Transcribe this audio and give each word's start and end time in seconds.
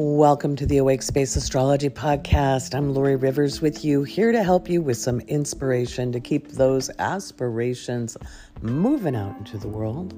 Welcome 0.00 0.54
to 0.54 0.64
the 0.64 0.78
Awake 0.78 1.02
Space 1.02 1.34
Astrology 1.34 1.90
Podcast. 1.90 2.72
I'm 2.72 2.94
Laurie 2.94 3.16
Rivers 3.16 3.60
with 3.60 3.84
you, 3.84 4.04
here 4.04 4.30
to 4.30 4.44
help 4.44 4.68
you 4.68 4.80
with 4.80 4.96
some 4.96 5.18
inspiration 5.22 6.12
to 6.12 6.20
keep 6.20 6.52
those 6.52 6.88
aspirations 7.00 8.16
moving 8.62 9.16
out 9.16 9.36
into 9.38 9.58
the 9.58 9.66
world. 9.66 10.14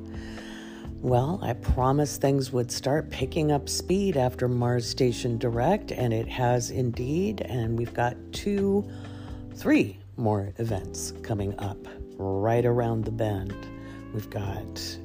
Well, 1.00 1.40
I 1.42 1.54
promised 1.54 2.20
things 2.20 2.52
would 2.52 2.70
start 2.70 3.08
picking 3.08 3.52
up 3.52 3.70
speed 3.70 4.18
after 4.18 4.48
Mars 4.48 4.86
Station 4.86 5.38
Direct, 5.38 5.92
and 5.92 6.12
it 6.12 6.28
has 6.28 6.70
indeed. 6.70 7.40
And 7.40 7.78
we've 7.78 7.94
got 7.94 8.18
two, 8.34 8.86
three 9.54 9.98
more 10.18 10.52
events 10.58 11.14
coming 11.22 11.58
up 11.58 11.78
right 12.18 12.66
around 12.66 13.06
the 13.06 13.12
bend. 13.12 13.56
We've 14.12 14.28
got 14.28 14.98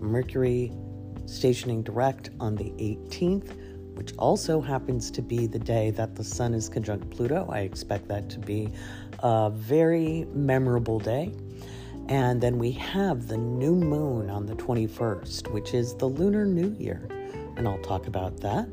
Mercury 0.00 0.72
stationing 1.26 1.84
direct 1.84 2.30
on 2.40 2.56
the 2.56 2.70
18th 2.80 3.67
which 3.98 4.14
also 4.16 4.60
happens 4.60 5.10
to 5.10 5.20
be 5.20 5.48
the 5.48 5.58
day 5.58 5.90
that 5.90 6.14
the 6.14 6.22
sun 6.22 6.54
is 6.54 6.68
conjunct 6.68 7.10
Pluto. 7.10 7.48
I 7.50 7.62
expect 7.62 8.06
that 8.06 8.30
to 8.30 8.38
be 8.38 8.68
a 9.24 9.50
very 9.52 10.24
memorable 10.32 11.00
day. 11.00 11.32
And 12.08 12.40
then 12.40 12.60
we 12.60 12.70
have 12.70 13.26
the 13.26 13.36
new 13.36 13.74
moon 13.74 14.30
on 14.30 14.46
the 14.46 14.54
21st, 14.54 15.52
which 15.52 15.74
is 15.74 15.94
the 15.96 16.06
Lunar 16.06 16.46
New 16.46 16.76
Year. 16.78 17.08
And 17.56 17.66
I'll 17.66 17.82
talk 17.82 18.06
about 18.06 18.40
that 18.40 18.68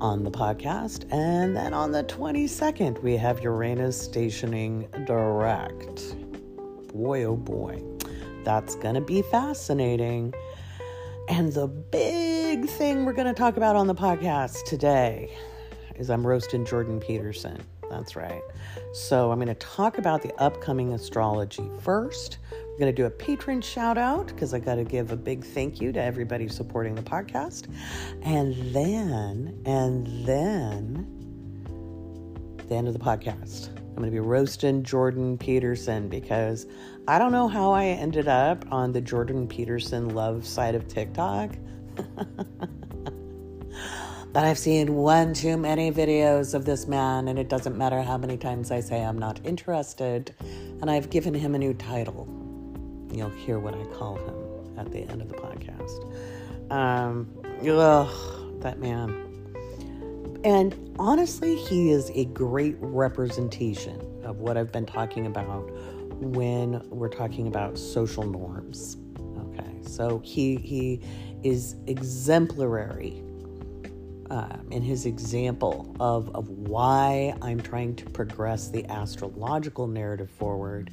on 0.00 0.24
the 0.24 0.30
podcast. 0.30 1.04
And 1.12 1.54
then 1.54 1.74
on 1.74 1.92
the 1.92 2.02
22nd, 2.02 3.02
we 3.02 3.18
have 3.18 3.42
Uranus 3.42 4.00
stationing 4.00 4.88
direct. 5.04 6.16
Boy, 6.94 7.24
oh 7.24 7.36
boy, 7.36 7.82
that's 8.44 8.76
going 8.76 8.94
to 8.94 9.02
be 9.02 9.20
fascinating. 9.20 10.32
And 11.28 11.52
the 11.52 11.68
big 11.68 12.66
thing 12.66 13.04
we're 13.04 13.12
going 13.12 13.28
to 13.28 13.34
talk 13.34 13.56
about 13.56 13.76
on 13.76 13.86
the 13.86 13.94
podcast 13.94 14.64
today 14.64 15.36
is 15.96 16.10
I'm 16.10 16.26
roasting 16.26 16.66
Jordan 16.66 16.98
Peterson. 16.98 17.62
That's 17.88 18.16
right. 18.16 18.42
So 18.92 19.30
I'm 19.30 19.38
going 19.38 19.48
to 19.48 19.54
talk 19.54 19.98
about 19.98 20.22
the 20.22 20.34
upcoming 20.34 20.94
astrology 20.94 21.68
first. 21.80 22.38
We're 22.50 22.78
going 22.78 22.94
to 22.94 23.02
do 23.02 23.06
a 23.06 23.10
patron 23.10 23.60
shout 23.60 23.98
out 23.98 24.28
because 24.28 24.52
I 24.52 24.58
got 24.58 24.76
to 24.76 24.84
give 24.84 25.12
a 25.12 25.16
big 25.16 25.44
thank 25.44 25.80
you 25.80 25.92
to 25.92 26.02
everybody 26.02 26.48
supporting 26.48 26.94
the 26.94 27.02
podcast. 27.02 27.68
And 28.22 28.54
then, 28.74 29.62
and 29.64 30.26
then, 30.26 31.06
the 32.68 32.74
end 32.74 32.88
of 32.88 32.94
the 32.94 33.00
podcast. 33.00 33.68
I'm 33.76 33.96
going 33.96 34.06
to 34.08 34.10
be 34.10 34.20
roasting 34.20 34.82
Jordan 34.82 35.36
Peterson 35.36 36.08
because 36.08 36.66
I 37.08 37.18
don't 37.18 37.32
know 37.32 37.48
how 37.48 37.72
I 37.72 37.86
ended 37.86 38.28
up 38.28 38.64
on 38.70 38.92
the 38.92 39.00
Jordan 39.00 39.48
Peterson 39.48 40.14
love 40.14 40.46
side 40.46 40.76
of 40.76 40.86
TikTok. 40.86 41.50
but 44.32 44.44
I've 44.44 44.58
seen 44.58 44.94
one 44.94 45.34
too 45.34 45.56
many 45.56 45.90
videos 45.90 46.54
of 46.54 46.64
this 46.64 46.86
man, 46.86 47.26
and 47.26 47.40
it 47.40 47.48
doesn't 47.48 47.76
matter 47.76 48.02
how 48.02 48.16
many 48.18 48.36
times 48.36 48.70
I 48.70 48.78
say 48.78 49.04
I'm 49.04 49.18
not 49.18 49.40
interested. 49.44 50.32
And 50.80 50.88
I've 50.88 51.10
given 51.10 51.34
him 51.34 51.56
a 51.56 51.58
new 51.58 51.74
title. 51.74 52.28
You'll 53.12 53.30
hear 53.30 53.58
what 53.58 53.74
I 53.74 53.84
call 53.96 54.18
him 54.18 54.78
at 54.78 54.92
the 54.92 55.00
end 55.00 55.20
of 55.22 55.28
the 55.28 55.34
podcast. 55.34 56.70
Um, 56.70 57.28
ugh, 57.68 58.60
that 58.60 58.78
man. 58.78 59.10
And 60.44 60.94
honestly, 61.00 61.56
he 61.56 61.90
is 61.90 62.12
a 62.14 62.26
great 62.26 62.76
representation 62.78 64.00
of 64.22 64.38
what 64.38 64.56
I've 64.56 64.70
been 64.70 64.86
talking 64.86 65.26
about 65.26 65.68
when 66.22 66.80
we're 66.88 67.08
talking 67.08 67.46
about 67.46 67.76
social 67.76 68.22
norms. 68.22 68.96
Okay, 69.18 69.82
so 69.82 70.20
he 70.24 70.56
he 70.56 71.00
is 71.42 71.76
exemplary 71.86 73.22
um, 74.30 74.66
in 74.70 74.82
his 74.82 75.04
example 75.04 75.94
of 76.00 76.34
of 76.34 76.48
why 76.48 77.34
I'm 77.42 77.60
trying 77.60 77.96
to 77.96 78.06
progress 78.06 78.68
the 78.68 78.86
astrological 78.86 79.86
narrative 79.86 80.30
forward, 80.30 80.90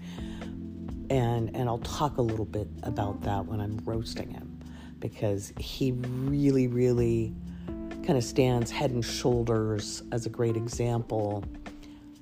and 1.10 1.56
and 1.56 1.70
I'll 1.70 1.78
talk 1.80 2.18
a 2.18 2.22
little 2.22 2.46
bit 2.46 2.68
about 2.84 3.22
that 3.22 3.46
when 3.46 3.62
I'm 3.62 3.78
roasting 3.86 4.32
him, 4.32 4.60
because 5.00 5.54
he 5.60 5.92
really 5.92 6.68
really 6.68 7.34
kind 8.04 8.18
of 8.18 8.24
stands 8.24 8.72
head 8.72 8.92
and 8.92 9.06
shoulders 9.06 10.02
as 10.12 10.26
a 10.26 10.30
great 10.30 10.58
example 10.58 11.44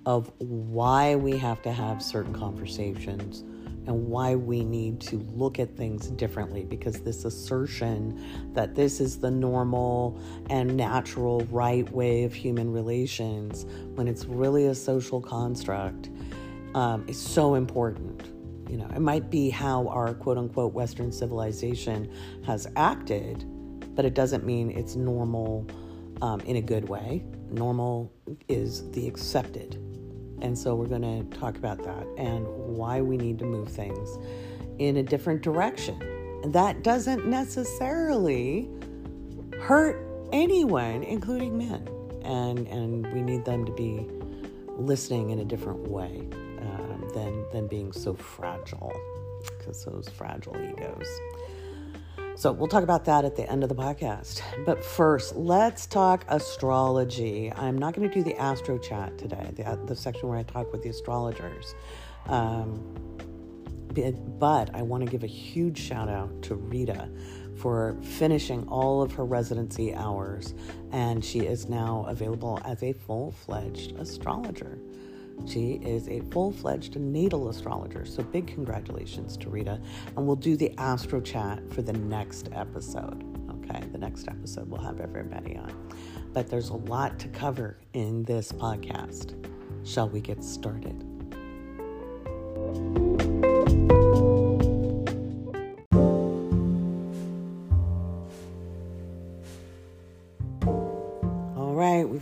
of 0.08 0.32
why 0.38 1.18
we 1.18 1.36
have 1.36 1.62
to 1.62 1.70
have 1.70 2.02
certain 2.02 2.34
conversations 2.34 3.42
and 3.88 4.08
why 4.08 4.36
we 4.36 4.64
need 4.64 5.02
to 5.02 5.18
look 5.34 5.60
at 5.60 5.76
things 5.76 6.08
differently 6.12 6.64
because 6.64 7.02
this 7.02 7.26
assertion 7.26 8.54
that 8.54 8.74
this 8.74 9.02
is 9.02 9.20
the 9.20 9.30
normal 9.30 10.18
and 10.50 10.78
natural 10.78 11.42
right 11.52 11.92
way 11.92 12.24
of 12.24 12.34
human 12.34 12.72
relations 12.72 13.66
when 13.96 14.08
it's 14.08 14.24
really 14.24 14.68
a 14.68 14.76
social 14.76 15.20
construct 15.20 16.10
um, 16.74 17.04
is 17.10 17.20
so 17.20 17.56
important. 17.56 18.32
You 18.70 18.78
know 18.78 18.90
it 18.96 19.02
might 19.02 19.30
be 19.30 19.50
how 19.50 19.90
our 19.90 20.14
quote 20.14 20.38
unquote 20.38 20.74
western 20.74 21.12
civilization 21.12 22.10
has 22.46 22.66
acted 22.78 23.46
but 23.94 24.06
it 24.06 24.14
doesn't 24.14 24.46
mean 24.46 24.72
it's 24.72 24.96
normal 24.96 25.68
um, 26.22 26.40
in 26.42 26.56
a 26.56 26.62
good 26.62 26.88
way. 26.88 27.26
Normal 27.52 28.14
is 28.48 28.90
the 28.92 29.06
accepted 29.06 29.84
and 30.42 30.58
so 30.58 30.76
we're 30.76 30.88
going 30.88 31.02
to 31.02 31.38
talk 31.38 31.58
about 31.58 31.84
that 31.84 32.08
and 32.18 32.46
why 32.48 33.02
we 33.02 33.18
need 33.18 33.40
to 33.40 33.46
move 33.46 33.70
things 33.70 34.18
in 34.80 34.98
a 34.98 35.04
different 35.04 35.42
direction. 35.42 36.00
And 36.44 36.54
that 36.54 36.84
doesn't 36.84 37.26
necessarily 37.26 38.70
hurt 39.60 40.00
anyone, 40.32 41.04
including 41.04 41.58
men. 41.58 41.88
And, 42.24 42.68
and 42.68 43.12
we 43.14 43.22
need 43.22 43.46
them 43.46 43.66
to 43.66 43.72
be 43.72 44.06
listening 44.78 45.32
in 45.32 45.40
a 45.40 45.46
different 45.46 45.88
way 45.88 46.28
um, 46.60 47.10
than, 47.14 47.46
than 47.52 47.68
being 47.68 47.92
so 47.92 48.14
fragile, 48.14 48.94
because 49.58 49.86
those 49.86 50.10
fragile 50.10 50.56
egos. 50.62 51.08
So 52.38 52.52
we'll 52.52 52.68
talk 52.68 52.84
about 52.84 53.06
that 53.06 53.26
at 53.26 53.36
the 53.36 53.50
end 53.50 53.64
of 53.64 53.70
the 53.70 53.76
podcast. 53.76 54.44
But 54.64 54.86
first, 54.86 55.36
let's 55.36 55.88
talk 55.88 56.24
astrology. 56.28 57.52
I'm 57.52 57.80
not 57.80 57.96
going 57.96 58.08
to 58.08 58.14
do 58.14 58.22
the 58.22 58.40
astro 58.40 58.78
chat 58.78 59.18
today, 59.18 59.50
the, 59.56 59.80
the 59.88 59.96
section 59.96 60.30
where 60.30 60.38
I 60.38 60.44
talk 60.44 60.72
with 60.72 60.84
the 60.84 60.90
astrologers. 60.90 61.74
Um, 62.28 62.94
but 64.38 64.76
I 64.76 64.84
want 64.84 65.04
to 65.04 65.10
give 65.10 65.24
a 65.24 65.28
huge 65.28 65.80
shout 65.80 66.10
out 66.10 66.44
to 66.44 66.54
Rita 66.54 67.10
for 67.56 67.98
finishing 68.04 68.68
all 68.68 69.02
of 69.02 69.12
her 69.14 69.26
residency 69.26 69.96
hours, 69.96 70.54
and 70.92 71.26
she 71.26 71.40
is 71.40 71.68
now 71.68 72.06
available 72.08 72.62
as 72.66 72.84
a 72.84 72.94
full 72.94 73.32
fledged 73.32 73.98
astrologer. 73.98 74.78
She 75.46 75.74
is 75.84 76.08
a 76.10 76.22
full 76.32 76.52
fledged 76.52 76.96
natal 76.98 77.50
astrologer. 77.50 78.06
So, 78.06 78.24
big 78.24 78.48
congratulations 78.48 79.38
to 79.38 79.50
Rita. 79.50 79.80
And 80.16 80.26
we'll 80.26 80.36
do 80.36 80.58
the 80.58 80.74
astro 80.78 81.22
chat 81.22 81.62
for 81.72 81.82
the 81.82 81.94
next 81.94 82.50
episode. 82.54 83.24
Okay, 83.52 83.86
the 83.92 83.98
next 83.98 84.28
episode 84.28 84.70
we'll 84.70 84.82
have 84.82 85.00
everybody 85.00 85.58
on. 85.58 85.74
But 86.34 86.50
there's 86.50 86.70
a 86.70 86.76
lot 86.76 87.20
to 87.20 87.28
cover 87.30 87.78
in 87.94 88.24
this 88.24 88.52
podcast. 88.52 89.36
Shall 89.86 90.10
we 90.10 90.22
get 90.22 90.44
started? 90.44 91.04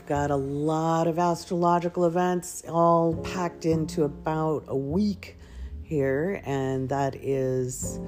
Got 0.08 0.30
a 0.30 0.36
lot 0.36 1.08
of 1.08 1.18
astrological 1.18 2.06
events 2.06 2.64
all 2.70 3.16
packed 3.16 3.66
into 3.66 4.04
about 4.04 4.66
a 4.68 4.78
week 4.78 5.36
here, 5.82 6.44
and 6.46 6.88
that 6.90 7.16
is 7.16 8.00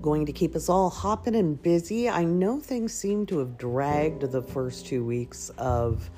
going 0.00 0.24
to 0.24 0.32
keep 0.32 0.56
us 0.56 0.70
all 0.70 0.88
hopping 0.88 1.34
and 1.34 1.62
busy. 1.62 2.08
I 2.08 2.24
know 2.24 2.60
things 2.60 2.94
seem 2.94 3.26
to 3.26 3.40
have 3.40 3.58
dragged 3.58 4.22
the 4.22 4.42
first 4.42 4.86
two 4.86 5.04
weeks 5.04 5.50
of 5.58 6.08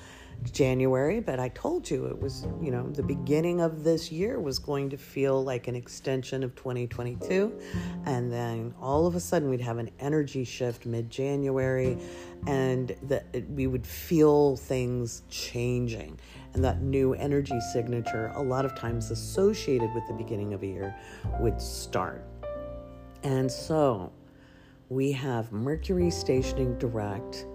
January, 0.52 1.20
but 1.20 1.40
I 1.40 1.48
told 1.48 1.90
you 1.90 2.06
it 2.06 2.20
was, 2.20 2.46
you 2.62 2.70
know, 2.70 2.88
the 2.90 3.02
beginning 3.02 3.60
of 3.60 3.82
this 3.82 4.12
year 4.12 4.38
was 4.38 4.58
going 4.58 4.90
to 4.90 4.96
feel 4.96 5.42
like 5.42 5.66
an 5.66 5.74
extension 5.74 6.44
of 6.44 6.54
2022. 6.54 7.52
And 8.04 8.30
then 8.30 8.74
all 8.80 9.06
of 9.06 9.16
a 9.16 9.20
sudden 9.20 9.48
we'd 9.48 9.60
have 9.60 9.78
an 9.78 9.90
energy 9.98 10.44
shift 10.44 10.86
mid 10.86 11.10
January 11.10 11.98
and 12.46 12.96
that 13.02 13.26
we 13.50 13.66
would 13.66 13.86
feel 13.86 14.56
things 14.56 15.22
changing. 15.30 16.18
And 16.54 16.64
that 16.64 16.80
new 16.80 17.12
energy 17.14 17.58
signature, 17.72 18.32
a 18.34 18.42
lot 18.42 18.64
of 18.64 18.74
times 18.74 19.10
associated 19.10 19.92
with 19.94 20.06
the 20.08 20.14
beginning 20.14 20.54
of 20.54 20.62
a 20.62 20.66
year, 20.66 20.96
would 21.38 21.60
start. 21.60 22.24
And 23.22 23.50
so 23.50 24.12
we 24.88 25.12
have 25.12 25.52
Mercury 25.52 26.10
stationing 26.10 26.78
direct 26.78 27.46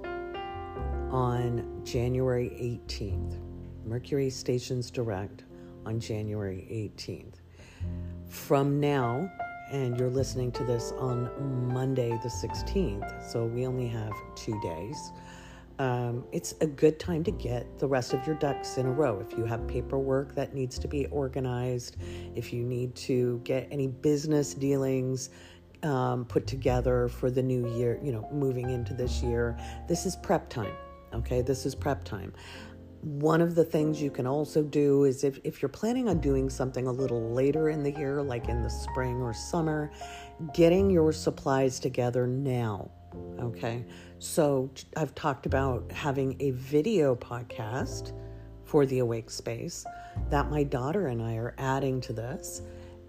on 1.09 1.81
January 1.83 2.49
18th. 2.89 3.39
Mercury 3.85 4.29
stations 4.29 4.91
direct 4.91 5.45
on 5.85 5.99
January 5.99 6.67
18th. 6.69 7.35
From 8.27 8.79
now, 8.79 9.31
and 9.71 9.97
you're 9.97 10.09
listening 10.09 10.51
to 10.53 10.63
this 10.63 10.91
on 10.97 11.29
Monday 11.73 12.12
the 12.23 12.29
16th, 12.29 13.31
so 13.31 13.45
we 13.45 13.65
only 13.65 13.88
have 13.88 14.13
two 14.35 14.59
days. 14.62 15.12
um, 15.79 16.23
it's 16.31 16.53
a 16.62 16.68
good 16.68 17.00
time 17.00 17.23
to 17.23 17.31
get 17.31 17.79
the 17.79 17.88
rest 17.88 18.13
of 18.13 18.25
your 18.27 18.35
ducks 18.35 18.77
in 18.77 18.85
a 18.85 18.91
row. 18.91 19.19
If 19.19 19.35
you 19.38 19.45
have 19.45 19.68
paperwork 19.68 20.35
that 20.35 20.53
needs 20.53 20.77
to 20.77 20.88
be 20.88 21.07
organized, 21.07 21.97
if 22.35 22.53
you 22.53 22.63
need 22.63 22.94
to 22.95 23.41
get 23.44 23.68
any 23.71 23.88
business 23.88 24.53
dealings 24.53 25.31
um, 25.81 26.25
put 26.25 26.45
together 26.45 27.07
for 27.07 27.31
the 27.31 27.41
new 27.41 27.67
year, 27.75 28.00
you 28.03 28.12
know, 28.12 28.27
moving 28.31 28.69
into 28.69 28.94
this 28.94 29.24
year, 29.24 29.57
this 29.88 30.06
is 30.06 30.15
prep 30.17 30.50
time. 30.50 30.74
Okay, 31.13 31.41
this 31.41 31.65
is 31.65 31.74
prep 31.74 32.03
time. 32.03 32.31
One 33.01 33.42
of 33.42 33.56
the 33.56 33.63
things 33.63 34.00
you 34.00 34.12
can 34.12 34.27
also 34.27 34.62
do 34.62 35.06
is 35.06 35.24
if, 35.24 35.39
if 35.44 35.62
you're 35.62 35.69
planning 35.69 36.07
on 36.07 36.19
doing 36.19 36.50
something 36.50 36.86
a 36.86 36.92
little 36.92 37.31
later 37.31 37.69
in 37.69 37.81
the 37.81 37.92
year, 37.92 38.21
like 38.21 38.48
in 38.48 38.62
the 38.62 38.69
spring 38.69 39.21
or 39.21 39.33
summer, 39.33 39.92
getting 40.53 40.89
your 40.89 41.12
supplies 41.12 41.80
together 41.80 42.27
now. 42.27 42.92
Okay, 43.39 43.86
so 44.19 44.69
I've 44.95 45.15
talked 45.15 45.45
about 45.45 45.92
having 45.92 46.38
a 46.39 46.51
video 46.51 47.15
podcast 47.15 48.13
for 48.63 48.86
the 48.86 49.00
Awake 49.00 49.30
Space 49.30 49.83
that 50.30 50.50
my 50.50 50.63
daughter 50.63 51.07
and 51.07 51.21
I 51.21 51.36
are 51.36 51.56
adding 51.57 52.01
to 52.01 52.13
this. 52.13 52.62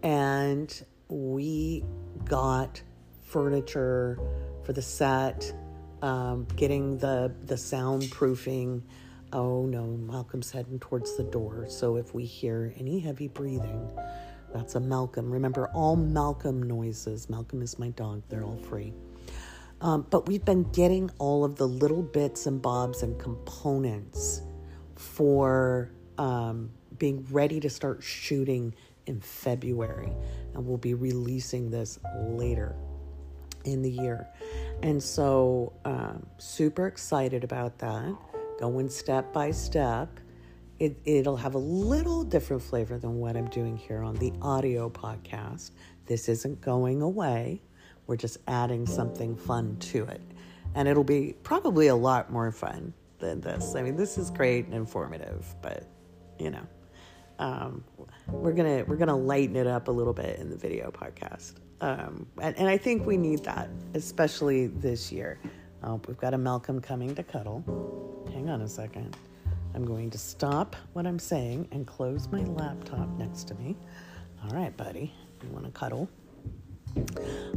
And 0.02 0.84
we 1.08 1.84
got 2.24 2.82
furniture 3.20 4.18
for 4.64 4.72
the 4.72 4.82
set, 4.82 5.52
um, 6.00 6.46
getting 6.56 6.98
the, 6.98 7.32
the 7.44 7.54
soundproofing. 7.54 8.82
Oh 9.32 9.64
no, 9.64 9.86
Malcolm's 9.86 10.50
heading 10.50 10.78
towards 10.78 11.16
the 11.16 11.22
door. 11.22 11.66
So 11.68 11.96
if 11.96 12.14
we 12.14 12.26
hear 12.26 12.74
any 12.76 13.00
heavy 13.00 13.28
breathing, 13.28 13.88
that's 14.52 14.74
a 14.74 14.80
Malcolm. 14.80 15.30
Remember, 15.30 15.68
all 15.68 15.96
Malcolm 15.96 16.62
noises, 16.62 17.30
Malcolm 17.30 17.62
is 17.62 17.78
my 17.78 17.88
dog, 17.90 18.22
they're 18.28 18.44
all 18.44 18.58
free. 18.58 18.92
Um, 19.80 20.06
but 20.10 20.28
we've 20.28 20.44
been 20.44 20.64
getting 20.72 21.10
all 21.18 21.44
of 21.44 21.56
the 21.56 21.66
little 21.66 22.02
bits 22.02 22.46
and 22.46 22.60
bobs 22.60 23.02
and 23.02 23.18
components 23.18 24.42
for 24.94 25.90
um, 26.18 26.70
being 26.98 27.26
ready 27.30 27.58
to 27.60 27.70
start 27.70 28.02
shooting 28.02 28.74
in 29.06 29.20
February. 29.20 30.12
And 30.54 30.66
we'll 30.66 30.76
be 30.76 30.94
releasing 30.94 31.70
this 31.70 31.98
later 32.28 32.76
in 33.64 33.82
the 33.82 33.90
year. 33.90 34.28
And 34.82 35.02
so, 35.02 35.72
um, 35.84 36.26
super 36.38 36.86
excited 36.86 37.42
about 37.42 37.78
that. 37.78 38.14
Going 38.62 38.88
step 38.88 39.32
by 39.32 39.50
step. 39.50 40.20
It, 40.78 40.96
it'll 41.04 41.36
have 41.36 41.56
a 41.56 41.58
little 41.58 42.22
different 42.22 42.62
flavor 42.62 42.96
than 42.96 43.18
what 43.18 43.36
I'm 43.36 43.48
doing 43.48 43.76
here 43.76 44.04
on 44.04 44.14
the 44.14 44.32
audio 44.40 44.88
podcast. 44.88 45.72
This 46.06 46.28
isn't 46.28 46.60
going 46.60 47.02
away. 47.02 47.60
We're 48.06 48.14
just 48.14 48.38
adding 48.46 48.86
something 48.86 49.34
fun 49.34 49.78
to 49.90 50.04
it. 50.04 50.20
And 50.76 50.86
it'll 50.86 51.02
be 51.02 51.34
probably 51.42 51.88
a 51.88 51.96
lot 51.96 52.30
more 52.30 52.52
fun 52.52 52.94
than 53.18 53.40
this. 53.40 53.74
I 53.74 53.82
mean, 53.82 53.96
this 53.96 54.16
is 54.16 54.30
great 54.30 54.66
and 54.66 54.74
informative, 54.74 55.44
but 55.60 55.88
you 56.38 56.50
know, 56.50 56.66
um, 57.40 57.82
we're 58.28 58.52
gonna 58.52 58.84
we're 58.86 58.94
gonna 58.94 59.16
lighten 59.16 59.56
it 59.56 59.66
up 59.66 59.88
a 59.88 59.92
little 59.92 60.14
bit 60.14 60.38
in 60.38 60.50
the 60.50 60.56
video 60.56 60.92
podcast. 60.92 61.54
Um, 61.80 62.28
and, 62.40 62.56
and, 62.56 62.68
I 62.68 62.76
think 62.76 63.06
we 63.06 63.16
need 63.16 63.42
that, 63.42 63.68
especially 63.94 64.68
this 64.68 65.10
year. 65.10 65.40
Uh, 65.82 65.98
we've 66.06 66.18
got 66.18 66.32
a 66.34 66.38
Malcolm 66.38 66.80
coming 66.80 67.14
to 67.14 67.22
cuddle. 67.22 67.64
Hang 68.32 68.48
on 68.48 68.62
a 68.62 68.68
second. 68.68 69.16
I'm 69.74 69.84
going 69.84 70.10
to 70.10 70.18
stop 70.18 70.76
what 70.92 71.06
I'm 71.06 71.18
saying 71.18 71.68
and 71.72 71.86
close 71.86 72.28
my 72.30 72.42
laptop 72.42 73.08
next 73.18 73.48
to 73.48 73.54
me. 73.54 73.76
All 74.44 74.50
right, 74.56 74.76
buddy. 74.76 75.12
You 75.42 75.48
want 75.50 75.64
to 75.64 75.70
cuddle? 75.70 76.08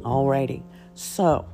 All 0.04 0.27
righty. 0.27 0.63
so 0.94 1.45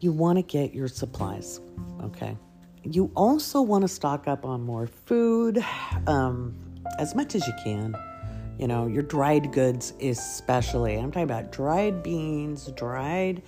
you 0.00 0.10
want 0.10 0.36
to 0.36 0.42
get 0.42 0.74
your 0.74 0.88
supplies, 0.88 1.60
okay? 2.02 2.36
You 2.82 3.12
also 3.14 3.62
want 3.62 3.82
to 3.82 3.88
stock 3.88 4.26
up 4.26 4.44
on 4.44 4.62
more 4.62 4.88
food 4.88 5.64
um, 6.08 6.56
as 6.98 7.14
much 7.14 7.36
as 7.36 7.46
you 7.46 7.52
can. 7.62 7.94
You 8.58 8.66
know, 8.66 8.88
your 8.88 9.04
dried 9.04 9.52
goods, 9.52 9.94
especially. 10.00 10.96
I'm 10.96 11.12
talking 11.12 11.22
about 11.22 11.52
dried 11.52 12.02
beans, 12.02 12.70
dried 12.72 13.42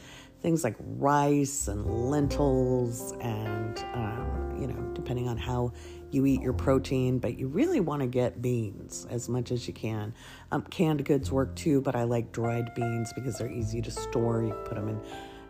things 0.44 0.62
like 0.62 0.76
rice 0.79 1.69
and 1.69 1.87
lentils, 1.87 3.12
and, 3.23 3.79
um, 3.94 4.55
you 4.61 4.67
know, 4.67 4.93
depending 4.93 5.26
on 5.26 5.38
how 5.38 5.73
you 6.11 6.26
eat 6.26 6.43
your 6.43 6.52
protein, 6.52 7.19
but 7.19 7.38
you 7.38 7.49
really 7.49 7.81
want 7.81 8.02
to 8.02 8.06
get 8.06 8.43
beans 8.43 9.06
as 9.08 9.26
much 9.26 9.50
as 9.50 9.67
you 9.67 9.73
can. 9.73 10.12
Um, 10.52 10.61
canned 10.64 11.02
goods 11.06 11.32
work 11.32 11.56
too, 11.56 11.81
but 11.81 11.96
I 11.96 12.02
like 12.02 12.31
dried 12.31 12.75
beans 12.75 13.11
because 13.14 13.38
they're 13.38 13.50
easy 13.50 13.81
to 13.81 13.91
store. 13.91 14.43
You 14.43 14.50
can 14.50 14.64
put 14.64 14.75
them 14.75 14.88
in 14.91 15.00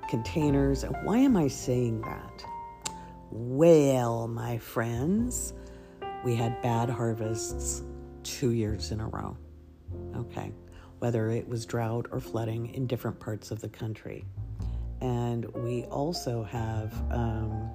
containers. 0.09 0.85
And 0.85 0.95
why 1.03 1.19
am 1.19 1.37
I 1.37 1.49
saying 1.49 2.03
that? 2.03 2.45
Well, 3.33 4.29
my 4.29 4.59
friends, 4.59 5.55
we 6.25 6.37
had 6.37 6.63
bad 6.63 6.89
harvests 6.89 7.83
two 8.23 8.53
years 8.53 8.93
in 8.93 9.01
a 9.01 9.09
row. 9.09 9.37
Okay, 10.15 10.53
whether 11.01 11.31
it 11.31 11.49
was 11.49 11.67
drought 11.67 12.07
or 12.13 12.21
flooding 12.21 12.73
in 12.75 12.87
different 12.87 13.19
parts 13.19 13.51
of 13.51 13.61
the 13.61 13.69
country. 13.69 14.25
And 15.01 15.47
we 15.55 15.85
also 15.85 16.43
have 16.45 16.93
um, 17.11 17.71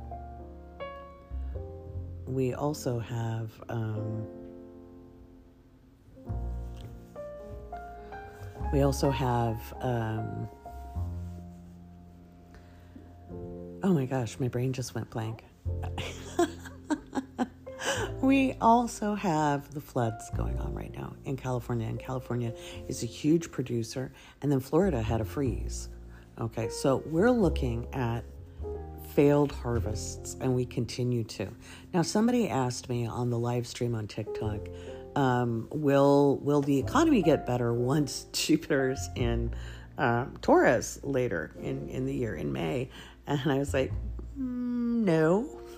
we 2.25 2.53
also 2.53 2.99
have 2.99 3.51
um, 3.69 4.27
we 8.71 8.81
also 8.81 9.09
have 9.09 9.59
um, 9.81 10.47
oh 13.83 13.93
my 13.93 14.05
gosh 14.05 14.39
my 14.39 14.47
brain 14.47 14.73
just 14.73 14.95
went 14.95 15.09
blank. 15.09 15.43
We 18.21 18.53
also 18.59 19.15
have 19.15 19.73
the 19.73 19.79
floods 19.79 20.29
going 20.35 20.59
on 20.59 20.73
right 20.73 20.93
now 20.93 21.15
in 21.25 21.37
california 21.37 21.87
and 21.87 21.97
california 21.97 22.53
is 22.87 23.01
a 23.01 23.05
huge 23.05 23.49
producer 23.49 24.11
and 24.41 24.51
then 24.51 24.59
florida 24.59 25.01
had 25.01 25.21
a 25.21 25.25
freeze 25.25 25.87
okay 26.39 26.69
so 26.69 27.03
we're 27.05 27.31
looking 27.31 27.87
at 27.93 28.23
failed 29.19 29.51
harvests, 29.51 30.37
and 30.39 30.55
we 30.55 30.65
continue 30.65 31.23
to. 31.25 31.49
Now, 31.93 32.03
somebody 32.03 32.47
asked 32.47 32.89
me 32.89 33.05
on 33.05 33.29
the 33.29 33.37
live 33.37 33.67
stream 33.67 33.95
on 33.95 34.07
TikTok, 34.07 34.67
um, 35.15 35.67
will 35.71 36.37
will 36.37 36.61
the 36.61 36.77
economy 36.79 37.21
get 37.21 37.45
better 37.45 37.73
once 37.73 38.27
Jupiter's 38.33 39.09
in 39.15 39.53
um, 39.97 40.37
Taurus 40.41 40.99
later 41.03 41.51
in 41.61 41.89
in 41.89 42.05
the 42.05 42.13
year 42.13 42.35
in 42.35 42.53
May? 42.53 42.89
And 43.27 43.51
I 43.51 43.57
was 43.57 43.73
like, 43.73 43.91
mm, 44.39 45.03
no, 45.03 45.61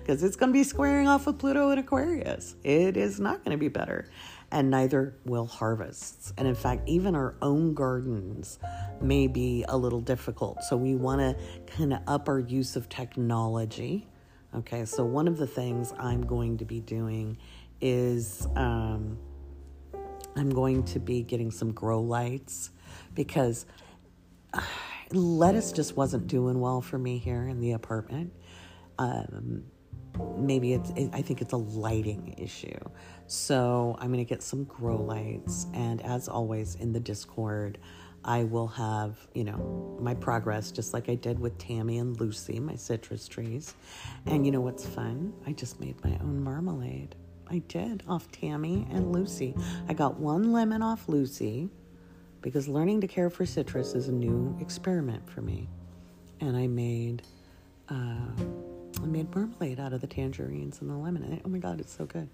because 0.00 0.22
it's 0.22 0.36
going 0.36 0.50
to 0.50 0.52
be 0.52 0.64
squaring 0.64 1.08
off 1.08 1.26
with 1.26 1.38
Pluto 1.38 1.70
in 1.70 1.78
Aquarius. 1.78 2.54
It 2.62 2.96
is 2.96 3.18
not 3.18 3.44
going 3.44 3.56
to 3.56 3.60
be 3.60 3.68
better 3.68 4.08
and 4.52 4.70
neither 4.70 5.16
will 5.24 5.46
harvests. 5.46 6.32
And 6.36 6.46
in 6.46 6.54
fact, 6.54 6.86
even 6.86 7.16
our 7.16 7.34
own 7.40 7.72
gardens 7.72 8.58
may 9.00 9.26
be 9.26 9.64
a 9.68 9.76
little 9.76 10.00
difficult. 10.00 10.62
So 10.64 10.76
we 10.76 10.94
want 10.94 11.20
to 11.20 11.36
kind 11.74 11.94
of 11.94 12.00
up 12.06 12.28
our 12.28 12.38
use 12.38 12.76
of 12.76 12.88
technology. 12.88 14.06
Okay, 14.54 14.84
so 14.84 15.04
one 15.04 15.26
of 15.26 15.38
the 15.38 15.46
things 15.46 15.94
I'm 15.98 16.26
going 16.26 16.58
to 16.58 16.66
be 16.66 16.80
doing 16.80 17.38
is 17.80 18.46
um, 18.54 19.18
I'm 20.36 20.50
going 20.50 20.84
to 20.84 21.00
be 21.00 21.22
getting 21.22 21.50
some 21.50 21.72
grow 21.72 22.02
lights 22.02 22.70
because 23.14 23.64
lettuce 25.12 25.72
just 25.72 25.96
wasn't 25.96 26.26
doing 26.26 26.60
well 26.60 26.82
for 26.82 26.98
me 26.98 27.16
here 27.16 27.48
in 27.48 27.60
the 27.60 27.72
apartment. 27.72 28.34
Um, 28.98 29.64
maybe 30.36 30.72
it's 30.72 30.90
it, 30.90 31.10
i 31.12 31.22
think 31.22 31.40
it's 31.40 31.52
a 31.52 31.56
lighting 31.56 32.34
issue 32.38 32.78
so 33.32 33.96
i'm 33.98 34.08
going 34.08 34.18
to 34.18 34.28
get 34.28 34.42
some 34.42 34.64
grow 34.64 34.96
lights 34.96 35.66
and 35.74 36.02
as 36.02 36.28
always 36.28 36.74
in 36.76 36.92
the 36.92 37.00
discord 37.00 37.78
i 38.24 38.44
will 38.44 38.68
have 38.68 39.16
you 39.34 39.42
know 39.42 39.96
my 40.00 40.14
progress 40.14 40.70
just 40.70 40.92
like 40.92 41.08
i 41.08 41.14
did 41.14 41.38
with 41.38 41.56
tammy 41.58 41.98
and 41.98 42.20
lucy 42.20 42.60
my 42.60 42.74
citrus 42.74 43.28
trees. 43.28 43.74
And 44.26 44.46
you 44.46 44.52
know 44.52 44.60
what's 44.60 44.86
fun? 44.86 45.32
I 45.46 45.52
just 45.52 45.80
made 45.80 46.02
my 46.04 46.12
own 46.20 46.42
marmalade. 46.42 47.14
I 47.48 47.58
did 47.58 48.02
off 48.08 48.30
tammy 48.30 48.86
and 48.90 49.12
lucy. 49.12 49.54
I 49.88 49.94
got 49.94 50.18
one 50.18 50.52
lemon 50.52 50.82
off 50.82 51.08
lucy 51.08 51.68
because 52.40 52.68
learning 52.68 53.00
to 53.02 53.06
care 53.06 53.30
for 53.30 53.44
citrus 53.44 53.94
is 53.94 54.08
a 54.08 54.12
new 54.12 54.56
experiment 54.60 55.28
for 55.28 55.42
me. 55.42 55.68
And 56.40 56.56
i 56.56 56.66
made 56.66 57.22
uh, 57.88 57.94
I 59.02 59.06
made 59.06 59.34
marmalade 59.34 59.80
out 59.80 59.92
of 59.92 60.00
the 60.00 60.06
tangerines 60.06 60.80
and 60.80 60.88
the 60.88 60.94
lemon. 60.94 61.40
Oh 61.44 61.48
my 61.48 61.58
God, 61.58 61.80
it's 61.80 61.94
so 61.94 62.04
good. 62.04 62.28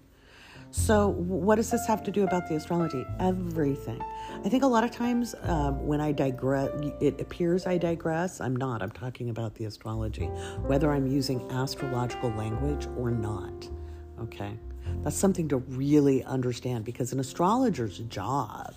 So, 0.71 1.09
what 1.09 1.55
does 1.55 1.71
this 1.71 1.87
have 1.87 2.03
to 2.03 2.11
do 2.11 2.23
about 2.23 2.47
the 2.47 2.55
astrology? 2.55 3.03
Everything. 3.19 3.99
I 4.45 4.49
think 4.49 4.63
a 4.63 4.67
lot 4.67 4.83
of 4.83 4.91
times 4.91 5.33
um, 5.43 5.85
when 5.87 5.99
I 5.99 6.11
digress, 6.11 6.69
it 7.01 7.19
appears 7.19 7.65
I 7.65 7.77
digress. 7.77 8.39
I'm 8.39 8.55
not. 8.55 8.83
I'm 8.83 8.91
talking 8.91 9.31
about 9.31 9.55
the 9.55 9.65
astrology, 9.65 10.25
whether 10.67 10.91
I'm 10.91 11.07
using 11.07 11.41
astrological 11.51 12.29
language 12.31 12.87
or 12.97 13.09
not. 13.09 13.67
Okay. 14.21 14.57
That's 15.01 15.15
something 15.15 15.47
to 15.49 15.57
really 15.57 16.23
understand 16.23 16.85
because 16.85 17.13
an 17.13 17.19
astrologer's 17.19 17.99
job 17.99 18.75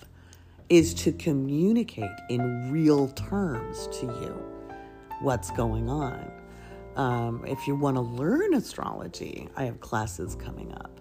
is 0.69 0.93
to 0.95 1.11
communicate 1.11 2.09
in 2.29 2.71
real 2.71 3.09
terms 3.09 3.87
to 3.99 4.05
you 4.05 4.35
what's 5.21 5.51
going 5.51 5.89
on. 5.89 6.31
Um, 6.95 7.43
if 7.45 7.67
you 7.67 7.75
want 7.75 7.97
to 7.97 8.01
learn 8.01 8.53
astrology, 8.53 9.49
I 9.55 9.65
have 9.65 9.79
classes 9.79 10.35
coming 10.35 10.71
up. 10.73 10.92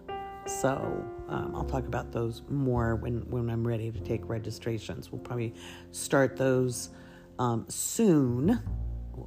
So 0.46 1.04
um, 1.28 1.54
I'll 1.54 1.64
talk 1.64 1.86
about 1.86 2.12
those 2.12 2.42
more 2.48 2.96
when, 2.96 3.20
when 3.30 3.48
I'm 3.48 3.66
ready 3.66 3.90
to 3.90 4.00
take 4.00 4.28
registrations. 4.28 5.10
We'll 5.10 5.20
probably 5.20 5.54
start 5.92 6.36
those 6.36 6.90
um, 7.38 7.64
soon. 7.68 8.60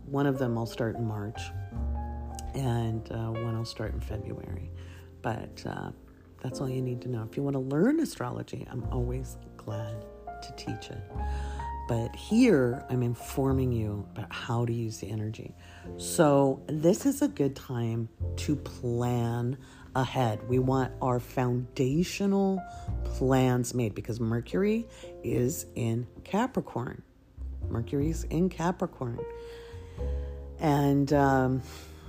One 0.06 0.28
of 0.28 0.38
them 0.40 0.58
I'll 0.58 0.66
start 0.66 0.96
in 0.96 1.06
March, 1.06 1.40
and 2.54 3.10
uh, 3.12 3.32
one 3.32 3.56
I'll 3.56 3.66
start 3.66 3.94
in 3.94 4.02
February. 4.02 4.72
But 5.22 5.64
uh, 5.66 5.92
that's 6.42 6.60
all 6.62 6.70
you 6.70 6.82
need 6.82 7.02
to 7.02 7.10
know. 7.10 7.28
If 7.30 7.38
you 7.38 7.44
want 7.44 7.56
to 7.56 7.60
learn 7.60 8.00
astrology, 8.00 8.68
I'm 8.70 8.84
always 8.92 9.38
glad 9.58 10.06
to 10.44 10.54
teach 10.56 10.90
it. 10.90 11.02
But 11.88 12.16
here 12.16 12.84
I'm 12.90 13.04
informing 13.04 13.72
you 13.72 14.08
about 14.12 14.34
how 14.34 14.66
to 14.66 14.74
use 14.74 14.98
the 14.98 15.10
energy. 15.10 15.54
So, 15.98 16.64
this 16.68 17.06
is 17.06 17.22
a 17.22 17.28
good 17.28 17.56
time 17.56 18.10
to 18.38 18.56
plan 18.56 19.58
ahead. 19.96 20.48
We 20.48 20.60
want 20.60 20.92
our 21.02 21.20
foundational 21.20 22.62
plans 23.04 23.74
made 23.74 23.96
because 23.96 24.20
Mercury 24.20 24.88
is 25.24 25.66
in 25.76 26.08
Capricorn. 26.24 27.02
Mercury's 27.70 28.26
in 28.26 28.50
Capricorn. 28.50 29.20
And 30.60 31.12
um, 31.14 31.62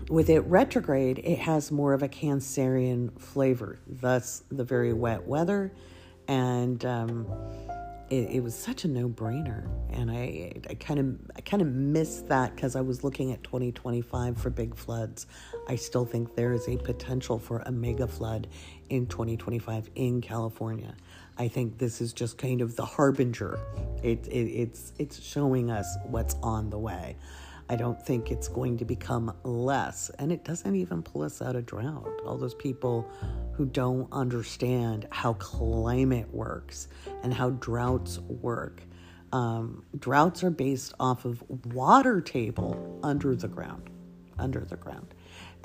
with 0.09 0.29
it 0.29 0.41
retrograde, 0.41 1.21
it 1.21 1.39
has 1.39 1.73
more 1.73 1.95
of 1.95 2.03
a 2.03 2.09
Cancerian 2.09 3.19
flavor, 3.19 3.79
thus 3.87 4.43
the 4.51 4.65
very 4.65 4.93
wet 4.93 5.27
weather. 5.27 5.73
And 6.29 6.85
um, 6.85 7.27
it, 8.11 8.31
it 8.31 8.43
was 8.43 8.55
such 8.55 8.85
a 8.85 8.89
no-brainer 8.89 9.69
and 9.91 10.11
i 10.11 10.53
kind 10.79 11.01
of 11.01 11.19
i 11.37 11.41
kind 11.41 11.61
of 11.61 11.69
missed 11.69 12.29
that 12.29 12.55
because 12.55 12.77
i 12.77 12.81
was 12.81 13.03
looking 13.03 13.33
at 13.33 13.43
2025 13.43 14.39
for 14.39 14.51
big 14.51 14.77
floods 14.77 15.27
i 15.69 15.77
still 15.77 16.05
think 16.05 16.35
there 16.35 16.53
is 16.53 16.69
a 16.69 16.77
potential 16.77 17.39
for 17.39 17.63
a 17.67 17.73
mega 17.73 18.07
flood 18.07 18.47
in 18.89 19.07
2025 19.07 19.91
in 19.95 20.21
california 20.21 20.95
i 21.39 21.49
think 21.49 21.79
this 21.79 22.01
is 22.01 22.13
just 22.13 22.39
kind 22.39 22.61
of 22.61 22.77
the 22.77 22.85
harbinger 22.85 23.59
it, 24.03 24.27
it 24.29 24.47
it's 24.47 24.93
it's 24.99 25.23
showing 25.23 25.71
us 25.71 25.97
what's 26.05 26.35
on 26.43 26.71
the 26.71 26.79
way 26.79 27.17
I 27.69 27.75
don't 27.75 28.01
think 28.01 28.31
it's 28.31 28.47
going 28.47 28.79
to 28.79 28.85
become 28.85 29.35
less. 29.43 30.11
And 30.19 30.31
it 30.31 30.45
doesn't 30.45 30.77
even 30.77 31.03
pull 31.03 31.23
us 31.23 31.43
out 31.43 31.57
of 31.57 31.67
drought. 31.67 32.21
All 32.25 32.39
those 32.39 32.55
people 32.55 33.11
who 33.55 33.67
don't 33.67 34.09
understand 34.13 35.09
how 35.11 35.33
climate 35.35 36.33
works 36.33 36.87
and 37.23 37.35
how 37.35 37.51
droughts 37.51 38.19
work. 38.21 38.83
Um, 39.33 39.85
droughts 39.99 40.45
are 40.45 40.51
based 40.51 40.95
off 41.01 41.25
of 41.25 41.43
water 41.75 42.21
table 42.21 43.01
under 43.03 43.35
the 43.35 43.49
ground, 43.49 43.91
under 44.39 44.61
the 44.61 44.77
ground. 44.77 45.15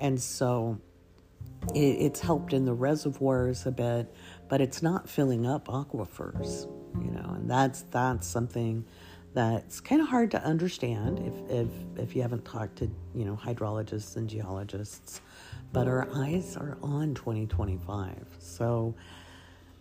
And 0.01 0.21
so 0.21 0.81
it, 1.73 1.79
it's 1.79 2.19
helped 2.19 2.51
in 2.51 2.65
the 2.65 2.73
reservoirs 2.73 3.65
a 3.65 3.71
bit, 3.71 4.13
but 4.49 4.59
it's 4.59 4.81
not 4.81 5.07
filling 5.07 5.45
up 5.45 5.67
aquifers, 5.67 6.65
you 7.01 7.11
know, 7.11 7.35
and 7.35 7.49
that's 7.49 7.83
that's 7.91 8.27
something 8.27 8.85
that's 9.33 9.79
kind 9.79 10.01
of 10.01 10.07
hard 10.07 10.31
to 10.31 10.43
understand 10.43 11.19
if, 11.19 11.49
if, 11.49 11.67
if 11.97 12.15
you 12.15 12.21
haven't 12.21 12.43
talked 12.43 12.77
to 12.77 12.89
you 13.15 13.23
know 13.23 13.37
hydrologists 13.41 14.17
and 14.17 14.29
geologists 14.29 15.21
but 15.71 15.87
our 15.87 16.09
eyes 16.13 16.57
are 16.57 16.77
on 16.83 17.13
2025 17.13 18.13
so 18.39 18.93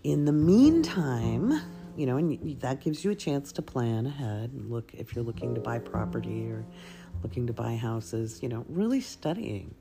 in 0.04 0.24
the 0.24 0.32
meantime 0.32 1.60
you 1.96 2.06
know 2.06 2.16
and 2.16 2.60
that 2.60 2.80
gives 2.80 3.04
you 3.04 3.10
a 3.10 3.14
chance 3.14 3.50
to 3.50 3.60
plan 3.60 4.06
ahead 4.06 4.50
and 4.52 4.70
look 4.70 4.92
if 4.94 5.16
you're 5.16 5.24
looking 5.24 5.52
to 5.54 5.60
buy 5.60 5.78
property 5.78 6.48
or 6.48 6.64
looking 7.22 7.46
to 7.46 7.52
buy 7.52 7.76
houses 7.76 8.42
you 8.42 8.48
know 8.48 8.64
really 8.68 9.00
studying 9.00 9.74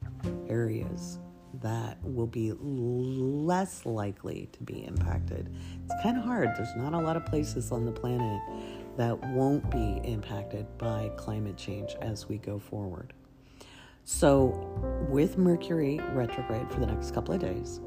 areas 0.47 1.19
that 1.61 1.97
will 2.03 2.27
be 2.27 2.53
less 2.59 3.85
likely 3.85 4.47
to 4.51 4.63
be 4.63 4.85
impacted 4.85 5.53
it's 5.83 6.03
kind 6.03 6.17
of 6.17 6.23
hard 6.23 6.49
there's 6.57 6.75
not 6.75 6.93
a 6.93 6.97
lot 6.97 7.17
of 7.17 7.25
places 7.25 7.71
on 7.71 7.85
the 7.85 7.91
planet 7.91 8.39
that 8.99 9.17
won't 9.29 9.71
be 9.71 10.01
impacted 10.03 10.65
by 10.77 11.09
climate 11.15 11.55
change 11.55 11.95
as 12.01 12.27
we 12.27 12.37
go 12.37 12.59
forward. 12.59 13.13
So, 14.03 14.47
with 15.07 15.37
Mercury 15.37 16.01
retrograde 16.11 16.69
for 16.69 16.81
the 16.81 16.87
next 16.87 17.13
couple 17.13 17.33
of 17.33 17.39
days, 17.39 17.79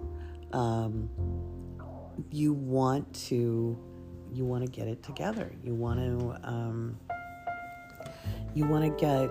um, 0.55 1.11
you 2.31 2.55
want 2.55 3.13
to 3.27 3.79
you 4.33 4.45
want 4.47 4.65
to 4.65 4.71
get 4.71 4.89
it 4.89 5.03
together. 5.03 5.53
You 5.63 5.75
want 5.75 6.01
to 6.01 6.49
um, 6.49 6.99
you 8.55 8.65
want 8.65 8.85
to 8.85 9.05
get 9.05 9.31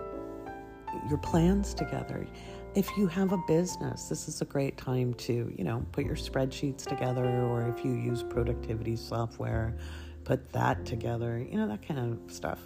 your 1.09 1.17
plans 1.17 1.73
together. 1.73 2.27
If 2.73 2.89
you 2.97 3.07
have 3.07 3.33
a 3.33 3.37
business, 3.47 4.07
this 4.07 4.27
is 4.27 4.41
a 4.41 4.45
great 4.45 4.77
time 4.77 5.13
to 5.15 5.53
you 5.57 5.63
know 5.63 5.85
put 5.91 6.05
your 6.05 6.15
spreadsheets 6.15 6.85
together, 6.85 7.25
or 7.25 7.67
if 7.67 7.83
you 7.83 7.93
use 7.93 8.23
productivity 8.23 8.95
software, 8.95 9.75
put 10.23 10.51
that 10.53 10.85
together, 10.85 11.39
you 11.39 11.57
know, 11.57 11.67
that 11.67 11.85
kind 11.85 11.99
of 11.99 12.31
stuff. 12.31 12.59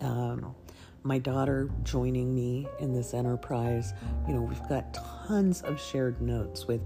Um, 0.00 0.54
my 1.02 1.18
daughter 1.18 1.70
joining 1.84 2.34
me 2.34 2.66
in 2.80 2.92
this 2.92 3.14
enterprise, 3.14 3.94
you 4.26 4.34
know, 4.34 4.42
we've 4.42 4.68
got 4.68 4.94
tons 5.26 5.62
of 5.62 5.80
shared 5.80 6.20
notes 6.20 6.66
with, 6.66 6.80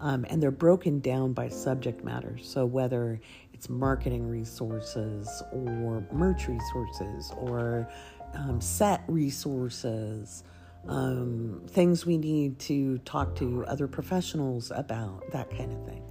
um, 0.00 0.24
and 0.30 0.42
they're 0.42 0.50
broken 0.50 1.00
down 1.00 1.32
by 1.32 1.48
subject 1.48 2.02
matter. 2.02 2.38
So 2.40 2.64
whether 2.64 3.20
it's 3.52 3.68
marketing 3.68 4.28
resources 4.28 5.42
or 5.52 6.06
merch 6.12 6.48
resources 6.48 7.32
or 7.36 7.88
um, 8.36 8.60
set 8.60 9.02
resources, 9.08 10.44
um, 10.88 11.62
things 11.68 12.06
we 12.06 12.18
need 12.18 12.58
to 12.60 12.98
talk 12.98 13.34
to 13.36 13.64
other 13.66 13.88
professionals 13.88 14.70
about, 14.74 15.22
that 15.32 15.50
kind 15.50 15.72
of 15.72 15.84
thing. 15.86 16.02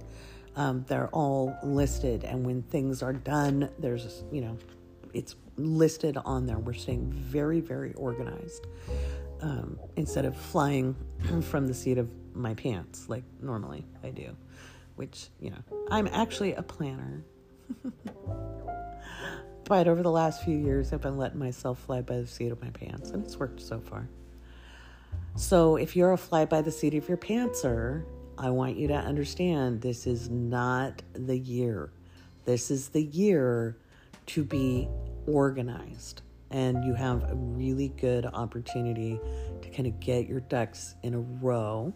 Um, 0.56 0.84
they're 0.88 1.08
all 1.08 1.56
listed, 1.62 2.24
and 2.24 2.44
when 2.44 2.62
things 2.62 3.02
are 3.02 3.12
done, 3.12 3.70
there's, 3.78 4.24
you 4.32 4.40
know, 4.40 4.56
it's 5.12 5.36
listed 5.56 6.16
on 6.24 6.46
there. 6.46 6.58
We're 6.58 6.72
staying 6.72 7.12
very, 7.12 7.60
very 7.60 7.92
organized 7.94 8.66
um, 9.40 9.78
instead 9.96 10.24
of 10.24 10.36
flying 10.36 10.96
from 11.42 11.66
the 11.66 11.74
seat 11.74 11.98
of 11.98 12.10
my 12.34 12.54
pants 12.54 13.08
like 13.08 13.24
normally 13.40 13.84
I 14.02 14.10
do, 14.10 14.36
which, 14.96 15.28
you 15.40 15.50
know, 15.50 15.58
I'm 15.90 16.06
actually 16.08 16.54
a 16.54 16.62
planner. 16.62 17.24
but 19.66 19.88
over 19.88 20.02
the 20.02 20.10
last 20.10 20.44
few 20.44 20.56
years, 20.56 20.92
I've 20.92 21.00
been 21.00 21.18
letting 21.18 21.38
myself 21.38 21.80
fly 21.80 22.00
by 22.00 22.18
the 22.18 22.26
seat 22.26 22.52
of 22.52 22.62
my 22.62 22.70
pants, 22.70 23.10
and 23.10 23.24
it's 23.24 23.36
worked 23.36 23.60
so 23.60 23.80
far. 23.80 24.08
So 25.34 25.76
if 25.76 25.96
you're 25.96 26.12
a 26.12 26.16
fly 26.16 26.44
by 26.44 26.62
the 26.62 26.70
seat 26.70 26.94
of 26.94 27.08
your 27.08 27.18
pantser, 27.18 28.04
I 28.38 28.50
want 28.50 28.76
you 28.76 28.86
to 28.88 28.94
understand 28.94 29.80
this 29.80 30.06
is 30.06 30.30
not 30.30 31.02
the 31.14 31.36
year. 31.36 31.90
This 32.44 32.70
is 32.70 32.90
the 32.90 33.02
year 33.02 33.76
to 34.26 34.44
be 34.44 34.88
organized. 35.26 36.22
And 36.50 36.84
you 36.84 36.94
have 36.94 37.24
a 37.28 37.34
really 37.34 37.88
good 37.88 38.24
opportunity 38.24 39.18
to 39.62 39.68
kind 39.70 39.88
of 39.88 39.98
get 39.98 40.28
your 40.28 40.40
ducks 40.40 40.94
in 41.02 41.14
a 41.14 41.18
row 41.18 41.92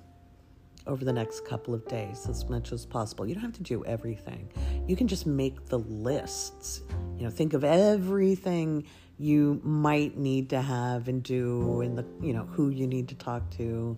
over 0.90 1.04
the 1.04 1.12
next 1.12 1.44
couple 1.44 1.73
of 1.73 1.87
days 1.87 2.26
as 2.28 2.49
much 2.50 2.73
as 2.73 2.85
possible. 2.85 3.26
You 3.26 3.35
don't 3.35 3.44
have 3.44 3.54
to 3.54 3.62
do 3.62 3.85
everything. 3.85 4.50
You 4.87 4.97
can 4.97 5.06
just 5.06 5.25
make 5.25 5.66
the 5.66 5.78
lists. 5.78 6.82
You 7.16 7.25
know, 7.25 7.30
think 7.30 7.54
of 7.54 7.62
everything 7.64 8.85
you 9.20 9.61
might 9.62 10.16
need 10.16 10.49
to 10.50 10.61
have 10.61 11.06
and 11.06 11.23
do 11.23 11.82
and 11.82 11.97
the 11.97 12.06
you 12.23 12.32
know 12.32 12.44
who 12.44 12.70
you 12.70 12.87
need 12.87 13.06
to 13.09 13.14
talk 13.14 13.49
to 13.50 13.97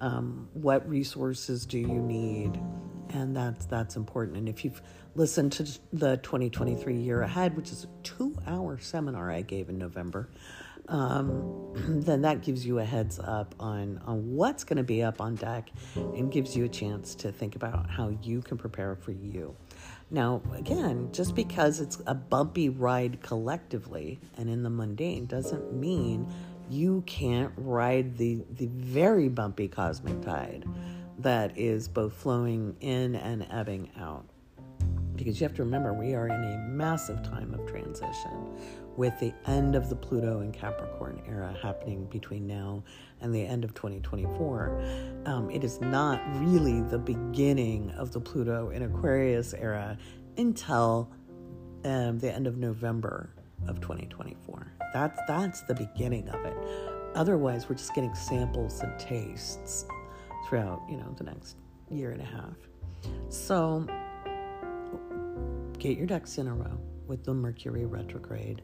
um, 0.00 0.48
what 0.52 0.86
resources 0.88 1.64
do 1.64 1.78
you 1.78 1.86
need 1.86 2.60
and 3.10 3.36
that's 3.36 3.66
that's 3.66 3.94
important 3.94 4.36
and 4.36 4.48
if 4.48 4.64
you've 4.64 4.82
listened 5.14 5.52
to 5.52 5.62
the 5.92 6.16
2023 6.18 6.96
year 6.96 7.22
ahead 7.22 7.56
which 7.56 7.70
is 7.70 7.84
a 7.84 8.02
two 8.02 8.36
hour 8.48 8.76
seminar 8.76 9.30
i 9.30 9.42
gave 9.42 9.68
in 9.68 9.78
november 9.78 10.28
um, 10.88 11.72
then 11.74 12.22
that 12.22 12.42
gives 12.42 12.66
you 12.66 12.78
a 12.78 12.84
heads 12.84 13.18
up 13.18 13.54
on, 13.58 14.00
on 14.06 14.34
what's 14.34 14.64
going 14.64 14.76
to 14.76 14.84
be 14.84 15.02
up 15.02 15.20
on 15.20 15.34
deck 15.34 15.70
and 15.94 16.30
gives 16.30 16.56
you 16.56 16.64
a 16.64 16.68
chance 16.68 17.14
to 17.16 17.32
think 17.32 17.56
about 17.56 17.88
how 17.90 18.16
you 18.22 18.42
can 18.42 18.56
prepare 18.56 18.94
for 18.94 19.12
you. 19.12 19.56
Now, 20.10 20.42
again, 20.54 21.08
just 21.12 21.34
because 21.34 21.80
it's 21.80 22.00
a 22.06 22.14
bumpy 22.14 22.68
ride 22.68 23.22
collectively 23.22 24.20
and 24.36 24.48
in 24.48 24.62
the 24.62 24.70
mundane 24.70 25.26
doesn't 25.26 25.72
mean 25.72 26.32
you 26.70 27.02
can't 27.06 27.52
ride 27.56 28.16
the, 28.16 28.44
the 28.56 28.66
very 28.66 29.28
bumpy 29.28 29.68
cosmic 29.68 30.20
tide 30.22 30.64
that 31.18 31.56
is 31.58 31.88
both 31.88 32.12
flowing 32.12 32.76
in 32.80 33.14
and 33.16 33.46
ebbing 33.50 33.90
out. 33.98 34.24
Because 35.16 35.40
you 35.40 35.46
have 35.46 35.56
to 35.56 35.62
remember, 35.62 35.92
we 35.92 36.14
are 36.14 36.26
in 36.26 36.32
a 36.32 36.58
massive 36.68 37.22
time 37.22 37.54
of 37.54 37.64
transition 37.66 38.50
with 38.96 39.18
the 39.20 39.32
end 39.46 39.74
of 39.74 39.88
the 39.88 39.96
Pluto 39.96 40.40
and 40.40 40.52
Capricorn 40.52 41.20
era 41.28 41.56
happening 41.62 42.06
between 42.06 42.46
now 42.46 42.82
and 43.20 43.34
the 43.34 43.44
end 43.44 43.64
of 43.64 43.74
2024. 43.74 44.82
Um, 45.26 45.50
it 45.50 45.64
is 45.64 45.80
not 45.80 46.20
really 46.40 46.80
the 46.82 46.98
beginning 46.98 47.90
of 47.92 48.12
the 48.12 48.20
Pluto 48.20 48.70
in 48.70 48.82
Aquarius 48.82 49.54
era 49.54 49.98
until 50.36 51.10
um, 51.84 52.18
the 52.18 52.32
end 52.32 52.46
of 52.46 52.56
November 52.56 53.30
of 53.66 53.80
2024. 53.80 54.72
That's 54.92 55.18
that's 55.26 55.62
the 55.62 55.74
beginning 55.74 56.28
of 56.28 56.44
it. 56.44 56.56
otherwise, 57.14 57.68
we're 57.68 57.76
just 57.76 57.94
getting 57.94 58.14
samples 58.14 58.80
and 58.80 58.98
tastes 58.98 59.86
throughout, 60.46 60.82
you 60.88 60.96
know, 60.96 61.14
the 61.16 61.24
next 61.24 61.56
year 61.90 62.10
and 62.10 62.20
a 62.20 62.24
half. 62.24 62.56
So 63.28 63.86
get 65.78 65.96
your 65.96 66.06
ducks 66.06 66.38
in 66.38 66.46
a 66.46 66.54
row 66.54 66.78
with 67.06 67.24
the 67.24 67.34
Mercury 67.34 67.84
retrograde 67.84 68.62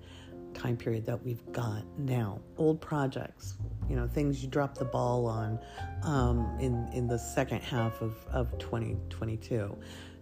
time 0.54 0.76
period 0.76 1.06
that 1.06 1.22
we've 1.24 1.44
got 1.52 1.84
now. 1.98 2.40
Old 2.56 2.80
projects, 2.80 3.56
you 3.88 3.96
know, 3.96 4.06
things 4.06 4.42
you 4.42 4.48
drop 4.48 4.76
the 4.76 4.84
ball 4.84 5.26
on 5.26 5.58
um, 6.02 6.56
in 6.60 6.88
in 6.92 7.06
the 7.06 7.18
second 7.18 7.60
half 7.62 8.00
of, 8.00 8.14
of 8.30 8.58
2022. 8.58 9.76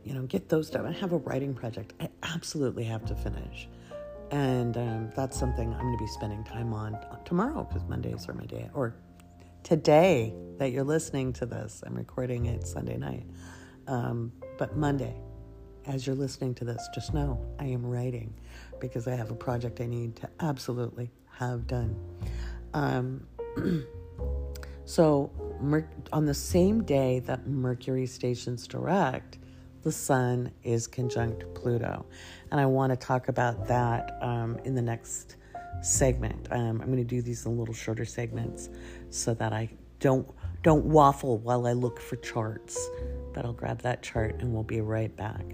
You 0.04 0.14
know, 0.14 0.23
get 0.23 0.49
those 0.49 0.70
done. 0.70 0.87
I 0.87 0.92
have 0.92 1.12
a 1.12 1.18
writing 1.18 1.54
project 1.54 1.92
I 2.00 2.08
absolutely 2.23 2.85
have 2.85 3.04
to 3.06 3.14
finish. 3.14 3.68
And 4.30 4.76
um, 4.76 5.11
that's 5.16 5.38
something 5.38 5.73
I'm 5.73 5.80
going 5.80 5.99
to 5.99 6.04
be 6.04 6.08
spending 6.08 6.44
time 6.44 6.73
on 6.73 6.99
tomorrow 7.25 7.64
because 7.64 7.88
Mondays 7.88 8.28
are 8.28 8.35
my 8.35 8.44
day, 8.44 8.68
or 8.75 8.94
today 9.62 10.35
that 10.58 10.73
you're 10.73 10.85
listening 10.85 11.32
to 11.35 11.47
this. 11.47 11.82
I'm 11.87 11.94
recording 11.94 12.47
it 12.47 12.66
Sunday 12.66 12.97
night. 12.97 13.26
Um, 13.87 14.32
but 14.58 14.76
Monday, 14.76 15.14
as 15.88 16.07
you're 16.07 16.16
listening 16.16 16.54
to 16.54 16.64
this, 16.64 16.87
just 16.95 17.14
know 17.14 17.40
I 17.59 17.64
am 17.64 17.85
writing 17.85 18.33
because 18.78 19.09
I 19.09 19.16
have 19.16 19.30
a 19.30 19.35
project 19.35 19.80
I 19.80 19.87
need 19.87 20.16
to 20.16 20.28
absolutely 20.40 21.11
have 21.38 21.66
done. 21.66 21.97
Um, 22.75 23.26
so, 24.85 25.33
Mer- 25.61 25.88
on 26.12 26.26
the 26.26 26.35
same 26.35 26.85
day 26.85 27.21
that 27.21 27.47
Mercury 27.49 28.07
stations 28.07 28.68
direct, 28.68 29.38
the 29.83 29.90
Sun 29.90 30.52
is 30.62 30.87
conjunct 30.87 31.52
Pluto. 31.54 32.04
And 32.50 32.61
I 32.61 32.66
want 32.66 32.90
to 32.90 32.97
talk 32.97 33.28
about 33.28 33.66
that 33.66 34.18
um, 34.21 34.59
in 34.64 34.75
the 34.75 34.83
next 34.83 35.37
segment. 35.80 36.49
Um, 36.50 36.80
I'm 36.80 36.87
going 36.87 36.99
to 36.99 37.04
do 37.04 37.23
these 37.23 37.47
in 37.47 37.59
little 37.59 37.75
shorter 37.75 38.04
segments 38.04 38.68
so 39.11 39.35
that 39.35 39.52
I 39.52 39.71
don't 40.00 40.28
don't 40.62 40.85
waffle 40.85 41.38
while 41.38 41.66
I 41.66 41.73
look 41.73 42.00
for 42.00 42.16
charts. 42.16 42.76
But 43.33 43.45
I'll 43.45 43.52
grab 43.52 43.80
that 43.83 44.02
chart 44.02 44.37
and 44.40 44.52
we'll 44.52 44.64
be 44.64 44.80
right 44.80 45.14
back. 45.16 45.45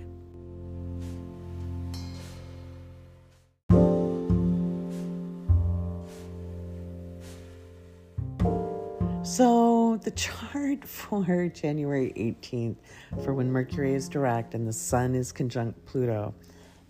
The 10.05 10.11
chart 10.13 10.85
for 10.89 11.49
January 11.49 12.13
18th, 12.17 12.77
for 13.25 13.35
when 13.35 13.51
Mercury 13.51 13.95
is 13.95 14.09
direct 14.09 14.55
and 14.55 14.67
the 14.67 14.73
Sun 14.73 15.15
is 15.15 15.33
conjunct 15.33 15.85
Pluto, 15.87 16.35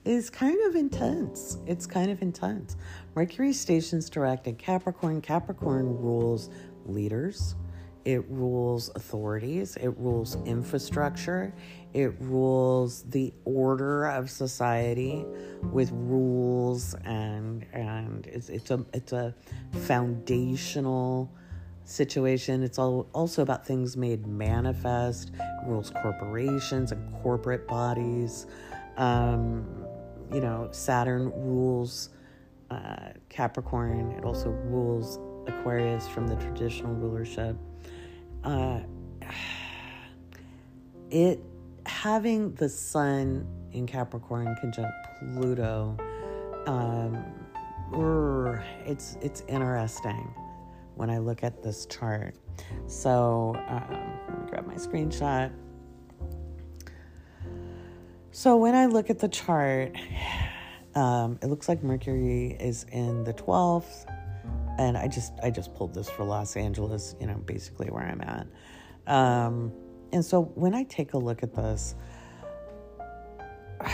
is 0.05 0.29
kind 0.29 0.61
of 0.67 0.75
intense. 0.75 1.57
It's 1.67 1.87
kind 1.87 2.11
of 2.11 2.21
intense. 2.21 2.77
Mercury 3.15 3.53
stations 3.53 4.11
direct 4.11 4.47
in 4.47 4.57
Capricorn. 4.57 5.23
Capricorn 5.23 5.97
rules 5.97 6.51
leaders, 6.85 7.55
it 8.05 8.23
rules 8.29 8.91
authorities, 8.95 9.77
it 9.77 9.97
rules 9.97 10.37
infrastructure, 10.45 11.55
it 11.95 12.13
rules 12.21 13.05
the 13.05 13.33
order 13.47 14.07
of 14.07 14.29
society 14.29 15.25
with 15.73 15.91
rules 15.93 16.95
and 17.05 17.65
and 17.73 18.27
it's 18.27 18.51
it's 18.51 18.71
a 18.71 18.85
it's 18.93 19.13
a 19.13 19.35
foundational 19.73 21.33
situation. 21.85 22.63
It's 22.63 22.79
all 22.79 23.09
also 23.13 23.43
about 23.43 23.67
things 23.67 23.97
made 23.97 24.27
manifest, 24.27 25.33
rules 25.67 25.91
corporations 25.91 26.93
and 26.93 27.13
corporate 27.23 27.67
bodies. 27.69 28.47
Um, 28.97 29.67
you 30.33 30.41
know, 30.41 30.69
Saturn 30.73 31.31
rules 31.35 32.11
uh, 32.71 33.11
Capricorn. 33.29 34.13
It 34.13 34.25
also 34.25 34.51
rules 34.51 35.19
Aquarius 35.47 36.09
from 36.09 36.27
the 36.27 36.37
traditional 36.37 36.95
rulership. 36.95 37.57
Uh, 38.43 38.81
it 41.11 41.41
having 41.87 42.55
the 42.55 42.69
Sun 42.69 43.47
in 43.73 43.87
Capricorn 43.87 44.57
conjunct 44.61 44.93
Pluto. 45.19 45.97
Um, 46.67 47.25
it's 48.87 49.17
it's 49.21 49.43
interesting 49.49 50.35
when 50.95 51.11
I 51.11 51.19
look 51.19 51.43
at 51.43 51.63
this 51.63 51.87
chart. 51.87 52.35
So 52.87 53.55
um, 53.69 54.19
let 54.29 54.41
me 54.41 54.51
grab 54.51 54.67
my 54.67 54.75
screenshot. 54.75 55.53
So 58.31 58.57
when 58.57 58.75
I 58.75 58.87
look 58.87 59.11
at 59.11 59.19
the 59.19 59.29
chart, 59.29 59.97
um, 60.95 61.39
it 61.43 61.47
looks 61.47 61.69
like 61.69 61.83
Mercury 61.83 62.57
is 62.59 62.85
in 62.91 63.25
the 63.25 63.33
12th, 63.33 64.07
and 64.79 64.97
I 64.97 65.07
just 65.07 65.33
I 65.43 65.51
just 65.51 65.75
pulled 65.75 65.95
this 65.95 66.11
for 66.11 66.25
Los 66.25 66.57
Angeles, 66.57 67.15
you 67.21 67.27
know, 67.27 67.37
basically 67.37 67.89
where 67.91 68.03
I'm 68.03 68.21
at. 68.21 68.47
Um, 69.07 69.73
and 70.13 70.25
so 70.25 70.43
when 70.43 70.75
I 70.75 70.85
take 70.85 71.15
a 71.15 71.19
look 71.19 71.43
at 71.43 71.55
this, 71.55 71.95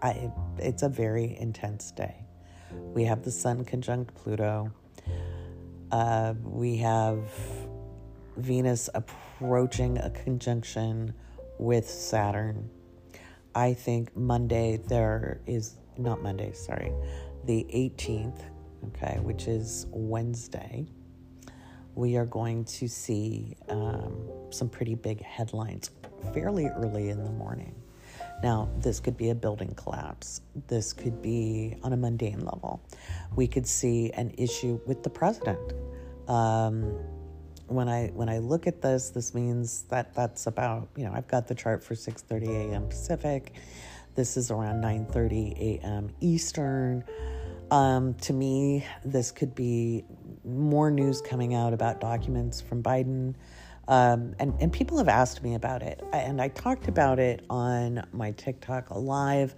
I, 0.00 0.30
it's 0.58 0.82
a 0.82 0.88
very 0.88 1.36
intense 1.38 1.90
day. 1.90 2.24
We 2.72 3.04
have 3.04 3.22
the 3.22 3.30
Sun 3.30 3.64
conjunct 3.64 4.14
Pluto. 4.14 4.70
Uh, 5.90 6.34
we 6.44 6.76
have 6.76 7.18
Venus 8.36 8.90
approaching 8.94 9.98
a 9.98 10.10
conjunction 10.10 11.14
with 11.58 11.88
Saturn. 11.88 12.68
I 13.54 13.74
think 13.74 14.14
Monday 14.14 14.76
there 14.76 15.40
is 15.46 15.76
not 15.96 16.22
Monday, 16.22 16.52
sorry, 16.52 16.92
the 17.44 17.66
18th, 17.74 18.40
okay, 18.88 19.18
which 19.20 19.48
is 19.48 19.86
Wednesday. 19.90 20.86
We 21.94 22.16
are 22.16 22.26
going 22.26 22.64
to 22.66 22.86
see 22.86 23.56
um, 23.68 24.28
some 24.50 24.68
pretty 24.68 24.94
big 24.94 25.22
headlines 25.22 25.90
fairly 26.32 26.66
early 26.66 27.08
in 27.08 27.24
the 27.24 27.30
morning. 27.30 27.74
Now, 28.42 28.68
this 28.78 29.00
could 29.00 29.16
be 29.16 29.30
a 29.30 29.34
building 29.34 29.74
collapse. 29.74 30.42
This 30.68 30.92
could 30.92 31.20
be 31.20 31.76
on 31.82 31.92
a 31.92 31.96
mundane 31.96 32.40
level. 32.40 32.80
We 33.34 33.48
could 33.48 33.66
see 33.66 34.10
an 34.12 34.32
issue 34.38 34.80
with 34.86 35.02
the 35.02 35.10
president. 35.10 35.72
Um, 36.28 36.94
when 37.66 37.88
I 37.88 38.08
when 38.14 38.28
I 38.28 38.38
look 38.38 38.66
at 38.66 38.80
this, 38.80 39.10
this 39.10 39.34
means 39.34 39.82
that 39.90 40.14
that's 40.14 40.46
about 40.46 40.88
you 40.96 41.04
know 41.04 41.12
I've 41.12 41.28
got 41.28 41.46
the 41.46 41.54
chart 41.54 41.82
for 41.82 41.94
6:30 41.94 42.70
a.m. 42.70 42.88
Pacific. 42.88 43.54
This 44.14 44.36
is 44.36 44.50
around 44.50 44.82
9:30 44.82 45.80
a.m. 45.80 46.10
Eastern. 46.20 47.04
Um, 47.70 48.14
to 48.14 48.32
me, 48.32 48.86
this 49.04 49.30
could 49.30 49.54
be 49.54 50.04
more 50.44 50.90
news 50.90 51.20
coming 51.20 51.54
out 51.54 51.74
about 51.74 52.00
documents 52.00 52.60
from 52.60 52.82
Biden. 52.82 53.34
Um, 53.88 54.34
and, 54.38 54.54
and 54.60 54.70
people 54.70 54.98
have 54.98 55.08
asked 55.08 55.42
me 55.42 55.54
about 55.54 55.82
it. 55.82 56.04
And 56.12 56.40
I 56.40 56.48
talked 56.48 56.88
about 56.88 57.18
it 57.18 57.44
on 57.48 58.06
my 58.12 58.32
TikTok 58.32 58.90
live. 58.90 59.54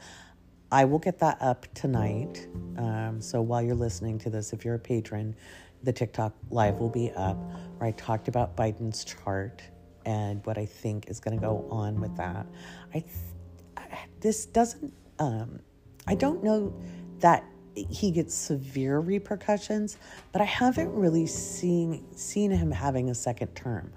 I 0.72 0.84
will 0.84 1.00
get 1.00 1.18
that 1.18 1.36
up 1.40 1.66
tonight. 1.74 2.46
Um, 2.78 3.20
so 3.20 3.42
while 3.42 3.60
you're 3.60 3.74
listening 3.74 4.18
to 4.20 4.30
this, 4.30 4.52
if 4.52 4.64
you're 4.64 4.76
a 4.76 4.78
patron, 4.78 5.34
the 5.82 5.92
TikTok 5.92 6.32
live 6.50 6.76
will 6.76 6.88
be 6.88 7.10
up 7.16 7.36
where 7.78 7.88
I 7.88 7.90
talked 7.92 8.28
about 8.28 8.56
Biden's 8.56 9.04
chart 9.04 9.62
and 10.06 10.44
what 10.46 10.58
I 10.58 10.66
think 10.66 11.10
is 11.10 11.18
going 11.18 11.36
to 11.36 11.44
go 11.44 11.66
on 11.70 12.00
with 12.00 12.16
that. 12.16 12.46
I 12.94 13.00
th- 13.00 13.98
this 14.20 14.46
doesn't. 14.46 14.92
Um, 15.18 15.60
I 16.06 16.14
don't 16.14 16.42
know 16.44 16.72
that 17.18 17.44
he 17.74 18.10
gets 18.10 18.34
severe 18.34 19.00
repercussions, 19.00 19.96
but 20.32 20.40
I 20.40 20.44
haven't 20.44 20.92
really 20.94 21.26
seen 21.26 22.04
seen 22.14 22.50
him 22.50 22.70
having 22.70 23.10
a 23.10 23.14
second 23.14 23.54
term. 23.54 23.92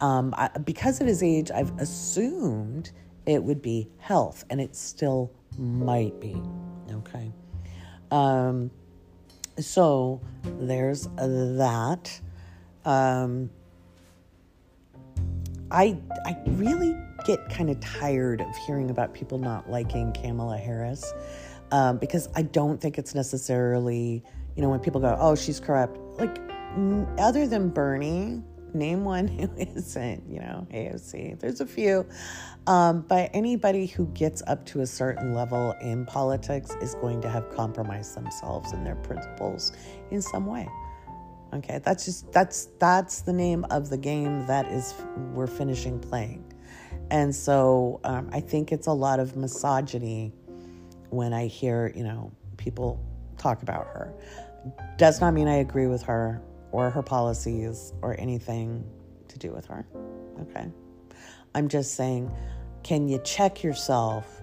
Um, 0.00 0.34
I, 0.36 0.48
because 0.48 1.00
of 1.00 1.06
his 1.06 1.22
age, 1.22 1.50
I've 1.50 1.76
assumed 1.78 2.90
it 3.26 3.42
would 3.42 3.62
be 3.62 3.88
health, 3.98 4.44
and 4.50 4.60
it 4.60 4.76
still 4.76 5.32
might 5.58 6.20
be. 6.20 6.40
Okay. 6.90 7.32
Um, 8.10 8.70
so 9.58 10.20
there's 10.44 11.08
that. 11.16 12.20
Um, 12.84 13.50
I 15.70 15.98
I 16.24 16.36
really 16.46 16.96
get 17.26 17.48
kind 17.48 17.70
of 17.70 17.80
tired 17.80 18.40
of 18.40 18.56
hearing 18.66 18.90
about 18.90 19.12
people 19.12 19.38
not 19.38 19.68
liking 19.68 20.12
Kamala 20.12 20.56
Harris 20.56 21.12
um, 21.72 21.98
because 21.98 22.28
I 22.36 22.42
don't 22.42 22.80
think 22.80 22.98
it's 22.98 23.14
necessarily 23.14 24.22
you 24.54 24.62
know 24.62 24.68
when 24.68 24.78
people 24.80 25.00
go 25.00 25.16
oh 25.18 25.34
she's 25.34 25.58
corrupt 25.58 25.98
like 26.20 26.38
other 27.18 27.48
than 27.48 27.68
Bernie 27.70 28.42
name 28.76 29.04
one 29.04 29.26
who 29.28 29.50
isn't, 29.56 30.28
you 30.28 30.40
know, 30.40 30.66
AOC. 30.72 31.38
There's 31.40 31.60
a 31.60 31.66
few. 31.66 32.06
Um, 32.66 33.02
but 33.02 33.30
anybody 33.32 33.86
who 33.86 34.06
gets 34.08 34.42
up 34.46 34.64
to 34.66 34.80
a 34.80 34.86
certain 34.86 35.34
level 35.34 35.74
in 35.80 36.06
politics 36.06 36.76
is 36.80 36.94
going 36.96 37.20
to 37.22 37.28
have 37.28 37.48
compromised 37.54 38.16
themselves 38.16 38.72
and 38.72 38.84
their 38.84 38.96
principles 38.96 39.72
in 40.10 40.20
some 40.20 40.46
way. 40.46 40.68
Okay, 41.54 41.80
that's 41.84 42.04
just 42.04 42.30
that's 42.32 42.66
that's 42.80 43.22
the 43.22 43.32
name 43.32 43.64
of 43.70 43.88
the 43.88 43.96
game 43.96 44.46
that 44.46 44.66
is 44.66 44.94
we're 45.32 45.46
finishing 45.46 45.98
playing, 46.00 46.52
and 47.10 47.34
so 47.34 48.00
um, 48.02 48.28
I 48.32 48.40
think 48.40 48.72
it's 48.72 48.88
a 48.88 48.92
lot 48.92 49.20
of 49.20 49.36
misogyny 49.36 50.32
when 51.10 51.32
I 51.32 51.46
hear 51.46 51.92
you 51.94 52.02
know 52.02 52.32
people 52.56 53.00
talk 53.38 53.62
about 53.62 53.86
her 53.86 54.12
Does 54.96 55.20
not 55.20 55.34
mean 55.34 55.46
I 55.46 55.56
agree 55.56 55.86
with 55.86 56.02
her 56.02 56.42
or 56.72 56.90
her 56.90 57.02
policies 57.02 57.92
or 58.02 58.18
anything 58.18 58.84
to 59.28 59.38
do 59.38 59.52
with 59.52 59.66
her. 59.66 59.86
Okay. 60.40 60.68
I'm 61.54 61.68
just 61.68 61.94
saying, 61.94 62.30
can 62.82 63.08
you 63.08 63.20
check 63.24 63.62
yourself 63.62 64.42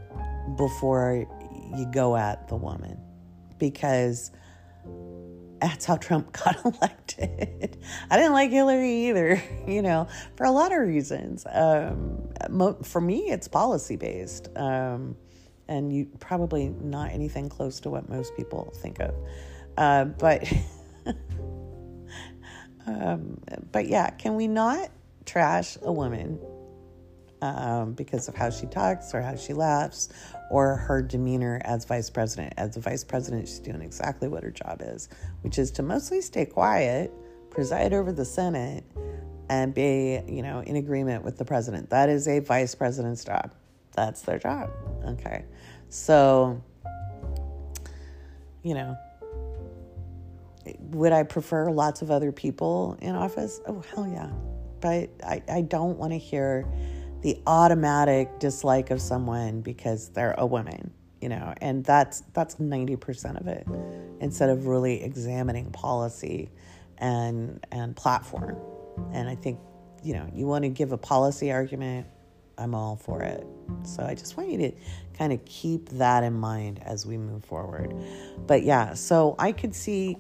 before 0.58 1.28
you 1.78 1.86
go 1.92 2.16
at 2.16 2.48
the 2.48 2.56
woman? 2.56 3.00
Because 3.60 4.32
that's 5.62 5.86
how 5.86 5.96
Trump 5.96 6.32
got 6.44 6.64
elected. 6.66 7.78
I 8.10 8.18
didn't 8.18 8.34
like 8.34 8.52
Hillary 8.52 9.08
either, 9.08 9.42
you 9.68 9.82
know, 9.82 10.08
for 10.36 10.46
a 10.46 10.52
lot 10.52 10.74
of 10.74 10.80
reasons. 10.80 11.46
Um, 11.50 12.30
for 12.84 13.00
me, 13.00 13.30
it's 13.30 13.48
policy 13.48 13.96
based. 13.96 14.50
Um, 14.58 15.16
and 15.68 15.94
you 15.94 16.08
probably 16.20 16.70
not 16.82 17.12
anything 17.12 17.48
close 17.48 17.80
to 17.82 17.90
what 17.90 18.10
most 18.10 18.36
people 18.36 18.74
think 18.78 19.00
of. 19.00 19.16
Uh, 19.78 20.06
but, 20.06 20.52
um, 22.86 23.40
but 23.72 23.88
yeah, 23.88 24.10
can 24.12 24.36
we 24.36 24.48
not 24.48 24.90
trash 25.26 25.78
a 25.82 25.92
woman 25.92 26.40
um, 27.44 27.92
because 27.94 28.30
of 28.30 28.36
how 28.36 28.50
she 28.50 28.66
talks 28.68 29.14
or 29.14 29.22
how 29.22 29.36
she 29.36 29.54
laughs 29.54 30.10
or 30.50 30.78
her 30.78 31.02
demeanor 31.02 31.62
as 31.66 31.84
vice 31.84 32.10
president. 32.10 32.54
As 32.56 32.76
the 32.76 32.80
vice 32.80 33.04
president, 33.04 33.48
she's 33.48 33.60
doing 33.60 33.82
exactly 33.82 34.30
what 34.30 34.44
her 34.44 34.52
job 34.52 34.82
is, 34.82 35.10
which 35.42 35.60
is 35.60 35.70
to 35.72 35.84
mostly 35.84 36.22
stay 36.22 36.46
quiet, 36.46 37.12
preside 37.50 37.94
over 37.94 38.14
the 38.14 38.24
Senate, 38.24 38.86
and 39.50 39.74
be, 39.74 40.22
you 40.26 40.42
know, 40.42 40.60
in 40.60 40.78
agreement 40.78 41.26
with 41.26 41.38
the 41.38 41.44
president. 41.44 41.90
That 41.90 42.08
is 42.08 42.30
a 42.30 42.40
vice 42.40 42.76
president's 42.76 43.26
job. 43.26 43.52
That's 43.92 44.22
their 44.22 44.40
job. 44.40 44.70
Okay. 45.06 45.44
So, 45.90 46.62
you 48.64 48.74
know, 48.74 48.96
would 50.80 51.12
I 51.12 51.24
prefer 51.24 51.72
lots 51.72 52.02
of 52.02 52.12
other 52.12 52.32
people 52.32 52.98
in 53.02 53.16
office? 53.16 53.60
Oh, 53.68 53.84
hell 53.94 54.08
yeah. 54.08 54.30
But 54.80 55.10
I, 55.26 55.42
I 55.50 55.62
don't 55.62 55.98
want 55.98 56.12
to 56.14 56.18
hear 56.18 56.68
the 57.22 57.42
automatic 57.48 58.40
dislike 58.40 58.92
of 58.92 59.02
someone 59.02 59.62
because 59.62 60.10
they're 60.10 60.36
a 60.38 60.46
woman 60.46 60.92
you 61.24 61.30
know 61.30 61.54
and 61.62 61.86
that's 61.86 62.22
that's 62.34 62.56
90% 62.56 63.40
of 63.40 63.48
it 63.48 63.66
instead 64.20 64.50
of 64.50 64.68
really 64.68 65.02
examining 65.02 65.72
policy 65.72 66.52
and 66.98 67.66
and 67.72 67.96
platform 67.96 68.58
and 69.14 69.30
i 69.30 69.36
think 69.36 69.58
you 70.04 70.14
know 70.14 70.30
you 70.34 70.46
want 70.46 70.64
to 70.64 70.70
give 70.70 70.92
a 70.92 70.98
policy 70.98 71.50
argument 71.50 72.06
i'm 72.58 72.76
all 72.76 72.98
for 72.98 73.24
it 73.24 73.48
so 73.84 74.04
i 74.04 74.14
just 74.14 74.36
want 74.36 74.50
you 74.50 74.58
to 74.58 74.72
kind 75.18 75.32
of 75.32 75.44
keep 75.46 75.88
that 75.90 76.26
in 76.26 76.34
mind 76.34 76.82
as 76.84 77.06
we 77.06 77.18
move 77.18 77.44
forward 77.46 77.96
but 78.46 78.64
yeah 78.64 78.94
so 78.94 79.34
i 79.40 79.54
could 79.54 79.74
see 79.74 80.18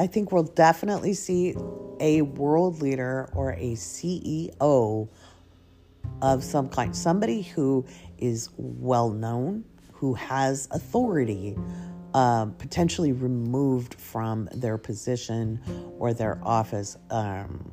i 0.00 0.06
think 0.06 0.32
we'll 0.32 0.42
definitely 0.42 1.14
see 1.14 1.54
a 2.00 2.22
world 2.22 2.80
leader 2.80 3.28
or 3.34 3.52
a 3.52 3.72
ceo 3.72 5.08
of 6.22 6.44
some 6.44 6.68
kind, 6.68 6.94
somebody 6.94 7.42
who 7.42 7.84
is 8.18 8.50
well 8.56 9.10
known, 9.10 9.64
who 9.92 10.14
has 10.14 10.68
authority, 10.70 11.56
um, 12.14 12.54
potentially 12.54 13.12
removed 13.12 13.94
from 13.94 14.48
their 14.52 14.76
position 14.76 15.60
or 15.98 16.12
their 16.12 16.40
office 16.42 16.96
um, 17.10 17.72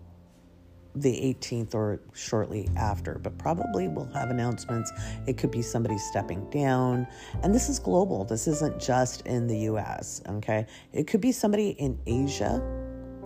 the 1.02 1.12
18th 1.12 1.76
or 1.76 2.00
shortly 2.14 2.70
after, 2.76 3.20
but 3.20 3.38
probably 3.38 3.88
we'll 3.88 4.12
have 4.14 4.30
announcements. 4.30 4.92
It 5.26 5.38
could 5.38 5.52
be 5.52 5.62
somebody 5.62 5.98
stepping 5.98 6.50
down. 6.50 7.08
And 7.44 7.54
this 7.54 7.70
is 7.70 7.80
global, 7.80 8.26
this 8.26 8.48
isn't 8.48 8.80
just 8.80 9.22
in 9.22 9.48
the 9.48 9.58
US, 9.72 10.22
okay? 10.28 10.66
It 10.94 11.08
could 11.08 11.22
be 11.22 11.32
somebody 11.32 11.70
in 11.72 11.98
Asia, 12.06 12.62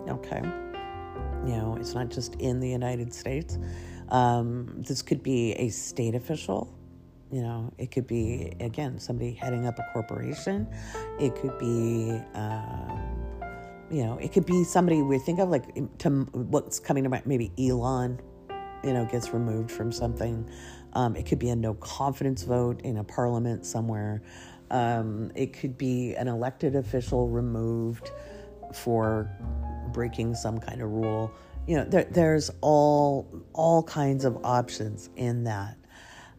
okay? 0.08 0.42
You 1.44 1.56
know, 1.56 1.76
it's 1.78 1.94
not 1.94 2.08
just 2.08 2.34
in 2.36 2.60
the 2.60 2.68
United 2.68 3.12
States. 3.12 3.58
Um, 4.10 4.74
this 4.76 5.02
could 5.02 5.22
be 5.22 5.52
a 5.54 5.68
state 5.70 6.14
official. 6.14 6.72
You 7.30 7.40
know, 7.40 7.72
it 7.78 7.90
could 7.90 8.06
be, 8.06 8.52
again, 8.60 8.98
somebody 8.98 9.32
heading 9.32 9.66
up 9.66 9.78
a 9.78 9.86
corporation. 9.92 10.68
It 11.18 11.34
could 11.34 11.58
be, 11.58 12.20
um, 12.34 13.11
you 13.92 14.04
know, 14.04 14.16
it 14.18 14.32
could 14.32 14.46
be 14.46 14.64
somebody 14.64 15.02
we 15.02 15.18
think 15.18 15.38
of 15.38 15.50
like 15.50 15.74
to 15.98 16.10
what's 16.32 16.80
coming 16.80 17.04
to 17.04 17.10
mind, 17.10 17.26
maybe 17.26 17.52
Elon, 17.58 18.18
you 18.82 18.92
know, 18.92 19.04
gets 19.04 19.32
removed 19.34 19.70
from 19.70 19.92
something. 19.92 20.48
Um, 20.94 21.14
it 21.14 21.26
could 21.26 21.38
be 21.38 21.50
a 21.50 21.56
no 21.56 21.74
confidence 21.74 22.42
vote 22.42 22.80
in 22.82 22.96
a 22.96 23.04
parliament 23.04 23.66
somewhere. 23.66 24.22
Um, 24.70 25.30
it 25.34 25.52
could 25.52 25.76
be 25.76 26.14
an 26.14 26.26
elected 26.26 26.74
official 26.74 27.28
removed 27.28 28.10
for 28.74 29.30
breaking 29.92 30.34
some 30.34 30.58
kind 30.58 30.80
of 30.80 30.90
rule 30.90 31.30
you 31.66 31.76
know 31.76 31.84
there, 31.84 32.04
there's 32.04 32.50
all 32.60 33.28
all 33.52 33.82
kinds 33.82 34.24
of 34.24 34.38
options 34.44 35.10
in 35.16 35.44
that 35.44 35.76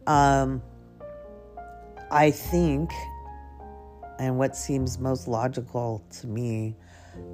um, 0.06 0.62
i 2.10 2.30
think 2.30 2.90
and 4.18 4.38
what 4.38 4.56
seems 4.56 4.98
most 4.98 5.26
logical 5.26 6.04
to 6.10 6.26
me 6.26 6.76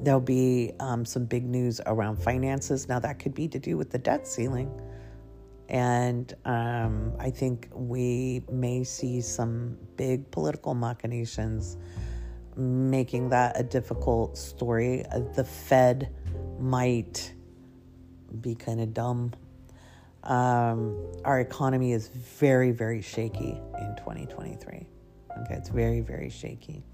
there'll 0.03 0.21
be 0.21 0.73
um, 0.81 1.05
some 1.05 1.25
big 1.25 1.45
news 1.45 1.81
around 1.87 2.16
finances 2.16 2.88
now 2.88 2.99
that 2.99 3.19
could 3.19 3.35
be 3.35 3.49
to 3.49 3.59
do 3.59 3.77
with 3.77 3.90
the 3.90 3.99
debt 3.99 4.27
ceiling 4.27 4.71
and 5.69 6.35
um, 6.45 7.12
i 7.19 7.31
think 7.31 7.69
we 7.73 8.43
may 8.51 8.83
see 8.83 9.21
some 9.21 9.77
big 9.97 10.31
political 10.31 10.75
machinations 10.75 11.77
making 12.57 13.29
that 13.29 13.59
a 13.59 13.62
difficult 13.62 14.37
story 14.37 15.05
the 15.35 15.45
fed 15.45 16.12
might 16.59 17.33
be 18.40 18.55
kind 18.55 18.81
of 18.81 18.95
dumb. 18.95 19.33
Um, 20.23 20.97
our 21.25 21.40
economy 21.40 21.93
is 21.93 22.09
very, 22.09 22.71
very 22.73 23.01
shaky 23.01 23.59
in 23.79 23.95
2023. 23.97 24.87
Okay, 25.43 25.55
it's 25.55 25.71
very, 25.71 26.01
very 26.01 26.29
shaky. 26.29 26.85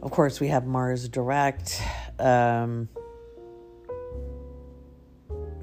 Of 0.00 0.12
course, 0.12 0.38
we 0.38 0.48
have 0.48 0.66
Mars 0.66 1.08
direct. 1.08 1.82
Um, 2.18 2.88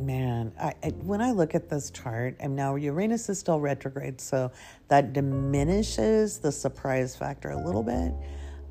man, 0.02 0.52
I, 0.60 0.74
I, 0.84 0.90
when 0.90 1.22
I 1.22 1.32
look 1.32 1.56
at 1.56 1.70
this 1.70 1.90
chart, 1.90 2.36
and 2.40 2.56
now 2.56 2.76
Uranus 2.76 3.30
is 3.30 3.40
still 3.40 3.60
retrograde, 3.60 4.20
so 4.20 4.52
that 4.90 5.14
diminishes 5.14 6.40
the 6.40 6.52
surprise 6.52 7.16
factor 7.16 7.52
a 7.52 7.66
little 7.66 7.84
bit. 7.84 8.14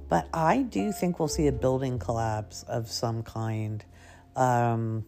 But 0.09 0.29
I 0.35 0.62
do 0.62 0.92
think 0.92 1.18
we'll 1.18 1.29
see 1.29 1.46
a 1.46 1.53
building 1.53 1.98
collapse 1.98 2.62
of 2.64 2.90
some 2.90 3.22
kind. 3.22 3.85
Um, 4.37 5.07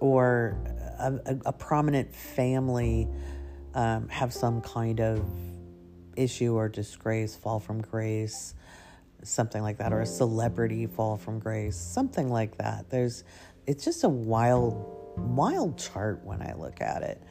or 0.00 0.56
a, 0.98 1.12
a, 1.26 1.38
a 1.46 1.52
prominent 1.52 2.14
family 2.14 3.08
um, 3.74 4.08
have 4.08 4.32
some 4.32 4.60
kind 4.60 5.00
of 5.00 5.24
issue 6.16 6.54
or 6.54 6.68
disgrace, 6.68 7.36
fall 7.36 7.60
from 7.60 7.80
grace, 7.80 8.54
something 9.24 9.62
like 9.62 9.78
that, 9.78 9.92
or 9.92 10.00
a 10.00 10.06
celebrity 10.06 10.86
fall 10.86 11.16
from 11.16 11.38
grace, 11.38 11.76
something 11.76 12.30
like 12.30 12.58
that. 12.58 12.90
There's, 12.90 13.24
it's 13.66 13.84
just 13.84 14.04
a 14.04 14.08
wild, 14.08 15.12
wild 15.16 15.78
chart 15.78 16.24
when 16.24 16.42
I 16.42 16.54
look 16.54 16.80
at 16.80 17.02
it. 17.02 17.22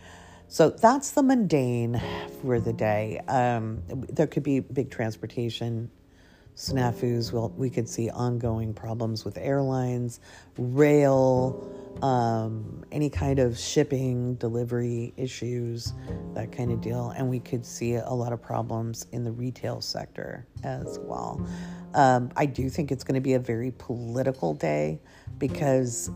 So 0.47 0.69
that's 0.69 1.11
the 1.11 1.23
mundane 1.23 2.01
for 2.41 2.59
the 2.59 2.73
day. 2.73 3.19
Um, 3.27 3.83
there 3.87 4.27
could 4.27 4.43
be 4.43 4.59
big 4.59 4.91
transportation 4.91 5.89
snafus. 6.55 7.31
Well, 7.31 7.49
we 7.57 7.69
could 7.69 7.89
see 7.89 8.09
ongoing 8.09 8.73
problems 8.73 9.25
with 9.25 9.37
airlines, 9.37 10.19
rail, 10.57 11.71
um, 12.01 12.83
any 12.91 13.09
kind 13.09 13.39
of 13.39 13.57
shipping, 13.57 14.35
delivery 14.35 15.13
issues, 15.17 15.93
that 16.33 16.51
kind 16.51 16.71
of 16.71 16.81
deal. 16.81 17.13
And 17.15 17.29
we 17.29 17.39
could 17.39 17.65
see 17.65 17.95
a 17.95 18.09
lot 18.13 18.33
of 18.33 18.41
problems 18.41 19.05
in 19.11 19.23
the 19.23 19.31
retail 19.31 19.81
sector 19.81 20.47
as 20.63 20.99
well. 21.01 21.45
Um, 21.93 22.31
I 22.35 22.45
do 22.45 22.69
think 22.69 22.91
it's 22.91 23.03
going 23.03 23.15
to 23.15 23.21
be 23.21 23.33
a 23.33 23.39
very 23.39 23.71
political 23.71 24.53
day 24.53 24.99
because 25.37 26.09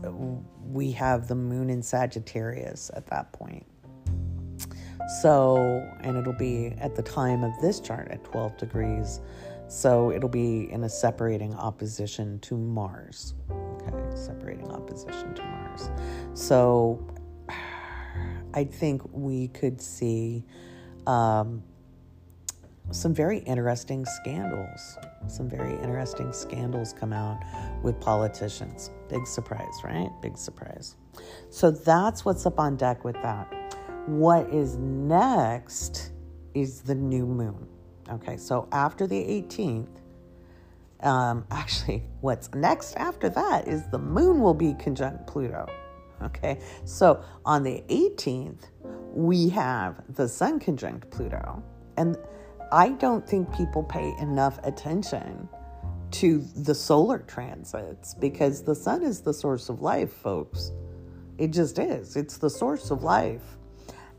we 0.64 0.90
have 0.92 1.28
the 1.28 1.34
moon 1.34 1.70
in 1.70 1.82
Sagittarius 1.82 2.90
at 2.94 3.06
that 3.06 3.32
point. 3.32 3.64
So, 5.22 5.88
and 6.00 6.18
it'll 6.18 6.32
be 6.34 6.74
at 6.78 6.94
the 6.94 7.02
time 7.02 7.42
of 7.42 7.52
this 7.62 7.80
chart 7.80 8.08
at 8.10 8.22
12 8.24 8.58
degrees. 8.58 9.20
So 9.68 10.10
it'll 10.10 10.28
be 10.28 10.70
in 10.70 10.84
a 10.84 10.88
separating 10.88 11.54
opposition 11.54 12.38
to 12.40 12.56
Mars. 12.56 13.34
Okay, 13.50 13.94
separating 14.14 14.70
opposition 14.70 15.34
to 15.34 15.42
Mars. 15.42 15.67
So 16.34 17.04
I 18.54 18.64
think 18.64 19.02
we 19.12 19.48
could 19.48 19.80
see 19.80 20.44
um, 21.06 21.62
some 22.90 23.14
very 23.14 23.38
interesting 23.40 24.04
scandals. 24.04 24.98
Some 25.26 25.48
very 25.48 25.74
interesting 25.82 26.32
scandals 26.32 26.92
come 26.92 27.12
out 27.12 27.38
with 27.82 28.00
politicians. 28.00 28.90
Big 29.08 29.26
surprise, 29.26 29.74
right? 29.84 30.10
Big 30.22 30.38
surprise. 30.38 30.96
So 31.50 31.70
that's 31.70 32.24
what's 32.24 32.46
up 32.46 32.58
on 32.58 32.76
deck 32.76 33.04
with 33.04 33.16
that. 33.22 33.52
What 34.06 34.48
is 34.48 34.76
next 34.76 36.12
is 36.54 36.80
the 36.80 36.94
new 36.94 37.26
moon. 37.26 37.66
Okay, 38.10 38.36
so 38.38 38.68
after 38.72 39.06
the 39.06 39.16
18th, 39.16 40.00
Um, 41.00 41.46
actually, 41.50 42.04
what's 42.20 42.52
next 42.54 42.94
after 42.96 43.28
that 43.30 43.68
is 43.68 43.88
the 43.90 43.98
moon 43.98 44.40
will 44.40 44.54
be 44.54 44.74
conjunct 44.74 45.26
Pluto. 45.26 45.66
Okay, 46.22 46.60
so 46.84 47.22
on 47.44 47.62
the 47.62 47.84
18th, 47.88 48.70
we 49.14 49.48
have 49.50 50.02
the 50.16 50.28
sun 50.28 50.58
conjunct 50.58 51.10
Pluto. 51.10 51.62
And 51.96 52.16
I 52.72 52.90
don't 52.90 53.26
think 53.26 53.54
people 53.54 53.84
pay 53.84 54.12
enough 54.20 54.58
attention 54.64 55.48
to 56.10 56.40
the 56.56 56.74
solar 56.74 57.18
transits 57.18 58.14
because 58.14 58.62
the 58.62 58.74
sun 58.74 59.02
is 59.02 59.20
the 59.20 59.32
source 59.32 59.68
of 59.68 59.80
life, 59.80 60.12
folks. 60.12 60.72
It 61.38 61.52
just 61.52 61.78
is. 61.78 62.16
It's 62.16 62.38
the 62.38 62.50
source 62.50 62.90
of 62.90 63.04
life. 63.04 63.56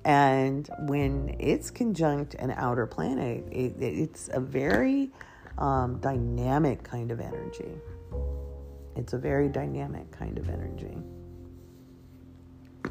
And 0.06 0.70
when 0.88 1.36
it's 1.40 1.70
conjunct 1.70 2.36
an 2.36 2.52
outer 2.52 2.88
planet, 2.88 3.44
it, 3.52 3.76
it's 3.82 4.30
a 4.32 4.40
very 4.40 5.12
um, 5.60 6.00
dynamic 6.00 6.84
kind 6.84 7.12
of 7.12 7.20
energy. 7.20 7.76
It's 8.96 9.14
a 9.14 9.18
very 9.18 9.48
dynamic 9.48 10.12
kind 10.12 10.38
of 10.38 10.50
energy. 10.50 10.98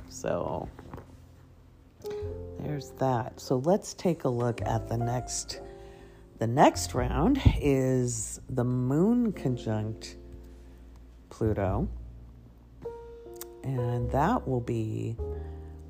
So 0.09 0.69
there's 2.61 2.91
that. 2.99 3.41
So 3.41 3.57
let's 3.59 3.95
take 3.95 4.25
a 4.25 4.29
look 4.29 4.63
at 4.63 4.89
the 4.89 4.97
next. 4.97 5.61
The 6.39 6.47
next 6.47 6.95
round 6.95 7.41
is 7.61 8.41
the 8.49 8.65
moon 8.65 9.33
conjunct 9.33 10.17
Pluto. 11.31 11.89
And 13.65 14.11
that 14.13 14.47
will 14.47 14.61
be 14.61 15.17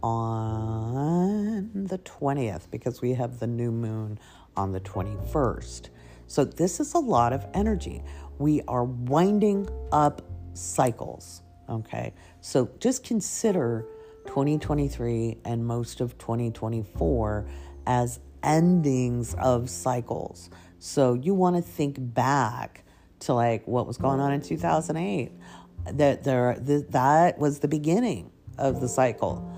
on 0.03 1.71
the 1.75 1.99
20th 1.99 2.71
because 2.71 3.03
we 3.03 3.13
have 3.15 3.39
the 3.41 3.47
new 3.47 3.71
moon 3.71 4.19
on 4.57 4.73
the 4.73 4.81
21st. 4.81 5.91
So 6.29 6.45
this 6.45 6.79
is 6.79 6.95
a 6.95 6.99
lot 6.99 7.33
of 7.33 7.45
energy. 7.55 8.03
We 8.39 8.63
are 8.69 8.85
winding 8.85 9.69
up 9.91 10.23
cycles. 10.53 11.43
Okay. 11.69 12.15
So 12.41 12.71
just 12.79 13.03
consider 13.03 13.87
2023 14.27 15.39
and 15.45 15.67
most 15.67 16.01
of 16.01 16.17
2024 16.19 17.49
as 17.87 18.21
endings 18.43 19.35
of 19.35 19.69
cycles. 19.71 20.51
So 20.79 21.15
you 21.15 21.35
want 21.35 21.57
to 21.57 21.63
think 21.63 21.97
back 21.99 22.85
to 23.21 23.35
like 23.35 23.67
what 23.67 23.87
was 23.87 23.97
going 23.97 24.21
on 24.21 24.33
in 24.33 24.41
2008. 24.41 25.33
That 25.95 26.25
there 26.25 26.57
that 26.59 27.39
was 27.39 27.61
the 27.61 27.69
beginning 27.69 28.31
of 28.59 28.81
the 28.81 28.89
cycle. 28.89 29.51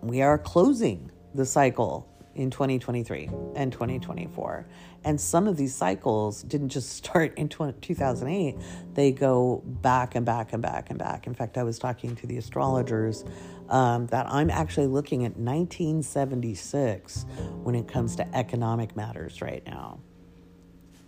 We 0.00 0.22
are 0.22 0.38
closing 0.38 1.10
the 1.34 1.44
cycle 1.44 2.08
in 2.34 2.50
2023 2.50 3.30
and 3.56 3.72
2024. 3.72 4.66
And 5.04 5.20
some 5.20 5.46
of 5.46 5.56
these 5.56 5.74
cycles 5.74 6.42
didn't 6.42 6.70
just 6.70 6.90
start 6.96 7.36
in 7.36 7.48
2008, 7.48 8.56
they 8.94 9.12
go 9.12 9.62
back 9.64 10.14
and 10.14 10.24
back 10.24 10.52
and 10.52 10.62
back 10.62 10.90
and 10.90 10.98
back. 10.98 11.26
In 11.26 11.34
fact, 11.34 11.58
I 11.58 11.62
was 11.62 11.78
talking 11.78 12.16
to 12.16 12.26
the 12.26 12.38
astrologers 12.38 13.24
um, 13.68 14.06
that 14.08 14.26
I'm 14.28 14.50
actually 14.50 14.86
looking 14.86 15.24
at 15.24 15.36
1976 15.36 17.26
when 17.62 17.74
it 17.74 17.88
comes 17.88 18.16
to 18.16 18.36
economic 18.36 18.96
matters 18.96 19.40
right 19.40 19.64
now. 19.66 20.00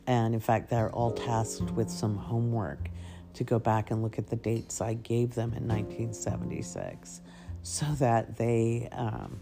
And 0.07 0.35
in 0.35 0.41
fact, 0.41 0.71
they're 0.71 0.91
all 0.91 1.11
tasked 1.11 1.71
with 1.73 1.91
some 1.91 2.17
homework 2.17 2.89
to 3.35 3.45
go 3.45 3.59
back 3.59 3.91
and 3.91 4.03
look 4.03 4.19
at 4.19 4.29
the 4.29 4.37
dates 4.37 4.81
I 4.81 4.95
gave 4.95 5.35
them 5.35 5.53
in 5.53 5.69
1976 5.69 7.21
so 7.63 7.85
that 7.99 8.37
they 8.37 8.89
um, 8.93 9.41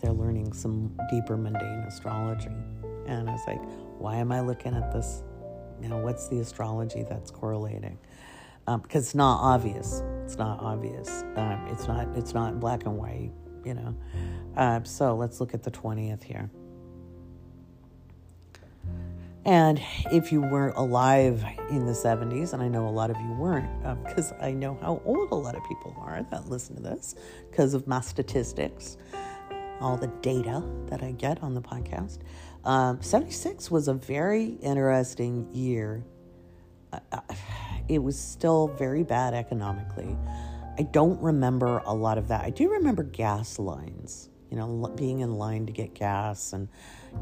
they're 0.00 0.12
learning 0.12 0.52
some 0.52 0.96
deeper 1.10 1.36
mundane 1.36 1.84
astrology. 1.86 2.50
And 3.06 3.28
I 3.28 3.32
was 3.32 3.44
like, 3.46 3.60
why 3.98 4.16
am 4.16 4.32
I 4.32 4.40
looking 4.40 4.74
at 4.74 4.92
this? 4.92 5.22
Now, 5.80 5.98
what's 5.98 6.28
the 6.28 6.40
astrology 6.40 7.04
that's 7.08 7.30
correlating? 7.30 7.98
Um, 8.66 8.80
because 8.80 9.06
it's 9.06 9.14
not 9.14 9.40
obvious. 9.40 10.02
It's 10.24 10.36
not 10.36 10.60
obvious. 10.60 11.22
Um, 11.36 11.66
it's 11.70 11.86
not. 11.88 12.08
It's 12.16 12.34
not 12.34 12.60
black 12.60 12.84
and 12.84 12.98
white. 12.98 13.32
You 13.64 13.74
know. 13.74 13.96
Uh, 14.56 14.82
so 14.82 15.14
let's 15.16 15.40
look 15.40 15.54
at 15.54 15.62
the 15.62 15.70
twentieth 15.70 16.22
here. 16.22 16.50
And 19.48 19.80
if 20.12 20.30
you 20.30 20.42
weren't 20.42 20.76
alive 20.76 21.42
in 21.70 21.86
the 21.86 21.92
70s, 21.92 22.52
and 22.52 22.62
I 22.62 22.68
know 22.68 22.86
a 22.86 22.90
lot 22.90 23.08
of 23.08 23.16
you 23.16 23.32
weren't, 23.32 23.82
because 24.04 24.32
um, 24.32 24.38
I 24.42 24.52
know 24.52 24.76
how 24.82 25.00
old 25.06 25.30
a 25.30 25.34
lot 25.34 25.56
of 25.56 25.62
people 25.66 25.96
are 25.98 26.22
that 26.30 26.50
listen 26.50 26.76
to 26.76 26.82
this 26.82 27.14
because 27.50 27.72
of 27.72 27.86
my 27.86 28.02
statistics 28.02 28.98
all 29.80 29.96
the 29.96 30.08
data 30.22 30.62
that 30.86 31.02
I 31.02 31.12
get 31.12 31.42
on 31.42 31.54
the 31.54 31.60
podcast. 31.60 32.18
Um, 32.64 33.00
76 33.00 33.70
was 33.70 33.88
a 33.88 33.94
very 33.94 34.46
interesting 34.62 35.48
year. 35.52 36.04
Uh, 36.92 37.20
it 37.88 38.02
was 38.02 38.18
still 38.18 38.68
very 38.68 39.02
bad 39.02 39.34
economically. 39.34 40.16
I 40.78 40.82
don't 40.82 41.20
remember 41.20 41.78
a 41.78 41.94
lot 41.94 42.18
of 42.18 42.28
that. 42.28 42.44
I 42.44 42.50
do 42.50 42.70
remember 42.70 43.02
gas 43.02 43.58
lines, 43.58 44.28
you 44.50 44.56
know, 44.56 44.92
being 44.96 45.20
in 45.20 45.34
line 45.34 45.66
to 45.66 45.72
get 45.72 45.94
gas, 45.94 46.52
and, 46.52 46.68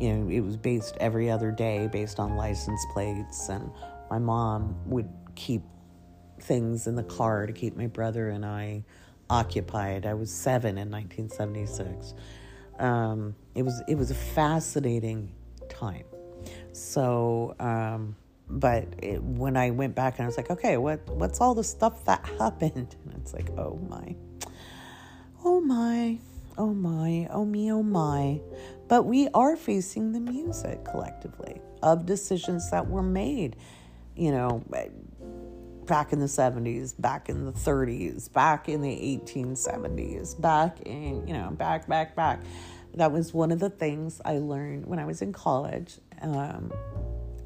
you 0.01 0.13
know, 0.13 0.31
it 0.31 0.41
was 0.41 0.57
based 0.57 0.97
every 1.01 1.31
other 1.31 1.51
day 1.51 1.89
based 1.91 2.19
on 2.19 2.37
license 2.37 2.85
plates. 2.93 3.49
And 3.49 3.71
my 4.11 4.19
mom 4.19 4.77
would 4.87 5.09
keep 5.35 5.63
things 6.41 6.87
in 6.87 6.97
the 6.97 7.03
car 7.03 7.47
to 7.47 7.53
keep 7.53 7.77
my 7.77 7.87
brother 7.87 8.29
and 8.29 8.45
I 8.45 8.85
occupied. 9.31 10.07
I 10.07 10.15
was 10.15 10.31
seven 10.31 10.79
in 10.79 10.91
1976 10.91 12.15
um, 12.79 13.35
it 13.55 13.63
was 13.63 13.83
it 13.89 13.97
was 13.97 14.11
a 14.11 14.15
fascinating 14.15 15.33
time. 15.69 16.05
So, 16.73 17.55
um, 17.59 18.17
but 18.49 18.87
it, 19.03 19.23
when 19.23 19.57
I 19.57 19.71
went 19.71 19.95
back 19.95 20.19
and 20.19 20.25
I 20.25 20.27
was 20.27 20.37
like, 20.37 20.51
okay, 20.51 20.77
what 20.77 21.07
what's 21.09 21.41
all 21.41 21.55
the 21.55 21.65
stuff 21.65 22.05
that 22.05 22.27
happened? 22.39 22.97
And 23.05 23.15
it's 23.17 23.33
like, 23.33 23.51
oh 23.57 23.79
my, 23.89 24.15
oh 25.45 25.61
my, 25.61 26.19
oh 26.59 26.75
my, 26.75 27.29
oh 27.31 27.45
me, 27.45 27.73
oh 27.73 27.83
my. 27.83 28.41
But 28.89 29.03
we 29.03 29.29
are 29.35 29.57
facing 29.57 30.13
the 30.13 30.21
music 30.21 30.85
collectively 30.85 31.61
of 31.83 32.07
decisions 32.07 32.71
that 32.71 32.89
were 32.89 33.03
made, 33.03 33.57
you 34.15 34.31
know, 34.31 34.63
back 35.87 36.13
in 36.13 36.21
the 36.21 36.27
70s, 36.27 36.95
back 37.01 37.29
in 37.29 37.45
the 37.45 37.53
30s, 37.53 38.33
back 38.33 38.69
in 38.69 38.83
the 38.83 38.89
1870s, 38.89 40.41
back 40.41 40.81
in, 40.83 41.27
you 41.27 41.35
know, 41.35 41.51
back, 41.51 41.87
back, 41.89 42.15
back. 42.15 42.41
That 42.95 43.13
was 43.13 43.35
one 43.35 43.53
of 43.53 43.59
the 43.59 43.71
things 43.71 44.21
I 44.25 44.39
learned 44.39 44.87
when 44.87 44.99
I 44.99 45.05
was 45.05 45.23
in 45.23 45.33
college. 45.33 45.99
Um, 46.23 46.73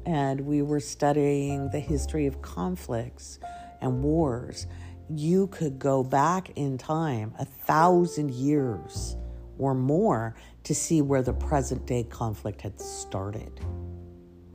and 0.05 0.41
we 0.41 0.61
were 0.61 0.79
studying 0.79 1.69
the 1.69 1.79
history 1.79 2.25
of 2.25 2.41
conflicts 2.41 3.39
and 3.81 4.01
wars. 4.01 4.67
You 5.09 5.47
could 5.47 5.77
go 5.77 6.03
back 6.03 6.51
in 6.55 6.77
time 6.77 7.33
a 7.37 7.45
thousand 7.45 8.31
years 8.31 9.17
or 9.57 9.73
more 9.75 10.35
to 10.63 10.73
see 10.73 11.01
where 11.01 11.21
the 11.21 11.33
present 11.33 11.85
day 11.85 12.03
conflict 12.03 12.61
had 12.61 12.79
started. 12.79 13.59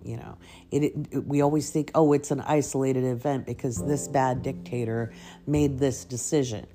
You 0.07 0.19
know, 0.19 0.39
it, 0.71 0.95
it, 1.11 1.27
we 1.27 1.43
always 1.43 1.71
think, 1.71 1.91
oh, 1.95 2.13
it's 2.13 2.31
an 2.31 2.41
isolated 2.41 3.05
event 3.05 3.47
because 3.47 3.85
this 3.85 4.09
bad 4.09 4.43
dictator 4.43 5.13
made 5.47 5.79
this 5.79 6.05
decision. 6.05 6.67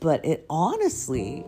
But 0.00 0.24
it 0.24 0.46
honestly 0.48 1.44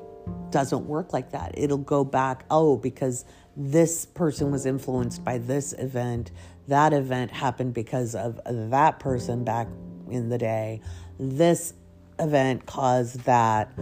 doesn't 0.50 0.86
work 0.86 1.12
like 1.12 1.32
that. 1.32 1.52
It'll 1.56 1.78
go 1.78 2.04
back, 2.04 2.44
oh, 2.50 2.76
because 2.76 3.24
this 3.56 4.06
person 4.06 4.50
was 4.50 4.66
influenced 4.66 5.24
by 5.24 5.38
this 5.38 5.72
event. 5.72 6.30
That 6.68 6.92
event 6.92 7.30
happened 7.30 7.74
because 7.74 8.14
of 8.14 8.40
that 8.44 8.98
person 8.98 9.44
back 9.44 9.68
in 10.10 10.28
the 10.28 10.38
day. 10.38 10.80
This 11.18 11.74
event 12.18 12.66
caused 12.66 13.20
that. 13.20 13.72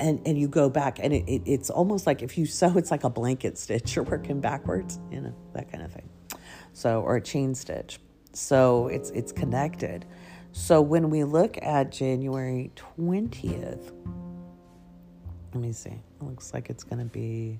And, 0.00 0.20
and 0.26 0.36
you 0.36 0.48
go 0.48 0.68
back 0.68 0.98
and 1.00 1.12
it, 1.12 1.24
it, 1.28 1.42
it's 1.46 1.70
almost 1.70 2.04
like 2.04 2.20
if 2.20 2.36
you 2.36 2.46
sew 2.46 2.76
it's 2.76 2.90
like 2.90 3.04
a 3.04 3.10
blanket 3.10 3.56
stitch 3.56 3.94
you're 3.94 4.04
working 4.04 4.40
backwards 4.40 4.98
you 5.08 5.20
know 5.20 5.32
that 5.54 5.70
kind 5.70 5.84
of 5.84 5.92
thing 5.92 6.08
so 6.74 7.00
or 7.00 7.16
a 7.16 7.20
chain 7.20 7.54
stitch. 7.54 7.98
So 8.34 8.88
it's 8.88 9.08
it's 9.10 9.32
connected. 9.32 10.04
So 10.52 10.82
when 10.82 11.08
we 11.08 11.24
look 11.24 11.58
at 11.62 11.90
January 11.90 12.70
20th, 12.76 13.92
let 15.52 15.60
me 15.60 15.72
see. 15.72 15.90
It 15.90 16.22
looks 16.22 16.52
like 16.52 16.70
it's 16.70 16.84
going 16.84 16.98
to 17.00 17.10
be 17.12 17.58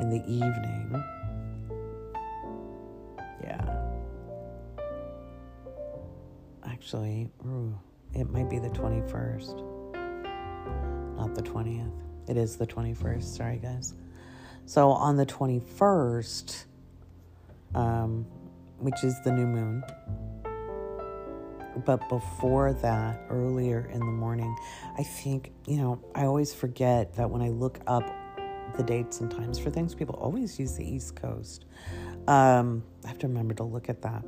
in 0.00 0.10
the 0.10 0.22
evening. 0.28 1.02
Yeah. 3.42 3.82
Actually, 6.64 7.28
ooh, 7.44 7.76
it 8.12 8.30
might 8.30 8.48
be 8.50 8.58
the 8.58 8.70
21st, 8.70 9.56
not 11.16 11.34
the 11.34 11.42
20th. 11.42 11.90
It 12.28 12.36
is 12.36 12.56
the 12.56 12.66
21st. 12.66 13.22
Sorry, 13.22 13.58
guys. 13.58 13.94
So 14.66 14.90
on 14.90 15.16
the 15.16 15.26
21st, 15.26 16.64
um, 17.76 18.26
which 18.80 19.04
is 19.04 19.20
the 19.24 19.32
new 19.32 19.46
moon. 19.46 19.84
But 21.84 22.08
before 22.08 22.72
that, 22.74 23.20
earlier 23.30 23.88
in 23.92 24.00
the 24.00 24.06
morning, 24.06 24.56
I 24.98 25.04
think, 25.04 25.52
you 25.66 25.78
know, 25.78 26.00
I 26.14 26.24
always 26.24 26.54
forget 26.54 27.14
that 27.16 27.30
when 27.30 27.42
I 27.42 27.50
look 27.50 27.80
up 27.86 28.04
the 28.76 28.84
dates 28.84 29.20
and 29.20 29.30
times 29.30 29.58
for 29.58 29.70
things, 29.70 29.94
people 29.94 30.16
always 30.16 30.58
use 30.58 30.76
the 30.76 30.84
East 30.88 31.16
Coast. 31.16 31.66
Um, 32.28 32.84
I 33.04 33.08
have 33.08 33.18
to 33.20 33.28
remember 33.28 33.54
to 33.54 33.64
look 33.64 33.88
at 33.90 34.02
that 34.02 34.24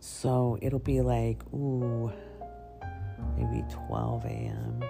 So 0.00 0.58
it'll 0.62 0.78
be 0.80 1.00
like, 1.00 1.42
ooh, 1.54 2.12
maybe 3.36 3.64
12 3.88 4.24
a.m. 4.26 4.80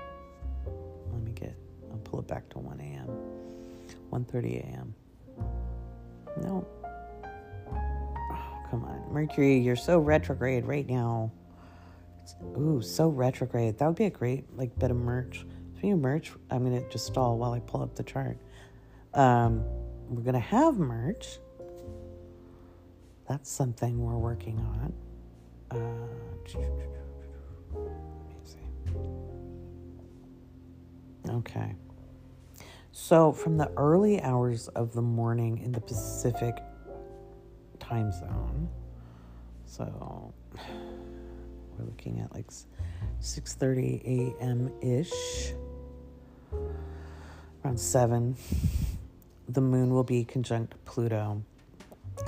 Let 1.12 1.22
me 1.22 1.32
get, 1.32 1.56
I'll 1.92 1.98
pull 1.98 2.20
it 2.20 2.28
back 2.28 2.48
to 2.50 2.58
1 2.58 2.80
a.m. 2.80 3.08
1.30 4.12 4.60
a.m. 4.64 4.94
No. 6.42 6.66
Come 8.74 8.86
on. 8.86 9.12
Mercury, 9.12 9.56
you're 9.56 9.76
so 9.76 10.00
retrograde 10.00 10.64
right 10.64 10.88
now. 10.88 11.30
Ooh, 12.58 12.82
so 12.82 13.08
retrograde. 13.08 13.78
That 13.78 13.86
would 13.86 13.94
be 13.94 14.06
a 14.06 14.10
great 14.10 14.52
like 14.56 14.76
bit 14.80 14.90
of 14.90 14.96
merch. 14.96 15.46
Speaking 15.74 15.92
of 15.92 16.00
merch, 16.00 16.32
I'm 16.50 16.64
gonna 16.64 16.82
just 16.90 17.06
stall 17.06 17.38
while 17.38 17.52
I 17.52 17.60
pull 17.60 17.82
up 17.82 17.94
the 17.94 18.02
chart. 18.02 18.36
Um, 19.12 19.62
we're 20.08 20.22
gonna 20.22 20.40
have 20.40 20.76
merch. 20.76 21.38
That's 23.28 23.48
something 23.48 24.04
we're 24.04 24.18
working 24.18 24.58
on. 24.58 24.92
Uh, 25.70 26.58
okay. 31.30 31.76
So, 32.90 33.30
from 33.30 33.56
the 33.56 33.70
early 33.76 34.20
hours 34.20 34.66
of 34.66 34.94
the 34.94 35.02
morning 35.02 35.58
in 35.58 35.70
the 35.70 35.80
Pacific 35.80 36.56
time 37.88 38.10
zone, 38.12 38.68
so 39.66 40.32
we're 41.78 41.84
looking 41.84 42.20
at 42.20 42.32
like 42.34 42.50
6:30 43.20 44.36
a.m. 44.40 44.72
ish, 44.82 45.52
around 47.64 47.78
seven. 47.78 48.36
The 49.48 49.60
moon 49.60 49.92
will 49.92 50.04
be 50.04 50.24
conjunct 50.24 50.74
Pluto, 50.84 51.42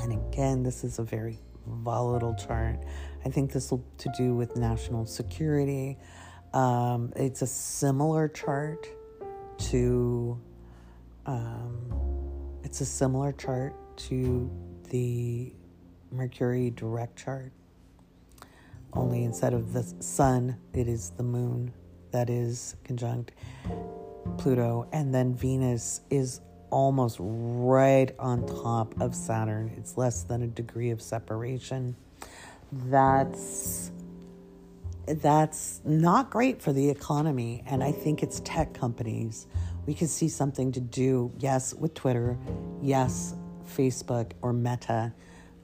and 0.03 0.13
again, 0.13 0.63
this 0.63 0.85
is 0.85 0.99
a 0.99 1.03
very 1.03 1.39
volatile 1.67 2.35
chart. 2.35 2.79
I 3.25 3.31
think 3.31 3.53
this 3.53 3.71
will 3.71 3.85
to 3.99 4.11
do 4.17 4.35
with 4.35 4.57
national 4.57 5.07
security. 5.07 5.99
Um, 6.53 7.13
it's 7.17 7.43
a 7.43 7.47
similar 7.47 8.29
chart 8.29 8.87
to 9.71 10.39
um, 11.27 12.57
it's 12.63 12.81
a 12.81 12.87
similar 12.87 13.33
chart 13.33 13.75
to 13.97 14.51
the 14.91 15.53
Mercury 16.11 16.71
direct 16.71 17.17
chart. 17.17 17.53
Only 18.93 19.25
instead 19.25 19.53
of 19.53 19.73
the 19.73 19.83
sun, 20.01 20.57
it 20.73 20.89
is 20.89 21.11
the 21.11 21.23
moon 21.23 21.73
that 22.13 22.31
is 22.31 22.77
conjunct 22.85 23.33
Pluto, 24.39 24.89
and 24.93 25.15
then 25.15 25.35
Venus 25.35 26.01
is 26.11 26.41
almost 26.71 27.19
right 27.21 28.11
on 28.19 28.47
top 28.47 28.99
of 29.01 29.15
Saturn. 29.15 29.73
It's 29.77 29.97
less 29.97 30.23
than 30.23 30.43
a 30.43 30.47
degree 30.47 30.91
of 30.91 31.03
separation. 31.03 31.97
That's 32.73 33.91
that's 35.07 35.81
not 35.85 36.31
great 36.31 36.61
for 36.61 36.73
the 36.73 36.91
economy 36.91 37.63
and 37.67 37.85
I 37.85 37.93
think 37.93 38.25
it's 38.25 38.41
tech 38.41 38.75
companies 38.75 39.47
we 39.87 39.95
could 39.95 40.11
see 40.11 40.29
something 40.29 40.73
to 40.73 40.81
do, 40.81 41.33
yes, 41.39 41.73
with 41.73 41.95
Twitter, 41.95 42.37
yes, 42.83 43.35
Facebook 43.77 44.33
or 44.43 44.53
Meta, 44.53 45.13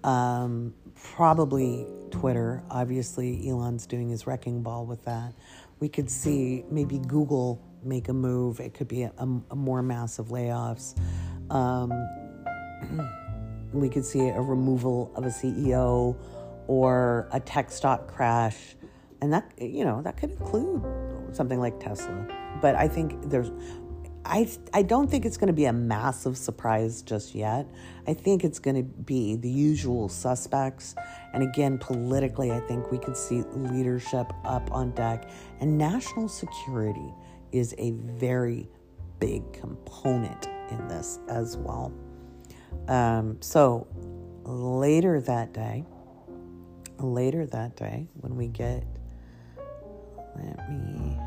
um, 0.05 0.75
probably 0.94 1.87
Twitter. 2.11 2.62
Obviously, 2.70 3.48
Elon's 3.48 3.87
doing 3.87 4.09
his 4.09 4.27
wrecking 4.27 4.62
ball 4.62 4.87
with 4.87 5.05
that. 5.05 5.33
We 5.81 5.88
could 5.88 6.11
see 6.11 6.64
maybe 6.70 6.98
Google 6.98 7.61
make 7.83 8.09
a 8.09 8.12
move. 8.12 8.61
It 8.61 8.75
could 8.75 8.88
be 8.88 9.03
a, 9.03 9.12
a 9.51 9.57
more 9.57 9.83
massive 9.83 10.27
layoffs. 10.27 10.98
Um, 11.51 11.92
we 13.72 13.88
could 13.88 14.05
see 14.05 14.29
a 14.29 14.40
removal 14.40 15.12
of 15.16 15.25
a 15.25 15.29
CEO 15.31 16.16
or 16.66 17.29
a 17.33 17.40
tech 17.40 17.70
stock 17.70 18.07
crash. 18.07 18.77
And 19.20 19.33
that, 19.33 19.51
you 19.59 19.85
know, 19.85 20.03
that 20.03 20.16
could 20.16 20.31
include 20.31 20.85
something 21.33 21.61
like 21.61 21.81
Tesla. 21.81 22.27
But 22.61 22.75
I 22.75 22.88
think 22.88 23.31
there's 23.31 23.51
I, 24.25 24.49
I 24.73 24.83
don't 24.83 25.11
think 25.11 25.25
it's 25.25 25.37
going 25.37 25.49
to 25.49 25.53
be 25.53 25.65
a 25.65 25.73
massive 25.73 26.37
surprise 26.37 27.03
just 27.03 27.35
yet. 27.35 27.67
I 28.07 28.15
think 28.15 28.45
it's 28.45 28.59
going 28.59 28.77
to 28.77 28.83
be 28.83 29.37
the 29.37 29.51
usual 29.51 30.09
suspects. 30.09 30.95
And 31.33 31.43
again, 31.43 31.79
politically, 31.79 32.53
I 32.53 32.61
think 32.61 32.91
we 32.93 32.99
could 32.99 33.17
see 33.17 33.43
leadership 33.53 34.33
up 34.45 34.71
on 34.71 34.93
deck. 34.93 35.29
And 35.61 35.77
national 35.77 36.29
security 36.29 37.13
is 37.51 37.75
a 37.79 37.93
very 37.93 38.69
big 39.19 39.53
component 39.53 40.49
in 40.71 40.89
this 40.89 41.19
as 41.29 41.57
well. 41.57 41.93
Um, 42.89 43.39
so 43.41 43.87
later 44.45 45.21
that 45.21 45.53
day, 45.53 45.85
later 46.99 47.47
that 47.47 47.77
day, 47.77 48.09
when 48.15 48.37
we 48.37 48.47
get, 48.47 48.85
let 50.37 50.71
me 50.71 51.19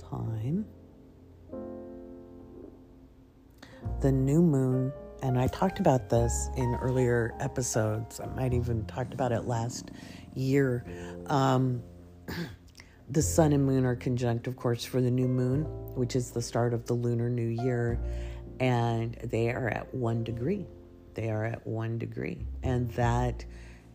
time. 0.00 0.66
The 4.00 4.12
new 4.12 4.42
moon, 4.42 4.92
and 5.22 5.38
I 5.38 5.46
talked 5.48 5.80
about 5.80 6.08
this 6.08 6.48
in 6.56 6.74
earlier 6.76 7.34
episodes, 7.40 8.20
I 8.20 8.26
might 8.26 8.52
even 8.52 8.84
talked 8.86 9.14
about 9.14 9.32
it 9.32 9.42
last 9.42 9.90
year. 10.34 10.84
Um, 11.26 11.82
the 13.10 13.22
sun 13.22 13.52
and 13.52 13.64
moon 13.64 13.84
are 13.84 13.96
conjunct, 13.96 14.46
of 14.46 14.56
course, 14.56 14.84
for 14.84 15.00
the 15.00 15.10
new 15.10 15.28
moon, 15.28 15.64
which 15.94 16.16
is 16.16 16.30
the 16.30 16.42
start 16.42 16.74
of 16.74 16.86
the 16.86 16.94
lunar 16.94 17.28
new 17.28 17.48
year, 17.48 18.00
and 18.58 19.14
they 19.24 19.50
are 19.50 19.68
at 19.68 19.92
one 19.94 20.24
degree. 20.24 20.66
They 21.14 21.30
are 21.30 21.44
at 21.44 21.66
one 21.66 21.98
degree, 21.98 22.46
and 22.62 22.90
that 22.92 23.44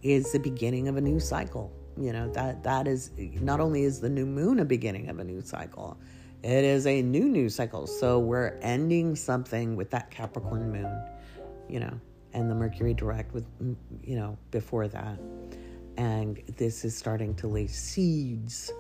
is 0.04 0.32
the 0.32 0.40
beginning 0.40 0.88
of 0.88 0.98
a 0.98 1.02
new 1.02 1.20
cycle 1.20 1.72
you 1.98 2.12
know 2.12 2.30
that 2.32 2.64
that 2.64 2.88
is 2.88 3.12
not 3.42 3.60
only 3.60 3.84
is 3.84 4.00
the 4.00 4.10
new 4.10 4.26
moon 4.26 4.60
a 4.60 4.66
beginning 4.66 5.10
of 5.10 5.20
a 5.20 5.24
new 5.24 5.42
cycle 5.42 5.98
it 6.44 6.64
is 6.64 6.86
a 6.86 7.02
new 7.02 7.28
new 7.28 7.50
cycle. 7.50 7.88
So 7.88 8.20
we're 8.20 8.60
ending 8.62 9.16
something 9.16 9.76
with 9.76 9.90
that 9.90 10.12
capricorn 10.12 10.72
moon 10.72 11.04
you 11.68 11.80
know 11.80 12.00
and 12.34 12.52
the 12.52 12.54
mercury 12.54 12.94
direct 12.94 13.34
with 13.34 13.46
you 14.04 14.16
know 14.16 14.38
before 14.52 14.88
that. 14.88 15.20
And 15.98 16.42
this 16.58 16.86
is 16.86 16.96
starting 16.96 17.34
to 17.36 17.48
lay 17.48 17.68
seeds 17.68 18.72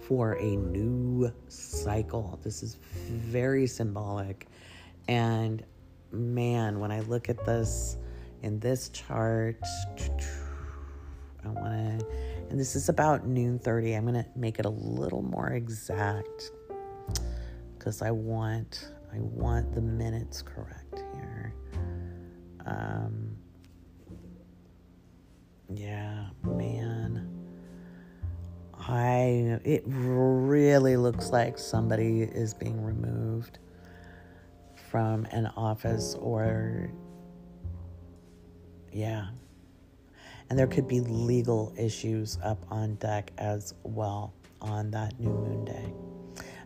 for 0.00 0.32
a 0.34 0.56
new 0.56 1.32
cycle. 1.48 2.38
This 2.42 2.62
is 2.62 2.76
very 2.92 3.66
symbolic. 3.66 4.46
And 5.08 5.64
man 6.12 6.78
when 6.78 6.92
i 6.92 7.00
look 7.00 7.28
at 7.28 7.44
this 7.44 7.98
in 8.42 8.58
this 8.60 8.88
chart 8.90 9.60
i 11.44 11.48
want 11.48 12.00
to 12.00 12.06
and 12.50 12.60
this 12.60 12.76
is 12.76 12.88
about 12.88 13.26
noon 13.26 13.58
30. 13.58 13.94
I'm 13.94 14.06
going 14.06 14.22
to 14.22 14.26
make 14.36 14.58
it 14.58 14.64
a 14.66 14.70
little 14.70 15.22
more 15.22 15.50
exact 15.50 16.50
because 17.78 18.02
I 18.02 18.10
want 18.10 18.92
I 19.12 19.18
want 19.20 19.74
the 19.74 19.80
minutes 19.80 20.42
correct 20.42 21.04
here. 21.14 21.54
Um, 22.66 23.36
yeah, 25.72 26.26
man. 26.42 27.32
I 28.78 29.58
it 29.64 29.82
really 29.86 30.96
looks 30.96 31.30
like 31.30 31.58
somebody 31.58 32.22
is 32.22 32.54
being 32.54 32.82
removed 32.84 33.58
from 34.90 35.26
an 35.32 35.46
office 35.56 36.14
or 36.14 36.90
yeah, 38.92 39.28
and 40.48 40.58
there 40.58 40.66
could 40.66 40.86
be 40.86 41.00
legal 41.00 41.72
issues 41.76 42.38
up 42.42 42.64
on 42.70 42.94
deck 42.96 43.32
as 43.38 43.74
well 43.82 44.32
on 44.60 44.90
that 44.92 45.18
new 45.18 45.30
moon 45.30 45.64
day. 45.64 45.92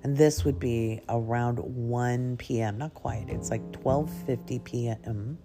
And 0.02 0.16
this 0.16 0.44
would 0.44 0.58
be 0.58 1.00
around 1.08 1.58
1 1.58 2.36
p.m. 2.38 2.78
Not 2.78 2.94
quite. 2.94 3.26
It's 3.28 3.50
like 3.50 3.62
12:50 3.72 4.64
p.m. 4.64 5.38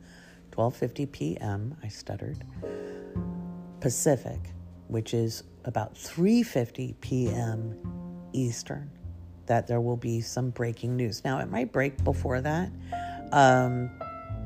12:50 0.51 1.11
p.m. 1.11 1.77
I 1.83 1.87
stuttered. 1.89 2.43
Pacific, 3.81 4.39
which 4.87 5.13
is 5.13 5.43
about 5.65 5.95
3:50 5.95 6.95
p.m. 7.01 7.77
Eastern. 8.33 8.89
That 9.47 9.67
there 9.67 9.81
will 9.81 9.97
be 9.97 10.21
some 10.21 10.49
breaking 10.49 10.95
news. 10.95 11.23
Now 11.23 11.39
it 11.39 11.49
might 11.49 11.71
break 11.71 12.03
before 12.03 12.41
that. 12.41 12.71
Um, 13.31 13.91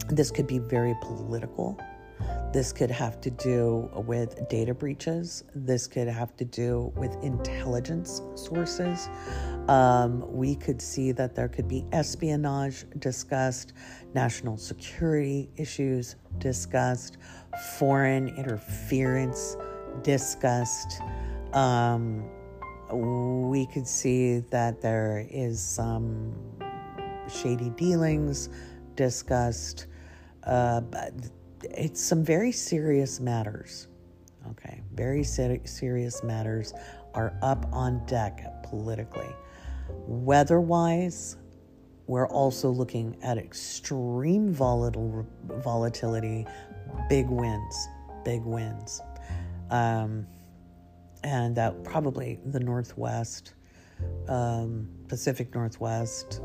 this 0.09 0.31
could 0.31 0.47
be 0.47 0.57
very 0.57 0.95
political 1.01 1.79
this 2.51 2.73
could 2.73 2.89
have 2.89 3.21
to 3.21 3.29
do 3.29 3.89
with 3.93 4.49
data 4.49 4.73
breaches. 4.73 5.43
This 5.53 5.87
could 5.87 6.07
have 6.07 6.35
to 6.37 6.45
do 6.45 6.91
with 6.95 7.15
intelligence 7.23 8.21
sources. 8.35 9.07
Um, 9.67 10.25
we 10.31 10.55
could 10.55 10.81
see 10.81 11.11
that 11.11 11.35
there 11.35 11.47
could 11.47 11.67
be 11.67 11.85
espionage 11.91 12.85
discussed, 12.97 13.73
national 14.15 14.57
security 14.57 15.49
issues 15.57 16.15
discussed, 16.39 17.17
foreign 17.77 18.29
interference 18.29 19.55
discussed. 20.01 21.01
Um, 21.53 22.23
we 22.91 23.67
could 23.67 23.87
see 23.87 24.39
that 24.49 24.81
there 24.81 25.27
is 25.29 25.61
some 25.61 26.33
shady 27.27 27.69
dealings 27.71 28.49
discussed. 28.95 29.85
Uh, 30.43 30.81
it's 31.63 32.01
some 32.01 32.23
very 32.23 32.51
serious 32.51 33.19
matters. 33.19 33.87
Okay, 34.51 34.81
very 34.93 35.23
ser- 35.23 35.59
serious 35.65 36.23
matters 36.23 36.73
are 37.13 37.37
up 37.41 37.65
on 37.71 38.05
deck 38.05 38.63
politically. 38.63 39.29
Weather 40.07 40.61
wise, 40.61 41.37
we're 42.07 42.27
also 42.27 42.69
looking 42.69 43.17
at 43.21 43.37
extreme 43.37 44.51
volatile 44.51 45.27
volatility, 45.47 46.45
big 47.09 47.27
winds, 47.27 47.87
big 48.23 48.41
winds. 48.43 49.01
Um, 49.69 50.25
and 51.23 51.55
that 51.55 51.83
probably 51.83 52.39
the 52.45 52.59
Northwest, 52.59 53.53
um, 54.27 54.89
Pacific 55.07 55.53
Northwest, 55.53 56.41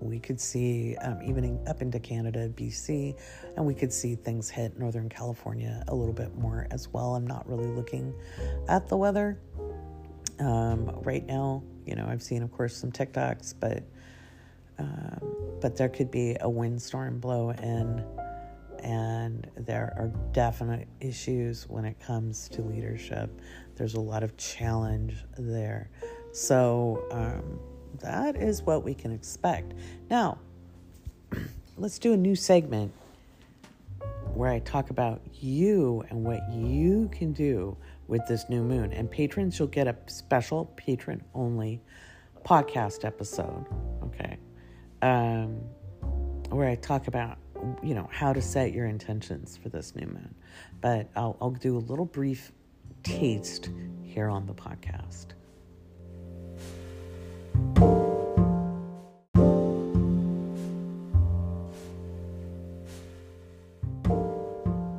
we 0.00 0.18
could 0.18 0.40
see 0.40 0.96
um, 0.96 1.20
even 1.22 1.60
up 1.66 1.82
into 1.82 2.00
Canada, 2.00 2.48
BC, 2.48 3.18
and 3.56 3.64
we 3.64 3.74
could 3.74 3.92
see 3.92 4.14
things 4.14 4.48
hit 4.48 4.78
Northern 4.78 5.08
California 5.08 5.84
a 5.88 5.94
little 5.94 6.14
bit 6.14 6.34
more 6.36 6.66
as 6.70 6.88
well. 6.88 7.14
I'm 7.14 7.26
not 7.26 7.48
really 7.48 7.68
looking 7.68 8.14
at 8.68 8.88
the 8.88 8.96
weather 8.96 9.38
um, 10.38 10.90
right 11.02 11.26
now. 11.26 11.62
You 11.86 11.96
know, 11.96 12.06
I've 12.08 12.22
seen, 12.22 12.42
of 12.42 12.50
course, 12.50 12.76
some 12.76 12.90
TikToks, 12.90 13.54
but 13.60 13.82
um, 14.78 15.20
but 15.60 15.76
there 15.76 15.90
could 15.90 16.10
be 16.10 16.36
a 16.40 16.48
windstorm 16.48 17.20
blow 17.20 17.50
in, 17.50 18.02
and 18.82 19.46
there 19.56 19.92
are 19.98 20.10
definite 20.32 20.88
issues 21.00 21.68
when 21.68 21.84
it 21.84 22.00
comes 22.00 22.48
to 22.50 22.62
leadership. 22.62 23.30
There's 23.76 23.94
a 23.94 24.00
lot 24.00 24.22
of 24.22 24.36
challenge 24.38 25.16
there. 25.36 25.90
So, 26.32 27.04
um, 27.10 27.58
that 28.00 28.36
is 28.36 28.62
what 28.62 28.84
we 28.84 28.94
can 28.94 29.12
expect. 29.12 29.74
Now, 30.10 30.38
let's 31.76 31.98
do 31.98 32.12
a 32.12 32.16
new 32.16 32.34
segment 32.34 32.92
where 34.34 34.50
I 34.50 34.60
talk 34.60 34.90
about 34.90 35.20
you 35.40 36.04
and 36.08 36.24
what 36.24 36.40
you 36.52 37.08
can 37.12 37.32
do 37.32 37.76
with 38.08 38.26
this 38.26 38.48
new 38.48 38.62
moon. 38.62 38.92
And 38.92 39.10
patrons, 39.10 39.58
you'll 39.58 39.68
get 39.68 39.86
a 39.86 39.96
special 40.06 40.66
patron 40.76 41.22
only 41.34 41.80
podcast 42.44 43.04
episode, 43.04 43.66
okay? 44.02 44.38
Um, 45.02 45.60
where 46.50 46.68
I 46.68 46.74
talk 46.76 47.06
about, 47.06 47.38
you 47.82 47.94
know, 47.94 48.08
how 48.12 48.32
to 48.32 48.42
set 48.42 48.72
your 48.72 48.86
intentions 48.86 49.56
for 49.56 49.68
this 49.68 49.94
new 49.94 50.06
moon. 50.06 50.34
But 50.80 51.08
I'll, 51.16 51.36
I'll 51.40 51.50
do 51.50 51.76
a 51.76 51.78
little 51.78 52.06
brief 52.06 52.52
taste 53.02 53.70
here 54.02 54.28
on 54.28 54.46
the 54.46 54.54
podcast. 54.54 55.26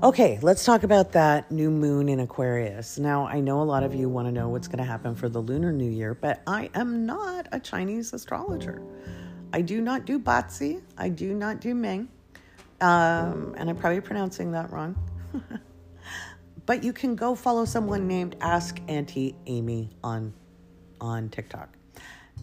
Okay, 0.03 0.39
let's 0.41 0.65
talk 0.65 0.81
about 0.81 1.11
that 1.11 1.51
new 1.51 1.69
moon 1.69 2.09
in 2.09 2.19
Aquarius. 2.19 2.97
Now, 2.97 3.27
I 3.27 3.39
know 3.39 3.61
a 3.61 3.63
lot 3.63 3.83
of 3.83 3.93
you 3.93 4.09
want 4.09 4.27
to 4.27 4.31
know 4.31 4.49
what's 4.49 4.67
going 4.67 4.79
to 4.79 4.83
happen 4.83 5.13
for 5.13 5.29
the 5.29 5.39
Lunar 5.39 5.71
New 5.71 5.89
Year, 5.89 6.15
but 6.15 6.41
I 6.47 6.71
am 6.73 7.05
not 7.05 7.47
a 7.51 7.59
Chinese 7.59 8.11
astrologer. 8.11 8.81
I 9.53 9.61
do 9.61 9.79
not 9.79 10.05
do 10.05 10.19
Bazi. 10.19 10.81
I 10.97 11.09
do 11.09 11.35
not 11.35 11.61
do 11.61 11.75
Ming. 11.75 12.09
Um, 12.81 13.53
and 13.57 13.69
I'm 13.69 13.75
probably 13.75 14.01
pronouncing 14.01 14.51
that 14.53 14.71
wrong. 14.71 14.95
but 16.65 16.83
you 16.83 16.93
can 16.93 17.15
go 17.15 17.35
follow 17.35 17.63
someone 17.63 18.07
named 18.07 18.35
Ask 18.41 18.81
Auntie 18.87 19.35
Amy 19.45 19.91
on 20.03 20.33
on 20.99 21.29
TikTok. 21.29 21.77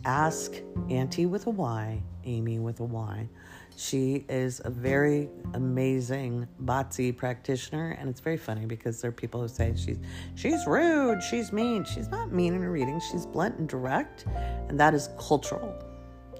Ask 0.08 0.54
Auntie 0.88 1.26
with 1.26 1.46
a 1.48 1.50
Y, 1.50 2.02
Amy 2.24 2.58
with 2.58 2.80
a 2.80 2.84
Y. 2.84 3.28
She 3.76 4.24
is 4.30 4.62
a 4.64 4.70
very 4.70 5.28
amazing 5.52 6.48
Bazi 6.64 7.14
practitioner, 7.14 7.90
and 7.90 8.08
it's 8.08 8.20
very 8.20 8.38
funny 8.38 8.64
because 8.64 9.02
there 9.02 9.10
are 9.10 9.12
people 9.12 9.42
who 9.42 9.48
say 9.48 9.74
she's 9.76 9.98
she's 10.34 10.66
rude, 10.66 11.22
she's 11.22 11.52
mean. 11.52 11.84
She's 11.84 12.08
not 12.08 12.32
mean 12.32 12.54
in 12.54 12.62
her 12.62 12.70
reading. 12.70 12.98
She's 13.12 13.26
blunt 13.26 13.58
and 13.58 13.68
direct, 13.68 14.24
and 14.68 14.80
that 14.80 14.94
is 14.94 15.10
cultural. 15.18 15.76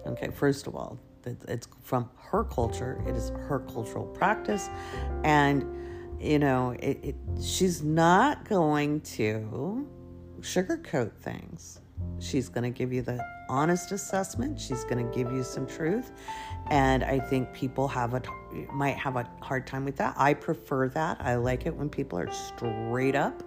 Okay, 0.06 0.30
first 0.30 0.66
of 0.66 0.74
all, 0.74 0.98
it's 1.46 1.68
from 1.82 2.08
her 2.16 2.44
culture. 2.44 3.04
It 3.06 3.14
is 3.14 3.28
her 3.28 3.58
cultural 3.70 4.06
practice, 4.06 4.70
and 5.24 5.62
you 6.18 6.38
know, 6.38 6.70
it, 6.70 7.00
it 7.02 7.16
she's 7.38 7.82
not 7.82 8.48
going 8.48 9.02
to 9.02 9.86
sugarcoat 10.40 11.12
things. 11.18 11.80
She's 12.20 12.48
going 12.48 12.64
to 12.64 12.76
give 12.76 12.92
you 12.92 13.02
the 13.02 13.24
honest 13.48 13.92
assessment. 13.92 14.60
She's 14.60 14.84
going 14.84 15.04
to 15.08 15.16
give 15.16 15.32
you 15.32 15.42
some 15.42 15.66
truth. 15.66 16.12
And 16.68 17.04
I 17.04 17.18
think 17.18 17.52
people 17.52 17.88
have 17.88 18.14
a 18.14 18.22
might 18.72 18.96
have 18.96 19.16
a 19.16 19.28
hard 19.40 19.66
time 19.66 19.84
with 19.84 19.96
that. 19.96 20.14
I 20.18 20.34
prefer 20.34 20.88
that. 20.90 21.18
I 21.20 21.36
like 21.36 21.66
it 21.66 21.74
when 21.74 21.88
people 21.88 22.18
are 22.18 22.30
straight 22.30 23.14
up. 23.14 23.42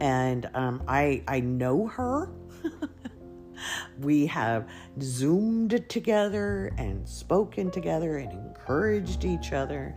And 0.00 0.48
um, 0.54 0.82
I 0.86 1.22
I 1.26 1.40
know 1.40 1.86
her. 1.86 2.30
we 4.00 4.26
have 4.26 4.68
zoomed 5.00 5.88
together 5.88 6.72
and 6.76 7.08
spoken 7.08 7.70
together 7.70 8.18
and 8.18 8.32
encouraged 8.32 9.24
each 9.24 9.52
other 9.52 9.94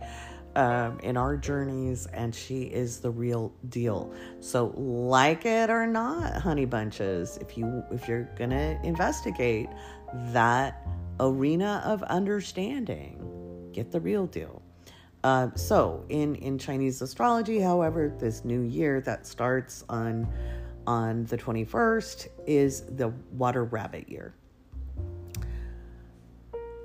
um, 0.58 0.98
in 1.04 1.16
our 1.16 1.36
journeys, 1.36 2.06
and 2.06 2.34
she 2.34 2.62
is 2.64 2.98
the 2.98 3.10
real 3.10 3.52
deal. 3.68 4.12
So, 4.40 4.72
like 4.76 5.46
it 5.46 5.70
or 5.70 5.86
not, 5.86 6.42
honey 6.42 6.64
bunches, 6.64 7.38
if 7.40 7.56
you 7.56 7.84
if 7.92 8.08
you're 8.08 8.28
gonna 8.36 8.76
investigate 8.82 9.68
that 10.32 10.84
arena 11.20 11.80
of 11.84 12.02
understanding, 12.02 13.70
get 13.72 13.92
the 13.92 14.00
real 14.00 14.26
deal. 14.26 14.60
Uh, 15.22 15.50
so, 15.54 16.04
in 16.08 16.34
in 16.34 16.58
Chinese 16.58 17.00
astrology, 17.02 17.60
however, 17.60 18.12
this 18.18 18.44
new 18.44 18.62
year 18.62 19.00
that 19.02 19.28
starts 19.28 19.84
on 19.88 20.26
on 20.88 21.24
the 21.26 21.38
21st 21.38 22.28
is 22.46 22.80
the 22.96 23.08
water 23.30 23.62
rabbit 23.62 24.08
year. 24.08 24.34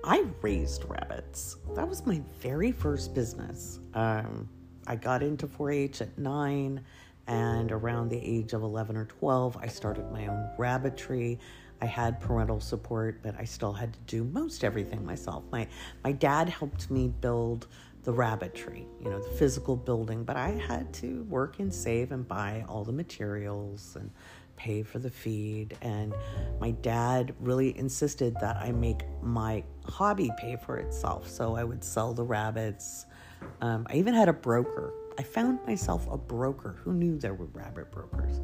I 0.03 0.25
raised 0.41 0.83
rabbits. 0.85 1.55
That 1.75 1.87
was 1.87 2.05
my 2.05 2.21
very 2.41 2.73
first 2.73 3.13
business. 3.13 3.79
Um, 3.93 4.49
I 4.85 4.97
got 4.97 5.23
into 5.23 5.47
4 5.47 5.71
H 5.71 6.01
at 6.01 6.17
nine, 6.17 6.83
and 7.27 7.71
around 7.71 8.09
the 8.09 8.19
age 8.19 8.51
of 8.51 8.63
11 8.63 8.97
or 8.97 9.05
12, 9.05 9.55
I 9.61 9.67
started 9.67 10.11
my 10.11 10.27
own 10.27 10.49
rabbitry. 10.57 11.39
I 11.81 11.85
had 11.85 12.19
parental 12.19 12.59
support, 12.59 13.21
but 13.23 13.35
I 13.39 13.45
still 13.45 13.71
had 13.71 13.93
to 13.93 13.99
do 14.07 14.25
most 14.25 14.65
everything 14.65 15.05
myself. 15.05 15.45
My, 15.53 15.67
my 16.03 16.11
dad 16.11 16.49
helped 16.49 16.91
me 16.91 17.07
build 17.07 17.67
the 18.03 18.11
rabbitry, 18.11 18.85
you 19.01 19.09
know, 19.09 19.21
the 19.21 19.29
physical 19.29 19.77
building, 19.77 20.25
but 20.25 20.35
I 20.35 20.49
had 20.49 20.93
to 20.95 21.23
work 21.29 21.59
and 21.59 21.73
save 21.73 22.11
and 22.11 22.27
buy 22.27 22.65
all 22.67 22.83
the 22.83 22.91
materials 22.91 23.95
and 23.97 24.11
pay 24.55 24.83
for 24.83 24.99
the 24.99 25.09
feed. 25.09 25.77
And 25.81 26.13
my 26.59 26.71
dad 26.71 27.33
really 27.39 27.77
insisted 27.77 28.35
that 28.41 28.57
I 28.57 28.71
make 28.71 29.03
my 29.21 29.63
hobby 29.85 30.29
pay 30.39 30.55
for 30.55 30.77
itself. 30.77 31.29
So 31.29 31.55
I 31.55 31.63
would 31.63 31.83
sell 31.83 32.13
the 32.13 32.23
rabbits. 32.23 33.05
Um, 33.61 33.85
I 33.89 33.95
even 33.95 34.13
had 34.13 34.29
a 34.29 34.33
broker. 34.33 34.93
I 35.17 35.23
found 35.23 35.59
myself 35.65 36.07
a 36.09 36.17
broker. 36.17 36.75
Who 36.83 36.93
knew 36.93 37.17
there 37.17 37.33
were 37.33 37.45
rabbit 37.47 37.91
brokers? 37.91 38.41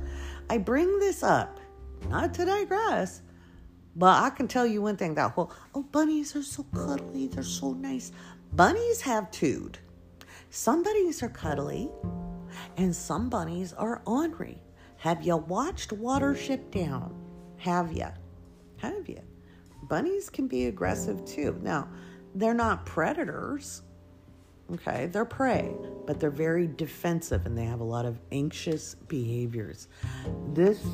I 0.49 0.57
bring 0.57 0.99
this 0.99 1.24
up, 1.24 1.60
not 2.10 2.34
to 2.36 2.45
digress, 2.45 3.22
but 3.95 4.24
I 4.24 4.30
can 4.30 4.47
tell 4.47 4.68
you 4.68 4.82
one 4.82 4.97
thing 4.97 5.16
that 5.16 5.32
whole, 5.32 5.51
oh, 5.74 5.84
bunnies 5.84 6.36
are 6.36 6.43
so 6.43 6.64
cuddly, 6.74 7.28
they're 7.28 7.43
so 7.43 7.74
nice. 7.74 8.12
Bunnies 8.53 9.01
have 9.01 9.32
two. 9.32 9.72
Some 10.51 10.84
bunnies 10.84 11.22
are 11.22 11.30
cuddly, 11.30 11.89
and 12.78 12.95
some 12.95 13.30
bunnies 13.30 13.74
are 13.74 14.01
ornery. 14.05 14.62
Have 15.00 15.26
you 15.26 15.38
watched 15.38 15.91
Watership 15.91 16.72
Down? 16.72 17.16
Have 17.56 17.93
you? 17.93 18.08
Have 18.78 19.08
you? 19.08 19.22
Bunnies 19.84 20.30
can 20.30 20.47
be 20.47 20.66
aggressive 20.66 21.24
too. 21.24 21.58
Now, 21.62 21.88
they're 22.36 22.54
not 22.54 22.86
predators. 22.86 23.82
Okay, 24.74 25.06
they're 25.08 25.24
prey, 25.24 25.74
but 26.06 26.20
they're 26.20 26.30
very 26.30 26.68
defensive 26.68 27.45
and 27.45 27.58
they 27.58 27.64
have 27.64 27.80
a 27.80 27.86
lot 27.86 28.06
of 28.06 28.20
anxious 28.34 28.95
behaviors. 29.08 29.88
This 30.54 30.86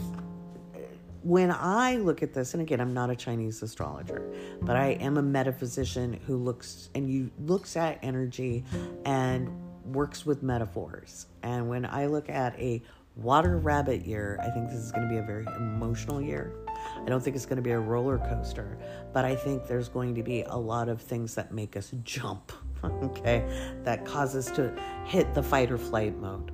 when 1.23 1.49
I 1.49 1.95
look 1.95 2.21
at 2.21 2.35
this, 2.35 2.53
and 2.53 2.61
again, 2.61 2.79
I'm 2.79 2.93
not 2.93 3.09
a 3.09 3.15
Chinese 3.15 3.63
astrologer, 3.63 4.31
but 4.61 4.75
I 4.75 4.89
am 4.89 5.17
a 5.17 5.23
metaphysician 5.23 6.19
who 6.27 6.37
looks 6.37 6.91
and 6.93 7.09
you 7.09 7.31
looks 7.39 7.75
at 7.75 7.97
energy 8.03 8.63
and 9.03 9.49
works 9.83 10.27
with 10.27 10.43
metaphors. 10.43 11.25
And 11.41 11.67
when 11.67 11.87
I 11.87 12.05
look 12.05 12.29
at 12.29 12.53
a 12.59 12.83
Water 13.15 13.57
Rabbit 13.57 14.05
year, 14.05 14.37
I 14.41 14.49
think 14.49 14.67
this 14.69 14.77
is 14.77 14.91
going 14.91 15.07
to 15.07 15.09
be 15.09 15.17
a 15.17 15.23
very 15.23 15.45
emotional 15.55 16.21
year. 16.21 16.53
I 16.97 17.07
don't 17.07 17.23
think 17.23 17.35
it's 17.35 17.45
going 17.45 17.57
to 17.57 17.61
be 17.63 17.71
a 17.71 17.79
roller 17.79 18.17
coaster, 18.17 18.77
but 19.13 19.23
I 19.23 19.35
think 19.35 19.67
there's 19.67 19.87
going 19.87 20.15
to 20.15 20.23
be 20.23 20.41
a 20.41 20.55
lot 20.55 20.89
of 20.89 21.01
things 21.01 21.33
that 21.35 21.53
make 21.53 21.77
us 21.77 21.93
jump, 22.03 22.51
okay, 22.83 23.45
that 23.83 24.05
cause 24.05 24.35
us 24.35 24.51
to 24.51 24.73
hit 25.05 25.33
the 25.33 25.41
fight 25.41 25.71
or 25.71 25.77
flight 25.77 26.17
mode. 26.17 26.51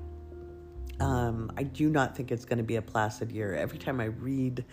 Um, 0.99 1.51
I 1.57 1.63
do 1.63 1.89
not 1.89 2.15
think 2.15 2.31
it's 2.31 2.45
going 2.45 2.59
to 2.59 2.63
be 2.63 2.75
a 2.75 2.81
placid 2.81 3.31
year. 3.31 3.55
Every 3.55 3.79
time 3.79 3.99
I 3.99 4.05
read 4.05 4.63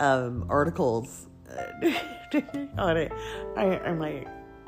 um, 0.00 0.46
articles 0.48 1.26
on 2.78 2.96
it, 2.96 3.12
I, 3.54 3.78
I'm 3.84 4.00
like, 4.00 4.26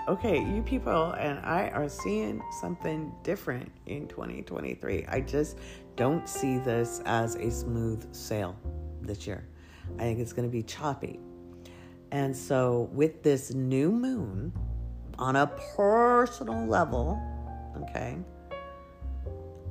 okay, 0.08 0.42
you 0.42 0.62
people 0.62 1.12
and 1.12 1.38
I 1.40 1.68
are 1.68 1.88
seeing 1.88 2.42
something 2.61 3.12
different 3.22 3.70
in 3.86 4.08
2023. 4.08 5.06
I 5.08 5.20
just 5.20 5.56
don't 5.97 6.28
see 6.28 6.59
this 6.59 7.01
as 7.05 7.36
a 7.36 7.51
smooth 7.51 8.14
sail 8.14 8.57
this 9.03 9.26
year. 9.26 9.47
I 9.97 10.03
think 10.03 10.20
it's 10.20 10.32
going 10.32 10.49
to 10.49 10.53
be 10.53 10.62
choppy. 10.62 11.20
And 12.12 12.36
so, 12.36 12.88
with 12.93 13.22
this 13.22 13.55
new 13.55 13.93
moon 13.93 14.53
on 15.18 15.36
a 15.36 15.47
personal 15.76 16.66
level, 16.66 17.20
okay, 17.82 18.18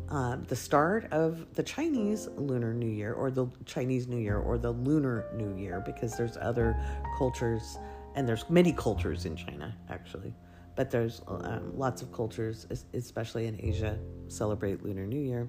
um, 0.09 0.43
the 0.47 0.55
start 0.55 1.11
of 1.11 1.53
the 1.53 1.63
Chinese 1.63 2.27
Lunar 2.35 2.73
New 2.73 2.87
Year 2.87 3.13
or 3.13 3.29
the 3.29 3.47
Chinese 3.65 4.07
New 4.07 4.17
Year 4.17 4.37
or 4.37 4.57
the 4.57 4.71
Lunar 4.71 5.25
New 5.35 5.55
Year, 5.55 5.83
because 5.85 6.17
there's 6.17 6.37
other 6.37 6.75
cultures 7.17 7.77
and 8.15 8.27
there's 8.27 8.49
many 8.49 8.73
cultures 8.73 9.25
in 9.25 9.35
China 9.35 9.75
actually, 9.89 10.33
but 10.75 10.89
there's 10.89 11.21
um, 11.27 11.77
lots 11.77 12.01
of 12.01 12.11
cultures, 12.11 12.65
especially 12.93 13.45
in 13.45 13.59
Asia, 13.59 13.99
celebrate 14.29 14.83
Lunar 14.83 15.05
New 15.05 15.21
Year. 15.21 15.47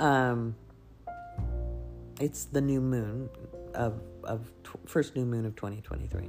Um, 0.00 0.54
it's 2.20 2.44
the 2.46 2.60
new 2.60 2.80
moon 2.80 3.28
of 3.74 4.00
of 4.24 4.50
t- 4.62 4.70
first 4.86 5.16
new 5.16 5.24
moon 5.24 5.44
of 5.44 5.54
2023. 5.56 6.28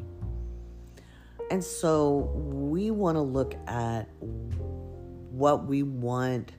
And 1.51 1.63
so 1.63 2.31
we 2.35 2.91
want 2.91 3.15
to 3.15 3.21
look 3.21 3.55
at 3.67 4.09
what 4.19 5.65
we 5.65 5.83
want 5.83 6.53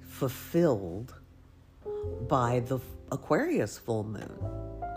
fulfilled 0.00 1.14
by 2.28 2.60
the 2.60 2.78
Aquarius 3.10 3.78
full 3.78 4.04
moon. 4.04 4.38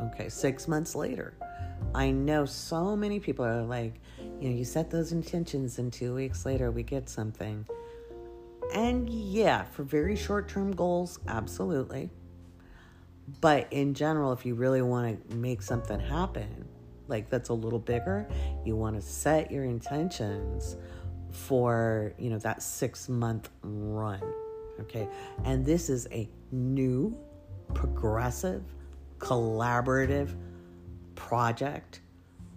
Okay, 0.01 0.29
six 0.29 0.67
months 0.67 0.95
later. 0.95 1.33
I 1.93 2.11
know 2.11 2.45
so 2.45 2.95
many 2.95 3.19
people 3.19 3.45
are 3.45 3.63
like, 3.63 3.95
you 4.39 4.49
know, 4.49 4.55
you 4.55 4.65
set 4.65 4.89
those 4.89 5.11
intentions 5.11 5.79
and 5.79 5.91
two 5.91 6.13
weeks 6.15 6.45
later 6.45 6.71
we 6.71 6.83
get 6.83 7.09
something. 7.09 7.65
And 8.73 9.09
yeah, 9.09 9.63
for 9.63 9.83
very 9.83 10.15
short 10.15 10.47
term 10.47 10.71
goals, 10.71 11.19
absolutely. 11.27 12.09
But 13.39 13.67
in 13.71 13.93
general, 13.93 14.31
if 14.33 14.45
you 14.45 14.55
really 14.55 14.81
want 14.81 15.29
to 15.29 15.35
make 15.35 15.61
something 15.61 15.99
happen, 15.99 16.65
like 17.07 17.29
that's 17.29 17.49
a 17.49 17.53
little 17.53 17.79
bigger, 17.79 18.27
you 18.65 18.75
want 18.75 18.95
to 18.95 19.01
set 19.01 19.51
your 19.51 19.63
intentions 19.65 20.77
for, 21.29 22.13
you 22.17 22.29
know, 22.29 22.39
that 22.39 22.61
6 22.61 23.09
month 23.09 23.49
run. 23.61 24.21
Okay? 24.79 25.07
And 25.45 25.65
this 25.65 25.89
is 25.89 26.07
a 26.11 26.29
new 26.51 27.17
progressive 27.73 28.63
collaborative 29.19 30.35
project. 31.15 32.01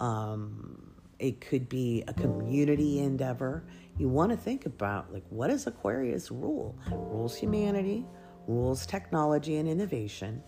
Um, 0.01 0.93
it 1.19 1.41
could 1.41 1.69
be 1.69 2.03
a 2.09 2.15
community 2.15 3.01
endeavor. 3.01 3.65
You 3.99 4.09
want 4.09 4.31
to 4.33 4.37
think 4.37 4.67
about 4.67 5.13
like 5.13 5.25
what 5.31 5.49
does 5.49 5.67
Aquarius 5.67 6.31
rule? 6.31 6.77
Rules 6.91 7.37
humanity, 7.37 8.05
rules 8.47 8.87
technology 8.87 9.57
and 9.57 9.69
innovation, 9.69 10.43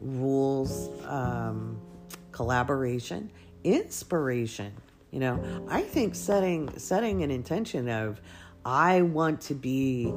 rules 0.00 0.90
um, 1.04 1.80
collaboration, 2.32 3.30
inspiration. 3.64 4.72
You 5.10 5.20
know, 5.20 5.66
I 5.68 5.82
think 5.82 6.14
setting 6.14 6.76
setting 6.78 7.22
an 7.22 7.30
intention 7.30 7.88
of 7.88 8.20
I 8.64 9.02
want 9.02 9.40
to 9.42 9.54
be 9.54 10.12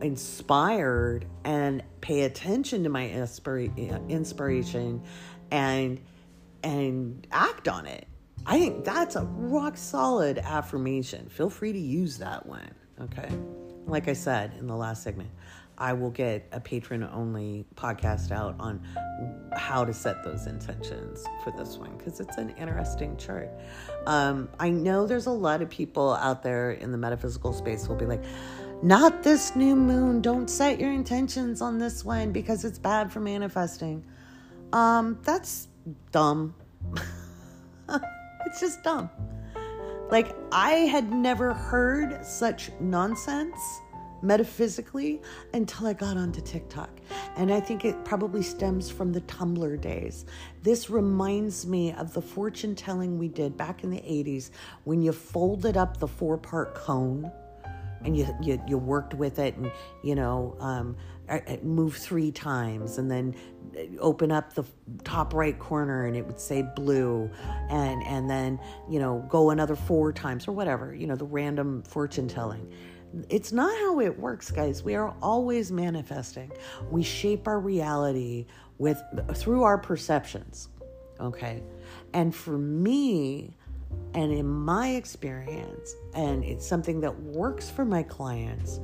inspired 0.00 1.26
and 1.44 1.82
pay 2.00 2.22
attention 2.22 2.84
to 2.84 2.88
my 2.88 3.08
inspira- 3.08 4.08
inspiration 4.08 5.02
and 5.50 6.00
and 6.62 7.26
act 7.32 7.68
on 7.68 7.86
it. 7.86 8.06
I 8.46 8.58
think 8.58 8.84
that's 8.84 9.16
a 9.16 9.24
rock 9.24 9.76
solid 9.76 10.38
affirmation. 10.38 11.28
Feel 11.28 11.48
free 11.48 11.72
to 11.72 11.78
use 11.78 12.18
that 12.18 12.44
one. 12.44 12.70
Okay. 13.00 13.28
Like 13.86 14.08
I 14.08 14.12
said 14.12 14.52
in 14.58 14.66
the 14.66 14.76
last 14.76 15.02
segment, 15.02 15.30
I 15.76 15.92
will 15.92 16.10
get 16.10 16.46
a 16.52 16.60
patron 16.60 17.02
only 17.02 17.64
podcast 17.74 18.30
out 18.30 18.54
on 18.60 18.80
how 19.56 19.84
to 19.84 19.92
set 19.92 20.22
those 20.22 20.46
intentions 20.46 21.24
for 21.42 21.52
this 21.56 21.78
one 21.78 21.96
because 21.96 22.20
it's 22.20 22.36
an 22.36 22.50
interesting 22.50 23.16
chart. 23.16 23.50
Um, 24.06 24.48
I 24.60 24.70
know 24.70 25.06
there's 25.06 25.26
a 25.26 25.32
lot 25.32 25.62
of 25.62 25.70
people 25.70 26.14
out 26.14 26.42
there 26.42 26.72
in 26.72 26.92
the 26.92 26.98
metaphysical 26.98 27.52
space 27.52 27.88
will 27.88 27.96
be 27.96 28.06
like, 28.06 28.22
not 28.82 29.22
this 29.22 29.56
new 29.56 29.74
moon. 29.74 30.20
Don't 30.20 30.48
set 30.48 30.78
your 30.78 30.92
intentions 30.92 31.60
on 31.60 31.78
this 31.78 32.04
one 32.04 32.30
because 32.30 32.64
it's 32.64 32.78
bad 32.78 33.10
for 33.10 33.20
manifesting. 33.20 34.04
Um, 34.72 35.18
that's 35.22 35.68
dumb. 36.12 36.54
it's 38.54 38.60
just 38.60 38.84
dumb. 38.84 39.10
Like, 40.12 40.36
I 40.52 40.70
had 40.70 41.12
never 41.12 41.52
heard 41.52 42.24
such 42.24 42.70
nonsense 42.78 43.58
metaphysically 44.22 45.20
until 45.54 45.88
I 45.88 45.92
got 45.92 46.16
onto 46.16 46.40
TikTok. 46.40 47.00
And 47.36 47.52
I 47.52 47.58
think 47.58 47.84
it 47.84 48.04
probably 48.04 48.42
stems 48.42 48.88
from 48.88 49.12
the 49.12 49.22
Tumblr 49.22 49.80
days. 49.80 50.24
This 50.62 50.88
reminds 50.88 51.66
me 51.66 51.94
of 51.94 52.14
the 52.14 52.22
fortune 52.22 52.76
telling 52.76 53.18
we 53.18 53.26
did 53.26 53.56
back 53.56 53.82
in 53.82 53.90
the 53.90 53.98
80s 53.98 54.50
when 54.84 55.02
you 55.02 55.10
folded 55.10 55.76
up 55.76 55.96
the 55.96 56.06
four 56.06 56.38
part 56.38 56.76
cone 56.76 57.32
and 58.04 58.16
you, 58.16 58.24
you, 58.40 58.62
you 58.68 58.78
worked 58.78 59.14
with 59.14 59.40
it 59.40 59.56
and, 59.56 59.72
you 60.04 60.14
know, 60.14 60.56
um, 60.60 60.96
uh, 61.28 61.40
uh, 61.48 61.56
move 61.62 61.96
three 61.96 62.30
times 62.30 62.98
and 62.98 63.10
then 63.10 63.34
open 63.98 64.30
up 64.30 64.54
the 64.54 64.64
top 65.02 65.34
right 65.34 65.58
corner 65.58 66.06
and 66.06 66.16
it 66.16 66.26
would 66.26 66.40
say 66.40 66.62
blue 66.76 67.30
and 67.70 68.02
and 68.04 68.28
then 68.30 68.58
you 68.88 68.98
know 68.98 69.24
go 69.28 69.50
another 69.50 69.76
four 69.76 70.12
times 70.12 70.46
or 70.46 70.52
whatever 70.52 70.94
you 70.94 71.06
know 71.06 71.16
the 71.16 71.24
random 71.24 71.82
fortune 71.82 72.28
telling. 72.28 72.72
It's 73.28 73.52
not 73.52 73.72
how 73.78 74.00
it 74.00 74.18
works 74.18 74.50
guys. 74.50 74.82
We 74.82 74.96
are 74.96 75.14
always 75.22 75.70
manifesting. 75.70 76.50
We 76.90 77.02
shape 77.02 77.46
our 77.46 77.60
reality 77.60 78.46
with 78.78 79.00
through 79.34 79.62
our 79.62 79.78
perceptions 79.78 80.68
okay? 81.20 81.62
And 82.12 82.34
for 82.34 82.58
me 82.58 83.56
and 84.14 84.32
in 84.32 84.46
my 84.46 84.90
experience 84.90 85.94
and 86.14 86.44
it's 86.44 86.66
something 86.66 87.00
that 87.00 87.16
works 87.20 87.70
for 87.70 87.84
my 87.84 88.02
clients 88.02 88.80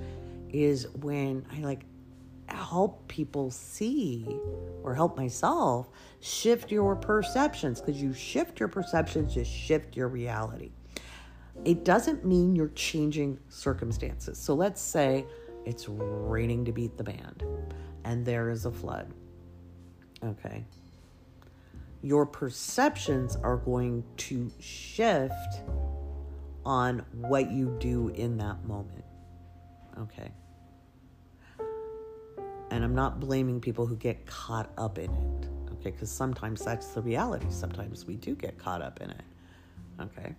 is 0.50 0.88
when 1.00 1.44
i 1.52 1.60
like 1.60 1.84
help 2.52 3.06
people 3.08 3.50
see 3.50 4.26
or 4.82 4.94
help 4.94 5.16
myself 5.16 5.88
shift 6.20 6.70
your 6.70 6.96
perceptions 6.96 7.80
because 7.80 8.00
you 8.00 8.12
shift 8.12 8.60
your 8.60 8.68
perceptions, 8.68 9.36
you 9.36 9.44
shift 9.44 9.96
your 9.96 10.08
reality. 10.08 10.72
It 11.64 11.84
doesn't 11.84 12.24
mean 12.24 12.56
you're 12.56 12.68
changing 12.68 13.38
circumstances. 13.48 14.38
So 14.38 14.54
let's 14.54 14.80
say 14.80 15.26
it's 15.66 15.88
raining 15.88 16.64
to 16.64 16.72
beat 16.72 16.96
the 16.96 17.04
band 17.04 17.44
and 18.04 18.24
there 18.24 18.50
is 18.50 18.64
a 18.64 18.72
flood. 18.72 19.12
Okay. 20.24 20.64
Your 22.02 22.24
perceptions 22.24 23.36
are 23.36 23.56
going 23.56 24.04
to 24.16 24.50
shift 24.58 25.62
on 26.64 27.04
what 27.12 27.50
you 27.50 27.76
do 27.78 28.08
in 28.08 28.38
that 28.38 28.64
moment. 28.64 29.04
Okay. 29.98 30.30
And 32.70 32.84
I'm 32.84 32.94
not 32.94 33.20
blaming 33.20 33.60
people 33.60 33.86
who 33.86 33.96
get 33.96 34.26
caught 34.26 34.70
up 34.78 34.98
in 34.98 35.10
it, 35.10 35.48
okay? 35.72 35.90
Because 35.90 36.10
sometimes 36.10 36.64
that's 36.64 36.88
the 36.88 37.02
reality. 37.02 37.46
Sometimes 37.50 38.06
we 38.06 38.16
do 38.16 38.34
get 38.34 38.58
caught 38.58 38.80
up 38.80 39.00
in 39.00 39.10
it, 39.10 39.24
okay? 40.00 40.34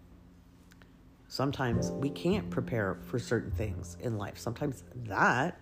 Sometimes 1.27 1.91
we 1.91 2.09
can't 2.09 2.49
prepare 2.49 2.97
for 3.05 3.19
certain 3.19 3.51
things 3.51 3.97
in 3.99 4.17
life. 4.17 4.38
Sometimes 4.38 4.84
that 5.05 5.57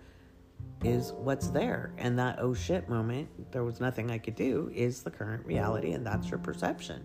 is 0.84 1.12
what's 1.12 1.48
there. 1.48 1.92
And 1.98 2.18
that 2.18 2.38
oh 2.40 2.54
shit 2.54 2.88
moment, 2.88 3.28
there 3.52 3.64
was 3.64 3.80
nothing 3.80 4.10
I 4.10 4.18
could 4.18 4.36
do, 4.36 4.70
is 4.74 5.02
the 5.02 5.10
current 5.10 5.44
reality, 5.46 5.92
and 5.92 6.06
that's 6.06 6.28
your 6.30 6.38
perception. 6.38 7.04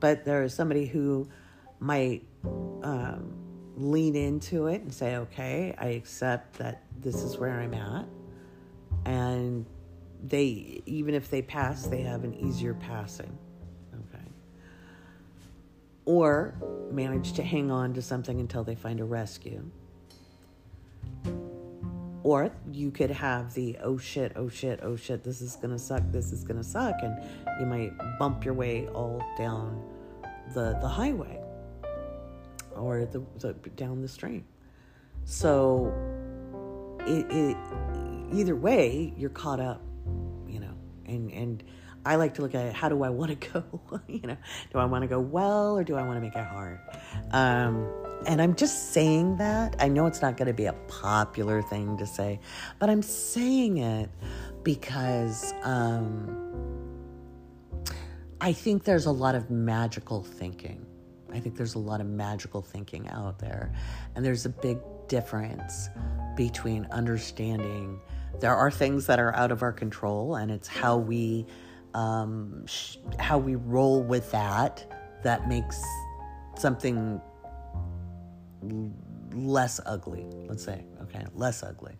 But 0.00 0.24
there 0.24 0.42
is 0.42 0.54
somebody 0.54 0.86
who 0.86 1.28
might 1.78 2.26
um, 2.82 3.34
lean 3.76 4.16
into 4.16 4.66
it 4.66 4.82
and 4.82 4.92
say, 4.92 5.16
okay, 5.16 5.74
I 5.78 5.86
accept 5.88 6.58
that 6.58 6.82
this 6.98 7.16
is 7.22 7.38
where 7.38 7.60
I'm 7.60 7.74
at 7.74 8.06
and 9.04 9.66
they 10.22 10.82
even 10.86 11.14
if 11.14 11.30
they 11.30 11.42
pass 11.42 11.86
they 11.86 12.02
have 12.02 12.24
an 12.24 12.34
easier 12.34 12.74
passing. 12.74 13.36
Okay. 13.94 14.24
Or 16.04 16.54
manage 16.90 17.32
to 17.34 17.42
hang 17.42 17.70
on 17.70 17.94
to 17.94 18.02
something 18.02 18.40
until 18.40 18.64
they 18.64 18.74
find 18.74 19.00
a 19.00 19.04
rescue. 19.04 19.64
Or 22.22 22.50
you 22.70 22.90
could 22.90 23.10
have 23.10 23.54
the 23.54 23.78
oh 23.82 23.96
shit 23.96 24.32
oh 24.36 24.48
shit 24.48 24.80
oh 24.82 24.94
shit 24.96 25.24
this 25.24 25.40
is 25.40 25.56
gonna 25.56 25.78
suck 25.78 26.02
this 26.10 26.32
is 26.32 26.44
gonna 26.44 26.62
suck 26.62 26.96
and 27.02 27.16
you 27.58 27.66
might 27.66 27.92
bump 28.18 28.44
your 28.44 28.54
way 28.54 28.88
all 28.88 29.22
down 29.38 29.82
the 30.52 30.76
the 30.82 30.88
highway 30.88 31.40
or 32.76 33.04
the, 33.06 33.22
the 33.38 33.52
down 33.70 34.02
the 34.02 34.08
stream. 34.08 34.44
So 35.24 35.92
it, 37.00 37.26
it 37.30 37.56
either 38.32 38.56
way, 38.56 39.12
you're 39.16 39.30
caught 39.30 39.60
up, 39.60 39.82
you 40.46 40.60
know. 40.60 40.74
And 41.06 41.30
and 41.32 41.64
I 42.04 42.16
like 42.16 42.34
to 42.34 42.42
look 42.42 42.54
at 42.54 42.74
how 42.74 42.88
do 42.88 43.02
I 43.02 43.10
want 43.10 43.40
to 43.40 43.48
go? 43.50 44.00
you 44.08 44.22
know, 44.22 44.36
do 44.72 44.78
I 44.78 44.84
want 44.86 45.02
to 45.02 45.08
go 45.08 45.20
well 45.20 45.76
or 45.76 45.84
do 45.84 45.96
I 45.96 46.02
want 46.02 46.16
to 46.16 46.20
make 46.20 46.34
it 46.34 46.44
hard? 46.44 46.80
Um, 47.32 47.86
and 48.26 48.40
I'm 48.40 48.54
just 48.54 48.92
saying 48.92 49.36
that. 49.36 49.76
I 49.78 49.88
know 49.88 50.06
it's 50.06 50.22
not 50.22 50.36
going 50.36 50.48
to 50.48 50.54
be 50.54 50.66
a 50.66 50.74
popular 50.88 51.62
thing 51.62 51.96
to 51.98 52.06
say, 52.06 52.40
but 52.78 52.90
I'm 52.90 53.02
saying 53.02 53.78
it 53.78 54.10
because 54.62 55.52
um, 55.62 56.50
I 58.40 58.52
think 58.52 58.84
there's 58.84 59.06
a 59.06 59.12
lot 59.12 59.34
of 59.34 59.50
magical 59.50 60.22
thinking. 60.22 60.86
I 61.32 61.40
think 61.40 61.56
there's 61.56 61.74
a 61.74 61.78
lot 61.78 62.00
of 62.00 62.06
magical 62.06 62.62
thinking 62.62 63.08
out 63.08 63.38
there. 63.38 63.72
And 64.14 64.24
there's 64.24 64.46
a 64.46 64.50
big 64.50 64.78
difference 65.08 65.88
between 66.36 66.86
understanding 66.86 68.00
there 68.40 68.54
are 68.54 68.70
things 68.70 69.06
that 69.06 69.18
are 69.18 69.34
out 69.34 69.52
of 69.52 69.62
our 69.62 69.72
control, 69.72 70.36
and 70.36 70.50
it's 70.50 70.68
how 70.68 70.96
we 70.96 71.46
um, 71.94 72.64
sh- 72.66 72.96
how 73.18 73.38
we 73.38 73.56
roll 73.56 74.02
with 74.02 74.30
that 74.30 74.86
that 75.22 75.48
makes 75.48 75.82
something 76.56 77.20
less 79.32 79.80
ugly, 79.86 80.26
let's 80.48 80.64
say, 80.64 80.84
okay, 81.02 81.24
less 81.34 81.62
ugly. 81.62 81.94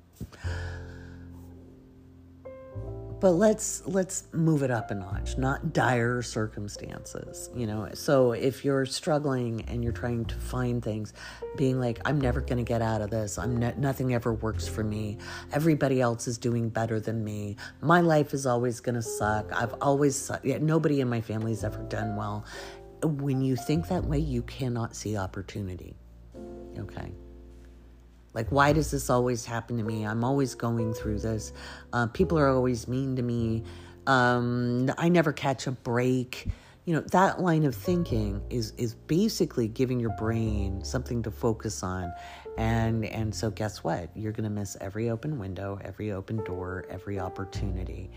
But 3.20 3.32
let's 3.32 3.82
let's 3.86 4.24
move 4.32 4.62
it 4.62 4.70
up 4.70 4.90
a 4.90 4.94
notch, 4.94 5.36
not 5.36 5.74
dire 5.74 6.22
circumstances, 6.22 7.50
you 7.54 7.66
know. 7.66 7.90
So 7.92 8.32
if 8.32 8.64
you're 8.64 8.86
struggling 8.86 9.62
and 9.68 9.84
you're 9.84 9.92
trying 9.92 10.24
to 10.24 10.34
find 10.36 10.82
things, 10.82 11.12
being 11.56 11.78
like, 11.78 12.00
I'm 12.06 12.18
never 12.18 12.40
going 12.40 12.56
to 12.56 12.64
get 12.64 12.80
out 12.80 13.02
of 13.02 13.10
this. 13.10 13.36
I'm 13.36 13.58
ne- 13.58 13.74
nothing 13.76 14.14
ever 14.14 14.32
works 14.32 14.66
for 14.66 14.82
me. 14.82 15.18
Everybody 15.52 16.00
else 16.00 16.26
is 16.26 16.38
doing 16.38 16.70
better 16.70 16.98
than 16.98 17.22
me. 17.22 17.56
My 17.82 18.00
life 18.00 18.32
is 18.32 18.46
always 18.46 18.80
going 18.80 18.94
to 18.94 19.02
suck. 19.02 19.52
I've 19.52 19.74
always 19.82 20.30
yeah, 20.42 20.56
nobody 20.58 21.02
in 21.02 21.08
my 21.08 21.20
family's 21.20 21.62
ever 21.62 21.82
done 21.84 22.16
well. 22.16 22.46
When 23.02 23.42
you 23.42 23.56
think 23.56 23.88
that 23.88 24.04
way, 24.04 24.18
you 24.18 24.42
cannot 24.42 24.96
see 24.96 25.16
opportunity. 25.18 25.94
Okay. 26.78 27.12
Like, 28.32 28.50
why 28.50 28.72
does 28.72 28.90
this 28.90 29.10
always 29.10 29.44
happen 29.44 29.76
to 29.78 29.82
me? 29.82 30.06
I'm 30.06 30.22
always 30.22 30.54
going 30.54 30.94
through 30.94 31.18
this. 31.18 31.52
Uh, 31.92 32.06
people 32.06 32.38
are 32.38 32.48
always 32.48 32.86
mean 32.86 33.16
to 33.16 33.22
me. 33.22 33.64
Um, 34.06 34.90
I 34.98 35.08
never 35.08 35.32
catch 35.32 35.66
a 35.66 35.72
break. 35.72 36.46
You 36.84 36.94
know, 36.94 37.00
that 37.12 37.40
line 37.40 37.64
of 37.64 37.74
thinking 37.74 38.42
is 38.48 38.72
is 38.78 38.94
basically 38.94 39.68
giving 39.68 40.00
your 40.00 40.14
brain 40.16 40.82
something 40.84 41.22
to 41.22 41.30
focus 41.30 41.82
on. 41.82 42.12
And 42.56 43.04
and 43.04 43.34
so 43.34 43.50
guess 43.50 43.84
what? 43.84 44.10
You're 44.16 44.32
to 44.32 44.50
miss 44.50 44.76
every 44.80 45.10
open 45.10 45.38
window, 45.38 45.78
every 45.84 46.12
open 46.12 46.42
door, 46.44 46.86
every 46.88 47.18
opportunity. 47.20 48.10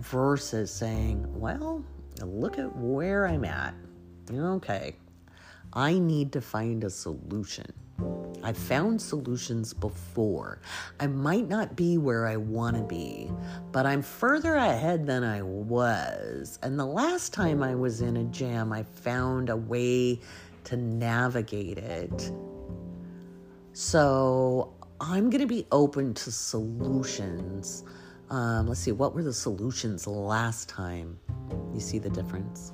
Versus 0.00 0.70
saying, 0.70 1.24
well, 1.38 1.82
look 2.20 2.58
at 2.58 2.74
where 2.76 3.26
I'm 3.26 3.44
at. 3.44 3.74
Okay. 4.30 4.96
I 5.72 5.98
need 5.98 6.32
to 6.32 6.40
find 6.40 6.84
a 6.84 6.90
solution. 6.90 7.72
I've 8.48 8.56
found 8.56 9.02
solutions 9.02 9.74
before. 9.74 10.60
I 11.00 11.06
might 11.06 11.48
not 11.48 11.76
be 11.76 11.98
where 11.98 12.26
I 12.26 12.36
want 12.36 12.76
to 12.76 12.82
be, 12.82 13.30
but 13.72 13.84
I'm 13.84 14.00
further 14.00 14.54
ahead 14.54 15.06
than 15.06 15.24
I 15.24 15.42
was. 15.42 16.58
And 16.62 16.78
the 16.78 16.86
last 16.86 17.34
time 17.34 17.62
I 17.62 17.74
was 17.74 18.00
in 18.00 18.16
a 18.16 18.24
jam, 18.24 18.72
I 18.72 18.84
found 18.84 19.50
a 19.50 19.56
way 19.56 20.20
to 20.64 20.76
navigate 20.76 21.78
it. 21.78 22.32
So 23.72 24.72
I'm 25.00 25.30
going 25.30 25.42
to 25.42 25.46
be 25.46 25.66
open 25.70 26.14
to 26.14 26.32
solutions. 26.32 27.84
Um, 28.30 28.66
let's 28.66 28.80
see, 28.80 28.92
what 28.92 29.14
were 29.14 29.22
the 29.22 29.32
solutions 29.32 30.06
last 30.06 30.68
time? 30.68 31.18
You 31.74 31.80
see 31.80 31.98
the 31.98 32.10
difference? 32.10 32.72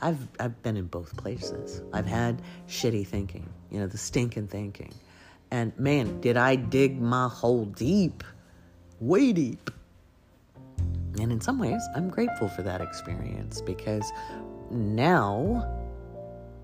I've 0.00 0.28
I've 0.38 0.62
been 0.62 0.76
in 0.76 0.86
both 0.86 1.16
places. 1.16 1.82
I've 1.92 2.06
had 2.06 2.42
shitty 2.68 3.06
thinking, 3.06 3.48
you 3.70 3.80
know, 3.80 3.86
the 3.86 3.98
stinking 3.98 4.48
thinking. 4.48 4.92
And 5.50 5.78
man, 5.78 6.20
did 6.20 6.36
I 6.36 6.56
dig 6.56 7.00
my 7.00 7.28
hole 7.28 7.66
deep, 7.66 8.24
way 9.00 9.32
deep. 9.32 9.70
And 11.20 11.30
in 11.30 11.40
some 11.40 11.58
ways, 11.58 11.82
I'm 11.94 12.08
grateful 12.08 12.48
for 12.48 12.62
that 12.62 12.80
experience 12.80 13.60
because 13.60 14.10
now 14.70 15.82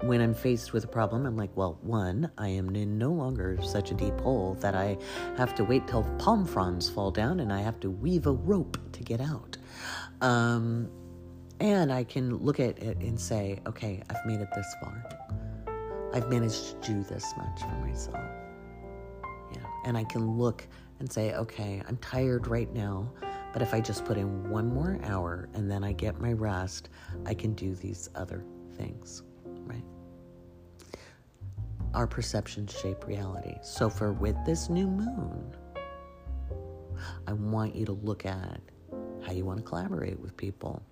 when 0.02 0.20
I'm 0.20 0.34
faced 0.34 0.72
with 0.72 0.84
a 0.84 0.88
problem, 0.88 1.26
I'm 1.26 1.36
like, 1.36 1.50
well, 1.54 1.78
one, 1.82 2.30
I 2.38 2.48
am 2.48 2.74
in 2.74 2.98
no 2.98 3.10
longer 3.10 3.58
such 3.62 3.90
a 3.90 3.94
deep 3.94 4.18
hole 4.20 4.54
that 4.60 4.74
I 4.74 4.96
have 5.36 5.54
to 5.56 5.64
wait 5.64 5.86
till 5.86 6.04
palm 6.18 6.46
fronds 6.46 6.88
fall 6.88 7.10
down 7.10 7.40
and 7.40 7.52
I 7.52 7.60
have 7.60 7.80
to 7.80 7.90
weave 7.90 8.26
a 8.26 8.32
rope 8.32 8.78
to 8.92 9.02
get 9.02 9.20
out. 9.20 9.56
Um, 10.20 10.88
and 11.60 11.92
I 11.92 12.04
can 12.04 12.36
look 12.38 12.60
at 12.60 12.78
it 12.78 12.98
and 12.98 13.20
say, 13.20 13.60
okay, 13.66 14.02
I've 14.10 14.24
made 14.26 14.40
it 14.40 14.48
this 14.54 14.74
far. 14.80 15.04
I've 16.14 16.28
managed 16.28 16.82
to 16.82 16.92
do 16.92 17.02
this 17.02 17.34
much 17.36 17.60
for 17.60 17.86
myself. 17.86 18.24
Yeah. 19.52 19.66
And 19.84 19.96
I 19.96 20.04
can 20.04 20.38
look 20.38 20.66
and 21.00 21.10
say, 21.10 21.34
okay, 21.34 21.82
I'm 21.86 21.96
tired 21.98 22.46
right 22.46 22.72
now, 22.72 23.12
but 23.52 23.62
if 23.62 23.74
I 23.74 23.80
just 23.80 24.04
put 24.04 24.16
in 24.16 24.50
one 24.50 24.72
more 24.72 24.98
hour 25.04 25.48
and 25.54 25.70
then 25.70 25.84
I 25.84 25.92
get 25.92 26.20
my 26.20 26.32
rest, 26.32 26.88
I 27.26 27.34
can 27.34 27.54
do 27.54 27.74
these 27.74 28.08
other 28.14 28.44
things, 28.76 29.22
right? 29.64 29.84
Our 31.94 32.06
perceptions 32.06 32.72
shape 32.72 33.06
reality. 33.06 33.54
So 33.62 33.88
for 33.88 34.12
with 34.12 34.36
this 34.44 34.68
new 34.68 34.86
moon, 34.86 35.56
I 37.26 37.32
want 37.32 37.74
you 37.74 37.84
to 37.86 37.92
look 37.92 38.26
at 38.26 38.60
how 39.24 39.32
you 39.32 39.44
want 39.44 39.58
to 39.58 39.64
collaborate 39.64 40.18
with 40.18 40.36
people. 40.36 40.82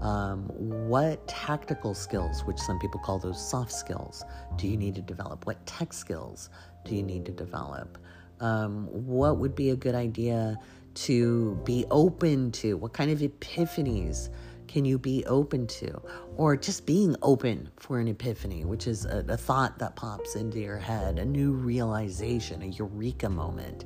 Um, 0.00 0.44
what 0.88 1.26
tactical 1.26 1.94
skills, 1.94 2.44
which 2.44 2.58
some 2.58 2.78
people 2.78 3.00
call 3.00 3.18
those 3.18 3.40
soft 3.40 3.72
skills, 3.72 4.24
do 4.56 4.68
you 4.68 4.76
need 4.76 4.94
to 4.94 5.02
develop? 5.02 5.46
What 5.46 5.64
tech 5.66 5.92
skills 5.92 6.50
do 6.84 6.94
you 6.94 7.02
need 7.02 7.24
to 7.26 7.32
develop? 7.32 7.98
Um, 8.40 8.86
what 8.86 9.38
would 9.38 9.54
be 9.54 9.70
a 9.70 9.76
good 9.76 9.94
idea 9.94 10.58
to 10.94 11.60
be 11.64 11.84
open 11.90 12.52
to? 12.52 12.76
What 12.76 12.92
kind 12.92 13.10
of 13.10 13.18
epiphanies 13.18 14.30
can 14.68 14.84
you 14.84 14.98
be 14.98 15.24
open 15.26 15.66
to? 15.66 16.00
Or 16.36 16.56
just 16.56 16.86
being 16.86 17.16
open 17.22 17.70
for 17.76 17.98
an 17.98 18.06
epiphany, 18.06 18.64
which 18.64 18.86
is 18.86 19.04
a, 19.04 19.24
a 19.28 19.36
thought 19.36 19.78
that 19.80 19.96
pops 19.96 20.36
into 20.36 20.60
your 20.60 20.78
head, 20.78 21.18
a 21.18 21.24
new 21.24 21.52
realization, 21.52 22.62
a 22.62 22.66
eureka 22.66 23.28
moment. 23.28 23.84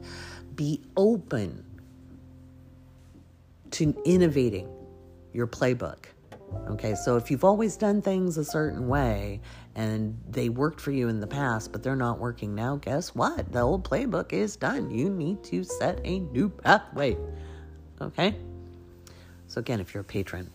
Be 0.55 0.83
open 0.97 1.65
to 3.71 3.95
innovating 4.05 4.69
your 5.33 5.47
playbook. 5.47 6.05
Okay, 6.69 6.95
so 6.95 7.17
if 7.17 7.31
you've 7.31 7.45
always 7.45 7.77
done 7.77 8.03
things 8.03 8.37
a 8.37 8.45
certain 8.45 8.87
way 8.87 9.41
and 9.75 10.19
they 10.29 10.49
worked 10.49 10.81
for 10.81 10.91
you 10.91 11.09
in 11.09 11.21
the 11.21 11.27
past, 11.27 11.73
but 11.73 11.83
they're 11.83 11.97
not 11.97 12.19
working 12.19 12.55
now, 12.55 12.77
guess 12.77 13.15
what? 13.15 13.53
The 13.53 13.61
old 13.61 13.89
playbook 13.89 14.33
is 14.33 14.57
done. 14.57 14.91
You 14.91 15.09
need 15.09 15.43
to 15.45 15.65
set 15.65 16.01
a 16.05 16.21
new 16.21 16.49
pathway. 16.49 17.17
Okay? 18.01 18.37
So, 19.47 19.61
again, 19.61 19.81
if 19.81 19.95
you're 19.95 20.03
a 20.03 20.05
patron, 20.05 20.51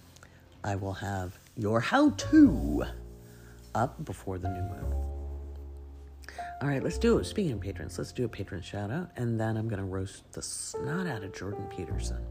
I 0.64 0.76
will 0.76 0.94
have 0.94 1.38
your 1.56 1.80
how 1.80 2.12
to 2.12 2.84
up 3.76 4.04
before 4.06 4.38
the 4.38 4.50
new 4.50 4.62
moon. 4.62 4.94
All 6.62 6.68
right, 6.68 6.84
let's 6.84 6.98
do 6.98 7.20
it. 7.20 7.26
Speaking 7.26 7.54
of 7.54 7.62
patrons, 7.62 7.98
let's 7.98 8.12
do 8.12 8.26
a 8.26 8.28
patron 8.28 8.62
shout 8.62 8.90
out, 8.90 9.12
and 9.16 9.40
then 9.40 9.58
I'm 9.58 9.68
going 9.68 9.80
to 9.80 9.86
roast 9.86 10.32
the 10.34 10.42
snot 10.42 11.06
out 11.06 11.24
of 11.24 11.36
Jordan 11.36 11.68
Peterson. 11.70 12.26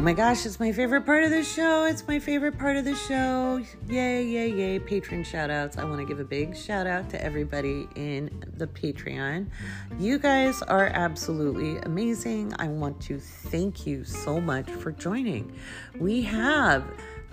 Oh 0.00 0.02
my 0.02 0.14
gosh, 0.14 0.46
it's 0.46 0.58
my 0.58 0.72
favorite 0.72 1.04
part 1.04 1.24
of 1.24 1.30
the 1.30 1.44
show. 1.44 1.84
It's 1.84 2.08
my 2.08 2.18
favorite 2.18 2.58
part 2.58 2.78
of 2.78 2.86
the 2.86 2.94
show. 2.94 3.62
Yay, 3.86 4.24
yay, 4.24 4.50
yay. 4.50 4.78
Patron 4.78 5.22
shout 5.22 5.50
outs. 5.50 5.76
I 5.76 5.84
want 5.84 5.98
to 5.98 6.06
give 6.06 6.20
a 6.20 6.24
big 6.24 6.56
shout 6.56 6.86
out 6.86 7.10
to 7.10 7.22
everybody 7.22 7.86
in 7.96 8.30
the 8.56 8.66
Patreon. 8.66 9.50
You 9.98 10.18
guys 10.18 10.62
are 10.62 10.86
absolutely 10.86 11.76
amazing. 11.80 12.54
I 12.58 12.68
want 12.68 12.98
to 13.02 13.20
thank 13.20 13.86
you 13.86 14.02
so 14.04 14.40
much 14.40 14.70
for 14.70 14.90
joining. 14.90 15.52
We 15.98 16.22
have 16.22 16.82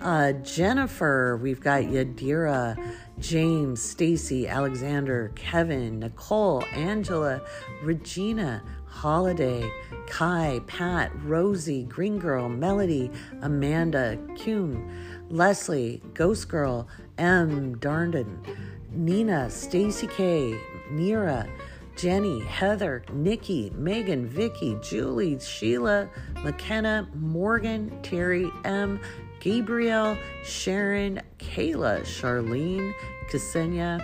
uh, 0.00 0.32
Jennifer, 0.32 1.36
we've 1.38 1.60
got 1.60 1.82
Yadira, 1.82 2.78
James, 3.18 3.82
Stacy, 3.82 4.46
Alexander, 4.46 5.32
Kevin, 5.34 5.98
Nicole, 5.98 6.62
Angela, 6.72 7.40
Regina, 7.82 8.62
Holiday, 8.98 9.70
Kai, 10.08 10.60
Pat, 10.66 11.12
Rosie, 11.22 11.84
Green 11.84 12.18
Girl, 12.18 12.48
Melody, 12.48 13.12
Amanda, 13.42 14.18
Kuhn, 14.36 14.90
Leslie, 15.30 16.02
Ghost 16.14 16.48
Girl, 16.48 16.88
M. 17.16 17.76
Darnden, 17.76 18.44
Nina, 18.90 19.48
Stacy 19.50 20.08
K, 20.08 20.58
Nira, 20.90 21.48
Jenny, 21.94 22.40
Heather, 22.40 23.04
Nikki, 23.12 23.70
Megan, 23.76 24.26
Vicky, 24.26 24.76
Julie, 24.82 25.38
Sheila, 25.38 26.08
McKenna, 26.42 27.08
Morgan, 27.14 28.02
Terry, 28.02 28.50
M, 28.64 28.98
Gabriel, 29.38 30.18
Sharon, 30.42 31.22
Kayla, 31.38 32.00
Charlene, 32.00 32.92
Ksenia, 33.30 34.00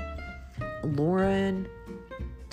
Lauren, 0.84 1.66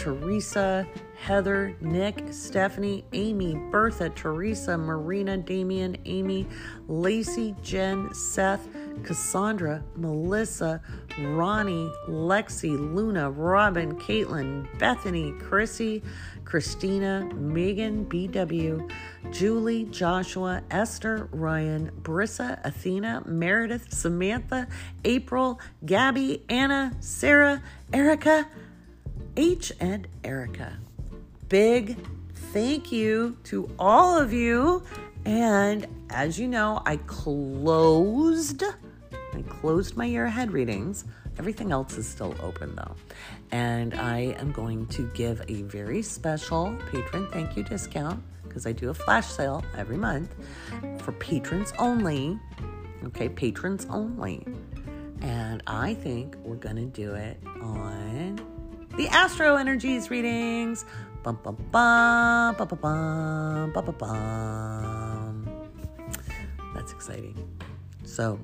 Teresa, 0.01 0.87
Heather, 1.15 1.75
Nick, 1.79 2.33
Stephanie, 2.33 3.05
Amy, 3.13 3.53
Bertha, 3.69 4.09
Teresa, 4.09 4.75
Marina, 4.75 5.37
Damien, 5.37 5.95
Amy, 6.05 6.47
Lacey, 6.87 7.55
Jen, 7.61 8.11
Seth, 8.11 8.67
Cassandra, 9.03 9.83
Melissa, 9.95 10.81
Ronnie, 11.19 11.91
Lexi, 12.09 12.71
Luna, 12.71 13.29
Robin, 13.29 13.95
Caitlin, 13.99 14.67
Bethany, 14.79 15.33
Chrissy, 15.33 16.01
Christina, 16.45 17.29
Megan, 17.35 18.03
BW, 18.05 18.91
Julie, 19.29 19.85
Joshua, 19.85 20.63
Esther, 20.71 21.29
Ryan, 21.31 21.91
Brissa, 22.01 22.59
Athena, 22.65 23.21
Meredith, 23.27 23.93
Samantha, 23.93 24.67
April, 25.05 25.59
Gabby, 25.85 26.43
Anna, 26.49 26.91
Sarah, 27.01 27.61
Erica, 27.93 28.47
H, 29.37 29.71
and 29.79 30.07
Erica. 30.23 30.77
Big 31.49 31.97
thank 32.33 32.91
you 32.91 33.37
to 33.45 33.69
all 33.79 34.17
of 34.17 34.33
you. 34.33 34.83
And 35.25 35.87
as 36.09 36.39
you 36.39 36.47
know, 36.47 36.81
I 36.85 36.97
closed 36.97 38.63
I 39.33 39.41
closed 39.43 39.95
my 39.95 40.05
year 40.05 40.25
ahead 40.25 40.51
readings. 40.51 41.05
Everything 41.39 41.71
else 41.71 41.97
is 41.97 42.07
still 42.07 42.35
open 42.41 42.75
though. 42.75 42.95
And 43.51 43.93
I 43.93 44.35
am 44.37 44.51
going 44.51 44.87
to 44.87 45.09
give 45.13 45.41
a 45.47 45.61
very 45.63 46.01
special 46.01 46.75
patron 46.91 47.27
thank 47.31 47.55
you 47.55 47.63
discount 47.63 48.21
because 48.43 48.65
I 48.65 48.73
do 48.73 48.89
a 48.89 48.93
flash 48.93 49.27
sale 49.27 49.63
every 49.77 49.97
month 49.97 50.35
for 50.99 51.13
patrons 51.13 51.73
only. 51.79 52.37
Okay, 53.05 53.29
patrons 53.29 53.87
only. 53.89 54.45
And 55.21 55.63
I 55.67 55.93
think 55.93 56.35
we're 56.43 56.55
going 56.55 56.75
to 56.75 56.85
do 56.85 57.13
it 57.13 57.37
on 57.61 58.50
the 58.97 59.07
Astro 59.09 59.55
Energies 59.55 60.09
readings. 60.09 60.85
Bum, 61.23 61.39
bum, 61.43 61.55
bum, 61.71 62.55
bum, 62.55 62.67
bum, 62.67 62.79
bum, 62.79 63.71
bum, 63.73 63.85
bum, 63.85 63.95
bum. 63.97 65.69
That's 66.73 66.91
exciting. 66.91 67.47
So 68.03 68.39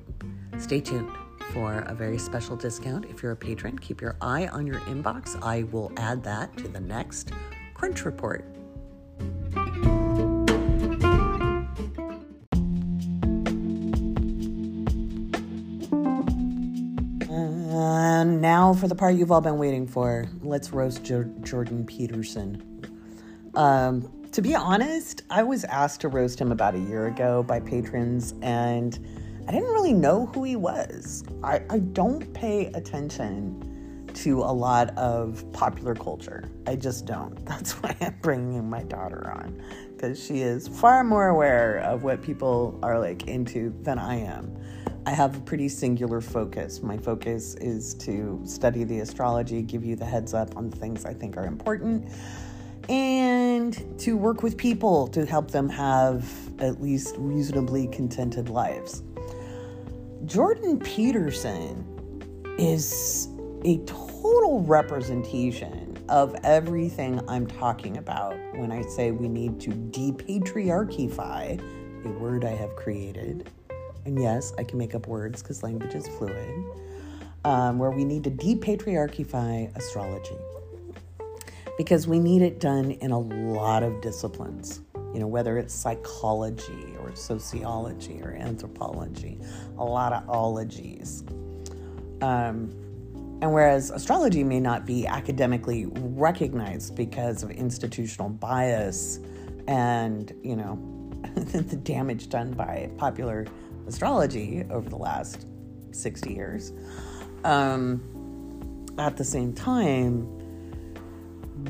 stay 0.58 0.80
tuned 0.80 1.10
for 1.52 1.80
a 1.86 1.94
very 1.94 2.18
special 2.18 2.56
discount. 2.56 3.06
If 3.06 3.22
you're 3.22 3.32
a 3.32 3.36
patron, 3.36 3.78
keep 3.78 4.00
your 4.00 4.16
eye 4.20 4.46
on 4.48 4.66
your 4.66 4.80
inbox. 4.80 5.40
I 5.42 5.64
will 5.64 5.92
add 5.96 6.22
that 6.24 6.56
to 6.58 6.68
the 6.68 6.80
next 6.80 7.32
Crunch 7.74 8.04
Report. 8.04 8.44
And 17.80 18.40
now 18.42 18.74
for 18.74 18.88
the 18.88 18.96
part 18.96 19.14
you've 19.14 19.30
all 19.30 19.40
been 19.40 19.56
waiting 19.56 19.86
for. 19.86 20.26
Let's 20.42 20.72
roast 20.72 21.04
jo- 21.04 21.32
Jordan 21.42 21.86
Peterson. 21.86 22.82
Um, 23.54 24.10
to 24.32 24.42
be 24.42 24.56
honest, 24.56 25.22
I 25.30 25.44
was 25.44 25.62
asked 25.62 26.00
to 26.00 26.08
roast 26.08 26.40
him 26.40 26.50
about 26.50 26.74
a 26.74 26.80
year 26.80 27.06
ago 27.06 27.44
by 27.44 27.60
patrons, 27.60 28.34
and 28.42 28.98
I 29.46 29.52
didn't 29.52 29.68
really 29.68 29.92
know 29.92 30.26
who 30.26 30.42
he 30.42 30.56
was. 30.56 31.22
I, 31.44 31.62
I 31.70 31.78
don't 31.78 32.34
pay 32.34 32.66
attention 32.74 34.10
to 34.12 34.40
a 34.40 34.52
lot 34.52 34.90
of 34.98 35.44
popular 35.52 35.94
culture. 35.94 36.50
I 36.66 36.74
just 36.74 37.06
don't. 37.06 37.36
That's 37.46 37.74
why 37.74 37.96
I'm 38.00 38.18
bringing 38.22 38.68
my 38.68 38.82
daughter 38.82 39.30
on, 39.30 39.62
because 39.94 40.20
she 40.20 40.40
is 40.40 40.66
far 40.66 41.04
more 41.04 41.28
aware 41.28 41.78
of 41.78 42.02
what 42.02 42.22
people 42.22 42.76
are 42.82 42.98
like 42.98 43.28
into 43.28 43.72
than 43.82 44.00
I 44.00 44.16
am. 44.16 44.57
I 45.08 45.12
have 45.12 45.38
a 45.38 45.40
pretty 45.40 45.70
singular 45.70 46.20
focus. 46.20 46.82
My 46.82 46.98
focus 46.98 47.54
is 47.54 47.94
to 47.94 48.42
study 48.44 48.84
the 48.84 49.00
astrology, 49.00 49.62
give 49.62 49.82
you 49.82 49.96
the 49.96 50.04
heads 50.04 50.34
up 50.34 50.54
on 50.54 50.70
things 50.70 51.06
I 51.06 51.14
think 51.14 51.38
are 51.38 51.46
important, 51.46 52.10
and 52.90 53.98
to 54.00 54.18
work 54.18 54.42
with 54.42 54.58
people 54.58 55.08
to 55.08 55.24
help 55.24 55.50
them 55.50 55.66
have 55.70 56.30
at 56.60 56.82
least 56.82 57.14
reasonably 57.16 57.86
contented 57.86 58.50
lives. 58.50 59.02
Jordan 60.26 60.78
Peterson 60.78 61.86
is 62.58 63.28
a 63.64 63.78
total 63.86 64.60
representation 64.60 65.96
of 66.10 66.36
everything 66.44 67.18
I'm 67.30 67.46
talking 67.46 67.96
about 67.96 68.36
when 68.56 68.70
I 68.70 68.82
say 68.82 69.12
we 69.12 69.30
need 69.30 69.58
to 69.60 69.70
depatriarchify, 69.70 72.04
a 72.04 72.08
word 72.10 72.44
I 72.44 72.50
have 72.50 72.76
created. 72.76 73.50
And 74.08 74.18
yes, 74.18 74.54
I 74.56 74.64
can 74.64 74.78
make 74.78 74.94
up 74.94 75.06
words 75.06 75.42
because 75.42 75.62
language 75.62 75.94
is 75.94 76.08
fluid, 76.08 76.64
um, 77.44 77.78
where 77.78 77.90
we 77.90 78.06
need 78.06 78.24
to 78.24 78.30
depatriarchify 78.30 79.76
astrology. 79.76 80.38
Because 81.76 82.08
we 82.08 82.18
need 82.18 82.40
it 82.40 82.58
done 82.58 82.92
in 82.92 83.10
a 83.10 83.18
lot 83.18 83.82
of 83.82 84.00
disciplines. 84.00 84.80
You 85.12 85.20
know, 85.20 85.26
whether 85.26 85.58
it's 85.58 85.74
psychology 85.74 86.96
or 87.00 87.14
sociology 87.14 88.22
or 88.22 88.30
anthropology, 88.30 89.40
a 89.76 89.84
lot 89.84 90.14
of 90.14 90.26
ologies. 90.26 91.22
Um, 92.22 92.70
and 93.42 93.52
whereas 93.52 93.90
astrology 93.90 94.42
may 94.42 94.58
not 94.58 94.86
be 94.86 95.06
academically 95.06 95.84
recognized 95.96 96.96
because 96.96 97.42
of 97.42 97.50
institutional 97.50 98.30
bias 98.30 99.20
and, 99.66 100.32
you 100.42 100.56
know, 100.56 100.78
the 101.34 101.76
damage 101.76 102.30
done 102.30 102.52
by 102.52 102.90
popular 102.96 103.46
astrology 103.88 104.64
over 104.70 104.88
the 104.88 104.96
last 104.96 105.46
60 105.92 106.32
years, 106.32 106.72
um, 107.44 108.86
at 108.98 109.16
the 109.16 109.24
same 109.24 109.52
time, 109.52 110.22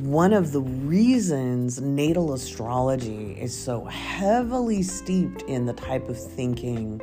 one 0.00 0.32
of 0.32 0.52
the 0.52 0.60
reasons 0.60 1.80
natal 1.80 2.34
astrology 2.34 3.32
is 3.40 3.56
so 3.56 3.84
heavily 3.86 4.82
steeped 4.82 5.42
in 5.42 5.64
the 5.64 5.72
type 5.72 6.08
of 6.08 6.18
thinking, 6.18 7.00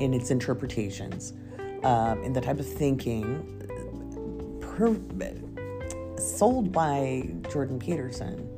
in 0.00 0.12
its 0.12 0.30
interpretations, 0.30 1.32
um, 1.82 2.22
in 2.22 2.32
the 2.32 2.40
type 2.40 2.58
of 2.60 2.66
thinking 2.66 3.52
per, 4.60 4.94
sold 6.18 6.72
by 6.72 7.28
Jordan 7.50 7.78
Peterson, 7.78 8.48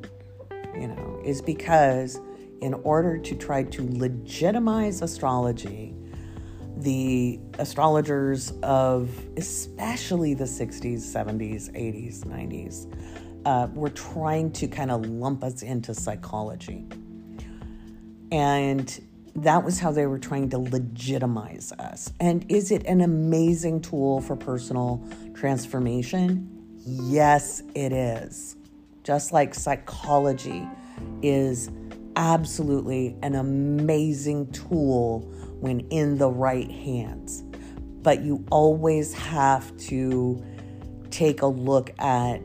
you 0.74 0.88
know, 0.88 1.20
is 1.24 1.40
because 1.40 2.20
in 2.60 2.74
order 2.74 3.18
to 3.18 3.34
try 3.34 3.62
to 3.62 3.88
legitimize 3.98 5.02
astrology, 5.02 5.94
the 6.78 7.38
astrologers 7.58 8.52
of 8.62 9.10
especially 9.36 10.34
the 10.34 10.44
60s, 10.44 10.98
70s, 10.98 11.70
80s, 11.72 12.24
90s 12.24 12.86
uh, 13.44 13.68
were 13.74 13.90
trying 13.90 14.52
to 14.52 14.68
kind 14.68 14.90
of 14.90 15.06
lump 15.06 15.42
us 15.42 15.62
into 15.62 15.94
psychology. 15.94 16.86
And 18.30 19.00
that 19.34 19.64
was 19.64 19.78
how 19.78 19.92
they 19.92 20.06
were 20.06 20.18
trying 20.18 20.50
to 20.50 20.58
legitimize 20.58 21.72
us. 21.78 22.12
And 22.20 22.44
is 22.50 22.70
it 22.70 22.84
an 22.86 23.00
amazing 23.00 23.80
tool 23.80 24.20
for 24.20 24.36
personal 24.36 25.02
transformation? 25.34 26.48
Yes, 26.84 27.62
it 27.74 27.92
is. 27.92 28.56
Just 29.04 29.32
like 29.32 29.54
psychology 29.54 30.66
is 31.22 31.70
absolutely 32.18 33.16
an 33.22 33.36
amazing 33.36 34.50
tool 34.50 35.20
when 35.60 35.80
in 35.88 36.18
the 36.18 36.28
right 36.28 36.70
hands. 36.70 37.44
But 38.02 38.20
you 38.22 38.44
always 38.50 39.14
have 39.14 39.74
to 39.78 40.44
take 41.10 41.42
a 41.42 41.46
look 41.46 41.90
at 42.00 42.40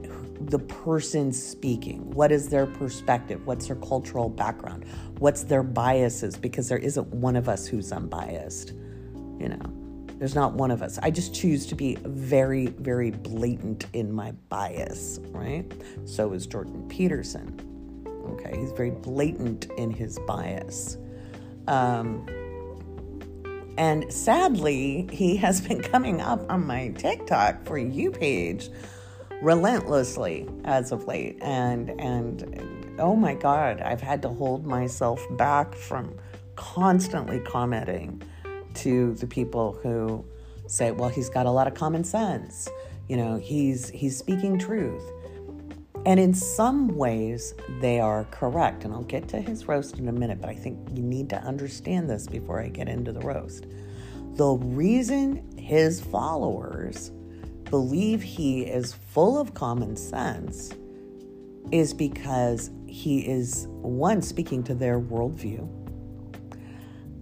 the 0.50 0.60
person 0.60 1.34
speaking. 1.34 2.12
What 2.12 2.32
is 2.32 2.50
their 2.50 2.66
perspective? 2.66 3.46
What's 3.46 3.68
their 3.68 3.76
cultural 3.78 4.30
background? 4.30 4.86
What's 5.20 5.44
their 5.44 5.64
biases? 5.64 6.38
Because 6.38 6.70
there 6.70 6.78
isn't 6.78 7.08
one 7.08 7.36
of 7.36 7.50
us 7.50 7.66
who's 7.66 7.92
unbiased. 7.92 8.74
You 9.40 9.50
know, 9.50 10.06
there's 10.20 10.36
not 10.36 10.54
one 10.54 10.70
of 10.70 10.82
us. 10.82 11.00
I 11.02 11.12
just 11.12 11.34
choose 11.34 11.66
to 11.68 11.76
be 11.76 11.96
very, 12.04 12.68
very 12.68 13.12
blatant 13.12 13.86
in 13.94 14.12
my 14.12 14.34
bias, 14.50 15.20
right? 15.30 15.72
So 16.06 16.34
is 16.34 16.46
Jordan 16.46 16.88
Peterson. 16.90 17.73
Okay, 18.26 18.58
he's 18.58 18.72
very 18.72 18.92
blatant 18.92 19.66
in 19.78 19.92
his 19.92 20.20
bias. 20.28 20.98
Um, 21.68 22.26
and 23.78 24.12
sadly, 24.14 25.08
he 25.12 25.36
has 25.38 25.62
been 25.62 25.82
coming 25.82 26.22
up 26.22 26.50
on 26.50 26.66
my 26.66 26.90
TikTok 26.90 27.66
for 27.66 27.78
you 27.78 28.12
page 28.12 28.70
relentlessly 29.42 30.48
as 30.64 30.92
of 30.92 31.06
late. 31.06 31.38
And 31.42 31.90
and 32.00 33.00
oh 33.00 33.16
my 33.16 33.34
god 33.34 33.82
i've 33.82 34.02
had 34.02 34.22
to 34.22 34.30
hold 34.30 34.68
myself 34.68 35.26
back 35.32 35.74
from 35.74 36.16
constantly 36.56 37.40
commenting 37.40 38.22
to 38.76 39.16
the 39.16 39.26
people 39.26 39.74
who 39.82 40.24
say 40.68 40.92
well 40.92 41.10
he's 41.10 41.30
got 41.30 41.46
a 41.46 41.52
lot 41.52 41.68
of 41.68 41.74
common 41.74 42.04
sense. 42.04 42.70
You 43.10 43.18
know 43.18 43.38
he's 43.38 43.90
he's 43.90 44.18
speaking 44.18 44.58
truth 44.58 45.04
And 46.06 46.20
in 46.20 46.34
some 46.34 46.90
ways, 46.98 47.54
they 47.80 48.00
are 48.00 48.26
correct. 48.26 48.84
And 48.84 48.94
I'll 48.94 49.04
get 49.04 49.28
to 49.30 49.40
his 49.40 49.68
roast 49.68 50.00
in 50.00 50.10
a 50.10 50.12
minute, 50.12 50.42
but 50.42 50.50
I 50.50 50.56
think 50.56 50.78
you 50.94 51.02
need 51.02 51.30
to 51.30 51.38
understand 51.38 52.10
this 52.10 52.28
before 52.28 52.62
I 52.62 52.68
get 52.68 52.90
into 52.90 53.14
the 53.14 53.22
roast. 53.22 53.68
The 54.36 54.48
reason 54.48 55.58
his 55.58 56.02
followers 56.02 57.12
believe 57.70 58.22
he 58.22 58.64
is 58.64 58.94
full 58.94 59.40
of 59.40 59.54
common 59.54 59.96
sense 59.96 60.74
is 61.72 61.94
because 61.94 62.70
he 62.88 63.20
is, 63.22 63.68
one, 63.70 64.22
speaking 64.22 64.64
to 64.64 64.76
their 64.76 65.00
worldview, 65.00 65.68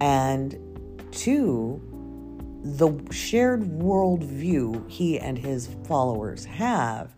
and 0.02 0.58
two, 1.12 1.80
the 2.64 2.92
shared 3.12 3.62
worldview 3.62 4.90
he 4.90 5.20
and 5.20 5.38
his 5.38 5.70
followers 5.86 6.44
have 6.46 7.16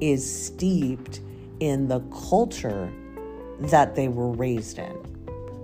is 0.00 0.46
steeped 0.46 1.20
in 1.60 1.88
the 1.88 2.00
culture 2.30 2.92
that 3.60 3.94
they 3.94 4.08
were 4.08 4.30
raised 4.30 4.78
in. 4.78 4.96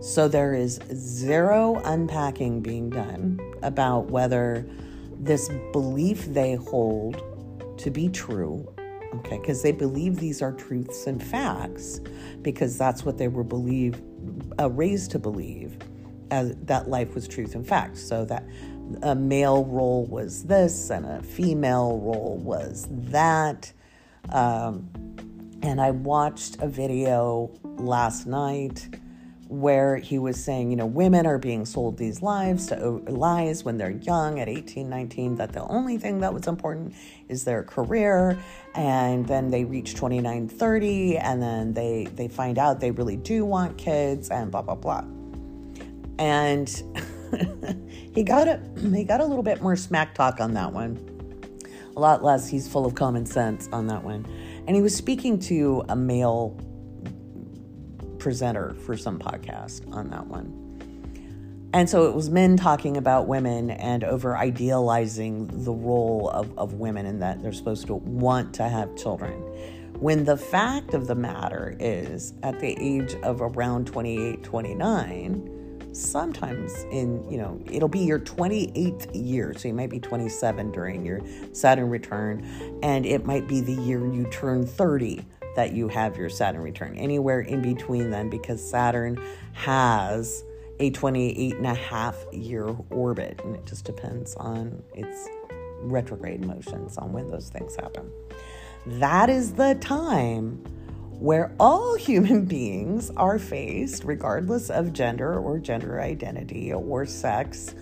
So 0.00 0.28
there 0.28 0.54
is 0.54 0.80
zero 0.94 1.80
unpacking 1.84 2.62
being 2.62 2.88
done 2.88 3.38
about 3.62 4.10
whether 4.10 4.66
this 5.18 5.50
belief 5.72 6.24
they 6.26 6.54
hold 6.54 7.22
to 7.78 7.90
be 7.90 8.08
true, 8.08 8.66
okay, 9.16 9.38
because 9.38 9.62
they 9.62 9.72
believe 9.72 10.16
these 10.16 10.40
are 10.40 10.52
truths 10.52 11.06
and 11.06 11.22
facts, 11.22 12.00
because 12.40 12.78
that's 12.78 13.04
what 13.04 13.18
they 13.18 13.28
were 13.28 13.44
believe, 13.44 14.00
uh, 14.58 14.70
raised 14.70 15.10
to 15.10 15.18
believe, 15.18 15.76
as 16.30 16.54
that 16.62 16.88
life 16.88 17.14
was 17.14 17.28
truth 17.28 17.54
and 17.54 17.66
fact. 17.66 17.98
So 17.98 18.24
that 18.24 18.44
a 19.02 19.14
male 19.14 19.64
role 19.66 20.06
was 20.06 20.44
this 20.44 20.90
and 20.90 21.04
a 21.04 21.22
female 21.22 21.98
role 21.98 22.40
was 22.42 22.86
that. 22.90 23.72
Um, 24.28 24.88
and 25.62 25.80
I 25.80 25.90
watched 25.90 26.56
a 26.60 26.68
video 26.68 27.50
last 27.62 28.26
night 28.26 28.88
where 29.50 29.96
he 29.96 30.16
was 30.16 30.42
saying, 30.42 30.70
you 30.70 30.76
know, 30.76 30.86
women 30.86 31.26
are 31.26 31.36
being 31.36 31.66
sold 31.66 31.98
these 31.98 32.22
lives 32.22 32.68
to 32.68 32.76
lies 33.08 33.64
when 33.64 33.78
they're 33.78 33.90
young 33.90 34.38
at 34.38 34.48
18, 34.48 34.88
19, 34.88 35.34
that 35.34 35.52
the 35.52 35.62
only 35.64 35.98
thing 35.98 36.20
that 36.20 36.32
was 36.32 36.46
important 36.46 36.94
is 37.28 37.42
their 37.42 37.64
career. 37.64 38.38
And 38.76 39.26
then 39.26 39.50
they 39.50 39.64
reach 39.64 39.96
29, 39.96 40.48
30, 40.48 41.18
and 41.18 41.42
then 41.42 41.74
they, 41.74 42.06
they 42.14 42.28
find 42.28 42.58
out 42.58 42.78
they 42.78 42.92
really 42.92 43.16
do 43.16 43.44
want 43.44 43.76
kids 43.76 44.30
and 44.30 44.52
blah, 44.52 44.62
blah, 44.62 44.76
blah. 44.76 45.02
And 46.20 46.68
he 48.14 48.22
got 48.22 48.46
a, 48.46 48.62
he 48.80 49.02
got 49.02 49.20
a 49.20 49.24
little 49.24 49.42
bit 49.42 49.60
more 49.60 49.74
smack 49.74 50.14
talk 50.14 50.40
on 50.40 50.54
that 50.54 50.72
one. 50.72 51.09
Lot 52.00 52.24
less. 52.24 52.48
He's 52.48 52.66
full 52.66 52.86
of 52.86 52.94
common 52.94 53.26
sense 53.26 53.68
on 53.72 53.86
that 53.88 54.02
one. 54.02 54.26
And 54.66 54.74
he 54.74 54.80
was 54.80 54.96
speaking 54.96 55.38
to 55.40 55.84
a 55.90 55.94
male 55.94 56.58
presenter 58.18 58.74
for 58.86 58.96
some 58.96 59.18
podcast 59.18 59.86
on 59.92 60.08
that 60.08 60.26
one. 60.26 60.56
And 61.74 61.90
so 61.90 62.08
it 62.08 62.14
was 62.14 62.30
men 62.30 62.56
talking 62.56 62.96
about 62.96 63.28
women 63.28 63.70
and 63.70 64.02
over 64.02 64.34
idealizing 64.34 65.48
the 65.62 65.72
role 65.72 66.30
of, 66.30 66.58
of 66.58 66.72
women 66.72 67.04
and 67.04 67.20
that 67.20 67.42
they're 67.42 67.52
supposed 67.52 67.86
to 67.88 67.94
want 67.96 68.54
to 68.54 68.66
have 68.66 68.96
children. 68.96 69.34
When 70.00 70.24
the 70.24 70.38
fact 70.38 70.94
of 70.94 71.06
the 71.06 71.14
matter 71.14 71.76
is, 71.78 72.32
at 72.42 72.60
the 72.60 72.74
age 72.80 73.14
of 73.22 73.42
around 73.42 73.88
28, 73.88 74.42
29, 74.42 75.59
sometimes 75.92 76.84
in, 76.90 77.28
you 77.30 77.38
know, 77.38 77.60
it'll 77.70 77.88
be 77.88 78.00
your 78.00 78.18
28th 78.18 79.10
year. 79.14 79.54
So 79.56 79.68
you 79.68 79.74
might 79.74 79.90
be 79.90 80.00
27 80.00 80.72
during 80.72 81.04
your 81.04 81.20
Saturn 81.52 81.90
return, 81.90 82.46
and 82.82 83.06
it 83.06 83.26
might 83.26 83.48
be 83.48 83.60
the 83.60 83.74
year 83.74 84.00
you 84.00 84.28
turn 84.30 84.66
30 84.66 85.24
that 85.56 85.72
you 85.72 85.88
have 85.88 86.16
your 86.16 86.30
Saturn 86.30 86.62
return. 86.62 86.96
Anywhere 86.96 87.40
in 87.40 87.60
between 87.62 88.10
then, 88.10 88.30
because 88.30 88.62
Saturn 88.62 89.20
has 89.52 90.44
a 90.78 90.90
28 90.90 91.56
and 91.56 91.66
a 91.66 91.74
half 91.74 92.16
year 92.32 92.74
orbit, 92.90 93.40
and 93.44 93.56
it 93.56 93.66
just 93.66 93.84
depends 93.84 94.34
on 94.36 94.82
its 94.94 95.28
retrograde 95.82 96.44
motions 96.44 96.96
on 96.98 97.12
when 97.12 97.30
those 97.30 97.48
things 97.48 97.76
happen. 97.76 98.10
That 98.86 99.28
is 99.28 99.54
the 99.54 99.74
time 99.74 100.62
where 101.20 101.54
all 101.60 101.96
human 101.98 102.44
beings 102.44 103.10
are 103.16 103.38
faced, 103.38 104.04
regardless 104.04 104.70
of 104.70 104.92
gender 104.92 105.38
or 105.38 105.58
gender 105.58 106.00
identity 106.00 106.72
or 106.72 107.06
sex, 107.06 107.74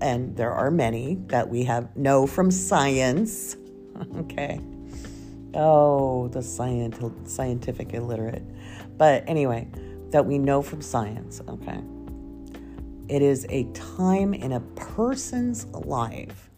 and 0.00 0.36
there 0.36 0.52
are 0.52 0.70
many 0.70 1.16
that 1.26 1.48
we 1.48 1.64
have 1.64 1.94
know 1.96 2.26
from 2.26 2.50
science. 2.50 3.56
okay 4.16 4.58
oh, 5.54 6.28
the 6.28 6.42
scientific 6.42 7.94
illiterate. 7.94 8.42
But 8.96 9.24
anyway, 9.26 9.68
that 10.10 10.26
we 10.26 10.38
know 10.38 10.62
from 10.62 10.82
science, 10.82 11.40
okay? 11.48 11.80
It 13.08 13.22
is 13.22 13.46
a 13.48 13.64
time 13.72 14.34
in 14.34 14.52
a 14.52 14.60
person's 14.60 15.66
life 15.66 16.50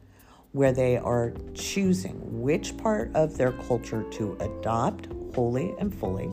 where 0.53 0.73
they 0.73 0.97
are 0.97 1.35
choosing 1.55 2.41
which 2.41 2.77
part 2.77 3.15
of 3.15 3.37
their 3.37 3.53
culture 3.53 4.05
to 4.11 4.37
adopt 4.41 5.09
wholly 5.37 5.75
and 5.79 5.95
fully, 5.95 6.29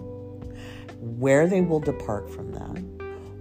where 0.99 1.45
they 1.45 1.59
will 1.59 1.81
depart 1.81 2.29
from 2.29 2.53
that, 2.53 2.81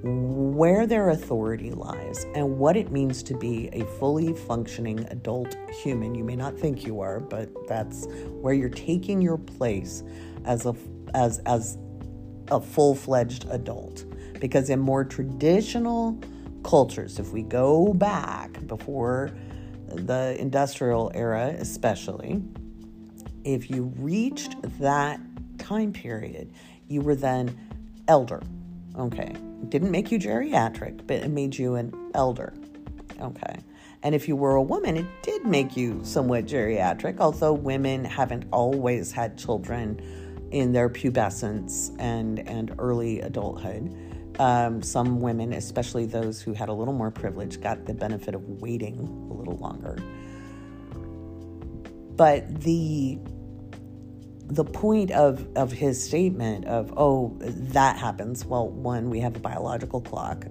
where 0.02 0.88
their 0.88 1.10
authority 1.10 1.70
lies 1.70 2.26
and 2.34 2.58
what 2.58 2.76
it 2.76 2.90
means 2.90 3.22
to 3.22 3.34
be 3.38 3.68
a 3.72 3.84
fully 4.00 4.34
functioning 4.34 5.06
adult 5.10 5.56
human. 5.70 6.16
You 6.16 6.24
may 6.24 6.34
not 6.34 6.58
think 6.58 6.84
you 6.84 7.00
are, 7.00 7.20
but 7.20 7.48
that's 7.68 8.06
where 8.40 8.52
you're 8.52 8.68
taking 8.68 9.22
your 9.22 9.38
place 9.38 10.02
as 10.44 10.66
a 10.66 10.74
as 11.14 11.38
as 11.46 11.78
a 12.48 12.60
full-fledged 12.60 13.46
adult. 13.50 14.04
Because 14.40 14.68
in 14.68 14.80
more 14.80 15.04
traditional 15.04 16.20
cultures, 16.64 17.20
if 17.20 17.30
we 17.30 17.42
go 17.42 17.94
back 17.94 18.66
before 18.66 19.30
the 19.86 20.36
industrial 20.40 21.12
era 21.14 21.54
especially, 21.58 22.42
if 23.44 23.70
you 23.70 23.92
reached 23.96 24.56
that 24.80 25.20
time 25.62 25.92
period, 25.92 26.52
you 26.88 27.00
were 27.00 27.14
then 27.14 27.58
elder. 28.08 28.42
Okay 28.98 29.34
didn't 29.68 29.90
make 29.90 30.10
you 30.10 30.18
geriatric, 30.18 31.06
but 31.06 31.16
it 31.16 31.30
made 31.30 31.56
you 31.56 31.76
an 31.76 31.92
elder. 32.14 32.52
Okay. 33.20 33.56
And 34.02 34.14
if 34.14 34.26
you 34.26 34.34
were 34.34 34.56
a 34.56 34.62
woman, 34.62 34.96
it 34.96 35.06
did 35.22 35.44
make 35.44 35.76
you 35.76 36.00
somewhat 36.02 36.46
geriatric, 36.46 37.20
although 37.20 37.52
women 37.52 38.04
haven't 38.04 38.46
always 38.52 39.12
had 39.12 39.38
children 39.38 40.00
in 40.50 40.72
their 40.72 40.88
pubescence 40.88 41.94
and, 41.98 42.40
and 42.48 42.74
early 42.78 43.20
adulthood. 43.20 43.96
Um, 44.38 44.82
some 44.82 45.20
women, 45.20 45.52
especially 45.52 46.06
those 46.06 46.42
who 46.42 46.52
had 46.52 46.68
a 46.68 46.72
little 46.72 46.94
more 46.94 47.10
privilege, 47.10 47.60
got 47.60 47.86
the 47.86 47.94
benefit 47.94 48.34
of 48.34 48.42
waiting 48.60 48.98
a 49.30 49.34
little 49.34 49.56
longer. 49.56 49.98
But 52.16 52.60
the 52.62 53.18
the 54.46 54.64
point 54.64 55.10
of, 55.12 55.46
of 55.56 55.72
his 55.72 56.02
statement 56.02 56.66
of, 56.66 56.92
oh, 56.96 57.36
that 57.40 57.96
happens. 57.96 58.44
Well, 58.44 58.68
one, 58.68 59.08
we 59.08 59.20
have 59.20 59.36
a 59.36 59.38
biological 59.38 60.00
clock, 60.00 60.44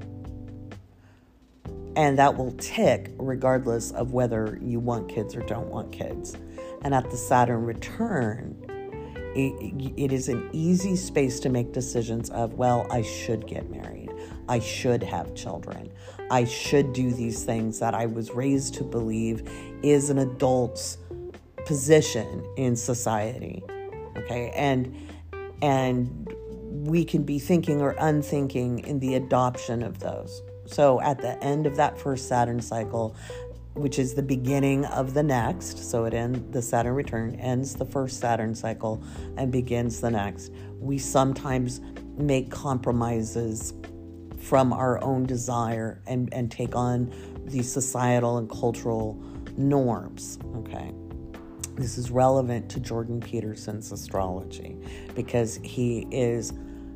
and 1.95 2.17
that 2.17 2.37
will 2.37 2.53
tick 2.53 3.11
regardless 3.17 3.91
of 3.91 4.11
whether 4.13 4.57
you 4.61 4.79
want 4.79 5.09
kids 5.09 5.35
or 5.35 5.41
don't 5.41 5.67
want 5.67 5.91
kids. 5.91 6.35
And 6.83 6.95
at 6.95 7.09
the 7.11 7.17
Saturn 7.17 7.65
return, 7.65 8.55
it, 9.35 9.93
it 9.97 10.11
is 10.11 10.29
an 10.29 10.49
easy 10.51 10.95
space 10.95 11.39
to 11.41 11.49
make 11.49 11.73
decisions 11.73 12.29
of, 12.31 12.53
well, 12.55 12.87
I 12.89 13.01
should 13.01 13.45
get 13.45 13.69
married. 13.69 14.09
I 14.49 14.59
should 14.59 15.03
have 15.03 15.35
children. 15.35 15.91
I 16.31 16.45
should 16.45 16.93
do 16.93 17.11
these 17.11 17.43
things 17.43 17.79
that 17.79 17.93
I 17.93 18.07
was 18.07 18.31
raised 18.31 18.73
to 18.75 18.83
believe 18.83 19.47
is 19.83 20.09
an 20.09 20.17
adult's 20.17 20.97
position 21.65 22.43
in 22.57 22.75
society 22.75 23.63
okay? 24.17 24.51
And 24.55 24.95
and 25.61 26.27
we 26.71 27.05
can 27.05 27.23
be 27.23 27.37
thinking 27.37 27.81
or 27.81 27.95
unthinking 27.99 28.79
in 28.79 28.99
the 28.99 29.15
adoption 29.15 29.83
of 29.83 29.99
those. 29.99 30.41
So 30.65 31.01
at 31.01 31.19
the 31.19 31.41
end 31.43 31.67
of 31.67 31.75
that 31.75 31.99
first 31.99 32.27
saturn 32.27 32.61
cycle 32.61 33.15
which 33.73 33.97
is 33.97 34.15
the 34.15 34.23
beginning 34.23 34.85
of 34.85 35.13
the 35.13 35.23
next 35.23 35.77
so 35.89 36.03
it 36.05 36.13
ends 36.13 36.39
the 36.51 36.61
saturn 36.61 36.93
return 36.93 37.35
ends 37.35 37.75
the 37.75 37.85
first 37.85 38.19
saturn 38.19 38.53
cycle 38.53 39.01
and 39.37 39.51
begins 39.51 40.01
the 40.01 40.11
next 40.11 40.51
we 40.77 40.97
sometimes 40.97 41.79
make 42.17 42.51
compromises 42.51 43.73
from 44.39 44.73
our 44.73 45.01
own 45.03 45.25
desire 45.25 46.01
and 46.05 46.33
and 46.33 46.51
take 46.51 46.75
on 46.75 47.11
the 47.45 47.63
societal 47.63 48.37
and 48.37 48.49
cultural 48.49 49.13
norms 49.55 50.37
okay 50.57 50.91
this 51.75 51.97
is 51.97 52.11
relevant 52.11 52.69
to 52.69 52.79
Jordan 52.79 53.19
Peterson's 53.19 53.91
astrology 53.91 54.77
because 55.15 55.59
he 55.63 56.07
is 56.11 56.53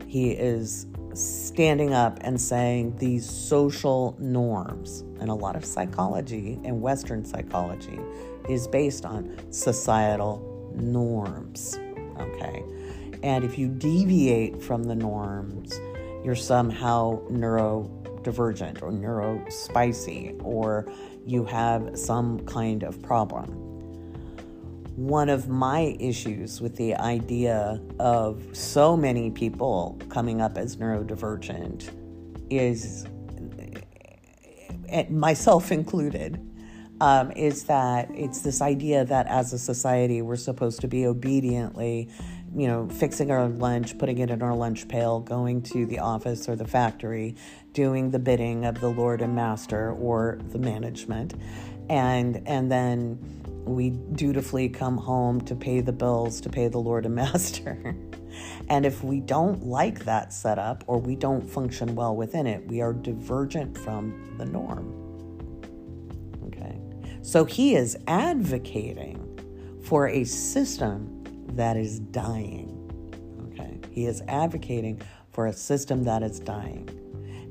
he 0.07 0.31
is 0.31 0.87
standing 1.13 1.93
up 1.93 2.19
and 2.21 2.39
saying 2.39 2.95
these 2.97 3.27
social 3.29 4.15
norms 4.19 5.01
and 5.19 5.29
a 5.29 5.33
lot 5.33 5.55
of 5.55 5.65
psychology 5.65 6.59
and 6.63 6.81
western 6.81 7.23
psychology 7.25 7.99
is 8.49 8.67
based 8.67 9.05
on 9.05 9.35
societal 9.51 10.71
norms 10.75 11.79
okay 12.19 12.63
And 13.25 13.43
if 13.43 13.57
you 13.57 13.69
deviate 13.69 14.61
from 14.61 14.83
the 14.83 14.93
norms, 14.93 15.81
you're 16.23 16.35
somehow 16.35 17.21
neurodivergent 17.27 18.83
or 18.83 18.91
neurospicy, 18.91 20.39
or 20.43 20.85
you 21.25 21.43
have 21.45 21.97
some 21.97 22.41
kind 22.41 22.83
of 22.83 23.01
problem. 23.01 23.64
One 24.95 25.29
of 25.29 25.49
my 25.49 25.95
issues 25.99 26.61
with 26.61 26.77
the 26.77 26.95
idea 26.95 27.81
of 27.99 28.41
so 28.53 28.95
many 28.95 29.29
people 29.29 29.99
coming 30.09 30.41
up 30.41 30.57
as 30.57 30.77
neurodivergent 30.77 31.89
is, 32.49 33.05
myself 35.09 35.71
included, 35.79 36.41
um, 37.01 37.31
is 37.31 37.63
that 37.65 38.09
it's 38.11 38.41
this 38.41 38.61
idea 38.61 39.03
that 39.03 39.27
as 39.27 39.51
a 39.51 39.59
society 39.59 40.21
we're 40.21 40.37
supposed 40.37 40.79
to 40.81 40.87
be 40.87 41.05
obediently 41.05 42.09
you 42.55 42.67
know, 42.67 42.87
fixing 42.87 43.31
our 43.31 43.49
lunch, 43.49 43.97
putting 43.97 44.19
it 44.19 44.29
in 44.29 44.41
our 44.41 44.55
lunch 44.55 44.87
pail, 44.87 45.19
going 45.19 45.61
to 45.61 45.85
the 45.85 45.99
office 45.99 46.47
or 46.47 46.55
the 46.55 46.65
factory, 46.65 47.35
doing 47.73 48.11
the 48.11 48.19
bidding 48.19 48.63
of 48.63 48.79
the 48.79 48.87
Lord 48.87 49.21
and 49.21 49.35
Master 49.35 49.91
or 49.91 50.39
the 50.51 50.59
management, 50.59 51.33
and 51.89 52.41
and 52.47 52.71
then 52.71 53.43
we 53.65 53.89
dutifully 53.89 54.69
come 54.69 54.97
home 54.97 55.41
to 55.41 55.55
pay 55.55 55.81
the 55.81 55.91
bills 55.91 56.39
to 56.41 56.49
pay 56.49 56.67
the 56.67 56.77
Lord 56.77 57.05
and 57.05 57.15
Master. 57.15 57.95
and 58.69 58.85
if 58.85 59.03
we 59.03 59.19
don't 59.19 59.65
like 59.65 60.05
that 60.05 60.33
setup 60.33 60.83
or 60.87 60.99
we 60.99 61.15
don't 61.15 61.41
function 61.41 61.95
well 61.95 62.15
within 62.15 62.47
it, 62.47 62.67
we 62.67 62.81
are 62.81 62.93
divergent 62.93 63.77
from 63.77 64.35
the 64.37 64.45
norm. 64.45 65.01
Okay. 66.47 66.79
So 67.21 67.45
he 67.45 67.75
is 67.75 67.97
advocating 68.07 69.21
for 69.83 70.07
a 70.07 70.23
system 70.23 71.23
that 71.49 71.77
is 71.77 71.99
dying. 71.99 72.71
Okay? 73.51 73.79
He 73.91 74.05
is 74.05 74.21
advocating 74.27 75.01
for 75.31 75.47
a 75.47 75.53
system 75.53 76.03
that 76.03 76.23
is 76.23 76.39
dying. 76.39 76.89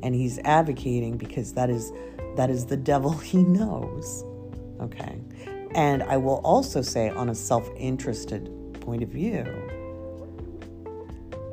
And 0.02 0.14
he's 0.14 0.38
advocating 0.40 1.16
because 1.16 1.54
that 1.54 1.70
is 1.70 1.92
that 2.36 2.50
is 2.50 2.66
the 2.66 2.76
devil 2.76 3.12
he 3.30 3.42
knows. 3.42 4.24
Okay? 4.80 5.20
And 5.74 6.02
I 6.04 6.16
will 6.16 6.40
also 6.44 6.82
say 6.82 7.08
on 7.10 7.28
a 7.30 7.34
self-interested 7.34 8.50
point 8.80 9.02
of 9.02 9.08
view, 9.08 9.44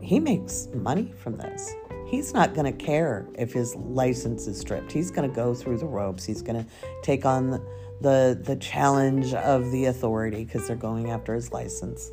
he 0.02 0.20
makes 0.20 0.68
money 0.74 1.12
from 1.18 1.38
this. 1.38 1.74
He's 2.06 2.34
not 2.34 2.54
going 2.54 2.66
to 2.66 2.86
care 2.86 3.26
if 3.36 3.54
his 3.54 3.74
license 3.76 4.46
is 4.46 4.60
stripped. 4.60 4.92
He's 4.92 5.12
going 5.12 5.30
to 5.30 5.34
go 5.34 5.54
through 5.54 5.78
the 5.78 5.86
ropes. 5.86 6.26
He's 6.26 6.42
going 6.42 6.64
to 6.64 6.70
take 7.02 7.26
on 7.26 7.50
the, 7.50 7.62
the, 8.02 8.42
the 8.44 8.58
challenge 8.58 9.34
of 9.34 9.72
the 9.72 9.86
authority 9.86 10.44
because 10.44 10.68
they're 10.68 10.76
going 10.76 11.10
after 11.10 11.34
his 11.34 11.54
license. 11.54 12.12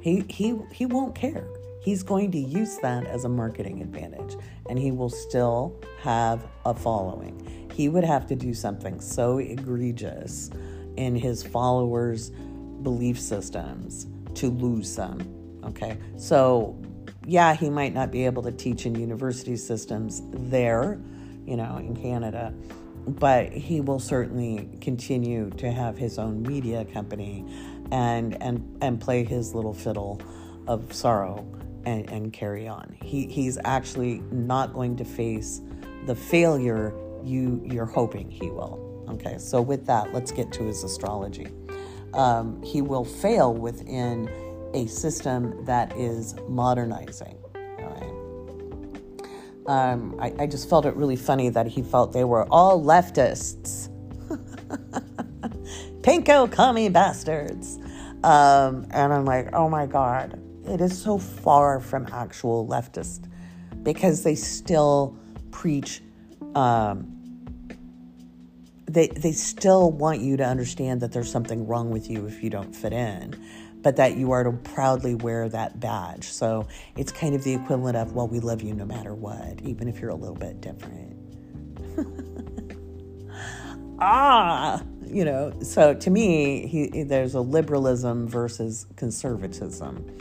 He, 0.00 0.24
he, 0.28 0.56
he 0.72 0.86
won't 0.86 1.14
care. 1.14 1.48
He's 1.80 2.04
going 2.04 2.30
to 2.30 2.38
use 2.38 2.76
that 2.78 3.06
as 3.06 3.24
a 3.24 3.28
marketing 3.28 3.82
advantage 3.82 4.36
and 4.68 4.78
he 4.78 4.92
will 4.92 5.10
still 5.10 5.80
have 6.00 6.46
a 6.64 6.74
following. 6.74 7.61
He 7.72 7.88
would 7.88 8.04
have 8.04 8.26
to 8.28 8.36
do 8.36 8.54
something 8.54 9.00
so 9.00 9.38
egregious 9.38 10.50
in 10.96 11.16
his 11.16 11.42
followers' 11.42 12.30
belief 12.82 13.18
systems 13.18 14.06
to 14.34 14.50
lose 14.50 14.94
them. 14.96 15.20
Okay. 15.64 15.96
So, 16.16 16.80
yeah, 17.26 17.54
he 17.54 17.70
might 17.70 17.94
not 17.94 18.10
be 18.10 18.24
able 18.26 18.42
to 18.42 18.52
teach 18.52 18.84
in 18.84 18.94
university 18.94 19.56
systems 19.56 20.22
there, 20.32 21.00
you 21.46 21.56
know, 21.56 21.78
in 21.78 21.96
Canada, 21.96 22.52
but 23.06 23.52
he 23.52 23.80
will 23.80 23.98
certainly 23.98 24.68
continue 24.80 25.50
to 25.50 25.70
have 25.70 25.96
his 25.96 26.18
own 26.18 26.42
media 26.42 26.84
company 26.84 27.44
and 27.90 28.40
and 28.42 28.78
and 28.80 29.00
play 29.00 29.24
his 29.24 29.54
little 29.54 29.74
fiddle 29.74 30.20
of 30.66 30.92
sorrow 30.92 31.46
and, 31.84 32.08
and 32.10 32.32
carry 32.32 32.68
on. 32.68 32.96
He 33.02 33.26
he's 33.26 33.58
actually 33.64 34.20
not 34.30 34.72
going 34.72 34.96
to 34.96 35.04
face 35.04 35.60
the 36.06 36.14
failure 36.14 36.94
you 37.24 37.62
you're 37.64 37.86
hoping 37.86 38.30
he 38.30 38.50
will. 38.50 39.06
Okay, 39.10 39.36
so 39.38 39.60
with 39.60 39.86
that, 39.86 40.12
let's 40.12 40.32
get 40.32 40.52
to 40.52 40.64
his 40.64 40.84
astrology. 40.84 41.48
Um, 42.14 42.62
he 42.62 42.82
will 42.82 43.04
fail 43.04 43.52
within 43.52 44.30
a 44.74 44.86
system 44.86 45.64
that 45.64 45.96
is 45.96 46.34
modernizing. 46.48 47.42
Um, 49.66 50.16
I, 50.18 50.32
I 50.40 50.46
just 50.46 50.68
felt 50.68 50.86
it 50.86 50.96
really 50.96 51.16
funny 51.16 51.48
that 51.48 51.66
he 51.66 51.82
felt 51.82 52.12
they 52.12 52.24
were 52.24 52.46
all 52.50 52.82
leftists. 52.82 53.88
Pinko 56.02 56.50
commie 56.50 56.88
bastards. 56.88 57.78
Um, 58.24 58.86
and 58.90 59.12
I'm 59.12 59.24
like, 59.24 59.54
oh 59.54 59.68
my 59.68 59.86
God, 59.86 60.40
it 60.66 60.80
is 60.80 61.00
so 61.00 61.18
far 61.18 61.80
from 61.80 62.06
actual 62.12 62.66
leftist 62.66 63.28
because 63.82 64.22
they 64.22 64.34
still 64.34 65.16
preach, 65.50 66.02
um, 66.54 67.18
they, 68.86 69.08
they 69.08 69.32
still 69.32 69.90
want 69.90 70.20
you 70.20 70.36
to 70.36 70.44
understand 70.44 71.00
that 71.00 71.12
there's 71.12 71.30
something 71.30 71.66
wrong 71.66 71.90
with 71.90 72.10
you 72.10 72.26
if 72.26 72.42
you 72.42 72.50
don't 72.50 72.74
fit 72.74 72.92
in, 72.92 73.34
but 73.80 73.96
that 73.96 74.16
you 74.16 74.32
are 74.32 74.44
to 74.44 74.52
proudly 74.52 75.14
wear 75.14 75.48
that 75.48 75.80
badge. 75.80 76.24
So 76.24 76.68
it's 76.96 77.10
kind 77.10 77.34
of 77.34 77.42
the 77.42 77.54
equivalent 77.54 77.96
of, 77.96 78.12
well, 78.12 78.28
we 78.28 78.40
love 78.40 78.62
you 78.62 78.74
no 78.74 78.84
matter 78.84 79.14
what, 79.14 79.60
even 79.62 79.88
if 79.88 79.98
you're 79.98 80.10
a 80.10 80.14
little 80.14 80.36
bit 80.36 80.60
different. 80.60 81.16
ah, 83.98 84.82
you 85.06 85.24
know, 85.24 85.54
so 85.62 85.94
to 85.94 86.10
me, 86.10 86.66
he, 86.66 87.04
there's 87.04 87.34
a 87.34 87.40
liberalism 87.40 88.28
versus 88.28 88.86
conservatism. 88.96 90.18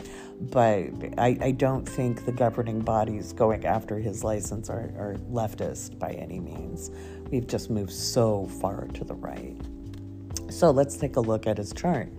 But 0.49 0.89
I, 1.19 1.37
I 1.39 1.51
don't 1.51 1.87
think 1.87 2.25
the 2.25 2.31
governing 2.31 2.79
bodies 2.81 3.31
going 3.31 3.65
after 3.65 3.99
his 3.99 4.23
license 4.23 4.69
are, 4.69 4.91
are 4.97 5.17
leftist 5.31 5.99
by 5.99 6.11
any 6.13 6.39
means. 6.39 6.89
We've 7.29 7.45
just 7.45 7.69
moved 7.69 7.91
so 7.91 8.47
far 8.59 8.87
to 8.87 9.03
the 9.03 9.13
right. 9.13 9.55
So 10.49 10.71
let's 10.71 10.97
take 10.97 11.15
a 11.15 11.19
look 11.21 11.45
at 11.45 11.57
his 11.57 11.73
chart. 11.73 12.09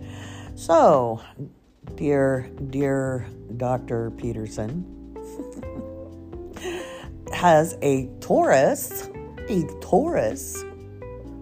So, 0.55 1.21
dear, 1.95 2.49
dear 2.69 3.27
Dr. 3.57 4.11
Peterson 4.11 4.85
has 7.33 7.77
a 7.81 8.07
Taurus, 8.21 9.09
a 9.49 9.63
Taurus 9.81 10.63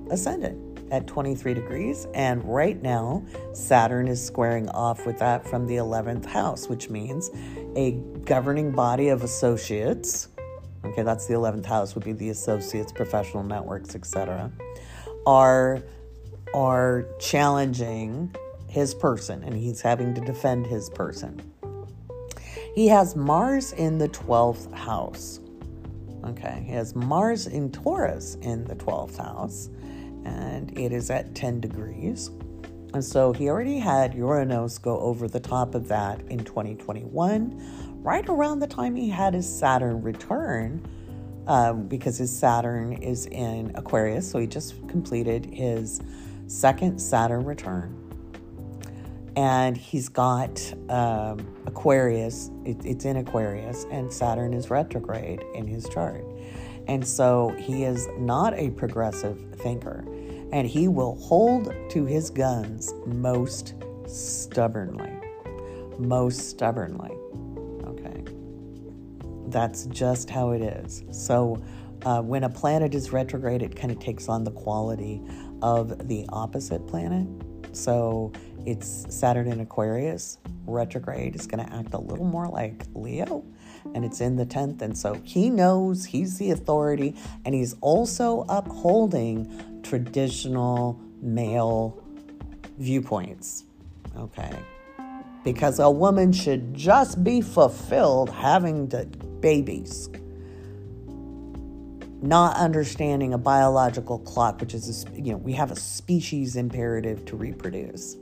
ascendant 0.10 0.71
at 0.92 1.08
23 1.08 1.54
degrees. 1.54 2.06
And 2.14 2.44
right 2.44 2.80
now, 2.82 3.24
Saturn 3.54 4.08
is 4.08 4.24
squaring 4.24 4.70
off 4.70 5.06
with 5.06 5.18
that 5.20 5.48
from 5.48 5.66
the 5.66 5.78
11th 5.78 6.26
house, 6.26 6.68
which 6.68 6.90
means 6.90 7.32
a 7.76 7.92
governing 8.26 8.72
body 8.72 9.10
of 9.10 9.24
associates. 9.24 10.28
Okay, 10.86 11.04
that's 11.04 11.26
the 11.26 11.34
11th 11.34 11.66
house, 11.66 11.96
would 11.96 12.04
be 12.04 12.14
the 12.14 12.30
associates, 12.30 12.92
professional 12.92 13.44
networks, 13.44 13.96
etc. 13.96 14.52
Are 15.26 15.82
are 16.54 17.06
challenging 17.18 18.36
his 18.68 18.94
person 18.94 19.42
and 19.44 19.56
he's 19.56 19.82
having 19.82 20.14
to 20.14 20.22
defend 20.22 20.66
his 20.66 20.90
person. 20.90 21.42
He 22.76 22.88
has 22.88 23.16
Mars 23.16 23.74
in 23.74 23.98
the 23.98 24.10
12th 24.10 24.74
house. 24.74 25.40
Okay, 26.26 26.64
he 26.66 26.74
has 26.74 26.96
Mars 26.96 27.48
in 27.48 27.72
Taurus 27.72 28.36
in 28.42 28.66
the 28.66 28.76
12th 28.76 29.18
house 29.18 29.70
and 30.26 30.78
it 30.78 30.92
is 30.92 31.10
at 31.10 31.36
10 31.36 31.60
degrees. 31.60 32.32
And 32.94 33.04
so 33.04 33.32
he 33.32 33.50
already 33.50 33.80
had 33.80 34.14
Uranus 34.14 34.78
go 34.78 35.00
over 35.00 35.28
the 35.28 35.40
top 35.40 35.76
of 35.76 35.88
that 35.88 36.22
in 36.30 36.44
2021, 36.44 38.02
right 38.04 38.28
around 38.28 38.60
the 38.60 38.68
time 38.68 38.96
he 38.96 39.10
had 39.10 39.34
his 39.34 39.48
Saturn 39.48 40.02
return, 40.02 40.86
um, 41.48 41.88
because 41.88 42.18
his 42.18 42.38
Saturn 42.38 42.94
is 42.94 43.28
in 43.28 43.72
Aquarius. 43.76 44.30
So 44.30 44.40
he 44.40 44.48
just 44.48 44.76
completed 44.88 45.46
his 45.46 46.02
second 46.48 47.00
Saturn 47.00 47.46
return. 47.46 47.98
And 49.38 49.78
he's 49.78 50.10
got 50.10 50.62
um, 50.90 51.48
Aquarius, 51.66 52.52
it, 52.66 52.86
it's 52.86 53.06
in 53.06 53.16
Aquarius, 53.16 53.86
and 53.90 54.12
Saturn 54.12 54.54
is 54.54 54.70
retrograde 54.70 55.42
in 55.56 55.66
his 55.66 55.88
chart. 55.88 56.26
And 56.88 57.08
so 57.08 57.56
he 57.58 57.84
is 57.84 58.10
not 58.18 58.54
a 58.56 58.72
progressive 58.72 59.40
thinker, 59.56 60.04
and 60.52 60.68
he 60.68 60.88
will 60.88 61.16
hold 61.16 61.74
to 61.90 62.06
his 62.06 62.30
guns 62.30 62.94
most 63.06 63.76
stubbornly. 64.08 65.12
Most 65.98 66.50
stubbornly. 66.50 67.12
Okay. 67.86 68.24
That's 69.48 69.86
just 69.86 70.30
how 70.30 70.52
it 70.52 70.62
is. 70.62 71.04
So 71.12 71.62
uh, 72.04 72.22
when 72.22 72.44
a 72.44 72.50
planet 72.50 72.96
is 72.96 73.12
retrograde, 73.12 73.62
it 73.62 73.76
kind 73.76 73.92
of 73.92 74.00
takes 74.00 74.28
on 74.28 74.44
the 74.44 74.52
quality 74.52 75.22
of 75.62 76.08
the 76.08 76.26
opposite 76.30 76.88
planet. 76.88 77.28
So 77.74 78.34
it's 78.66 79.06
Saturn 79.10 79.48
in 79.48 79.60
Aquarius 79.60 80.38
retrograde 80.66 81.36
is 81.36 81.48
going 81.48 81.66
to 81.66 81.74
act 81.74 81.94
a 81.94 81.98
little 81.98 82.26
more 82.26 82.48
like 82.48 82.86
Leo 82.94 83.44
and 83.96 84.06
it's 84.06 84.22
in 84.22 84.36
the 84.36 84.46
10th. 84.46 84.82
And 84.82 84.98
so 84.98 85.20
he 85.24 85.50
knows 85.50 86.06
he's 86.06 86.38
the 86.38 86.52
authority 86.52 87.16
and 87.46 87.56
he's 87.56 87.76
also 87.82 88.46
upholding 88.50 89.71
traditional 89.84 91.00
male 91.22 92.02
viewpoints. 92.78 93.66
Okay. 94.18 94.52
because 95.44 95.80
a 95.80 95.90
woman 95.90 96.32
should 96.32 96.74
just 96.74 97.24
be 97.24 97.42
fulfilled 97.42 98.30
having 98.30 98.88
the 98.90 99.06
babies 99.40 100.10
not 102.22 102.56
understanding 102.58 103.34
a 103.34 103.38
biological 103.38 104.20
clock 104.20 104.60
which 104.62 104.74
is 104.74 105.06
a, 105.06 105.20
you 105.20 105.32
know 105.32 105.38
we 105.38 105.54
have 105.54 105.72
a 105.72 105.76
species 105.76 106.56
imperative 106.56 107.26
to 107.26 107.36
reproduce 107.36 108.18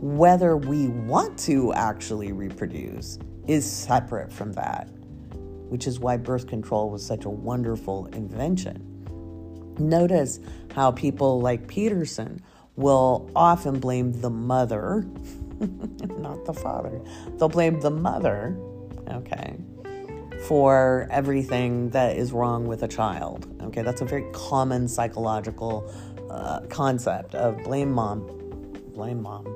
whether 0.00 0.56
we 0.56 0.88
want 0.88 1.38
to 1.38 1.72
actually 1.72 2.32
reproduce 2.32 3.18
is 3.46 3.64
separate 3.64 4.30
from 4.30 4.52
that 4.52 4.88
which 5.68 5.86
is 5.86 5.98
why 5.98 6.16
birth 6.16 6.46
control 6.46 6.90
was 6.90 7.04
such 7.04 7.24
a 7.24 7.30
wonderful 7.30 8.06
invention 8.06 8.91
notice 9.78 10.40
how 10.74 10.90
people 10.90 11.40
like 11.40 11.66
peterson 11.66 12.42
will 12.76 13.30
often 13.36 13.78
blame 13.78 14.12
the 14.20 14.30
mother 14.30 15.06
not 16.18 16.44
the 16.44 16.54
father. 16.54 17.00
They'll 17.38 17.48
blame 17.48 17.80
the 17.80 17.90
mother, 17.90 18.56
okay, 19.08 19.56
for 20.46 21.06
everything 21.10 21.90
that 21.90 22.16
is 22.16 22.32
wrong 22.32 22.66
with 22.66 22.82
a 22.82 22.88
child. 22.88 23.46
Okay, 23.62 23.82
that's 23.82 24.00
a 24.00 24.04
very 24.04 24.26
common 24.32 24.88
psychological 24.88 25.92
uh, 26.30 26.60
concept 26.68 27.34
of 27.34 27.62
blame 27.64 27.92
mom, 27.92 28.26
blame 28.94 29.22
mom. 29.22 29.46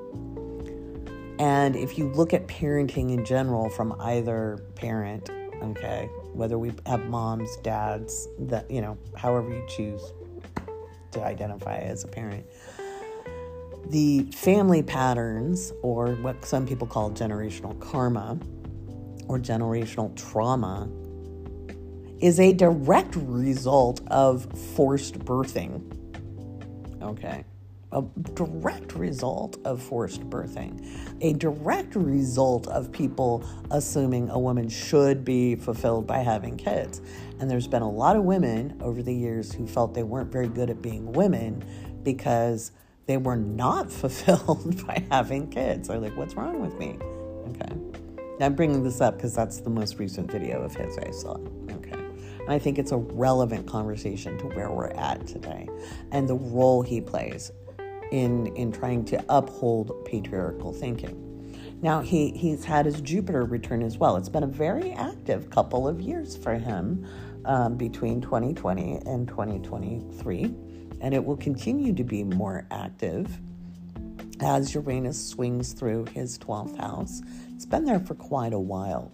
And 1.39 1.77
if 1.77 1.99
you 1.99 2.09
look 2.13 2.33
at 2.33 2.47
parenting 2.47 3.13
in 3.13 3.25
general 3.25 3.69
from 3.69 3.95
either 4.01 4.59
parent, 4.75 5.29
okay, 5.63 6.09
whether 6.37 6.59
we 6.59 6.73
have 6.87 7.05
moms, 7.07 7.57
dads, 7.59 8.29
that, 8.39 8.71
you 8.71 8.81
know, 8.81 8.99
however 9.17 9.49
you 9.49 9.65
choose 9.69 10.13
to 11.13 11.25
identify 11.25 11.79
as 11.79 12.05
a 12.05 12.09
parent, 12.09 12.45
the 13.91 14.25
family 14.33 14.83
patterns, 14.83 15.73
or 15.83 16.15
what 16.17 16.45
some 16.45 16.67
people 16.67 16.87
call 16.87 17.11
generational 17.11 17.79
karma 17.81 18.39
or 19.29 19.39
generational 19.39 20.15
trauma, 20.17 20.89
is 22.21 22.41
a 22.41 22.53
direct 22.53 23.15
result 23.17 24.01
of 24.09 24.47
forced 24.75 25.19
birthing. 25.21 25.83
Okay. 27.03 27.45
A 27.97 28.03
direct 28.35 28.95
result 28.95 29.57
of 29.65 29.83
forced 29.83 30.21
birthing, 30.29 30.87
a 31.23 31.33
direct 31.33 31.97
result 31.97 32.67
of 32.67 32.93
people 32.93 33.43
assuming 33.71 34.29
a 34.29 34.39
woman 34.39 34.69
should 34.69 35.25
be 35.25 35.55
fulfilled 35.57 36.07
by 36.07 36.19
having 36.19 36.59
kids. 36.59 37.01
And 37.41 37.51
there's 37.51 37.67
been 37.67 37.81
a 37.81 37.91
lot 37.91 38.15
of 38.17 38.25
women 38.25 38.79
over 38.83 39.03
the 39.03 39.15
years 39.15 39.51
who 39.51 39.67
felt 39.67 39.95
they 39.95 40.03
weren't 40.03 40.31
very 40.31 40.49
good 40.49 40.69
at 40.69 40.83
being 40.83 41.11
women 41.11 41.65
because 42.03 42.71
they 43.07 43.17
were 43.17 43.37
not 43.37 43.91
fulfilled 44.01 44.87
by 44.87 45.03
having 45.11 45.49
kids. 45.49 45.89
They're 45.89 45.99
like, 45.99 46.19
what's 46.19 46.35
wrong 46.35 46.61
with 46.61 46.79
me? 46.79 46.99
Okay. 47.49 48.45
I'm 48.45 48.55
bringing 48.55 48.85
this 48.85 49.01
up 49.01 49.17
because 49.17 49.35
that's 49.35 49.61
the 49.61 49.71
most 49.71 49.99
recent 49.99 50.31
video 50.31 50.61
of 50.61 50.75
his 50.75 50.99
I 50.99 51.13
saw. 51.13 51.39
Okay. 51.71 51.93
And 51.93 52.51
I 52.51 52.59
think 52.59 52.79
it's 52.79 52.93
a 52.93 52.99
relevant 52.99 53.67
conversation 53.67 54.37
to 54.37 54.49
where 54.49 54.71
we're 54.71 54.89
at 54.89 55.27
today 55.27 55.67
and 56.13 56.29
the 56.29 56.35
role 56.35 56.83
he 56.83 57.01
plays 57.01 57.53
in 58.11 58.49
in 58.57 58.73
trying 58.73 59.05
to 59.07 59.25
uphold 59.29 59.93
patriarchal 60.05 60.73
thinking. 60.73 61.23
Now 61.83 62.01
he 62.01 62.31
he's 62.31 62.65
had 62.65 62.87
his 62.87 63.01
Jupiter 63.01 63.45
return 63.45 63.83
as 63.83 63.99
well. 63.99 64.17
It's 64.17 64.29
been 64.29 64.45
a 64.45 64.49
very 64.49 64.93
active 64.93 65.51
couple 65.51 65.87
of 65.87 66.01
years 66.01 66.37
for 66.37 66.55
him 66.55 67.07
um, 67.45 67.77
between 67.77 68.21
2020 68.21 69.03
and 69.07 69.29
2023 69.29 70.55
and 71.01 71.15
it 71.15 71.25
will 71.25 71.37
continue 71.37 71.93
to 71.95 72.05
be 72.05 72.25
more 72.25 72.67
active 72.71 73.39
as 74.41 74.75
Uranus 74.75 75.29
swings 75.29 75.73
through 75.73 76.07
his 76.07 76.39
12th 76.39 76.77
house. 76.79 77.23
It's 77.55 77.67
been 77.67 77.85
there 77.85 78.01
for 78.01 78.15
quite 78.15 78.53
a 78.53 78.59
while, 78.59 79.13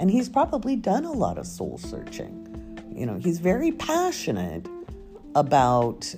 and 0.00 0.10
he's 0.10 0.28
probably 0.28 0.76
done 0.76 1.04
a 1.04 1.12
lot 1.12 1.38
of 1.38 1.46
soul 1.46 1.78
searching. 1.78 2.40
You 2.94 3.06
know, 3.06 3.16
he's 3.16 3.38
very 3.38 3.72
passionate 3.72 4.68
about, 5.34 6.14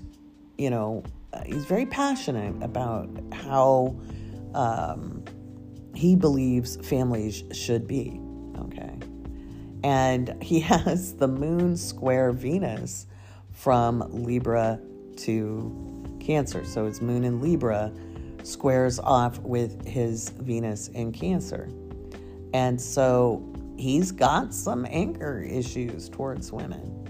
you 0.58 0.70
know, 0.70 1.02
he's 1.44 1.64
very 1.64 1.86
passionate 1.86 2.62
about 2.62 3.10
how 3.32 3.98
um, 4.54 5.24
he 5.94 6.16
believes 6.16 6.76
families 6.86 7.42
should 7.52 7.86
be. 7.86 8.20
Okay. 8.58 8.98
And 9.82 10.42
he 10.42 10.60
has 10.72 11.14
the 11.14 11.28
moon 11.28 11.76
square 11.76 12.32
Venus 12.32 13.06
from 13.52 14.04
Libra 14.10 14.80
to 15.16 16.18
Cancer. 16.20 16.64
So 16.64 16.86
his 16.86 17.00
moon 17.00 17.24
in 17.24 17.40
Libra 17.40 17.92
squares 18.42 18.98
off 18.98 19.38
with 19.38 19.86
his 19.86 20.30
Venus 20.30 20.88
in 20.88 21.12
Cancer. 21.12 21.68
And 22.52 22.80
so 22.80 23.42
he's 23.76 24.12
got 24.12 24.54
some 24.54 24.86
anger 24.88 25.42
issues 25.42 26.08
towards 26.08 26.52
women. 26.52 27.05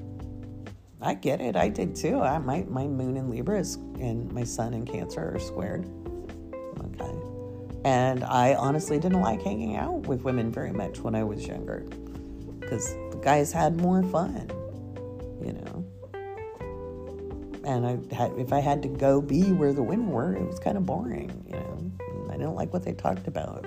I 1.00 1.14
get 1.14 1.40
it. 1.40 1.56
I 1.56 1.68
did 1.68 1.94
too. 1.94 2.20
I, 2.20 2.38
my, 2.38 2.64
my 2.68 2.86
moon 2.86 3.16
in 3.16 3.30
Libra 3.30 3.58
is, 3.58 3.74
and 4.00 4.30
my 4.32 4.44
sun 4.44 4.74
in 4.74 4.84
Cancer 4.84 5.34
are 5.34 5.38
squared. 5.38 5.86
Okay. 6.80 7.14
And 7.84 8.24
I 8.24 8.54
honestly 8.54 8.98
didn't 8.98 9.20
like 9.20 9.42
hanging 9.42 9.76
out 9.76 10.06
with 10.06 10.22
women 10.22 10.50
very 10.50 10.72
much 10.72 10.98
when 11.00 11.14
I 11.14 11.22
was 11.22 11.46
younger 11.46 11.86
because 12.60 12.94
the 13.10 13.20
guys 13.22 13.52
had 13.52 13.80
more 13.80 14.02
fun, 14.02 14.50
you 15.44 15.52
know 15.52 15.84
and 17.66 17.84
I 17.84 18.14
had, 18.14 18.32
if 18.38 18.52
I 18.52 18.60
had 18.60 18.80
to 18.82 18.88
go 18.88 19.20
be 19.20 19.50
where 19.52 19.72
the 19.72 19.82
women 19.82 20.10
were, 20.10 20.34
it 20.34 20.46
was 20.46 20.60
kind 20.60 20.76
of 20.76 20.86
boring. 20.86 21.44
You 21.48 21.56
know, 21.56 21.92
I 22.30 22.36
didn't 22.36 22.54
like 22.54 22.72
what 22.72 22.84
they 22.84 22.92
talked 22.92 23.26
about. 23.26 23.66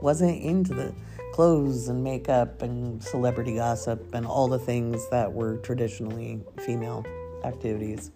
Wasn't 0.00 0.40
into 0.40 0.74
the 0.74 0.94
clothes 1.32 1.88
and 1.88 2.02
makeup 2.02 2.62
and 2.62 3.02
celebrity 3.02 3.54
gossip 3.54 4.14
and 4.14 4.26
all 4.26 4.48
the 4.48 4.58
things 4.58 5.08
that 5.10 5.32
were 5.32 5.56
traditionally 5.58 6.40
female 6.60 7.04
activities. 7.44 8.10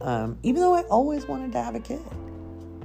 Um, 0.00 0.38
even 0.42 0.60
though 0.60 0.74
I 0.74 0.82
always 0.82 1.26
wanted 1.26 1.52
to 1.52 1.62
have 1.62 1.74
a 1.74 1.80
kid. 1.80 2.00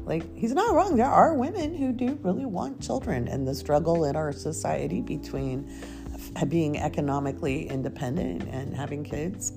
Like, 0.05 0.23
he's 0.37 0.53
not 0.53 0.73
wrong. 0.73 0.95
There 0.95 1.05
are 1.05 1.33
women 1.33 1.75
who 1.75 1.91
do 1.91 2.17
really 2.21 2.45
want 2.45 2.81
children, 2.81 3.27
and 3.27 3.45
the 3.45 3.53
struggle 3.53 4.05
in 4.05 4.15
our 4.15 4.31
society 4.31 5.01
between 5.01 5.69
being 6.47 6.77
economically 6.77 7.67
independent 7.67 8.43
and 8.43 8.73
having 8.73 9.03
kids 9.03 9.53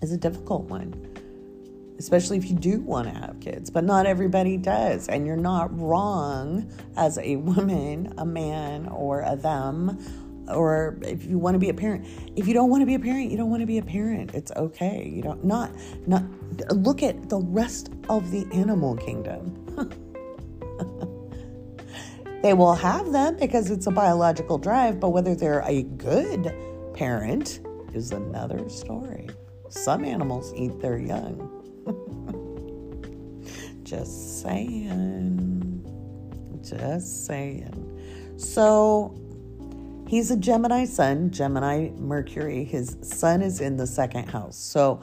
is 0.00 0.12
a 0.12 0.16
difficult 0.16 0.64
one 0.64 1.17
especially 1.98 2.36
if 2.36 2.48
you 2.48 2.56
do 2.56 2.80
want 2.80 3.08
to 3.08 3.14
have 3.14 3.40
kids, 3.40 3.70
but 3.70 3.84
not 3.84 4.06
everybody 4.06 4.56
does. 4.56 5.08
And 5.08 5.26
you're 5.26 5.36
not 5.36 5.76
wrong 5.78 6.70
as 6.96 7.18
a 7.18 7.36
woman, 7.36 8.14
a 8.18 8.24
man, 8.24 8.88
or 8.88 9.22
a 9.22 9.36
them, 9.36 9.98
or 10.48 10.98
if 11.02 11.24
you 11.24 11.38
want 11.38 11.54
to 11.54 11.58
be 11.58 11.68
a 11.68 11.74
parent. 11.74 12.06
If 12.36 12.46
you 12.46 12.54
don't 12.54 12.70
want 12.70 12.82
to 12.82 12.86
be 12.86 12.94
a 12.94 12.98
parent, 12.98 13.30
you 13.30 13.36
don't 13.36 13.50
want 13.50 13.60
to 13.60 13.66
be 13.66 13.78
a 13.78 13.82
parent. 13.82 14.34
It's 14.34 14.52
okay. 14.52 15.10
You 15.12 15.22
don't 15.22 15.44
not 15.44 15.70
not 16.06 16.22
look 16.70 17.02
at 17.02 17.28
the 17.28 17.38
rest 17.38 17.90
of 18.08 18.30
the 18.30 18.46
animal 18.52 18.96
kingdom. 18.96 19.54
they 22.42 22.54
will 22.54 22.74
have 22.74 23.12
them 23.12 23.36
because 23.36 23.70
it's 23.70 23.86
a 23.86 23.90
biological 23.90 24.58
drive, 24.58 25.00
but 25.00 25.10
whether 25.10 25.34
they're 25.34 25.64
a 25.66 25.82
good 25.82 26.54
parent 26.94 27.60
is 27.92 28.12
another 28.12 28.68
story. 28.68 29.28
Some 29.68 30.04
animals 30.04 30.52
eat 30.56 30.80
their 30.80 30.98
young. 30.98 31.57
Just 33.82 34.42
saying. 34.42 35.84
Just 36.62 37.26
saying. 37.26 38.34
So 38.36 39.14
he's 40.06 40.30
a 40.30 40.36
Gemini 40.36 40.84
sun, 40.84 41.30
Gemini 41.30 41.90
Mercury. 41.96 42.64
His 42.64 42.96
sun 43.02 43.42
is 43.42 43.60
in 43.60 43.76
the 43.76 43.86
second 43.86 44.28
house. 44.28 44.56
So 44.56 45.00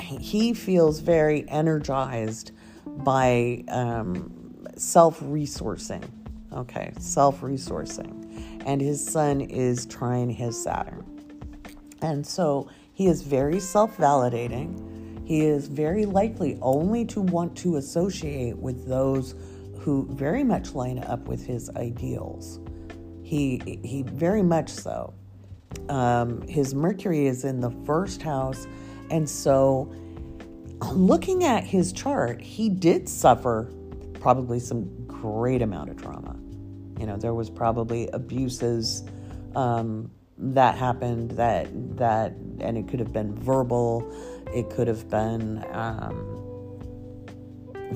he 0.00 0.52
feels 0.54 1.00
very 1.00 1.48
energized 1.48 2.52
by 2.86 3.64
um, 3.68 4.66
self 4.76 5.20
resourcing. 5.20 6.04
Okay, 6.52 6.92
self 6.98 7.40
resourcing. 7.40 8.62
And 8.66 8.80
his 8.80 9.04
sun 9.04 9.40
is 9.40 9.86
trine 9.86 10.30
his 10.30 10.62
Saturn. 10.62 11.04
And 12.02 12.26
so 12.26 12.68
he 12.92 13.06
is 13.06 13.22
very 13.22 13.60
self 13.60 13.96
validating 13.96 14.91
he 15.24 15.42
is 15.42 15.68
very 15.68 16.04
likely 16.04 16.58
only 16.60 17.04
to 17.06 17.20
want 17.20 17.56
to 17.58 17.76
associate 17.76 18.56
with 18.56 18.86
those 18.86 19.34
who 19.78 20.06
very 20.10 20.44
much 20.44 20.74
line 20.74 20.98
up 21.00 21.26
with 21.26 21.44
his 21.44 21.70
ideals. 21.70 22.60
He, 23.22 23.80
he 23.82 24.02
very 24.02 24.42
much 24.42 24.68
so. 24.68 25.14
Um, 25.88 26.42
his 26.42 26.74
Mercury 26.74 27.26
is 27.26 27.44
in 27.44 27.60
the 27.60 27.70
first 27.84 28.22
house, 28.22 28.66
and 29.10 29.28
so 29.28 29.92
looking 30.90 31.44
at 31.44 31.64
his 31.64 31.92
chart, 31.92 32.40
he 32.40 32.68
did 32.68 33.08
suffer 33.08 33.72
probably 34.20 34.60
some 34.60 35.06
great 35.06 35.62
amount 35.62 35.90
of 35.90 35.96
trauma. 35.96 36.36
You 36.98 37.06
know, 37.06 37.16
there 37.16 37.34
was 37.34 37.50
probably 37.50 38.08
abuses 38.08 39.02
um, 39.56 40.10
that 40.38 40.76
happened 40.76 41.32
that 41.32 41.68
that, 41.96 42.32
and 42.60 42.76
it 42.76 42.88
could 42.88 43.00
have 43.00 43.12
been 43.12 43.34
verbal 43.34 44.02
it 44.54 44.70
could 44.70 44.88
have 44.88 45.08
been 45.08 45.64
um, 45.72 46.38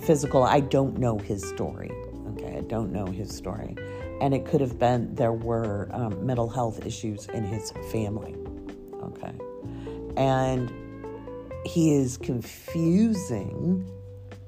physical. 0.02 0.42
I 0.42 0.60
don't 0.60 0.98
know 0.98 1.18
his 1.18 1.46
story. 1.46 1.90
Okay, 2.32 2.58
I 2.58 2.60
don't 2.62 2.92
know 2.92 3.06
his 3.06 3.34
story. 3.34 3.76
And 4.20 4.34
it 4.34 4.46
could 4.46 4.60
have 4.60 4.78
been 4.78 5.14
there 5.14 5.32
were 5.32 5.88
um, 5.92 6.24
mental 6.24 6.48
health 6.48 6.84
issues 6.86 7.26
in 7.26 7.44
his 7.44 7.70
family. 7.92 8.34
Okay. 9.02 9.32
And 10.16 10.72
he 11.66 11.94
is 11.94 12.16
confusing 12.16 13.90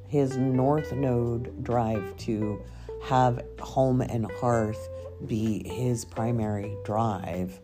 his 0.08 0.36
North 0.36 0.92
Node 0.92 1.62
drive 1.62 2.16
to 2.18 2.62
have 3.04 3.44
home 3.60 4.00
and 4.00 4.30
hearth 4.32 4.88
be 5.26 5.68
his 5.68 6.04
primary 6.04 6.74
drive 6.84 7.60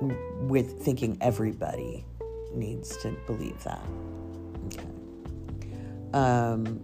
with 0.00 0.80
thinking 0.82 1.18
everybody 1.20 2.04
needs 2.54 2.96
to 2.98 3.10
believe 3.26 3.62
that. 3.64 3.82
Okay. 4.66 4.86
Um, 6.12 6.80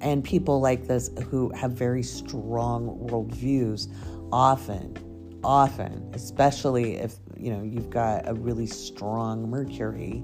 and 0.00 0.22
people 0.22 0.60
like 0.60 0.86
this 0.86 1.10
who 1.28 1.50
have 1.54 1.72
very 1.72 2.02
strong 2.02 3.08
worldviews 3.10 3.92
often, 4.32 4.96
often, 5.42 6.10
especially 6.14 6.96
if 6.96 7.16
you 7.36 7.50
know 7.50 7.62
you've 7.62 7.90
got 7.90 8.28
a 8.28 8.34
really 8.34 8.66
strong 8.66 9.48
Mercury, 9.48 10.22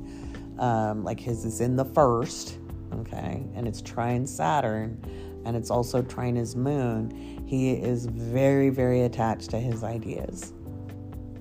um, 0.59 1.05
like 1.05 1.19
his 1.19 1.45
is 1.45 1.61
in 1.61 1.77
the 1.77 1.85
first, 1.85 2.59
okay, 2.95 3.45
and 3.55 3.67
it's 3.67 3.83
trine 3.83 4.27
Saturn, 4.27 5.03
and 5.45 5.57
it's 5.57 5.71
also 5.71 6.03
trine 6.03 6.37
his 6.37 6.55
moon. 6.55 7.45
He 7.47 7.73
is 7.73 8.07
very, 8.07 8.71
very 8.71 9.03
attached 9.03 9.51
to 9.51 9.59
his 9.59 9.83
ideas. 9.83 10.53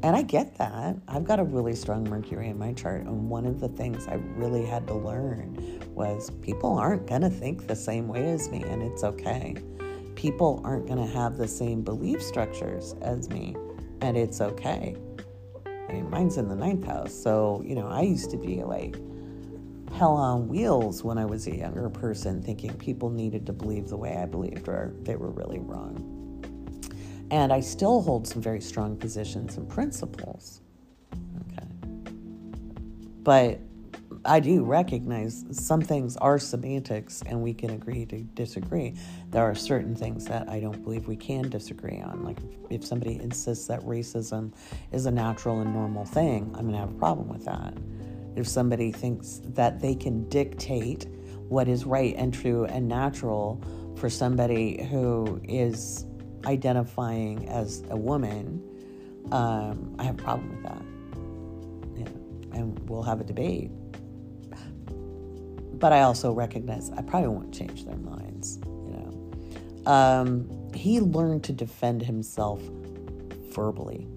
And 0.03 0.17
I 0.17 0.21
get 0.21 0.57
that. 0.57 0.97
I've 1.07 1.23
got 1.23 1.39
a 1.39 1.45
really 1.45 1.75
strong 1.75 2.03
Mercury 2.03 2.49
in 2.49 2.59
my 2.59 2.73
chart. 2.73 3.03
And 3.03 3.29
one 3.29 3.45
of 3.45 3.61
the 3.61 3.69
things 3.69 4.05
I 4.05 4.15
really 4.35 4.65
had 4.65 4.85
to 4.87 4.93
learn 4.93 5.81
was 5.95 6.29
people 6.41 6.77
aren't 6.77 7.07
going 7.07 7.21
to 7.21 7.29
think 7.29 7.67
the 7.67 7.75
same 7.75 8.09
way 8.09 8.29
as 8.29 8.49
me, 8.49 8.63
and 8.63 8.83
it's 8.83 9.05
okay. 9.05 9.55
People 10.15 10.61
aren't 10.65 10.87
going 10.87 10.99
to 10.99 11.11
have 11.13 11.37
the 11.37 11.47
same 11.47 11.83
belief 11.83 12.21
structures 12.21 12.95
as 13.01 13.29
me, 13.29 13.55
and 14.01 14.17
it's 14.17 14.41
okay. 14.41 14.97
I 15.65 15.93
mean, 15.93 16.09
mine's 16.09 16.35
in 16.35 16.49
the 16.49 16.55
ninth 16.55 16.85
house. 16.85 17.13
So, 17.13 17.63
you 17.65 17.73
know, 17.73 17.87
I 17.87 18.01
used 18.01 18.29
to 18.31 18.37
be 18.37 18.61
like 18.61 18.97
hell 19.93 20.17
on 20.17 20.49
wheels 20.49 21.01
when 21.01 21.17
I 21.17 21.23
was 21.23 21.47
a 21.47 21.55
younger 21.55 21.89
person, 21.89 22.41
thinking 22.41 22.73
people 22.73 23.09
needed 23.09 23.45
to 23.45 23.53
believe 23.53 23.87
the 23.87 23.97
way 23.97 24.17
I 24.17 24.25
believed, 24.25 24.67
or 24.67 24.93
they 25.03 25.15
were 25.15 25.31
really 25.31 25.59
wrong. 25.59 26.12
And 27.33 27.51
I 27.51 27.61
still 27.61 27.99
hold 28.03 28.27
some 28.27 28.43
very 28.43 28.61
strong 28.61 28.95
positions 28.95 29.57
and 29.57 29.67
principles. 29.67 30.61
Okay. 31.49 31.65
But 33.23 33.59
I 34.23 34.39
do 34.39 34.63
recognize 34.63 35.43
some 35.49 35.81
things 35.81 36.15
are 36.17 36.37
semantics 36.37 37.23
and 37.25 37.41
we 37.41 37.55
can 37.55 37.71
agree 37.71 38.05
to 38.05 38.19
disagree. 38.21 38.93
There 39.31 39.41
are 39.41 39.55
certain 39.55 39.95
things 39.95 40.25
that 40.25 40.47
I 40.47 40.59
don't 40.59 40.83
believe 40.83 41.07
we 41.07 41.15
can 41.15 41.49
disagree 41.49 41.99
on. 42.01 42.23
Like 42.23 42.37
if 42.69 42.85
somebody 42.85 43.19
insists 43.19 43.65
that 43.65 43.81
racism 43.81 44.53
is 44.91 45.07
a 45.07 45.11
natural 45.11 45.61
and 45.61 45.73
normal 45.73 46.05
thing, 46.05 46.53
I'm 46.53 46.67
going 46.67 46.73
to 46.73 46.77
have 46.77 46.91
a 46.91 46.99
problem 46.99 47.29
with 47.29 47.45
that. 47.45 47.73
If 48.35 48.47
somebody 48.47 48.91
thinks 48.91 49.41
that 49.43 49.79
they 49.79 49.95
can 49.95 50.29
dictate 50.29 51.07
what 51.49 51.67
is 51.67 51.83
right 51.83 52.13
and 52.15 52.31
true 52.31 52.65
and 52.65 52.87
natural 52.87 53.59
for 53.95 54.07
somebody 54.07 54.83
who 54.83 55.41
is 55.43 56.05
identifying 56.45 57.47
as 57.49 57.83
a 57.89 57.97
woman, 57.97 58.61
um, 59.31 59.95
I 59.99 60.03
have 60.03 60.19
a 60.19 60.23
problem 60.23 60.49
with 60.49 60.63
that. 60.63 60.81
Yeah, 61.99 62.59
and 62.59 62.79
we'll 62.89 63.03
have 63.03 63.21
a 63.21 63.23
debate. 63.23 63.71
But 65.73 65.91
I 65.91 66.01
also 66.01 66.31
recognize 66.31 66.91
I 66.91 67.01
probably 67.01 67.29
won't 67.29 67.53
change 67.53 67.85
their 67.85 67.97
minds. 67.97 68.59
You 68.65 69.83
know, 69.85 69.91
um, 69.91 70.71
he 70.73 70.99
learned 70.99 71.43
to 71.45 71.51
defend 71.51 72.01
himself 72.01 72.61
verbally, 73.49 74.07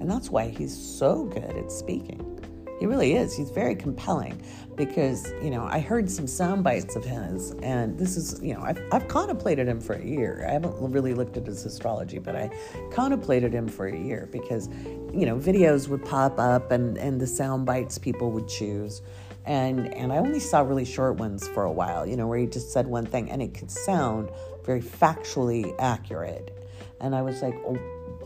and 0.00 0.10
that's 0.10 0.30
why 0.30 0.48
he's 0.48 0.76
so 0.76 1.24
good 1.24 1.56
at 1.56 1.70
speaking. 1.70 2.39
He 2.80 2.86
really 2.86 3.12
is. 3.12 3.36
He's 3.36 3.50
very 3.50 3.74
compelling 3.74 4.42
because, 4.74 5.30
you 5.42 5.50
know, 5.50 5.64
I 5.64 5.80
heard 5.80 6.10
some 6.10 6.26
sound 6.26 6.64
bites 6.64 6.96
of 6.96 7.04
his, 7.04 7.50
and 7.62 7.98
this 7.98 8.16
is, 8.16 8.42
you 8.42 8.54
know, 8.54 8.62
I've, 8.62 8.82
I've 8.90 9.06
contemplated 9.06 9.68
him 9.68 9.82
for 9.82 9.92
a 9.92 10.02
year. 10.02 10.46
I 10.48 10.52
haven't 10.52 10.74
really 10.90 11.12
looked 11.12 11.36
at 11.36 11.46
his 11.46 11.66
astrology, 11.66 12.18
but 12.18 12.34
I 12.34 12.50
contemplated 12.90 13.52
him 13.52 13.68
for 13.68 13.86
a 13.86 13.96
year 13.96 14.30
because, 14.32 14.68
you 15.12 15.26
know, 15.26 15.36
videos 15.36 15.88
would 15.88 16.02
pop 16.06 16.38
up 16.38 16.70
and, 16.70 16.96
and 16.96 17.20
the 17.20 17.26
sound 17.26 17.66
bites 17.66 17.98
people 17.98 18.30
would 18.32 18.48
choose. 18.48 19.02
And, 19.44 19.92
and 19.92 20.10
I 20.10 20.16
only 20.16 20.40
saw 20.40 20.60
really 20.60 20.86
short 20.86 21.16
ones 21.16 21.46
for 21.48 21.64
a 21.64 21.72
while, 21.72 22.06
you 22.06 22.16
know, 22.16 22.26
where 22.26 22.38
he 22.38 22.46
just 22.46 22.72
said 22.72 22.86
one 22.86 23.04
thing 23.04 23.30
and 23.30 23.42
it 23.42 23.52
could 23.52 23.70
sound 23.70 24.30
very 24.64 24.80
factually 24.80 25.74
accurate. 25.78 26.56
And 27.00 27.14
I 27.14 27.20
was 27.20 27.42
like, 27.42 27.54
oh, 27.66 27.78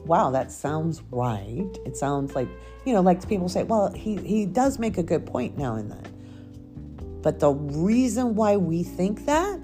wow, 0.07 0.31
that 0.31 0.53
sounds 0.53 1.03
right. 1.11 1.69
It 1.85 1.97
sounds 1.97 2.35
like, 2.35 2.49
you 2.85 2.93
know, 2.93 3.01
like 3.01 3.27
people 3.29 3.49
say, 3.49 3.63
well, 3.65 3.93
he, 3.93 4.17
he 4.17 4.47
does 4.47 4.79
make 4.79 4.99
a 4.99 5.03
good 5.03 5.27
point 5.27 5.57
now 5.57 5.77
and 5.77 5.91
then. 5.91 7.21
But 7.23 7.41
the 7.41 7.53
reason 7.53 8.35
why 8.35 8.57
we 8.57 8.83
think 8.83 9.25
that 9.27 9.59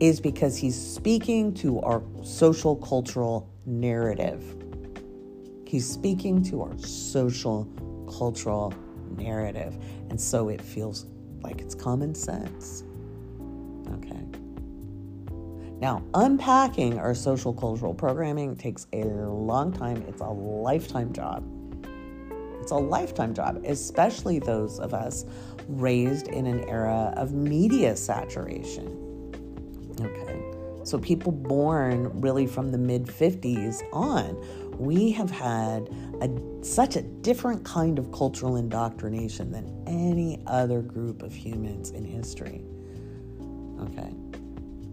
is 0.00 0.20
because 0.20 0.56
he's 0.56 0.80
speaking 0.80 1.52
to 1.54 1.80
our 1.80 2.02
social 2.22 2.76
cultural 2.76 3.50
narrative. 3.66 4.54
He's 5.66 5.88
speaking 5.88 6.42
to 6.44 6.62
our 6.62 6.78
social 6.78 7.66
cultural 8.16 8.72
narrative. 9.16 9.76
And 10.08 10.20
so 10.20 10.48
it 10.48 10.62
feels 10.62 11.06
like 11.42 11.60
it's 11.60 11.74
common 11.74 12.14
sense. 12.14 12.84
Okay. 13.90 14.17
Now, 15.80 16.02
unpacking 16.14 16.98
our 16.98 17.14
social 17.14 17.52
cultural 17.52 17.94
programming 17.94 18.56
takes 18.56 18.88
a 18.92 19.04
long 19.04 19.72
time. 19.72 20.04
It's 20.08 20.20
a 20.20 20.26
lifetime 20.26 21.12
job. 21.12 21.44
It's 22.60 22.72
a 22.72 22.76
lifetime 22.76 23.32
job, 23.32 23.62
especially 23.64 24.40
those 24.40 24.80
of 24.80 24.92
us 24.92 25.24
raised 25.68 26.28
in 26.28 26.46
an 26.46 26.68
era 26.68 27.14
of 27.16 27.32
media 27.32 27.96
saturation. 27.96 28.88
Okay. 30.00 30.44
So, 30.82 30.98
people 30.98 31.30
born 31.30 32.20
really 32.20 32.46
from 32.46 32.72
the 32.72 32.78
mid 32.78 33.06
50s 33.06 33.82
on, 33.92 34.36
we 34.78 35.12
have 35.12 35.30
had 35.30 35.88
a, 36.20 36.64
such 36.64 36.96
a 36.96 37.02
different 37.02 37.64
kind 37.64 37.98
of 37.98 38.10
cultural 38.10 38.56
indoctrination 38.56 39.52
than 39.52 39.84
any 39.86 40.42
other 40.46 40.82
group 40.82 41.22
of 41.22 41.32
humans 41.32 41.90
in 41.90 42.04
history. 42.04 42.64
Okay. 43.80 44.12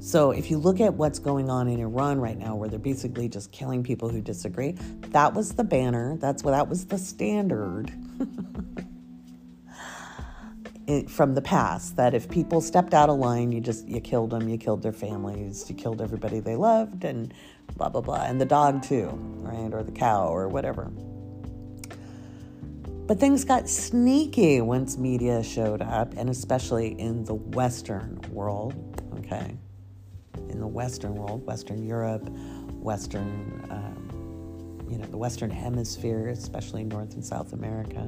So 0.05 0.29
if 0.29 0.51
you 0.51 0.59
look 0.59 0.79
at 0.79 0.93
what's 0.93 1.17
going 1.17 1.49
on 1.49 1.67
in 1.67 1.79
Iran 1.79 2.21
right 2.21 2.37
now, 2.37 2.55
where 2.55 2.69
they're 2.69 2.77
basically 2.77 3.27
just 3.27 3.51
killing 3.51 3.81
people 3.81 4.07
who 4.07 4.21
disagree, 4.21 4.73
that 5.09 5.33
was 5.33 5.53
the 5.53 5.63
banner. 5.63 6.15
That's 6.17 6.43
what 6.43 6.51
that 6.51 6.69
was 6.69 6.85
the 6.85 6.99
standard 6.99 7.91
from 11.09 11.33
the 11.33 11.41
past. 11.41 11.95
That 11.95 12.13
if 12.13 12.29
people 12.29 12.61
stepped 12.61 12.93
out 12.93 13.09
of 13.09 13.17
line, 13.17 13.51
you 13.51 13.59
just 13.59 13.87
you 13.87 13.99
killed 13.99 14.29
them, 14.29 14.47
you 14.47 14.59
killed 14.59 14.83
their 14.83 14.93
families, 14.93 15.67
you 15.67 15.75
killed 15.75 15.99
everybody 15.99 16.39
they 16.39 16.55
loved, 16.55 17.03
and 17.03 17.33
blah 17.75 17.89
blah 17.89 18.01
blah, 18.01 18.25
and 18.25 18.39
the 18.39 18.45
dog 18.45 18.83
too, 18.83 19.09
right, 19.41 19.73
or 19.73 19.81
the 19.81 19.91
cow 19.91 20.27
or 20.27 20.47
whatever. 20.47 20.91
But 23.07 23.19
things 23.19 23.43
got 23.43 23.67
sneaky 23.67 24.61
once 24.61 24.99
media 24.99 25.41
showed 25.41 25.81
up, 25.81 26.13
and 26.15 26.29
especially 26.29 26.89
in 26.89 27.23
the 27.23 27.33
Western 27.33 28.21
world. 28.29 28.75
Okay 29.17 29.57
in 30.49 30.59
the 30.59 30.67
Western 30.67 31.15
world, 31.15 31.45
Western 31.45 31.85
Europe, 31.85 32.27
Western, 32.79 33.67
um, 33.69 34.87
you 34.89 34.97
know, 34.97 35.05
the 35.05 35.17
Western 35.17 35.49
Hemisphere, 35.49 36.29
especially 36.29 36.83
North 36.83 37.13
and 37.13 37.25
South 37.25 37.53
America, 37.53 38.01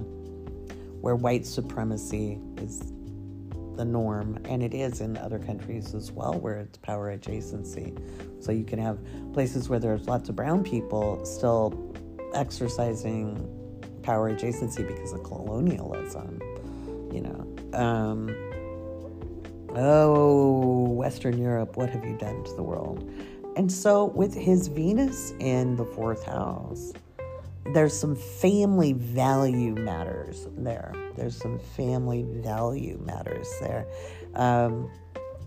where 1.02 1.16
white 1.16 1.46
supremacy 1.46 2.40
is 2.58 2.92
the 3.76 3.86
norm, 3.86 4.40
and 4.46 4.64
it 4.64 4.74
is 4.74 5.02
in 5.02 5.18
other 5.18 5.40
countries 5.40 5.94
as 5.94 6.12
well, 6.12 6.34
where 6.34 6.58
it's 6.58 6.78
power 6.80 7.16
adjacency. 7.16 7.98
So 8.44 8.52
you 8.52 8.64
can 8.64 8.80
have 8.80 8.98
places 9.34 9.70
where 9.70 9.80
there's 9.80 10.08
lots 10.08 10.30
of 10.30 10.36
brown 10.36 10.64
people 10.64 11.24
still 11.26 11.94
exercising 12.34 13.38
power 14.02 14.34
adjacency 14.34 14.88
because 14.88 15.14
of 15.14 15.24
colonialism, 15.24 16.42
you 17.14 17.22
know. 17.22 17.78
Um, 17.78 18.47
Oh, 19.80 20.90
Western 20.90 21.40
Europe, 21.40 21.78
what 21.78 21.92
have 21.92 22.04
you 22.04 22.18
done 22.18 22.44
to 22.46 22.54
the 22.56 22.64
world? 22.64 23.08
And 23.56 23.72
so, 23.72 24.06
with 24.06 24.34
his 24.34 24.70
Venus 24.70 25.36
in 25.40 25.76
the 25.76 25.86
fourth 25.86 26.24
house, 26.24 26.94
there's 27.76 27.96
some 27.96 28.16
family 28.16 28.94
value 28.94 29.76
matters 29.76 30.48
there. 30.58 30.96
There's 31.16 31.38
some 31.38 31.60
family 31.60 32.24
value 32.24 32.98
matters 33.06 33.48
there. 33.62 33.86
Um, 34.34 34.90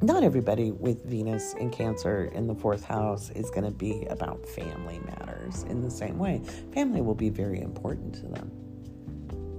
not 0.00 0.22
everybody 0.22 0.70
with 0.70 1.04
Venus 1.04 1.54
in 1.54 1.70
Cancer 1.70 2.26
in 2.26 2.46
the 2.46 2.54
fourth 2.54 2.84
house 2.84 3.30
is 3.30 3.50
going 3.50 3.64
to 3.64 3.72
be 3.72 4.06
about 4.10 4.48
family 4.48 5.00
matters 5.06 5.64
in 5.64 5.82
the 5.82 5.90
same 5.90 6.20
way. 6.20 6.40
Family 6.72 7.00
will 7.00 7.16
be 7.16 7.30
very 7.30 7.60
important 7.60 8.14
to 8.14 8.28
them. 8.28 8.52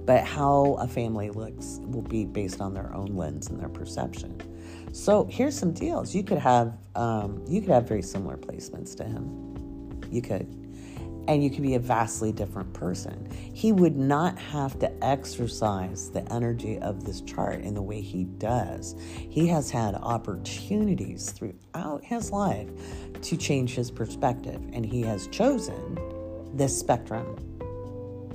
But 0.06 0.24
how 0.24 0.78
a 0.80 0.88
family 0.88 1.28
looks 1.28 1.78
will 1.82 2.00
be 2.00 2.24
based 2.24 2.62
on 2.62 2.72
their 2.72 2.94
own 2.94 3.14
lens 3.16 3.48
and 3.48 3.60
their 3.60 3.68
perception. 3.68 4.40
So 4.92 5.26
here's 5.30 5.58
some 5.58 5.72
deals. 5.72 6.14
You 6.14 6.22
could 6.22 6.38
have 6.38 6.74
um, 6.94 7.42
you 7.48 7.60
could 7.62 7.70
have 7.70 7.88
very 7.88 8.02
similar 8.02 8.36
placements 8.36 8.94
to 8.96 9.04
him. 9.04 10.02
You 10.10 10.20
could, 10.20 10.46
and 11.26 11.42
you 11.42 11.48
could 11.48 11.62
be 11.62 11.74
a 11.74 11.78
vastly 11.80 12.30
different 12.30 12.74
person. 12.74 13.26
He 13.54 13.72
would 13.72 13.96
not 13.96 14.38
have 14.38 14.78
to 14.80 15.04
exercise 15.04 16.10
the 16.10 16.30
energy 16.30 16.78
of 16.78 17.04
this 17.04 17.22
chart 17.22 17.62
in 17.62 17.72
the 17.72 17.80
way 17.80 18.02
he 18.02 18.24
does. 18.24 18.94
He 18.98 19.46
has 19.48 19.70
had 19.70 19.94
opportunities 19.94 21.30
throughout 21.30 22.04
his 22.04 22.30
life 22.30 22.68
to 23.22 23.36
change 23.38 23.74
his 23.74 23.90
perspective, 23.90 24.60
and 24.74 24.84
he 24.84 25.00
has 25.02 25.26
chosen 25.28 25.98
this 26.54 26.78
spectrum 26.78 27.36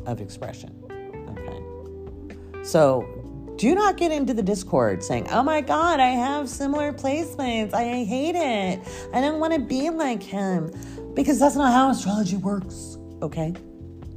of 0.07 0.21
expression. 0.21 0.73
Okay, 1.29 2.63
so 2.63 3.16
do 3.57 3.73
not 3.73 3.97
get 3.97 4.11
into 4.11 4.33
the 4.33 4.43
Discord 4.43 5.03
saying, 5.03 5.27
oh 5.31 5.41
my 5.41 5.61
God, 5.61 5.99
I 5.99 6.09
have 6.09 6.47
similar 6.47 6.93
placements. 6.93 7.73
I 7.73 8.03
hate 8.03 8.35
it. 8.35 8.79
I 9.13 9.21
don't 9.21 9.39
want 9.39 9.53
to 9.53 9.59
be 9.59 9.89
like 9.89 10.21
him. 10.21 10.71
Because 11.15 11.39
that's 11.39 11.55
not 11.55 11.73
how 11.73 11.89
astrology 11.89 12.37
works, 12.37 12.97
okay? 13.23 13.53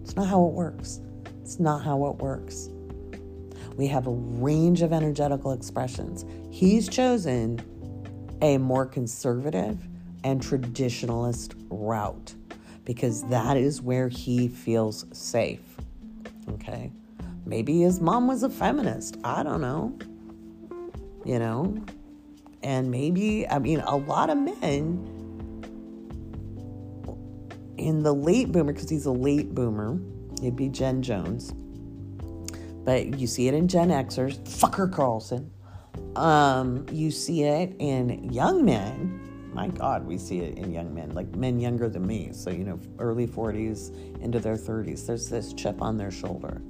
It's 0.02 0.14
not 0.14 0.26
how 0.28 0.44
it 0.44 0.52
works. 0.52 1.00
It's 1.40 1.58
not 1.58 1.82
how 1.82 2.04
it 2.06 2.16
works. 2.16 2.68
We 3.76 3.86
have 3.86 4.06
a 4.06 4.10
range 4.12 4.82
of 4.82 4.92
energetical 4.92 5.52
expressions. 5.52 6.26
He's 6.50 6.88
chosen 6.88 7.62
a 8.42 8.58
more 8.58 8.84
conservative 8.84 9.78
and 10.22 10.42
traditionalist 10.42 11.54
route 11.70 12.34
because 12.84 13.22
that 13.28 13.56
is 13.56 13.80
where 13.80 14.08
he 14.08 14.48
feels 14.48 15.06
safe, 15.12 15.62
okay? 16.50 16.92
Maybe 17.44 17.80
his 17.80 18.00
mom 18.00 18.26
was 18.26 18.42
a 18.42 18.50
feminist. 18.50 19.16
I 19.24 19.42
don't 19.42 19.60
know. 19.60 19.98
You 21.24 21.38
know? 21.38 21.84
And 22.62 22.90
maybe, 22.90 23.48
I 23.48 23.58
mean, 23.58 23.80
a 23.80 23.96
lot 23.96 24.30
of 24.30 24.38
men 24.38 25.20
in 27.80 28.02
the 28.02 28.14
late 28.14 28.52
boomer, 28.52 28.72
because 28.72 28.90
he's 28.90 29.06
a 29.06 29.12
late 29.12 29.54
boomer, 29.54 29.98
it'd 30.38 30.56
be 30.56 30.68
Gen 30.68 31.02
Jones. 31.02 31.52
But 32.84 33.18
you 33.18 33.26
see 33.26 33.48
it 33.48 33.54
in 33.54 33.68
Gen 33.68 33.88
Xers, 33.88 34.38
fucker 34.40 34.92
Carlson. 34.92 35.50
Um, 36.16 36.86
you 36.92 37.10
see 37.10 37.44
it 37.44 37.74
in 37.78 38.32
young 38.32 38.64
men. 38.64 39.16
My 39.52 39.68
God, 39.68 40.06
we 40.06 40.18
see 40.18 40.40
it 40.40 40.58
in 40.58 40.72
young 40.72 40.94
men, 40.94 41.10
like 41.10 41.34
men 41.34 41.58
younger 41.58 41.88
than 41.88 42.06
me. 42.06 42.30
So, 42.32 42.50
you 42.50 42.64
know, 42.64 42.78
early 42.98 43.26
40s 43.26 44.20
into 44.20 44.38
their 44.38 44.56
30s. 44.56 45.06
There's 45.06 45.28
this 45.28 45.52
chip 45.54 45.82
on 45.82 45.96
their 45.96 46.10
shoulder. 46.10 46.60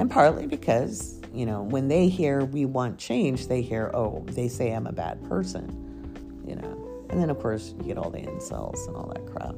And 0.00 0.10
partly 0.10 0.46
because, 0.46 1.20
you 1.34 1.44
know, 1.44 1.60
when 1.60 1.88
they 1.88 2.08
hear 2.08 2.46
we 2.46 2.64
want 2.64 2.96
change, 2.96 3.48
they 3.48 3.60
hear, 3.60 3.90
oh, 3.92 4.24
they 4.28 4.48
say 4.48 4.72
I'm 4.72 4.86
a 4.86 4.92
bad 4.92 5.22
person, 5.28 6.42
you 6.48 6.56
know. 6.56 7.04
And 7.10 7.20
then, 7.20 7.28
of 7.28 7.38
course, 7.38 7.74
you 7.76 7.84
get 7.84 7.98
all 7.98 8.08
the 8.08 8.20
incels 8.20 8.86
and 8.88 8.96
all 8.96 9.12
that 9.12 9.26
crap. 9.26 9.54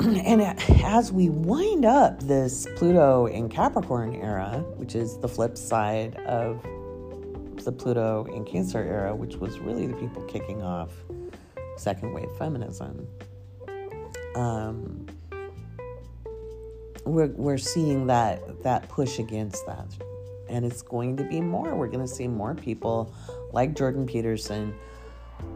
and 0.24 0.42
as 0.84 1.10
we 1.10 1.28
wind 1.28 1.84
up 1.84 2.20
this 2.20 2.68
Pluto 2.76 3.26
in 3.26 3.48
Capricorn 3.48 4.14
era, 4.14 4.64
which 4.76 4.94
is 4.94 5.18
the 5.18 5.28
flip 5.28 5.58
side 5.58 6.14
of 6.18 6.62
the 7.64 7.72
Pluto 7.72 8.26
in 8.26 8.44
Cancer 8.44 8.78
era, 8.78 9.12
which 9.12 9.38
was 9.38 9.58
really 9.58 9.88
the 9.88 9.96
people 9.96 10.22
kicking 10.26 10.62
off 10.62 10.92
second 11.76 12.12
wave 12.12 12.30
feminism, 12.38 13.08
um, 14.36 15.04
we're, 17.04 17.28
we're 17.28 17.58
seeing 17.58 18.06
that 18.08 18.62
that 18.62 18.88
push 18.88 19.18
against 19.18 19.66
that. 19.66 19.86
And 20.48 20.64
it's 20.64 20.82
going 20.82 21.16
to 21.18 21.24
be 21.24 21.40
more. 21.40 21.76
We're 21.76 21.88
going 21.88 22.06
to 22.06 22.12
see 22.12 22.26
more 22.26 22.54
people 22.54 23.14
like 23.52 23.74
jordan 23.74 24.06
peterson 24.06 24.74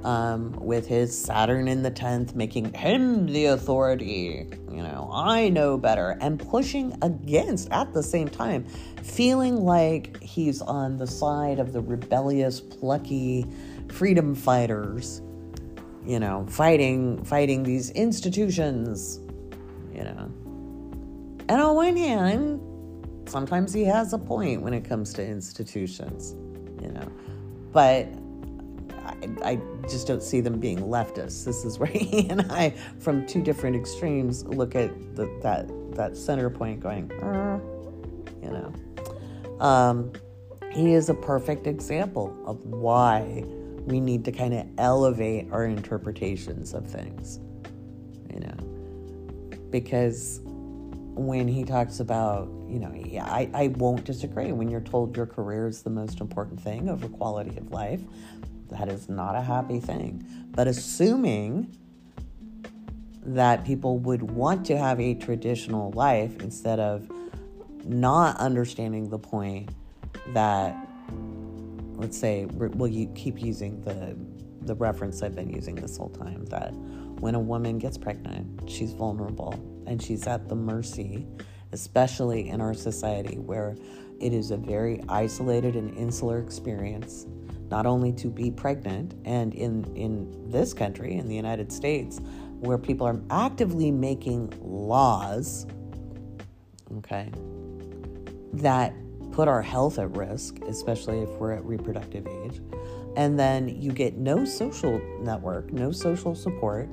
um, 0.03 0.53
with 0.53 0.87
his 0.87 1.16
saturn 1.16 1.69
in 1.69 1.83
the 1.83 1.91
10th 1.91 2.35
making 2.35 2.73
him 2.73 3.27
the 3.27 3.47
authority 3.47 4.49
you 4.71 4.83
know 4.83 5.11
i 5.12 5.49
know 5.49 5.77
better 5.77 6.16
and 6.21 6.41
pushing 6.41 6.97
against 7.03 7.71
at 7.71 7.93
the 7.93 8.03
same 8.03 8.29
time 8.29 8.65
feeling 9.03 9.65
like 9.65 10.21
he's 10.23 10.62
on 10.62 10.97
the 10.97 11.07
side 11.07 11.59
of 11.59 11.73
the 11.73 11.81
rebellious 11.81 12.61
plucky 12.61 13.47
freedom 13.89 14.35
fighters 14.35 15.21
you 16.07 16.19
know 16.19 16.47
fighting 16.49 17.23
fighting 17.25 17.62
these 17.62 17.91
institutions 17.91 19.21
you 19.95 20.03
know 20.03 20.31
and 21.49 21.61
on 21.61 21.75
one 21.75 21.97
hand, 21.97 22.61
sometimes 23.29 23.73
he 23.73 23.85
has 23.85 24.12
a 24.12 24.19
point 24.19 24.62
when 24.62 24.75
it 24.75 24.85
comes 24.85 25.12
to 25.15 25.27
institutions, 25.27 26.35
you 26.83 26.91
know. 26.91 27.11
But 27.73 28.09
I, 29.05 29.53
I, 29.53 29.61
just 29.89 30.07
don't 30.07 30.23
see 30.23 30.41
them 30.41 30.59
being 30.61 30.79
leftists. 30.79 31.45
This 31.45 31.65
is 31.65 31.79
where 31.79 31.89
he 31.93 32.29
and 32.31 32.43
I, 32.53 32.71
from 32.99 33.27
two 33.27 33.43
different 33.43 33.77
extremes, 33.77 34.45
look 34.45 34.75
at 34.75 35.16
the, 35.16 35.27
that 35.43 35.69
that 35.95 36.16
center 36.16 36.51
point, 36.51 36.81
going, 36.81 37.11
uh, 37.12 37.59
you 38.43 38.51
know. 38.51 38.73
Um, 39.65 40.12
he 40.73 40.93
is 40.93 41.09
a 41.09 41.15
perfect 41.15 41.66
example 41.66 42.37
of 42.47 42.65
why 42.65 43.45
we 43.87 44.01
need 44.01 44.25
to 44.25 44.33
kind 44.33 44.55
of 44.55 44.66
elevate 44.79 45.49
our 45.53 45.66
interpretations 45.66 46.75
of 46.75 46.87
things, 46.87 47.39
you 48.33 48.41
know, 48.41 49.59
because 49.71 50.41
when 51.15 51.47
he 51.47 51.65
talks 51.65 52.01
about, 52.01 52.49
you 52.69 52.78
know, 52.78 52.93
yeah, 52.95 53.24
I, 53.24 53.49
I 53.55 53.66
won't 53.69 54.05
disagree. 54.05 54.53
When 54.53 54.69
you're 54.69 54.81
told 54.81 55.16
your 55.16 55.27
career 55.27 55.69
is 55.69 55.82
the 55.82 55.91
most 55.91 56.20
important 56.20 56.61
thing 56.61 56.89
over 56.89 57.09
quality 57.09 57.57
of 57.57 57.70
life, 57.70 58.01
that 58.70 58.89
is 58.89 59.09
not 59.09 59.36
a 59.36 59.41
happy 59.41 59.78
thing. 59.81 60.27
But 60.51 60.66
assuming 60.66 61.77
that 63.23 63.65
people 63.65 63.99
would 63.99 64.23
want 64.23 64.66
to 64.66 64.77
have 64.77 65.01
a 65.01 65.15
traditional 65.15 65.93
life 65.93 66.41
instead 66.41 66.81
of 66.81 67.11
not 67.85 68.36
understanding 68.39 69.09
the 69.09 69.19
point 69.19 69.70
that, 70.32 70.77
let's 71.95 72.19
say, 72.19 72.47
will 72.47 72.89
you 72.89 73.07
keep 73.15 73.41
using 73.41 73.81
the 73.82 74.16
the 74.66 74.74
reference 74.74 75.23
I've 75.23 75.35
been 75.35 75.51
using 75.51 75.74
this 75.74 75.99
whole 75.99 76.09
time 76.09 76.47
that 76.47 76.73
when 77.20 77.35
a 77.35 77.39
woman 77.39 77.78
gets 77.78 77.99
pregnant, 77.99 78.69
she's 78.69 78.95
vulnerable 78.95 79.53
and 79.86 80.02
she's 80.02 80.27
at 80.27 80.48
the 80.48 80.55
mercy, 80.55 81.27
especially 81.73 82.48
in 82.48 82.61
our 82.61 82.74
society 82.74 83.39
where 83.39 83.77
it 84.20 84.32
is 84.32 84.51
a 84.51 84.56
very 84.56 85.02
isolated 85.09 85.77
and 85.77 85.97
insular 85.97 86.39
experience, 86.39 87.27
not 87.70 87.86
only 87.86 88.12
to 88.12 88.28
be 88.28 88.51
pregnant, 88.51 89.15
and 89.24 89.55
in, 89.55 89.85
in 89.97 90.51
this 90.51 90.73
country, 90.73 91.15
in 91.15 91.28
the 91.28 91.35
United 91.35 91.73
States, 91.73 92.20
where 92.61 92.78
people 92.78 93.06
are 93.06 93.20
actively 93.31 93.90
making 93.90 94.52
laws, 94.62 95.66
okay, 96.98 97.31
that 98.52 98.94
put 99.32 99.48
our 99.48 99.62
health 99.62 99.98
at 99.98 100.16
risk, 100.16 100.61
especially 100.62 101.19
if 101.19 101.28
we're 101.31 101.52
at 101.52 101.65
reproductive 101.65 102.27
age. 102.27 102.61
And 103.16 103.39
then 103.39 103.69
you 103.69 103.93
get 103.93 104.16
no 104.16 104.44
social 104.44 105.01
network, 105.20 105.73
no 105.73 105.90
social 105.90 106.35
support, 106.35 106.89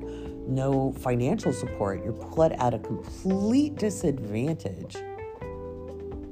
no 0.46 0.92
financial 0.92 1.52
support, 1.52 2.04
you're 2.04 2.12
put 2.12 2.52
at 2.52 2.74
a 2.74 2.78
complete 2.78 3.76
disadvantage 3.76 4.96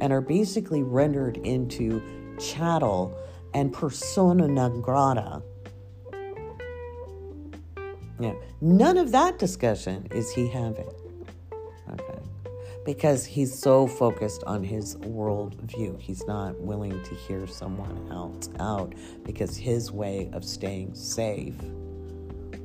and 0.01 0.12
are 0.12 0.20
basically 0.20 0.82
rendered 0.82 1.37
into 1.39 2.03
chattel 2.39 3.16
and 3.55 3.73
persona 3.73 4.49
non 4.49 4.81
grata. 4.81 5.43
Yeah, 8.19 8.35
none 8.61 8.99
of 8.99 9.12
that 9.12 9.39
discussion 9.39 10.07
is 10.11 10.31
he 10.31 10.47
having. 10.49 10.91
Okay. 11.93 12.19
Because 12.85 13.24
he's 13.24 13.57
so 13.57 13.87
focused 13.87 14.43
on 14.45 14.62
his 14.62 14.97
world 14.99 15.55
view. 15.62 15.97
He's 16.01 16.27
not 16.27 16.59
willing 16.61 17.03
to 17.03 17.15
hear 17.15 17.47
someone 17.47 18.09
else 18.11 18.51
out 18.59 18.95
because 19.24 19.57
his 19.57 19.91
way 19.91 20.31
of 20.32 20.45
staying 20.45 20.95
safe 20.95 21.57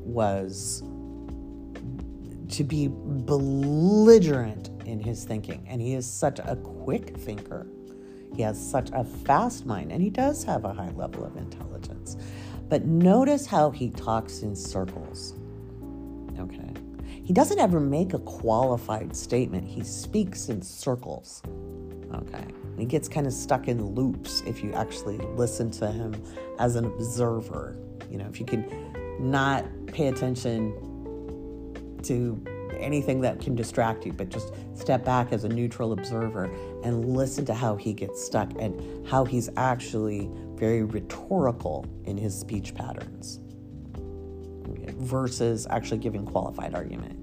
was 0.04 0.84
to 2.50 2.64
be 2.64 2.90
belligerent 2.92 4.70
in 4.86 5.00
his 5.00 5.24
thinking. 5.24 5.66
And 5.68 5.82
he 5.82 5.94
is 5.94 6.06
such 6.06 6.40
a 6.40 6.56
quick 6.56 7.18
thinker. 7.18 7.68
He 8.36 8.42
has 8.42 8.60
such 8.60 8.90
a 8.94 9.04
fast 9.04 9.66
mind, 9.66 9.92
and 9.92 10.02
he 10.02 10.10
does 10.10 10.44
have 10.44 10.66
a 10.66 10.74
high 10.74 10.92
level 10.92 11.26
of 11.26 11.38
intelligence. 11.38 12.18
But 12.68 12.86
notice 12.86 13.46
how 13.46 13.72
he 13.72 13.90
talks 13.90 14.42
in 14.42 14.56
circles. 14.56 15.34
Okay. 16.38 16.70
He 17.08 17.34
doesn't 17.34 17.60
ever 17.60 17.80
make 17.80 18.14
a 18.14 18.20
qualified 18.20 19.16
statement, 19.16 19.68
he 19.68 19.84
speaks 19.84 20.50
in 20.50 20.62
circles. 20.62 21.42
Okay. 22.14 22.44
And 22.44 22.80
he 22.80 22.86
gets 22.86 23.08
kind 23.08 23.26
of 23.26 23.34
stuck 23.34 23.68
in 23.68 23.96
loops 23.96 24.44
if 24.46 24.64
you 24.64 24.74
actually 24.74 25.18
listen 25.18 25.72
to 25.72 25.92
him 25.92 26.22
as 26.60 26.76
an 26.76 26.86
observer. 26.86 27.78
You 28.12 28.18
know, 28.18 28.28
if 28.28 28.40
you 28.40 28.46
can 28.46 28.70
not 29.20 29.66
pay 29.88 30.08
attention 30.08 30.74
to 32.08 32.44
anything 32.80 33.22
that 33.22 33.40
can 33.40 33.56
distract 33.56 34.06
you, 34.06 34.14
but 34.14 34.30
just 34.30 34.54
step 34.76 35.06
back 35.06 35.32
as 35.32 35.44
a 35.44 35.50
neutral 35.50 35.94
observer 35.94 36.46
and 36.84 37.16
listen 37.16 37.46
to 37.46 37.54
how 37.54 37.76
he 37.76 37.94
gets 37.94 38.24
stuck 38.24 38.52
and 38.60 39.08
how 39.08 39.26
he's 39.26 39.50
actually 39.58 40.30
very 40.56 40.84
rhetorical 40.84 41.86
in 42.06 42.18
his 42.18 42.38
speech 42.38 42.74
patterns 42.76 43.40
versus 44.98 45.68
actually 45.70 45.98
giving 45.98 46.26
qualified 46.26 46.74
argument. 46.74 47.22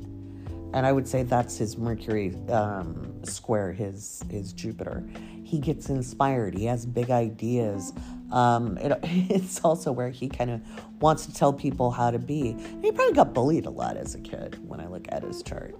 And 0.75 0.87
I 0.87 0.93
would 0.93 1.07
say 1.07 1.23
that's 1.23 1.59
his 1.59 1.77
Mercury 1.77 2.35
um, 2.49 3.23
square, 3.25 3.73
his 3.73 4.23
his 4.31 4.53
Jupiter. 4.53 5.05
He 5.53 5.59
gets 5.59 5.91
inspired. 5.91 6.55
He 6.55 6.65
has 6.65 6.87
big 6.87 7.11
ideas. 7.11 7.93
Um, 8.31 8.79
it, 8.81 8.99
it's 9.03 9.61
also 9.61 9.93
where 9.93 10.09
he 10.09 10.27
kind 10.27 10.51
of 10.51 10.63
wants 11.03 11.27
to 11.27 11.35
tell 11.35 11.53
people 11.53 11.91
how 11.91 12.11
to 12.11 12.19
be. 12.19 12.53
And 12.53 12.83
he 12.83 12.91
probably 12.91 13.13
got 13.13 13.35
bullied 13.35 13.67
a 13.67 13.71
lot 13.71 13.99
as 13.99 14.15
a 14.15 14.19
kid. 14.19 14.59
When 14.67 14.81
I 14.81 14.87
look 14.87 15.05
at 15.11 15.23
his 15.23 15.43
chart, 15.43 15.77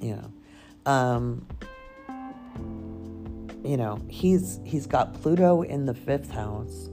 you 0.00 0.14
know, 0.14 0.92
um, 0.92 1.44
you 3.64 3.76
know, 3.76 4.00
he's 4.08 4.60
he's 4.64 4.86
got 4.86 5.14
Pluto 5.14 5.62
in 5.62 5.84
the 5.84 5.94
fifth 5.94 6.30
house, 6.30 6.88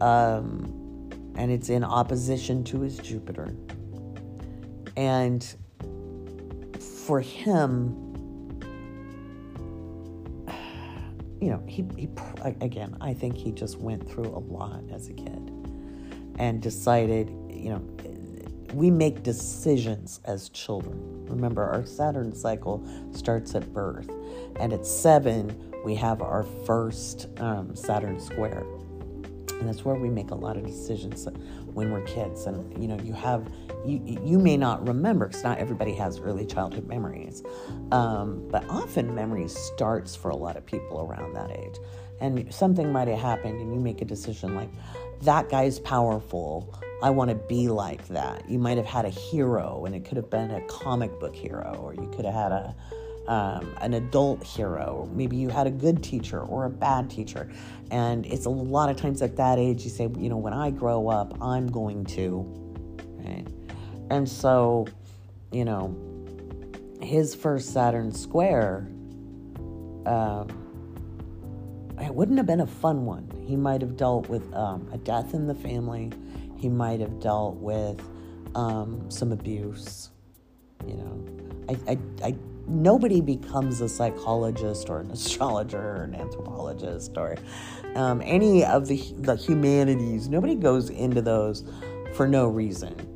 um, 0.00 1.10
and 1.34 1.50
it's 1.50 1.68
in 1.68 1.82
opposition 1.82 2.62
to 2.62 2.82
his 2.82 2.96
Jupiter. 2.98 3.56
And 4.96 5.44
for 7.06 7.20
him, 7.20 8.05
you 11.40 11.50
know, 11.50 11.62
he, 11.66 11.84
he 11.96 12.08
again, 12.60 12.96
I 13.00 13.12
think 13.14 13.36
he 13.36 13.52
just 13.52 13.78
went 13.78 14.08
through 14.08 14.28
a 14.28 14.40
lot 14.40 14.82
as 14.92 15.08
a 15.08 15.12
kid 15.12 15.52
and 16.38 16.60
decided, 16.60 17.28
you 17.50 17.70
know, 17.70 17.82
we 18.72 18.90
make 18.90 19.22
decisions 19.22 20.20
as 20.24 20.48
children. 20.50 21.24
Remember, 21.26 21.64
our 21.64 21.86
Saturn 21.86 22.34
cycle 22.34 22.86
starts 23.12 23.54
at 23.54 23.72
birth, 23.72 24.10
and 24.60 24.72
at 24.72 24.86
seven, 24.86 25.72
we 25.84 25.94
have 25.94 26.20
our 26.20 26.42
first 26.64 27.28
um, 27.38 27.74
Saturn 27.74 28.20
square. 28.20 28.64
And 29.50 29.68
that's 29.68 29.84
where 29.84 29.94
we 29.94 30.10
make 30.10 30.30
a 30.30 30.34
lot 30.34 30.58
of 30.58 30.66
decisions 30.66 31.26
when 31.64 31.90
we're 31.90 32.02
kids. 32.02 32.44
And 32.46 32.82
you 32.82 32.88
know, 32.88 32.98
you 33.02 33.14
have 33.14 33.48
you 33.86 34.20
you 34.24 34.38
may 34.38 34.56
not 34.56 34.86
remember 34.86 35.26
because 35.26 35.44
not 35.44 35.58
everybody 35.58 35.94
has 35.94 36.18
early 36.18 36.46
childhood 36.46 36.86
memories, 36.86 37.42
um, 37.92 38.46
but 38.50 38.64
often 38.68 39.14
memory 39.14 39.48
starts 39.48 40.14
for 40.16 40.30
a 40.30 40.36
lot 40.36 40.56
of 40.56 40.66
people 40.66 41.00
around 41.00 41.34
that 41.34 41.50
age. 41.50 41.76
And 42.20 42.52
something 42.52 42.92
might 42.92 43.08
have 43.08 43.18
happened, 43.18 43.60
and 43.60 43.74
you 43.74 43.80
make 43.80 44.00
a 44.00 44.04
decision 44.04 44.54
like, 44.54 44.70
"That 45.22 45.48
guy's 45.48 45.78
powerful." 45.78 46.74
I 47.02 47.10
want 47.10 47.28
to 47.28 47.36
be 47.36 47.68
like 47.68 48.08
that. 48.08 48.48
You 48.48 48.58
might 48.58 48.78
have 48.78 48.86
had 48.86 49.04
a 49.04 49.10
hero, 49.10 49.84
and 49.84 49.94
it 49.94 50.06
could 50.06 50.16
have 50.16 50.30
been 50.30 50.50
a 50.50 50.62
comic 50.62 51.20
book 51.20 51.36
hero, 51.36 51.78
or 51.82 51.92
you 51.94 52.10
could 52.16 52.24
have 52.24 52.34
had 52.34 52.52
a 52.52 52.74
um, 53.28 53.74
an 53.80 53.94
adult 53.94 54.42
hero. 54.44 55.08
Maybe 55.12 55.36
you 55.36 55.48
had 55.48 55.66
a 55.66 55.70
good 55.70 56.02
teacher 56.02 56.40
or 56.40 56.64
a 56.64 56.70
bad 56.70 57.10
teacher. 57.10 57.50
And 57.90 58.26
it's 58.26 58.46
a 58.46 58.50
lot 58.50 58.88
of 58.88 58.96
times 58.96 59.22
at 59.22 59.36
that 59.36 59.58
age, 59.58 59.84
you 59.84 59.90
say, 59.90 60.08
you 60.16 60.28
know, 60.28 60.36
when 60.36 60.52
I 60.52 60.70
grow 60.70 61.08
up, 61.08 61.36
I'm 61.40 61.66
going 61.66 62.04
to? 62.06 62.65
And 64.10 64.28
so, 64.28 64.86
you 65.52 65.64
know, 65.64 65.96
his 67.00 67.34
first 67.34 67.72
Saturn 67.72 68.12
square, 68.12 68.88
um, 70.06 70.48
it 72.00 72.14
wouldn't 72.14 72.38
have 72.38 72.46
been 72.46 72.60
a 72.60 72.66
fun 72.66 73.04
one. 73.04 73.30
He 73.46 73.56
might 73.56 73.80
have 73.80 73.96
dealt 73.96 74.28
with 74.28 74.52
um, 74.54 74.88
a 74.92 74.98
death 74.98 75.34
in 75.34 75.46
the 75.46 75.54
family. 75.54 76.12
He 76.56 76.68
might 76.68 77.00
have 77.00 77.20
dealt 77.20 77.56
with 77.56 78.00
um, 78.54 79.10
some 79.10 79.32
abuse. 79.32 80.10
You 80.86 80.94
know, 80.94 81.26
I, 81.68 81.92
I, 81.92 81.98
I 82.24 82.36
nobody 82.68 83.20
becomes 83.20 83.80
a 83.80 83.88
psychologist 83.88 84.88
or 84.88 85.00
an 85.00 85.10
astrologer 85.12 85.78
or 85.78 86.02
an 86.02 86.14
anthropologist 86.14 87.16
or 87.16 87.36
um, 87.94 88.22
any 88.24 88.64
of 88.64 88.86
the 88.86 88.96
the 89.18 89.36
humanities. 89.36 90.28
Nobody 90.28 90.54
goes 90.54 90.90
into 90.90 91.22
those 91.22 91.64
for 92.14 92.26
no 92.26 92.46
reason. 92.46 93.15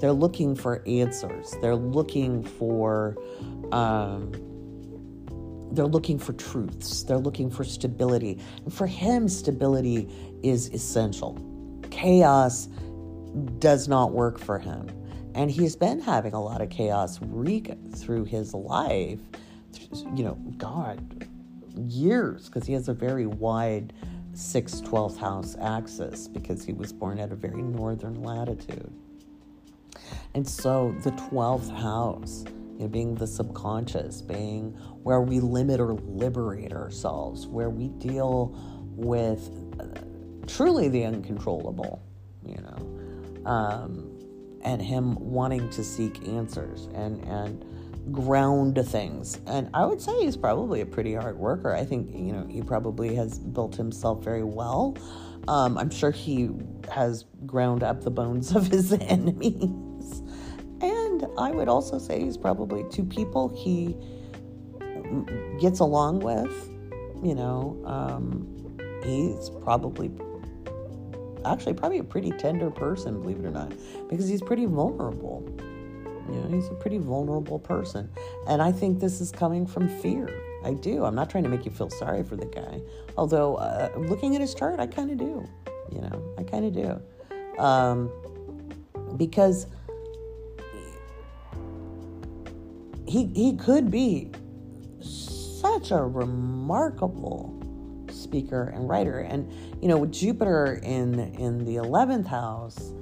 They're 0.00 0.12
looking 0.12 0.54
for 0.54 0.82
answers. 0.86 1.54
They're 1.60 1.76
looking 1.76 2.42
for. 2.42 3.16
Um, 3.72 4.32
they're 5.72 5.86
looking 5.86 6.18
for 6.18 6.32
truths. 6.32 7.02
They're 7.02 7.18
looking 7.18 7.50
for 7.50 7.62
stability. 7.62 8.40
And 8.64 8.72
for 8.72 8.86
him, 8.86 9.28
stability 9.28 10.08
is 10.42 10.68
essential. 10.70 11.38
Chaos 11.90 12.68
does 13.58 13.86
not 13.86 14.12
work 14.12 14.38
for 14.38 14.58
him. 14.58 14.88
And 15.34 15.50
he's 15.50 15.76
been 15.76 16.00
having 16.00 16.32
a 16.32 16.42
lot 16.42 16.62
of 16.62 16.70
chaos 16.70 17.20
wreak 17.20 17.70
through 17.94 18.24
his 18.24 18.54
life, 18.54 19.20
you 20.14 20.24
know, 20.24 20.34
God, 20.56 21.28
years, 21.76 22.46
because 22.46 22.66
he 22.66 22.72
has 22.72 22.88
a 22.88 22.94
very 22.94 23.26
wide 23.26 23.92
6th, 24.34 24.82
12th 24.88 25.18
house 25.18 25.56
axis 25.60 26.28
because 26.28 26.64
he 26.64 26.72
was 26.72 26.92
born 26.92 27.18
at 27.18 27.30
a 27.30 27.36
very 27.36 27.62
northern 27.62 28.22
latitude. 28.22 28.92
And 30.34 30.46
so 30.46 30.94
the 31.02 31.10
12th 31.10 31.70
house, 31.80 32.44
you 32.74 32.80
know, 32.80 32.88
being 32.88 33.14
the 33.14 33.26
subconscious, 33.26 34.22
being 34.22 34.70
where 35.02 35.20
we 35.20 35.40
limit 35.40 35.80
or 35.80 35.94
liberate 35.94 36.72
ourselves, 36.72 37.46
where 37.46 37.70
we 37.70 37.88
deal 37.88 38.54
with 38.94 39.50
uh, 39.80 39.84
truly 40.46 40.88
the 40.88 41.04
uncontrollable, 41.04 42.02
you 42.44 42.56
know. 42.56 43.50
Um, 43.50 44.14
and 44.62 44.82
him 44.82 45.14
wanting 45.14 45.70
to 45.70 45.84
seek 45.84 46.26
answers 46.26 46.88
and 46.94 47.22
and 47.24 47.64
ground 48.12 48.78
things. 48.86 49.38
And 49.46 49.68
I 49.74 49.84
would 49.86 50.00
say 50.00 50.18
he's 50.20 50.36
probably 50.36 50.80
a 50.80 50.86
pretty 50.86 51.14
hard 51.14 51.38
worker. 51.38 51.74
I 51.74 51.84
think 51.84 52.14
you 52.14 52.32
know 52.32 52.46
he 52.48 52.62
probably 52.62 53.14
has 53.14 53.38
built 53.38 53.76
himself 53.76 54.22
very 54.22 54.44
well. 54.44 54.96
Um, 55.46 55.78
I'm 55.78 55.90
sure 55.90 56.10
he 56.10 56.50
has 56.90 57.24
ground 57.46 57.82
up 57.82 58.02
the 58.02 58.10
bones 58.10 58.54
of 58.54 58.66
his 58.68 58.92
enemies. 59.00 59.70
And 60.80 61.26
I 61.36 61.50
would 61.50 61.68
also 61.68 61.98
say 61.98 62.20
he's 62.20 62.36
probably 62.36 62.84
two 62.90 63.04
people 63.04 63.48
he 63.48 63.96
gets 65.60 65.80
along 65.80 66.20
with. 66.20 66.70
You 67.22 67.34
know, 67.34 67.82
um, 67.84 68.46
he's 69.04 69.50
probably 69.62 70.10
actually 71.44 71.74
probably 71.74 71.98
a 71.98 72.04
pretty 72.04 72.30
tender 72.32 72.70
person, 72.70 73.20
believe 73.20 73.38
it 73.38 73.46
or 73.46 73.50
not, 73.50 73.72
because 74.08 74.28
he's 74.28 74.42
pretty 74.42 74.66
vulnerable. 74.66 75.44
You 76.28 76.34
know, 76.34 76.48
he's 76.48 76.68
a 76.68 76.74
pretty 76.74 76.98
vulnerable 76.98 77.58
person. 77.58 78.10
And 78.46 78.60
I 78.60 78.70
think 78.70 79.00
this 79.00 79.20
is 79.20 79.32
coming 79.32 79.66
from 79.66 79.88
fear. 79.88 80.28
I 80.62 80.74
do. 80.74 81.04
I'm 81.04 81.14
not 81.14 81.30
trying 81.30 81.44
to 81.44 81.48
make 81.48 81.64
you 81.64 81.70
feel 81.70 81.88
sorry 81.90 82.22
for 82.22 82.36
the 82.36 82.46
guy. 82.46 82.80
Although, 83.16 83.56
uh, 83.56 83.90
looking 83.96 84.34
at 84.34 84.40
his 84.40 84.54
chart, 84.54 84.78
I 84.78 84.86
kind 84.86 85.10
of 85.10 85.16
do. 85.16 85.48
You 85.90 86.02
know, 86.02 86.34
I 86.36 86.42
kind 86.42 86.64
of 86.66 86.72
do. 86.74 87.62
Um, 87.62 88.10
because 89.16 89.66
he, 93.08 93.26
he 93.34 93.56
could 93.56 93.90
be 93.90 94.30
such 95.00 95.90
a 95.90 96.02
remarkable 96.02 97.54
speaker 98.10 98.72
and 98.74 98.88
writer. 98.88 99.20
And 99.20 99.50
you 99.82 99.88
know, 99.88 99.98
with 99.98 100.12
Jupiter 100.12 100.80
in 100.82 101.18
in 101.18 101.64
the 101.64 101.76
eleventh 101.76 102.26
house, 102.26 102.92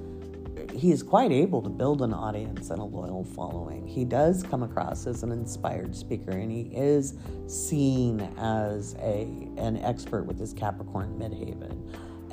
he 0.72 0.92
is 0.92 1.02
quite 1.02 1.32
able 1.32 1.62
to 1.62 1.68
build 1.68 2.02
an 2.02 2.12
audience 2.12 2.70
and 2.70 2.80
a 2.80 2.84
loyal 2.84 3.24
following. 3.24 3.86
He 3.86 4.04
does 4.04 4.42
come 4.42 4.62
across 4.62 5.06
as 5.06 5.22
an 5.22 5.32
inspired 5.32 5.96
speaker, 5.96 6.30
and 6.30 6.50
he 6.50 6.70
is 6.74 7.14
seen 7.46 8.20
as 8.38 8.94
a 9.00 9.22
an 9.56 9.78
expert 9.78 10.24
with 10.24 10.38
his 10.38 10.52
Capricorn 10.52 11.18
midheaven. 11.18 11.82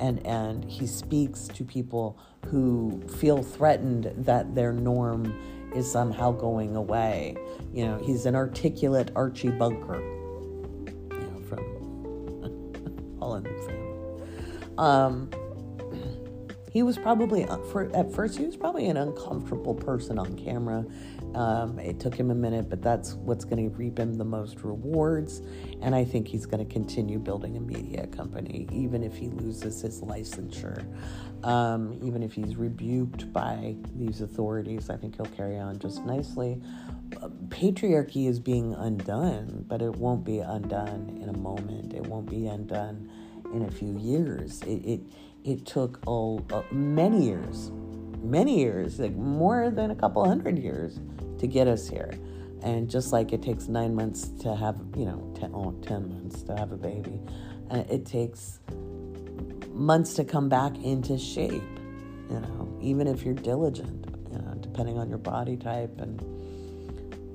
And, 0.00 0.26
and 0.26 0.64
he 0.64 0.88
speaks 0.88 1.46
to 1.46 1.64
people 1.64 2.18
who 2.46 3.00
feel 3.20 3.44
threatened 3.44 4.12
that 4.16 4.52
their 4.52 4.72
norm 4.72 5.32
is 5.74 5.90
somehow 5.90 6.32
going 6.32 6.76
away. 6.76 7.36
You 7.72 7.86
know, 7.86 7.98
he's 7.98 8.26
an 8.26 8.34
articulate 8.34 9.10
Archie 9.14 9.50
Bunker 9.50 10.02
all 13.20 13.34
in 13.36 13.42
the 13.44 13.50
family. 13.50 13.84
Um, 14.78 15.30
he 16.70 16.82
was 16.82 16.98
probably 16.98 17.44
uh, 17.44 17.58
for 17.58 17.94
at 17.94 18.12
first 18.12 18.36
he 18.36 18.44
was 18.44 18.56
probably 18.56 18.86
an 18.86 18.96
uncomfortable 18.96 19.74
person 19.74 20.18
on 20.18 20.36
camera. 20.36 20.84
Um, 21.34 21.80
it 21.80 21.98
took 21.98 22.14
him 22.14 22.30
a 22.30 22.34
minute, 22.34 22.70
but 22.70 22.80
that's 22.80 23.14
what's 23.14 23.44
going 23.44 23.68
to 23.68 23.76
reap 23.76 23.98
him 23.98 24.14
the 24.14 24.24
most 24.24 24.62
rewards. 24.62 25.42
And 25.82 25.94
I 25.94 26.04
think 26.04 26.28
he's 26.28 26.46
going 26.46 26.64
to 26.64 26.72
continue 26.72 27.18
building 27.18 27.56
a 27.56 27.60
media 27.60 28.06
company, 28.06 28.68
even 28.70 29.02
if 29.02 29.16
he 29.16 29.28
loses 29.28 29.80
his 29.80 30.00
licensure, 30.00 30.84
um, 31.44 31.98
even 32.02 32.22
if 32.22 32.32
he's 32.32 32.54
rebuked 32.56 33.32
by 33.32 33.76
these 33.96 34.20
authorities. 34.20 34.90
I 34.90 34.96
think 34.96 35.16
he'll 35.16 35.26
carry 35.26 35.58
on 35.58 35.78
just 35.78 36.04
nicely. 36.04 36.60
Uh, 37.20 37.28
patriarchy 37.48 38.28
is 38.28 38.38
being 38.38 38.74
undone, 38.74 39.64
but 39.66 39.82
it 39.82 39.96
won't 39.96 40.24
be 40.24 40.38
undone 40.38 41.18
in 41.20 41.28
a 41.28 41.36
moment. 41.36 41.94
It 41.94 42.06
won't 42.06 42.30
be 42.30 42.46
undone 42.46 43.10
in 43.52 43.64
a 43.64 43.70
few 43.70 43.98
years. 43.98 44.62
It 44.62 44.84
it, 44.84 45.00
it 45.44 45.66
took 45.66 46.00
oh, 46.06 46.44
uh, 46.52 46.62
many 46.70 47.26
years, 47.26 47.70
many 48.22 48.60
years, 48.60 49.00
like 49.00 49.14
more 49.14 49.70
than 49.70 49.90
a 49.90 49.94
couple 49.94 50.24
hundred 50.26 50.58
years 50.58 51.00
to 51.44 51.52
get 51.52 51.68
us 51.68 51.88
here. 51.88 52.10
And 52.62 52.88
just 52.88 53.12
like 53.12 53.32
it 53.32 53.42
takes 53.42 53.68
nine 53.68 53.94
months 53.94 54.28
to 54.40 54.54
have, 54.54 54.80
you 54.96 55.04
know, 55.04 55.34
ten, 55.38 55.50
oh, 55.54 55.72
10 55.82 56.08
months 56.08 56.42
to 56.44 56.56
have 56.56 56.72
a 56.72 56.76
baby, 56.76 57.20
uh, 57.70 57.84
it 57.90 58.06
takes 58.06 58.60
months 59.70 60.14
to 60.14 60.24
come 60.24 60.48
back 60.48 60.76
into 60.78 61.18
shape, 61.18 61.62
you 62.30 62.40
know, 62.40 62.78
even 62.80 63.06
if 63.06 63.22
you're 63.22 63.34
diligent, 63.34 64.06
you 64.32 64.38
know, 64.38 64.54
depending 64.60 64.96
on 64.96 65.10
your 65.10 65.18
body 65.18 65.56
type 65.56 66.00
and 66.00 66.22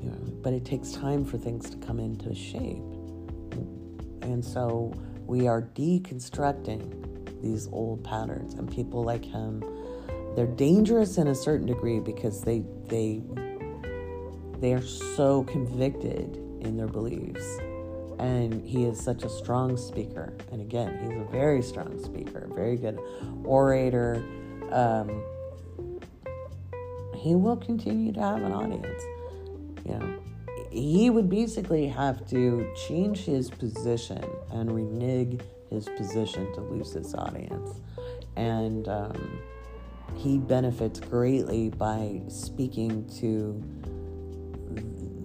you 0.02 0.10
know, 0.10 0.18
but 0.42 0.54
it 0.54 0.66
takes 0.66 0.92
time 0.92 1.24
for 1.24 1.38
things 1.38 1.70
to 1.70 1.78
come 1.78 2.00
into 2.00 2.34
shape. 2.34 2.82
And 4.24 4.44
so 4.44 4.94
we 5.28 5.48
are 5.48 5.62
deconstructing 5.62 7.42
these 7.44 7.68
old 7.72 8.04
patterns 8.04 8.56
and 8.56 8.72
people 8.72 9.04
like 9.04 9.24
him 9.24 9.64
they're 10.36 10.48
dangerous 10.48 11.18
in 11.18 11.28
a 11.28 11.36
certain 11.36 11.68
degree 11.68 12.00
because 12.00 12.42
they 12.42 12.64
they 12.88 13.22
they 14.60 14.74
are 14.74 14.82
so 14.82 15.44
convicted 15.44 16.36
in 16.62 16.78
their 16.78 16.88
beliefs. 16.88 17.58
And 18.20 18.62
he 18.66 18.84
is 18.84 19.00
such 19.00 19.24
a 19.24 19.30
strong 19.30 19.78
speaker. 19.78 20.34
And 20.52 20.62
again 20.62 21.00
he's 21.02 21.18
a 21.20 21.32
very 21.32 21.62
strong 21.62 22.04
speaker 22.04 22.50
very 22.54 22.78
good 22.78 23.00
orator. 23.44 24.24
Um, 24.72 25.24
he 27.16 27.36
will 27.36 27.58
continue 27.58 28.12
to 28.14 28.20
have 28.20 28.42
an 28.42 28.52
audience. 28.52 29.04
You 29.86 29.98
know 29.98 30.20
he 30.72 31.10
would 31.10 31.30
basically 31.30 31.88
have 31.88 32.28
to 32.30 32.72
change 32.88 33.26
his 33.26 33.50
position 33.50 34.24
and 34.52 34.72
renege 34.72 35.40
his 35.70 35.88
position 35.98 36.52
to 36.54 36.62
lose 36.62 36.94
his 36.94 37.14
audience. 37.16 37.80
And 38.36 38.88
um, 38.88 39.40
he 40.16 40.38
benefits 40.38 41.00
greatly 41.00 41.70
by 41.70 42.22
speaking 42.28 43.08
to 43.20 43.62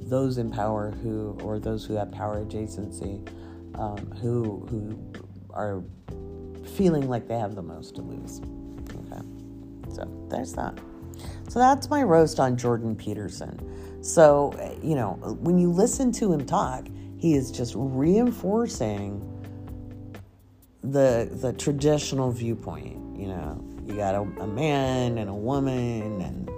those 0.08 0.38
in 0.38 0.50
power 0.50 0.90
who, 1.02 1.38
or 1.42 1.58
those 1.58 1.84
who 1.84 1.94
have 1.94 2.12
power 2.12 2.44
adjacency, 2.44 3.26
um, 3.78 3.96
who 4.20 4.66
who 4.70 4.98
are 5.50 5.82
feeling 6.76 7.08
like 7.08 7.28
they 7.28 7.38
have 7.38 7.54
the 7.54 7.62
most 7.62 7.96
to 7.96 8.02
lose. 8.02 8.40
Okay, 9.10 9.22
so 9.94 10.26
there's 10.30 10.52
that. 10.54 10.78
So 11.48 11.58
that's 11.58 11.88
my 11.90 12.02
roast 12.02 12.40
on 12.40 12.56
Jordan 12.56 12.96
Peterson. 12.96 14.02
So 14.02 14.52
you 14.82 14.94
know, 14.94 15.14
when 15.40 15.58
you 15.58 15.70
listen 15.70 16.12
to 16.12 16.32
him 16.32 16.44
talk, 16.44 16.86
he 17.18 17.34
is 17.34 17.50
just 17.50 17.74
reinforcing 17.76 19.30
the 20.82 21.28
the 21.32 21.52
traditional 21.54 22.30
viewpoint. 22.30 23.18
You 23.18 23.28
know, 23.28 23.64
you 23.86 23.94
got 23.96 24.14
a, 24.14 24.20
a 24.20 24.46
man 24.46 25.18
and 25.18 25.30
a 25.30 25.34
woman 25.34 26.20
and 26.20 26.50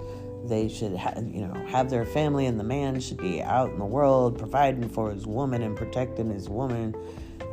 they 0.47 0.67
should 0.67 0.95
ha- 0.95 1.13
you 1.17 1.45
know 1.45 1.53
have 1.67 1.89
their 1.89 2.05
family 2.05 2.45
and 2.45 2.59
the 2.59 2.63
man 2.63 2.99
should 2.99 3.17
be 3.17 3.41
out 3.41 3.69
in 3.71 3.79
the 3.79 3.85
world 3.85 4.37
providing 4.37 4.87
for 4.89 5.11
his 5.11 5.25
woman 5.25 5.61
and 5.61 5.75
protecting 5.75 6.29
his 6.29 6.49
woman. 6.49 6.95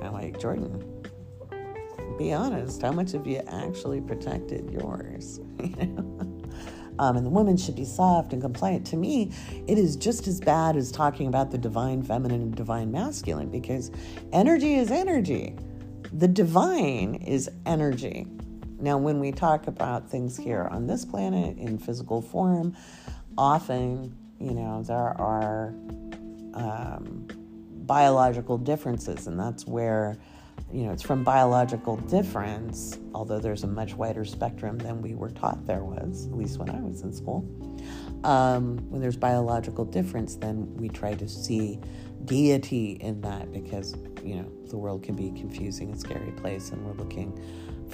I'm 0.03 0.13
like 0.13 0.39
jordan 0.39 0.91
be 2.19 2.33
honest 2.33 2.83
how 2.83 2.93
much 2.93 3.13
have 3.13 3.27
you 3.27 3.43
actually 3.49 4.01
protected 4.01 4.71
yours? 4.71 5.41
Um, 6.97 7.17
and 7.17 7.27
the 7.27 7.31
woman 7.31 7.57
should 7.57 7.75
be 7.75 7.85
soft 7.85 8.33
and 8.33 8.41
compliant. 8.41 8.87
To 8.87 8.97
me 8.97 9.33
it 9.67 9.79
is 9.79 9.97
just 9.97 10.29
as 10.29 10.41
bad 10.41 10.77
as 10.77 10.93
talking 10.93 11.27
about 11.27 11.51
the 11.51 11.59
divine 11.59 12.05
feminine 12.05 12.41
and 12.41 12.55
divine 12.55 12.93
masculine 12.93 13.51
because 13.51 13.91
energy 14.33 14.75
is 14.75 14.93
energy. 14.93 15.57
The 16.13 16.29
divine 16.29 17.17
is 17.17 17.51
energy 17.67 18.29
now, 18.81 18.99
when 18.99 19.21
we 19.21 19.33
talk 19.33 19.67
about 19.67 20.11
things 20.11 20.37
here 20.37 20.69
on 20.71 20.87
this 20.87 21.05
planet 21.05 21.57
in 21.59 21.79
physical 21.79 22.21
form, 22.21 22.77
often, 23.39 24.17
you 24.39 24.53
know, 24.53 24.83
there 24.83 24.97
are 24.97 25.75
um, 26.55 27.29
biological 27.87 28.59
differences, 28.59 29.27
and 29.27 29.39
that's 29.39 29.67
where, 29.67 30.17
you 30.73 30.85
know, 30.85 30.93
it's 30.93 31.03
from 31.03 31.25
biological 31.25 31.97
difference, 31.97 32.99
although 33.15 33.39
there's 33.39 33.63
a 33.63 33.69
much 33.69 33.95
wider 33.95 34.25
spectrum 34.25 34.79
than 34.79 35.01
we 35.03 35.15
were 35.15 35.31
taught 35.31 35.67
there 35.67 35.85
was, 35.85 36.27
at 36.27 36.37
least 36.37 36.59
when 36.59 36.71
I 36.71 36.81
was 36.81 37.03
in 37.03 37.13
school. 37.13 37.49
Um, 38.25 38.79
when 38.91 39.01
there's 39.01 39.17
biological 39.17 39.85
difference, 39.85 40.37
then 40.37 40.75
we 40.77 40.89
try 40.89 41.15
to 41.15 41.29
see 41.29 41.79
deity 42.25 42.93
in 42.93 43.21
that 43.21 43.53
because, 43.53 43.95
you 44.23 44.37
know, 44.37 44.51
the 44.69 44.79
world 44.79 45.03
can 45.03 45.15
be 45.15 45.31
confusing 45.31 45.91
and 45.91 46.01
scary 46.01 46.33
place, 46.33 46.71
and 46.71 46.85
we're 46.85 46.95
looking 46.95 47.39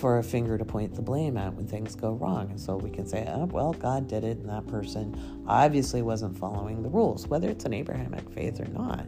for 0.01 0.18
a 0.18 0.22
finger 0.22 0.56
to 0.56 0.64
point 0.64 0.94
the 0.94 1.02
blame 1.02 1.36
at 1.36 1.52
when 1.55 1.66
things 1.66 1.94
go 1.94 2.12
wrong. 2.12 2.51
And 2.51 2.59
so 2.59 2.77
we 2.77 2.90
can 2.90 3.06
say, 3.06 3.28
oh, 3.28 3.44
well, 3.44 3.74
God 3.74 4.09
did 4.09 4.24
it, 4.24 4.39
and 4.39 4.48
that 4.48 4.66
person 4.66 5.44
obviously 5.47 6.01
wasn't 6.01 6.36
following 6.39 6.82
the 6.82 6.89
rules, 6.89 7.28
whether 7.28 7.48
it's 7.48 7.66
an 7.66 7.74
Abrahamic 7.74 8.28
faith 8.31 8.60
or 8.60 8.68
not. 8.68 9.06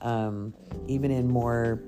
Um, 0.00 0.52
even 0.88 1.12
in 1.12 1.28
more 1.28 1.80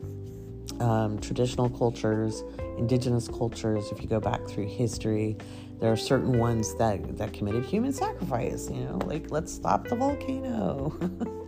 um, 0.79 1.19
traditional 1.19 1.69
cultures, 1.69 2.45
indigenous 2.79 3.27
cultures, 3.27 3.91
if 3.91 4.01
you 4.01 4.09
go 4.09 4.21
back 4.21 4.47
through 4.47 4.69
history, 4.69 5.37
there 5.81 5.91
are 5.91 5.97
certain 5.97 6.39
ones 6.39 6.77
that, 6.77 7.19
that 7.19 7.33
committed 7.33 7.65
human 7.65 7.93
sacrifice, 7.93 8.71
you 8.71 8.85
know, 8.85 8.99
like 9.05 9.33
let's 9.33 9.53
stop 9.53 9.89
the 9.89 9.97
volcano. 9.97 10.97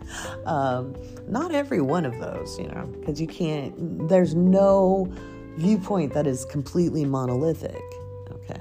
um, 0.47 0.95
not 1.29 1.55
every 1.55 1.81
one 1.81 2.05
of 2.05 2.19
those, 2.19 2.59
you 2.59 2.67
know, 2.67 2.87
because 2.99 3.21
you 3.21 3.29
can't, 3.29 4.09
there's 4.09 4.35
no 4.35 5.13
viewpoint 5.57 6.13
that 6.15 6.27
is 6.27 6.45
completely 6.47 7.05
monolithic 7.05 7.83
okay? 8.31 8.61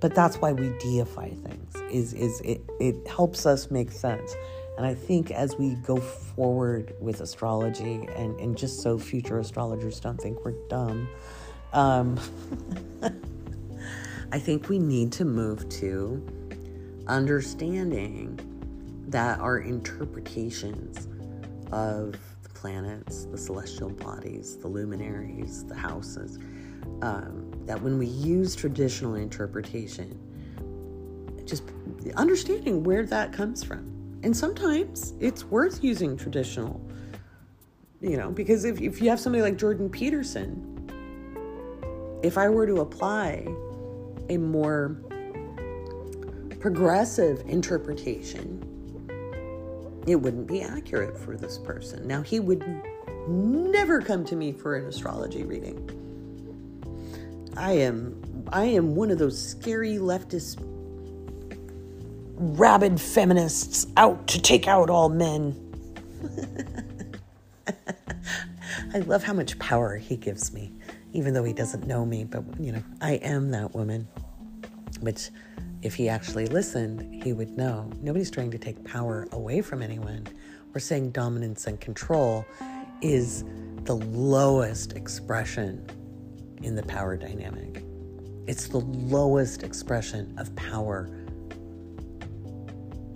But 0.00 0.14
that's 0.14 0.36
why 0.36 0.52
we 0.52 0.70
deify 0.78 1.30
things 1.30 1.74
is 1.90 2.12
is 2.12 2.40
it, 2.42 2.60
it 2.80 3.06
helps 3.08 3.46
us 3.46 3.70
make 3.70 3.90
sense. 3.90 4.34
And 4.76 4.86
i 4.86 4.94
think 4.94 5.32
as 5.32 5.56
we 5.56 5.74
go 5.74 5.96
forward 5.96 6.94
with 7.00 7.20
astrology 7.20 8.06
and 8.14 8.38
and 8.38 8.56
just 8.56 8.80
so 8.80 8.96
future 8.96 9.40
astrologers 9.40 9.98
don't 9.98 10.20
think 10.20 10.44
we're 10.44 10.54
dumb 10.68 11.08
um, 11.72 12.16
i 14.32 14.38
think 14.38 14.68
we 14.68 14.78
need 14.78 15.10
to 15.10 15.24
move 15.24 15.68
to 15.68 16.24
understanding 17.08 18.38
that 19.08 19.40
our 19.40 19.58
interpretations 19.58 21.08
of 21.72 22.14
planets, 22.58 23.26
the 23.26 23.38
celestial 23.38 23.88
bodies, 23.88 24.56
the 24.56 24.66
luminaries, 24.66 25.64
the 25.64 25.76
houses, 25.76 26.38
um, 27.02 27.52
that 27.66 27.80
when 27.80 27.98
we 27.98 28.06
use 28.06 28.56
traditional 28.56 29.14
interpretation, 29.14 30.18
just 31.44 31.62
understanding 32.16 32.82
where 32.82 33.06
that 33.06 33.32
comes 33.32 33.62
from. 33.62 33.86
And 34.24 34.36
sometimes 34.36 35.14
it's 35.20 35.44
worth 35.44 35.84
using 35.84 36.16
traditional, 36.16 36.84
you 38.00 38.16
know, 38.16 38.30
because 38.30 38.64
if, 38.64 38.80
if 38.80 39.00
you 39.00 39.08
have 39.08 39.20
somebody 39.20 39.42
like 39.42 39.56
Jordan 39.56 39.88
Peterson, 39.88 40.74
if 42.24 42.36
I 42.36 42.48
were 42.48 42.66
to 42.66 42.80
apply 42.80 43.46
a 44.28 44.36
more 44.36 45.00
progressive 46.58 47.40
interpretation 47.46 48.67
it 50.08 50.16
wouldn't 50.16 50.46
be 50.46 50.62
accurate 50.62 51.16
for 51.18 51.36
this 51.36 51.58
person. 51.58 52.06
Now, 52.06 52.22
he 52.22 52.40
would 52.40 52.64
never 53.28 54.00
come 54.00 54.24
to 54.26 54.36
me 54.36 54.52
for 54.52 54.76
an 54.76 54.86
astrology 54.86 55.44
reading. 55.44 55.90
I 57.56 57.72
am 57.72 58.22
I 58.50 58.64
am 58.64 58.94
one 58.94 59.10
of 59.10 59.18
those 59.18 59.38
scary 59.38 59.96
leftist 59.96 60.58
rabid 62.36 63.00
feminists 63.00 63.86
out 63.96 64.26
to 64.28 64.40
take 64.40 64.66
out 64.66 64.88
all 64.88 65.08
men. 65.08 65.54
I 68.94 69.00
love 69.00 69.22
how 69.22 69.34
much 69.34 69.58
power 69.58 69.96
he 69.96 70.16
gives 70.16 70.52
me, 70.52 70.72
even 71.12 71.34
though 71.34 71.44
he 71.44 71.52
doesn't 71.52 71.86
know 71.86 72.06
me, 72.06 72.24
but 72.24 72.42
you 72.58 72.72
know, 72.72 72.82
I 73.02 73.14
am 73.14 73.50
that 73.50 73.74
woman, 73.74 74.08
which 75.00 75.28
if 75.82 75.94
he 75.94 76.08
actually 76.08 76.46
listened, 76.46 77.22
he 77.22 77.32
would 77.32 77.56
know 77.56 77.90
nobody's 78.00 78.30
trying 78.30 78.50
to 78.50 78.58
take 78.58 78.82
power 78.84 79.28
away 79.32 79.60
from 79.60 79.82
anyone. 79.82 80.26
We're 80.74 80.80
saying 80.80 81.10
dominance 81.10 81.66
and 81.66 81.80
control 81.80 82.44
is 83.00 83.44
the 83.84 83.94
lowest 83.94 84.94
expression 84.94 85.86
in 86.62 86.74
the 86.74 86.82
power 86.82 87.16
dynamic. 87.16 87.84
It's 88.46 88.68
the 88.68 88.80
lowest 88.80 89.62
expression 89.62 90.34
of 90.38 90.54
power. 90.56 91.10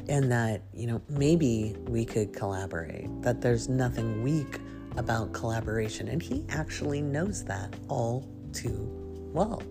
And 0.09 0.31
that, 0.31 0.63
you 0.75 0.87
know, 0.87 1.01
maybe 1.09 1.75
we 1.87 2.05
could 2.05 2.33
collaborate, 2.33 3.09
that 3.23 3.41
there's 3.41 3.69
nothing 3.69 4.23
weak 4.23 4.61
about 4.97 5.33
collaboration. 5.33 6.09
And 6.09 6.23
he 6.23 6.45
actually 6.51 7.01
knows 7.01 7.45
that 7.45 7.75
all 7.89 8.29
too 8.53 8.89
well 9.33 9.63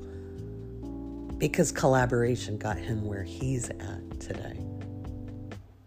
because 1.41 1.71
collaboration 1.71 2.55
got 2.55 2.77
him 2.77 3.03
where 3.03 3.23
he's 3.23 3.67
at 3.71 4.19
today. 4.19 4.63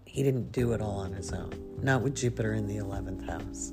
He 0.05 0.25
didn't 0.25 0.51
do 0.51 0.73
it 0.73 0.81
all 0.81 0.99
on 0.99 1.13
his 1.13 1.33
own, 1.33 1.53
not 1.81 2.03
with 2.03 2.17
Jupiter 2.17 2.55
in 2.55 2.67
the 2.67 2.79
11th 2.79 3.25
house. 3.25 3.73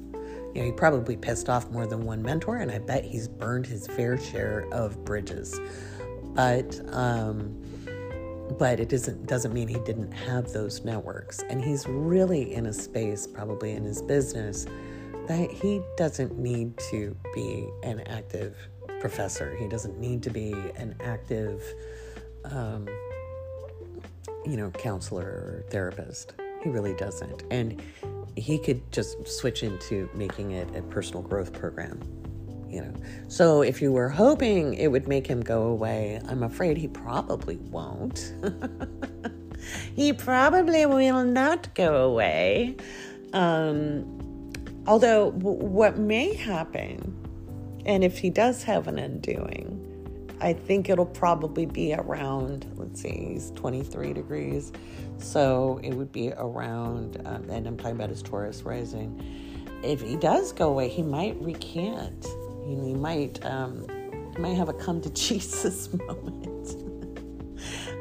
You 0.53 0.61
know, 0.61 0.65
he 0.65 0.71
probably 0.73 1.17
pissed 1.17 1.49
off 1.49 1.71
more 1.71 1.87
than 1.87 2.05
one 2.05 2.21
mentor, 2.21 2.57
and 2.57 2.69
I 2.69 2.77
bet 2.77 3.03
he's 3.03 3.27
burned 3.27 3.65
his 3.65 3.87
fair 3.87 4.19
share 4.19 4.67
of 4.71 5.03
bridges. 5.03 5.59
But, 6.35 6.79
um, 6.93 7.59
but 8.59 8.79
it 8.79 8.89
doesn't 8.89 9.25
doesn't 9.25 9.51
mean 9.51 9.67
he 9.67 9.79
didn't 9.79 10.11
have 10.11 10.53
those 10.53 10.85
networks, 10.85 11.39
and 11.49 11.63
he's 11.63 11.87
really 11.87 12.53
in 12.53 12.67
a 12.67 12.73
space, 12.73 13.25
probably 13.25 13.71
in 13.71 13.83
his 13.83 14.03
business, 14.03 14.67
that 15.27 15.49
he 15.49 15.81
doesn't 15.97 16.37
need 16.37 16.77
to 16.91 17.17
be 17.33 17.67
an 17.81 18.01
active 18.01 18.55
professor. 19.01 19.55
He 19.55 19.67
doesn't 19.67 19.99
need 19.99 20.23
to 20.23 20.29
be 20.29 20.53
an 20.77 20.95
active, 21.01 21.61
um, 22.45 22.87
you 24.45 24.55
know, 24.55 24.69
counselor 24.69 25.25
or 25.25 25.65
therapist. 25.69 26.33
He 26.63 26.69
really 26.69 26.93
doesn't. 26.93 27.43
And 27.49 27.81
he 28.37 28.59
could 28.59 28.89
just 28.91 29.27
switch 29.27 29.63
into 29.63 30.09
making 30.13 30.51
it 30.51 30.73
a 30.75 30.83
personal 30.83 31.23
growth 31.23 31.51
program. 31.51 31.99
You 32.69 32.83
know, 32.83 32.93
so 33.27 33.63
if 33.63 33.81
you 33.81 33.91
were 33.91 34.07
hoping 34.07 34.75
it 34.75 34.87
would 34.87 35.07
make 35.07 35.27
him 35.27 35.41
go 35.41 35.63
away, 35.63 36.21
I'm 36.29 36.43
afraid 36.43 36.77
he 36.77 36.87
probably 36.87 37.57
won't. 37.57 38.33
he 39.95 40.13
probably 40.13 40.85
will 40.85 41.25
not 41.25 41.73
go 41.73 42.09
away. 42.09 42.77
Um, 43.33 44.53
although, 44.87 45.31
w- 45.31 45.57
what 45.57 45.97
may 45.97 46.33
happen, 46.33 47.17
and 47.85 48.03
if 48.03 48.19
he 48.19 48.29
does 48.29 48.63
have 48.63 48.87
an 48.87 48.99
undoing, 48.99 49.87
I 50.41 50.53
think 50.53 50.89
it'll 50.89 51.05
probably 51.05 51.65
be 51.65 51.93
around, 51.93 52.65
let's 52.75 53.01
see, 53.01 53.29
he's 53.33 53.51
23 53.51 54.13
degrees. 54.13 54.71
So 55.19 55.79
it 55.83 55.93
would 55.93 56.11
be 56.11 56.33
around, 56.35 57.21
um, 57.25 57.47
and 57.49 57.67
I'm 57.67 57.77
talking 57.77 57.95
about 57.95 58.09
his 58.09 58.23
Taurus 58.23 58.63
rising. 58.63 59.23
If 59.83 60.01
he 60.01 60.15
does 60.15 60.51
go 60.51 60.69
away, 60.69 60.89
he 60.89 61.03
might 61.03 61.39
recant. 61.41 62.25
He, 62.65 62.75
he 62.75 62.93
might, 62.93 63.43
um, 63.45 63.85
he 64.35 64.41
might 64.41 64.55
have 64.55 64.69
a 64.69 64.73
come 64.73 64.99
to 65.01 65.09
Jesus 65.13 65.93
moment. 65.93 66.75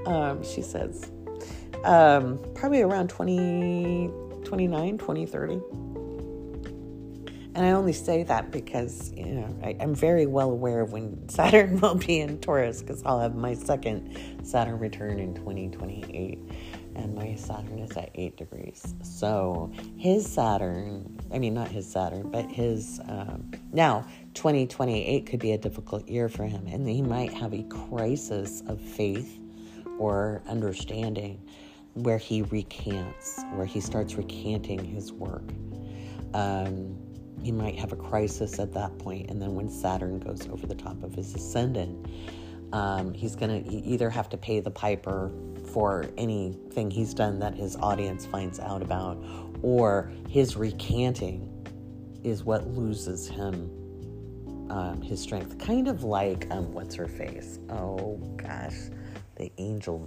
um, 0.06 0.42
she 0.42 0.62
says, 0.62 1.10
um, 1.84 2.38
probably 2.54 2.80
around 2.80 3.08
20, 3.08 4.10
29, 4.44 4.98
20, 4.98 5.26
30. 5.26 5.60
And 7.54 7.66
I 7.66 7.72
only 7.72 7.92
say 7.92 8.22
that 8.24 8.52
because, 8.52 9.12
you 9.12 9.26
know, 9.26 9.58
I, 9.62 9.70
am 9.80 9.94
very 9.94 10.26
well 10.26 10.50
aware 10.50 10.80
of 10.80 10.92
when 10.92 11.28
Saturn 11.28 11.80
will 11.80 11.96
be 11.96 12.20
in 12.20 12.38
Taurus 12.38 12.80
because 12.80 13.02
I'll 13.04 13.20
have 13.20 13.34
my 13.34 13.54
second 13.54 14.40
Saturn 14.44 14.78
return 14.78 15.18
in 15.18 15.34
2028 15.34 16.38
and 16.94 17.14
my 17.14 17.34
Saturn 17.34 17.78
is 17.80 17.96
at 17.96 18.10
8 18.14 18.36
degrees. 18.36 18.94
So 19.02 19.72
his 19.96 20.30
Saturn, 20.30 21.18
I 21.32 21.38
mean, 21.38 21.54
not 21.54 21.68
his 21.68 21.90
Saturn, 21.90 22.30
but 22.30 22.46
his, 22.50 23.00
um, 23.08 23.50
now 23.72 24.06
2028 24.34 25.26
could 25.26 25.40
be 25.40 25.52
a 25.52 25.58
difficult 25.58 26.08
year 26.08 26.28
for 26.28 26.44
him, 26.44 26.66
and 26.66 26.88
he 26.88 27.02
might 27.02 27.32
have 27.32 27.52
a 27.52 27.62
crisis 27.64 28.62
of 28.66 28.80
faith 28.80 29.38
or 29.98 30.42
understanding 30.48 31.40
where 31.94 32.18
he 32.18 32.42
recants, 32.42 33.42
where 33.54 33.66
he 33.66 33.80
starts 33.80 34.14
recanting 34.14 34.84
his 34.84 35.12
work. 35.12 35.44
Um, 36.34 36.96
he 37.42 37.52
might 37.52 37.78
have 37.78 37.92
a 37.92 37.96
crisis 37.96 38.58
at 38.58 38.72
that 38.74 38.98
point, 38.98 39.30
and 39.30 39.40
then 39.40 39.54
when 39.54 39.68
Saturn 39.68 40.18
goes 40.18 40.46
over 40.48 40.66
the 40.66 40.74
top 40.74 41.02
of 41.02 41.14
his 41.14 41.34
ascendant, 41.34 42.06
um, 42.72 43.12
he's 43.12 43.34
going 43.34 43.64
to 43.64 43.70
either 43.70 44.10
have 44.10 44.28
to 44.30 44.36
pay 44.36 44.60
the 44.60 44.70
piper 44.70 45.30
for 45.72 46.06
anything 46.16 46.90
he's 46.90 47.14
done 47.14 47.38
that 47.38 47.54
his 47.54 47.76
audience 47.76 48.26
finds 48.26 48.60
out 48.60 48.82
about, 48.82 49.22
or 49.62 50.12
his 50.28 50.56
recanting 50.56 51.46
is 52.22 52.44
what 52.44 52.66
loses 52.68 53.28
him 53.28 53.70
um, 54.70 55.02
his 55.02 55.20
strength. 55.20 55.58
Kind 55.58 55.88
of 55.88 56.04
like, 56.04 56.46
um, 56.50 56.72
what's 56.72 56.94
her 56.94 57.08
face? 57.08 57.58
Oh 57.68 58.16
gosh, 58.36 58.76
the 59.36 59.50
angel 59.58 60.06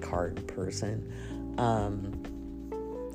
card 0.00 0.46
person. 0.46 1.10
Um, 1.58 2.22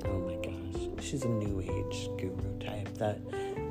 oh 0.04 0.18
my 0.20 0.34
gosh, 0.36 1.04
she's 1.04 1.24
a 1.24 1.28
new 1.28 1.60
age 1.60 2.08
guru 2.18 2.58
type 2.58 2.89
that 3.00 3.18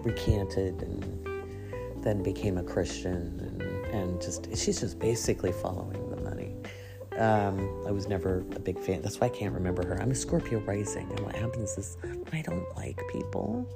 recanted 0.03 0.81
and 0.81 2.03
then 2.03 2.22
became 2.22 2.57
a 2.57 2.64
Christian 2.64 3.39
and, 3.39 3.61
and 3.93 4.22
just 4.22 4.45
she's 4.56 4.81
just 4.81 4.99
basically 4.99 5.51
following 5.51 6.10
the 6.10 6.18
money. 6.18 6.56
Um, 7.18 7.84
I 7.88 7.91
was 7.91 8.07
never 8.07 8.39
a 8.56 8.60
big 8.60 8.80
fan. 8.80 9.01
That's 9.01 9.19
why 9.19 9.27
I 9.27 9.30
can't 9.30 9.53
remember 9.53 9.85
her. 9.85 10.01
I'm 10.01 10.11
a 10.11 10.15
Scorpio 10.15 10.60
rising, 10.60 11.10
and 11.10 11.19
what 11.22 11.35
happens 11.35 11.77
is 11.77 11.97
I 12.31 12.41
don't 12.41 12.65
like 12.76 13.01
people. 13.11 13.68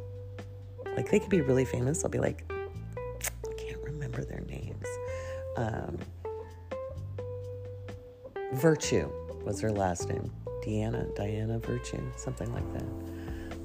Like 0.95 1.09
they 1.09 1.19
could 1.19 1.29
be 1.29 1.41
really 1.41 1.65
famous. 1.65 2.03
I'll 2.03 2.09
be 2.09 2.19
like, 2.19 2.43
I 2.51 3.53
can't 3.57 3.81
remember 3.83 4.23
their 4.23 4.41
names. 4.41 4.87
Um, 5.57 5.97
Virtue 8.53 9.09
was 9.43 9.59
her 9.61 9.71
last 9.71 10.07
name. 10.09 10.31
Deanna, 10.63 11.13
Diana 11.15 11.59
Virtue, 11.59 12.01
something 12.15 12.51
like 12.53 12.71
that. 12.73 13.12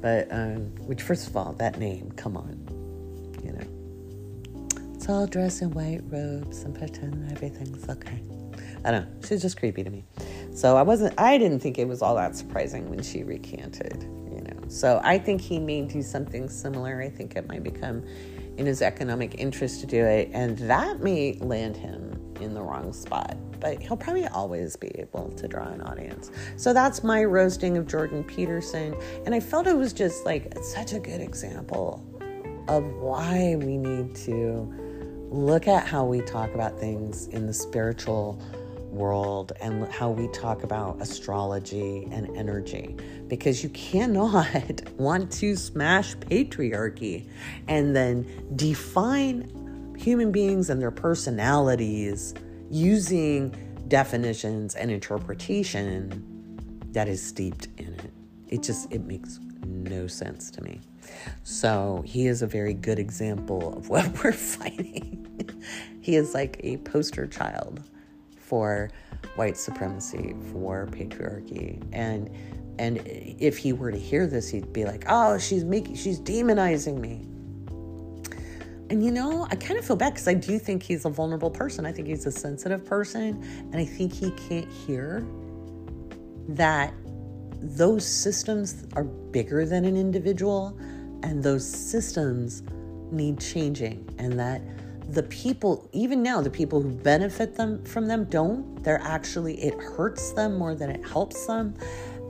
But 0.01 0.29
um, 0.31 0.75
which, 0.87 1.03
first 1.03 1.29
of 1.29 1.37
all, 1.37 1.53
that 1.55 1.79
name, 1.79 2.13
come 2.13 2.37
on, 2.37 2.69
you 3.43 3.53
know. 3.53 4.95
It's 4.95 5.09
all 5.09 5.27
dressed 5.27 5.63
in 5.63 5.71
white 5.73 6.03
robes 6.09 6.63
and 6.63 6.75
pretend 6.75 7.31
everything's 7.33 7.89
okay. 7.89 8.21
I 8.85 8.91
don't 8.91 9.05
know. 9.05 9.29
She's 9.29 9.43
just 9.43 9.59
creepy 9.59 9.83
to 9.83 9.91
me. 9.91 10.05
So 10.55 10.77
I 10.77 10.83
wasn't. 10.83 11.19
I 11.19 11.39
didn't 11.39 11.61
think 11.61 11.79
it 11.79 11.89
was 11.89 12.03
all 12.03 12.15
that 12.17 12.37
surprising 12.37 12.89
when 12.89 13.03
she 13.03 13.23
recanted. 13.25 14.03
You 14.03 14.43
know. 14.43 14.69
So 14.69 15.01
I 15.03 15.19
think 15.19 15.41
he 15.41 15.59
may 15.59 15.83
do 15.83 16.03
something 16.03 16.49
similar. 16.49 17.01
I 17.01 17.09
think 17.09 17.37
it 17.37 17.49
might 17.49 17.63
become 17.63 18.05
in 18.57 18.67
his 18.67 18.83
economic 18.83 19.37
interest 19.39 19.81
to 19.81 19.87
do 19.87 20.05
it, 20.05 20.31
and 20.33 20.59
that 20.59 21.01
may 21.01 21.39
land 21.41 21.77
him 21.77 22.35
in 22.41 22.55
the 22.55 22.63
wrong 22.63 22.93
spot. 22.93 23.37
But 23.61 23.83
he'll 23.83 23.97
probably 23.97 24.27
always 24.27 24.77
be 24.77 24.89
able 24.99 25.31
to 25.31 25.49
draw 25.49 25.69
an 25.69 25.81
audience. 25.81 26.31
So 26.57 26.73
that's 26.73 27.03
my 27.03 27.25
roasting 27.25 27.77
of 27.77 27.87
Jordan 27.87 28.25
Peterson, 28.25 28.95
and 29.25 29.35
I 29.35 29.41
felt 29.41 29.67
it 29.67 29.77
was 29.77 29.93
just 29.93 30.25
like 30.25 30.53
such 30.63 30.93
a 30.93 30.99
good 30.99 31.21
example 31.21 32.05
of 32.69 32.85
why 32.97 33.57
we 33.57 33.77
need 33.77 34.15
to 34.15 34.73
look 35.31 35.67
at 35.69 35.87
how 35.87 36.05
we 36.05 36.21
talk 36.23 36.55
about 36.55 36.79
things 36.79 37.29
in 37.29 37.47
the 37.47 37.53
spiritual 37.53 38.41
world 38.91 39.53
and 39.61 39.87
how 39.93 40.11
we 40.11 40.29
talk 40.29 40.63
about 40.63 41.01
astrology 41.01 42.09
and 42.11 42.35
energy 42.37 42.97
because 43.29 43.63
you 43.63 43.69
cannot 43.71 44.83
want 44.97 45.31
to 45.31 45.55
smash 45.57 46.17
patriarchy 46.17 47.29
and 47.69 47.95
then 47.95 48.27
define 48.57 49.95
human 49.97 50.33
beings 50.33 50.71
and 50.71 50.81
their 50.81 50.91
personalities 50.91 52.35
using 52.71 53.55
definitions 53.89 54.75
and 54.75 54.91
interpretation 54.91 56.25
that 56.93 57.09
is 57.09 57.23
steeped 57.23 57.69
in 57.79 57.95
it 57.95 58.13
it 58.49 58.63
just 58.63 58.91
it 58.93 59.05
makes 59.05 59.41
no 59.67 60.07
sense 60.07 60.51
to 60.51 60.63
me 60.63 60.81
so 61.43 62.03
he 62.07 62.27
is 62.27 62.43
a 62.43 62.47
very 62.47 62.75
good 62.75 62.99
example 62.99 63.77
of 63.77 63.89
what 63.89 64.07
we're 64.25 64.33
fighting 64.33 65.15
he 66.01 66.17
is 66.17 66.35
like 66.35 66.61
a 66.63 66.77
poster 66.79 67.27
child 67.27 67.83
for 68.37 68.91
white 69.37 69.57
supremacy, 69.57 70.35
for 70.53 70.87
patriarchy. 70.87 71.83
And 71.93 72.31
and 72.79 73.03
if 73.05 73.59
he 73.59 73.73
were 73.73 73.91
to 73.91 73.99
hear 73.99 74.27
this, 74.27 74.49
he'd 74.49 74.73
be 74.73 74.85
like, 74.85 75.05
"Oh, 75.09 75.39
she's 75.39 75.65
making 75.65 75.97
she's 75.97 76.21
demonizing 76.21 76.99
me." 76.99 77.27
And 78.91 79.05
you 79.05 79.11
know, 79.11 79.47
I 79.51 79.57
kind 79.57 79.79
of 79.79 79.85
feel 79.85 79.97
bad 79.97 80.15
because 80.15 80.29
I 80.29 80.35
do 80.35 80.59
think 80.59 80.83
he's 80.83 81.05
a 81.05 81.11
vulnerable 81.11 81.51
person. 81.51 81.85
I 81.85 81.93
think 81.93 82.09
he's 82.09 82.27
a 82.27 82.33
sensitive 82.33 82.85
person, 82.87 83.43
and 83.73 83.77
I 83.77 83.85
think 83.85 84.13
he 84.13 84.31
can't 84.31 84.71
hear 84.71 85.27
that 86.49 86.95
those 87.61 88.07
systems 88.07 88.87
are 88.95 89.05
bigger 89.05 89.67
than 89.67 89.85
an 89.85 89.97
individual 89.97 90.79
and 91.23 91.43
those 91.43 91.67
systems 91.67 92.63
need 93.11 93.41
changing 93.41 94.09
and 94.19 94.39
that 94.39 94.63
the 95.11 95.23
people, 95.25 95.89
even 95.93 96.23
now, 96.23 96.41
the 96.41 96.51
people 96.51 96.83
who 96.83 96.91
benefit 96.91 97.55
them 97.55 97.83
from 97.85 98.07
them 98.07 98.25
don't. 98.25 98.83
They're 98.85 99.01
actually, 99.03 99.55
it 99.63 99.75
hurts 99.75 100.33
them 100.33 100.59
more 100.59 100.75
than 100.75 100.91
it 100.91 101.05
helps 101.05 101.47
them. 101.47 101.75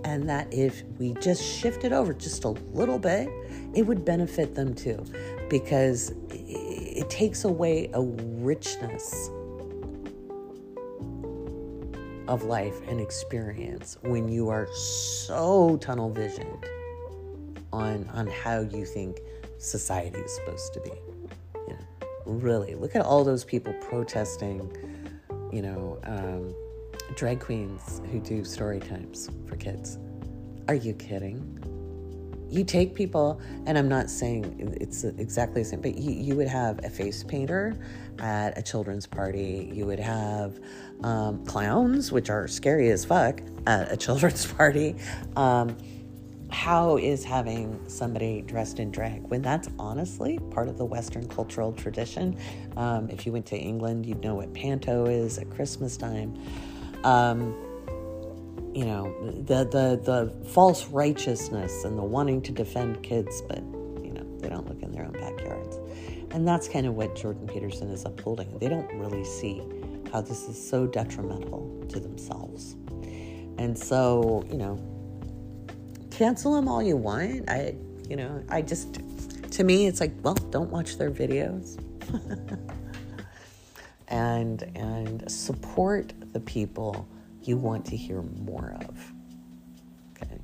And 0.04 0.28
that 0.28 0.52
if 0.54 0.84
we 0.98 1.12
just 1.14 1.42
shift 1.42 1.82
it 1.82 1.92
over 1.92 2.14
just 2.14 2.44
a 2.44 2.50
little 2.50 3.00
bit, 3.00 3.28
it 3.74 3.82
would 3.82 4.04
benefit 4.04 4.54
them 4.54 4.74
too. 4.74 5.04
Because 5.50 6.14
it 6.98 7.08
takes 7.08 7.44
away 7.44 7.88
a 7.94 8.02
richness 8.02 9.30
of 12.26 12.42
life 12.42 12.74
and 12.88 13.00
experience 13.00 13.96
when 14.02 14.28
you 14.28 14.48
are 14.48 14.66
so 14.74 15.76
tunnel 15.76 16.10
visioned 16.10 16.66
on 17.72 18.04
on 18.12 18.26
how 18.26 18.62
you 18.62 18.84
think 18.84 19.20
society 19.58 20.18
is 20.18 20.34
supposed 20.34 20.74
to 20.74 20.80
be. 20.80 20.90
Really 22.26 22.74
look 22.74 22.94
at 22.94 23.00
all 23.00 23.24
those 23.24 23.42
people 23.42 23.72
protesting 23.74 24.70
you 25.50 25.62
know 25.62 25.98
um, 26.04 26.52
drag 27.14 27.40
queens 27.40 28.02
who 28.10 28.18
do 28.18 28.44
story 28.44 28.80
times 28.80 29.30
for 29.46 29.56
kids. 29.56 29.98
Are 30.66 30.74
you 30.74 30.94
kidding 30.94 31.77
you 32.50 32.64
take 32.64 32.94
people 32.94 33.40
and 33.66 33.76
i'm 33.76 33.88
not 33.88 34.08
saying 34.10 34.76
it's 34.80 35.04
exactly 35.04 35.62
the 35.62 35.68
same 35.68 35.80
but 35.80 35.96
you, 35.96 36.12
you 36.12 36.34
would 36.34 36.48
have 36.48 36.84
a 36.84 36.90
face 36.90 37.22
painter 37.24 37.74
at 38.18 38.56
a 38.58 38.62
children's 38.62 39.06
party 39.06 39.70
you 39.72 39.86
would 39.86 40.00
have 40.00 40.58
um, 41.02 41.44
clowns 41.44 42.10
which 42.10 42.30
are 42.30 42.48
scary 42.48 42.90
as 42.90 43.04
fuck 43.04 43.40
at 43.66 43.90
a 43.92 43.96
children's 43.96 44.46
party 44.54 44.96
um, 45.36 45.76
how 46.50 46.96
is 46.96 47.24
having 47.24 47.78
somebody 47.88 48.42
dressed 48.42 48.78
in 48.78 48.90
drag 48.90 49.22
when 49.28 49.42
that's 49.42 49.68
honestly 49.78 50.38
part 50.50 50.68
of 50.68 50.78
the 50.78 50.84
Western 50.84 51.28
cultural 51.28 51.72
tradition? 51.72 52.38
Um, 52.76 53.10
if 53.10 53.26
you 53.26 53.32
went 53.32 53.46
to 53.46 53.56
England, 53.56 54.06
you'd 54.06 54.22
know 54.22 54.34
what 54.34 54.54
panto 54.54 55.06
is 55.06 55.38
at 55.38 55.50
Christmas 55.50 55.96
time. 55.96 56.40
Um, 57.04 57.54
you 58.78 58.84
know 58.84 59.12
the 59.42 59.64
the 59.64 60.00
the 60.04 60.48
false 60.50 60.86
righteousness 60.86 61.82
and 61.82 61.98
the 61.98 62.02
wanting 62.04 62.40
to 62.42 62.52
defend 62.52 63.02
kids, 63.02 63.42
but 63.48 63.58
you 63.58 64.12
know 64.12 64.24
they 64.38 64.48
don't 64.48 64.68
look 64.68 64.80
in 64.84 64.92
their 64.92 65.04
own 65.04 65.14
backyards, 65.14 65.78
and 66.30 66.46
that's 66.46 66.68
kind 66.68 66.86
of 66.86 66.94
what 66.94 67.16
Jordan 67.16 67.48
Peterson 67.48 67.90
is 67.90 68.04
upholding. 68.04 68.56
They 68.60 68.68
don't 68.68 68.88
really 68.94 69.24
see 69.24 69.60
how 70.12 70.20
this 70.20 70.48
is 70.48 70.56
so 70.70 70.86
detrimental 70.86 71.84
to 71.88 71.98
themselves, 71.98 72.76
and 73.58 73.76
so 73.76 74.44
you 74.48 74.58
know 74.58 74.78
cancel 76.12 76.54
them 76.54 76.68
all 76.68 76.80
you 76.80 76.96
want. 76.96 77.50
I, 77.50 77.74
you 78.08 78.14
know, 78.14 78.44
I 78.48 78.62
just, 78.62 79.00
to 79.50 79.64
me, 79.64 79.88
it's 79.88 80.00
like, 80.00 80.12
well, 80.22 80.34
don't 80.34 80.70
watch 80.70 80.98
their 80.98 81.10
videos. 81.10 81.82
and 84.08 84.62
and 84.74 85.30
support 85.30 86.14
the 86.32 86.40
people 86.40 87.06
you 87.48 87.56
want 87.56 87.84
to 87.86 87.96
hear 87.96 88.22
more 88.22 88.76
of. 88.82 89.12
Okay, 90.12 90.38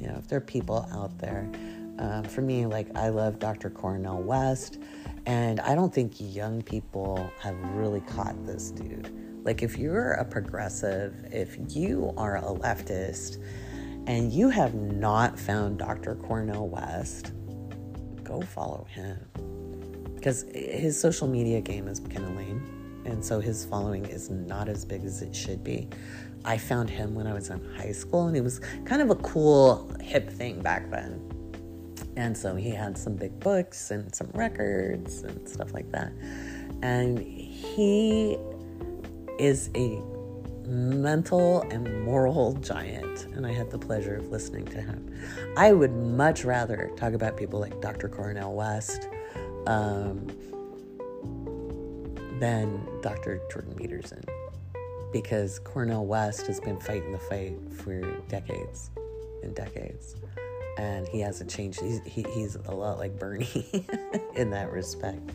you 0.00 0.06
know, 0.06 0.16
if 0.16 0.28
there 0.28 0.38
are 0.38 0.40
people 0.40 0.88
out 0.92 1.18
there, 1.18 1.50
um, 1.98 2.24
for 2.24 2.40
me, 2.40 2.66
like 2.66 2.94
I 2.96 3.08
love 3.08 3.38
Dr. 3.38 3.68
Cornel 3.68 4.22
West, 4.22 4.78
and 5.26 5.60
I 5.60 5.74
don't 5.74 5.92
think 5.92 6.14
young 6.18 6.62
people 6.62 7.30
have 7.40 7.58
really 7.74 8.00
caught 8.02 8.46
this 8.46 8.70
dude. 8.70 9.12
Like, 9.44 9.62
if 9.62 9.76
you're 9.78 10.12
a 10.12 10.24
progressive, 10.24 11.14
if 11.32 11.56
you 11.74 12.12
are 12.16 12.36
a 12.36 12.42
leftist, 12.42 13.42
and 14.06 14.32
you 14.32 14.48
have 14.48 14.74
not 14.74 15.38
found 15.38 15.78
Dr. 15.78 16.14
Cornel 16.14 16.68
West, 16.68 17.32
go 18.22 18.40
follow 18.40 18.86
him. 18.90 19.18
Because 20.14 20.44
his 20.52 21.00
social 21.00 21.26
media 21.26 21.60
game 21.60 21.88
is 21.88 22.00
kind 22.00 22.24
of 22.24 22.36
lame. 22.36 23.02
And 23.04 23.24
so 23.24 23.38
his 23.38 23.64
following 23.64 24.04
is 24.04 24.30
not 24.30 24.68
as 24.68 24.84
big 24.84 25.04
as 25.04 25.22
it 25.22 25.34
should 25.34 25.62
be. 25.62 25.88
I 26.46 26.58
found 26.58 26.88
him 26.88 27.14
when 27.16 27.26
I 27.26 27.34
was 27.34 27.50
in 27.50 27.62
high 27.74 27.90
school, 27.90 28.28
and 28.28 28.36
he 28.36 28.40
was 28.40 28.60
kind 28.84 29.02
of 29.02 29.10
a 29.10 29.16
cool, 29.16 29.92
hip 30.00 30.30
thing 30.30 30.62
back 30.62 30.88
then. 30.90 31.20
And 32.16 32.38
so 32.38 32.54
he 32.54 32.70
had 32.70 32.96
some 32.96 33.16
big 33.16 33.38
books 33.40 33.90
and 33.90 34.14
some 34.14 34.30
records 34.32 35.22
and 35.22 35.46
stuff 35.46 35.74
like 35.74 35.90
that. 35.90 36.12
And 36.82 37.18
he 37.18 38.38
is 39.40 39.70
a 39.74 40.00
mental 40.66 41.62
and 41.70 42.04
moral 42.04 42.54
giant, 42.54 43.24
and 43.34 43.44
I 43.44 43.52
had 43.52 43.70
the 43.70 43.78
pleasure 43.78 44.14
of 44.14 44.28
listening 44.28 44.66
to 44.66 44.80
him. 44.80 45.12
I 45.56 45.72
would 45.72 45.92
much 45.92 46.44
rather 46.44 46.92
talk 46.96 47.12
about 47.12 47.36
people 47.36 47.58
like 47.58 47.80
Dr. 47.80 48.08
Cornel 48.08 48.54
West 48.54 49.08
um, 49.66 50.26
than 52.38 52.86
Dr. 53.02 53.40
Jordan 53.50 53.74
Peterson 53.74 54.24
because 55.22 55.58
Cornel 55.60 56.06
West 56.06 56.46
has 56.46 56.60
been 56.60 56.78
fighting 56.80 57.12
the 57.12 57.18
fight 57.18 57.54
for 57.72 58.00
decades 58.28 58.90
and 59.42 59.54
decades. 59.54 60.16
And 60.78 61.08
he 61.08 61.20
hasn't 61.20 61.50
changed. 61.50 61.80
He's, 61.80 62.00
he, 62.04 62.24
he's 62.34 62.56
a 62.56 62.74
lot 62.74 62.98
like 62.98 63.18
Bernie 63.18 63.66
in 64.34 64.50
that 64.50 64.70
respect. 64.70 65.30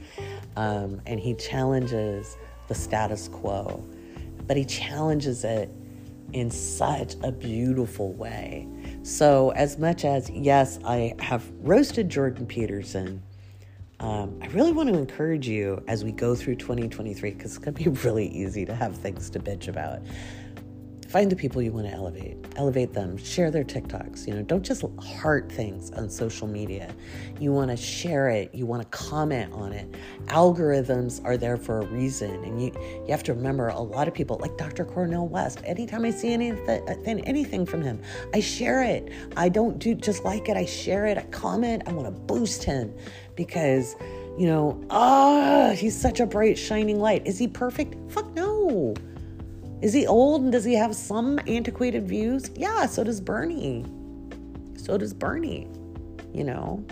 Um, 0.55 1.01
and 1.07 1.19
he 1.19 1.33
challenges 1.33 2.37
the 2.67 2.75
status 2.75 3.27
quo 3.27 3.83
but 4.51 4.57
he 4.57 4.65
challenges 4.65 5.45
it 5.45 5.69
in 6.33 6.51
such 6.51 7.15
a 7.23 7.31
beautiful 7.31 8.11
way. 8.11 8.67
So, 9.01 9.51
as 9.51 9.77
much 9.77 10.05
as, 10.05 10.29
yes, 10.29 10.77
I 10.83 11.15
have 11.19 11.49
roasted 11.59 12.09
Jordan 12.09 12.45
Peterson, 12.45 13.21
um, 14.01 14.39
I 14.41 14.47
really 14.47 14.71
want 14.71 14.89
to 14.89 14.97
encourage 14.97 15.47
you 15.47 15.83
as 15.87 16.03
we 16.03 16.11
go 16.11 16.33
through 16.33 16.55
2023 16.55 17.31
because 17.31 17.51
it's 17.51 17.63
going 17.63 17.75
to 17.75 17.83
be 17.83 17.89
really 18.03 18.27
easy 18.27 18.65
to 18.65 18.73
have 18.73 18.97
things 18.97 19.29
to 19.29 19.39
bitch 19.39 19.67
about. 19.67 19.99
Find 21.07 21.29
the 21.29 21.35
people 21.35 21.61
you 21.61 21.73
want 21.73 21.87
to 21.87 21.93
elevate, 21.93 22.37
elevate 22.55 22.93
them, 22.93 23.17
share 23.17 23.51
their 23.51 23.65
TikToks. 23.65 24.25
You 24.25 24.33
know, 24.33 24.43
don't 24.43 24.63
just 24.63 24.85
heart 24.97 25.51
things 25.51 25.91
on 25.91 26.09
social 26.09 26.47
media. 26.47 26.95
You 27.37 27.51
want 27.51 27.69
to 27.69 27.75
share 27.75 28.29
it, 28.29 28.55
you 28.55 28.65
want 28.65 28.81
to 28.81 28.97
comment 28.97 29.51
on 29.51 29.73
it. 29.73 29.93
Algorithms 30.27 31.23
are 31.25 31.35
there 31.35 31.57
for 31.57 31.79
a 31.79 31.85
reason. 31.87 32.41
And 32.45 32.63
you, 32.63 32.71
you 33.05 33.07
have 33.09 33.23
to 33.23 33.33
remember 33.33 33.67
a 33.67 33.81
lot 33.81 34.07
of 34.07 34.13
people, 34.13 34.37
like 34.37 34.55
Dr. 34.57 34.85
Cornel 34.85 35.27
West, 35.27 35.59
anytime 35.65 36.05
I 36.05 36.11
see 36.11 36.31
anything, 36.31 37.19
anything 37.25 37.65
from 37.65 37.81
him, 37.81 38.01
I 38.33 38.39
share 38.39 38.81
it. 38.81 39.11
I 39.35 39.49
don't 39.49 39.79
do 39.79 39.93
just 39.93 40.23
like 40.23 40.47
it, 40.47 40.55
I 40.55 40.65
share 40.65 41.07
it, 41.07 41.17
I 41.17 41.23
comment, 41.23 41.83
I 41.87 41.91
want 41.91 42.07
to 42.07 42.21
boost 42.21 42.63
him 42.63 42.95
because 43.45 43.95
you 44.37 44.47
know, 44.47 44.81
ah, 44.89 45.67
oh, 45.67 45.71
he's 45.73 45.95
such 45.95 46.19
a 46.19 46.25
bright, 46.25 46.57
shining 46.57 46.99
light. 46.99 47.27
Is 47.27 47.37
he 47.37 47.47
perfect? 47.47 47.95
Fuck 48.11 48.33
no. 48.33 48.95
Is 49.81 49.93
he 49.93 50.07
old 50.07 50.43
and 50.43 50.51
does 50.51 50.63
he 50.63 50.73
have 50.73 50.95
some 50.95 51.39
antiquated 51.47 52.07
views? 52.07 52.49
Yeah, 52.55 52.85
so 52.85 53.03
does 53.03 53.19
Bernie. 53.19 53.85
So 54.77 54.97
does 54.97 55.13
Bernie. 55.13 55.67
You 56.33 56.45
know, 56.45 56.85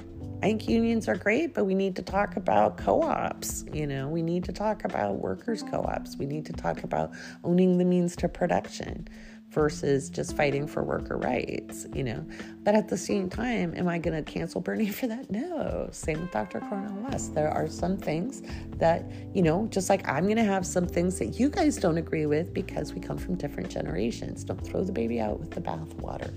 I 0.43 0.47
think 0.47 0.67
unions 0.67 1.07
are 1.07 1.15
great, 1.15 1.53
but 1.53 1.63
we 1.65 1.76
need 1.76 1.95
to 1.95 2.01
talk 2.01 2.35
about 2.35 2.77
co 2.77 3.03
ops. 3.03 3.63
You 3.71 3.88
know, 3.88 4.09
we 4.09 4.21
need 4.21 4.43
to 4.45 4.51
talk 4.51 4.84
about 4.84 5.15
workers' 5.15 5.63
co 5.63 5.81
ops. 5.81 6.17
We 6.17 6.26
need 6.26 6.45
to 6.47 6.53
talk 6.53 6.84
about 6.84 7.11
owning 7.43 7.77
the 7.77 7.85
means 7.85 8.15
to 8.17 8.27
production 8.27 9.07
versus 9.49 10.09
just 10.09 10.38
fighting 10.38 10.67
for 10.67 10.84
worker 10.84 11.17
rights, 11.17 11.88
you 11.93 12.03
know. 12.03 12.23
But 12.63 12.76
at 12.76 12.88
the 12.88 12.97
same 12.97 13.30
time, 13.30 13.73
am 13.76 13.88
I 13.88 13.97
going 13.97 14.23
to 14.23 14.31
cancel 14.31 14.61
Bernie 14.61 14.89
for 14.89 15.07
that? 15.07 15.30
No. 15.31 15.89
Same 15.91 16.21
with 16.21 16.31
Dr. 16.31 16.59
Cornel 16.61 16.95
West. 17.09 17.34
There 17.34 17.49
are 17.49 17.67
some 17.67 17.97
things 17.97 18.43
that, 18.77 19.09
you 19.34 19.41
know, 19.41 19.67
just 19.71 19.89
like 19.89 20.07
I'm 20.07 20.26
going 20.26 20.38
to 20.38 20.43
have 20.43 20.65
some 20.65 20.88
things 20.88 21.17
that 21.19 21.39
you 21.39 21.49
guys 21.49 21.77
don't 21.77 21.97
agree 21.97 22.26
with 22.26 22.53
because 22.53 22.93
we 22.93 23.01
come 23.01 23.17
from 23.17 23.35
different 23.35 23.69
generations. 23.69 24.43
Don't 24.43 24.65
throw 24.65 24.84
the 24.84 24.91
baby 24.91 25.19
out 25.19 25.39
with 25.39 25.51
the 25.51 25.61
bathwater. 25.61 26.31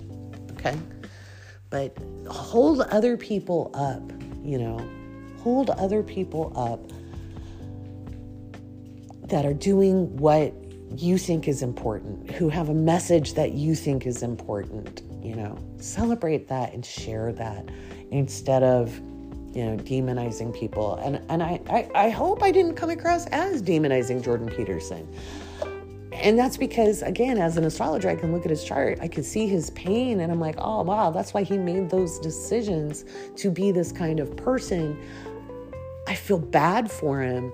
Okay? 0.53 0.77
But 1.69 1.97
hold 2.29 2.81
other 2.81 3.17
people 3.17 3.71
up, 3.73 4.11
you 4.43 4.57
know. 4.57 4.79
Hold 5.41 5.69
other 5.71 6.01
people 6.01 6.53
up 6.55 6.91
that 9.29 9.45
are 9.45 9.53
doing 9.53 10.15
what 10.17 10.53
you 10.97 11.17
think 11.17 11.47
is 11.47 11.61
important, 11.61 12.29
who 12.31 12.49
have 12.49 12.69
a 12.69 12.73
message 12.73 13.33
that 13.33 13.53
you 13.53 13.75
think 13.75 14.05
is 14.05 14.23
important, 14.23 15.01
you 15.21 15.35
know, 15.35 15.57
celebrate 15.77 16.47
that 16.47 16.73
and 16.73 16.85
share 16.85 17.31
that 17.33 17.69
instead 18.11 18.63
of, 18.63 18.93
you 19.55 19.63
know, 19.65 19.77
demonizing 19.77 20.57
people. 20.57 20.95
And 20.95 21.21
and 21.29 21.41
I, 21.41 21.61
I, 21.69 21.89
I 21.95 22.09
hope 22.09 22.43
I 22.43 22.51
didn't 22.51 22.75
come 22.75 22.89
across 22.89 23.25
as 23.27 23.61
demonizing 23.61 24.23
Jordan 24.23 24.49
Peterson. 24.49 25.07
And 26.11 26.37
that's 26.37 26.57
because, 26.57 27.01
again, 27.01 27.39
as 27.39 27.57
an 27.57 27.63
astrologer, 27.63 28.07
I 28.07 28.15
can 28.15 28.31
look 28.31 28.45
at 28.45 28.51
his 28.51 28.63
chart, 28.63 28.99
I 29.01 29.07
can 29.07 29.23
see 29.23 29.47
his 29.47 29.71
pain, 29.71 30.19
and 30.19 30.31
I'm 30.31 30.39
like, 30.39 30.55
oh, 30.59 30.83
wow, 30.83 31.09
that's 31.09 31.33
why 31.33 31.41
he 31.41 31.57
made 31.57 31.89
those 31.89 32.19
decisions 32.19 33.03
to 33.37 33.49
be 33.49 33.71
this 33.71 33.91
kind 33.91 34.19
of 34.19 34.35
person. 34.37 34.97
I 36.07 36.13
feel 36.13 36.37
bad 36.37 36.91
for 36.91 37.19
him 37.19 37.51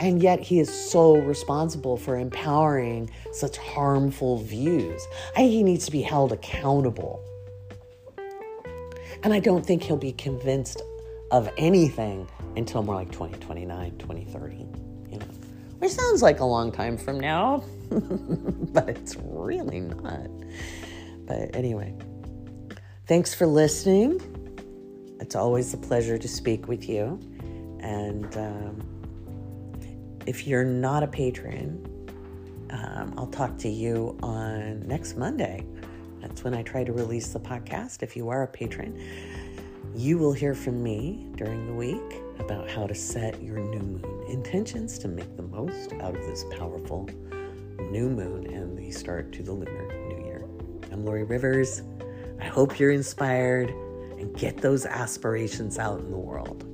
and 0.00 0.22
yet 0.22 0.40
he 0.40 0.58
is 0.58 0.72
so 0.72 1.18
responsible 1.18 1.96
for 1.98 2.16
empowering 2.16 3.10
such 3.32 3.58
harmful 3.58 4.38
views. 4.38 5.06
I 5.34 5.40
think 5.40 5.52
he 5.52 5.62
needs 5.62 5.84
to 5.84 5.92
be 5.92 6.00
held 6.00 6.32
accountable. 6.32 7.22
And 9.22 9.34
I 9.34 9.40
don't 9.40 9.64
think 9.64 9.82
he'll 9.82 9.98
be 9.98 10.12
convinced 10.12 10.80
of 11.30 11.50
anything 11.58 12.26
until 12.56 12.82
more 12.82 12.94
like 12.94 13.12
2029, 13.12 13.98
2030, 13.98 14.56
you 15.10 15.18
know. 15.18 15.26
Which 15.78 15.92
sounds 15.92 16.22
like 16.22 16.40
a 16.40 16.44
long 16.44 16.72
time 16.72 16.96
from 16.96 17.20
now, 17.20 17.62
but 17.90 18.88
it's 18.88 19.16
really 19.16 19.80
not. 19.80 20.28
But 21.26 21.54
anyway, 21.54 21.94
thanks 23.06 23.34
for 23.34 23.46
listening. 23.46 24.18
It's 25.20 25.36
always 25.36 25.74
a 25.74 25.78
pleasure 25.78 26.16
to 26.16 26.28
speak 26.28 26.68
with 26.68 26.88
you. 26.88 27.20
And 27.80 28.36
um, 28.36 28.99
if 30.26 30.46
you're 30.46 30.64
not 30.64 31.02
a 31.02 31.06
patron, 31.06 31.86
um, 32.70 33.14
I'll 33.16 33.26
talk 33.26 33.56
to 33.58 33.68
you 33.68 34.18
on 34.22 34.86
next 34.86 35.16
Monday. 35.16 35.64
That's 36.20 36.44
when 36.44 36.54
I 36.54 36.62
try 36.62 36.84
to 36.84 36.92
release 36.92 37.32
the 37.32 37.40
podcast. 37.40 38.02
If 38.02 38.16
you 38.16 38.28
are 38.28 38.42
a 38.42 38.46
patron, 38.46 39.00
you 39.94 40.18
will 40.18 40.32
hear 40.32 40.54
from 40.54 40.82
me 40.82 41.26
during 41.36 41.66
the 41.66 41.72
week 41.72 42.22
about 42.38 42.70
how 42.70 42.86
to 42.86 42.94
set 42.94 43.42
your 43.42 43.58
new 43.58 43.80
moon 43.80 44.24
intentions 44.28 44.98
to 44.98 45.08
make 45.08 45.36
the 45.36 45.42
most 45.42 45.92
out 45.94 46.14
of 46.14 46.22
this 46.26 46.44
powerful 46.56 47.08
new 47.90 48.08
moon 48.08 48.46
and 48.46 48.78
the 48.78 48.90
start 48.90 49.32
to 49.32 49.42
the 49.42 49.52
lunar 49.52 49.88
new 50.08 50.24
year. 50.24 50.44
I'm 50.92 51.04
Laurie 51.04 51.24
Rivers. 51.24 51.82
I 52.40 52.44
hope 52.44 52.78
you're 52.78 52.92
inspired 52.92 53.70
and 53.70 54.36
get 54.36 54.58
those 54.58 54.86
aspirations 54.86 55.78
out 55.78 55.98
in 55.98 56.10
the 56.10 56.18
world. 56.18 56.66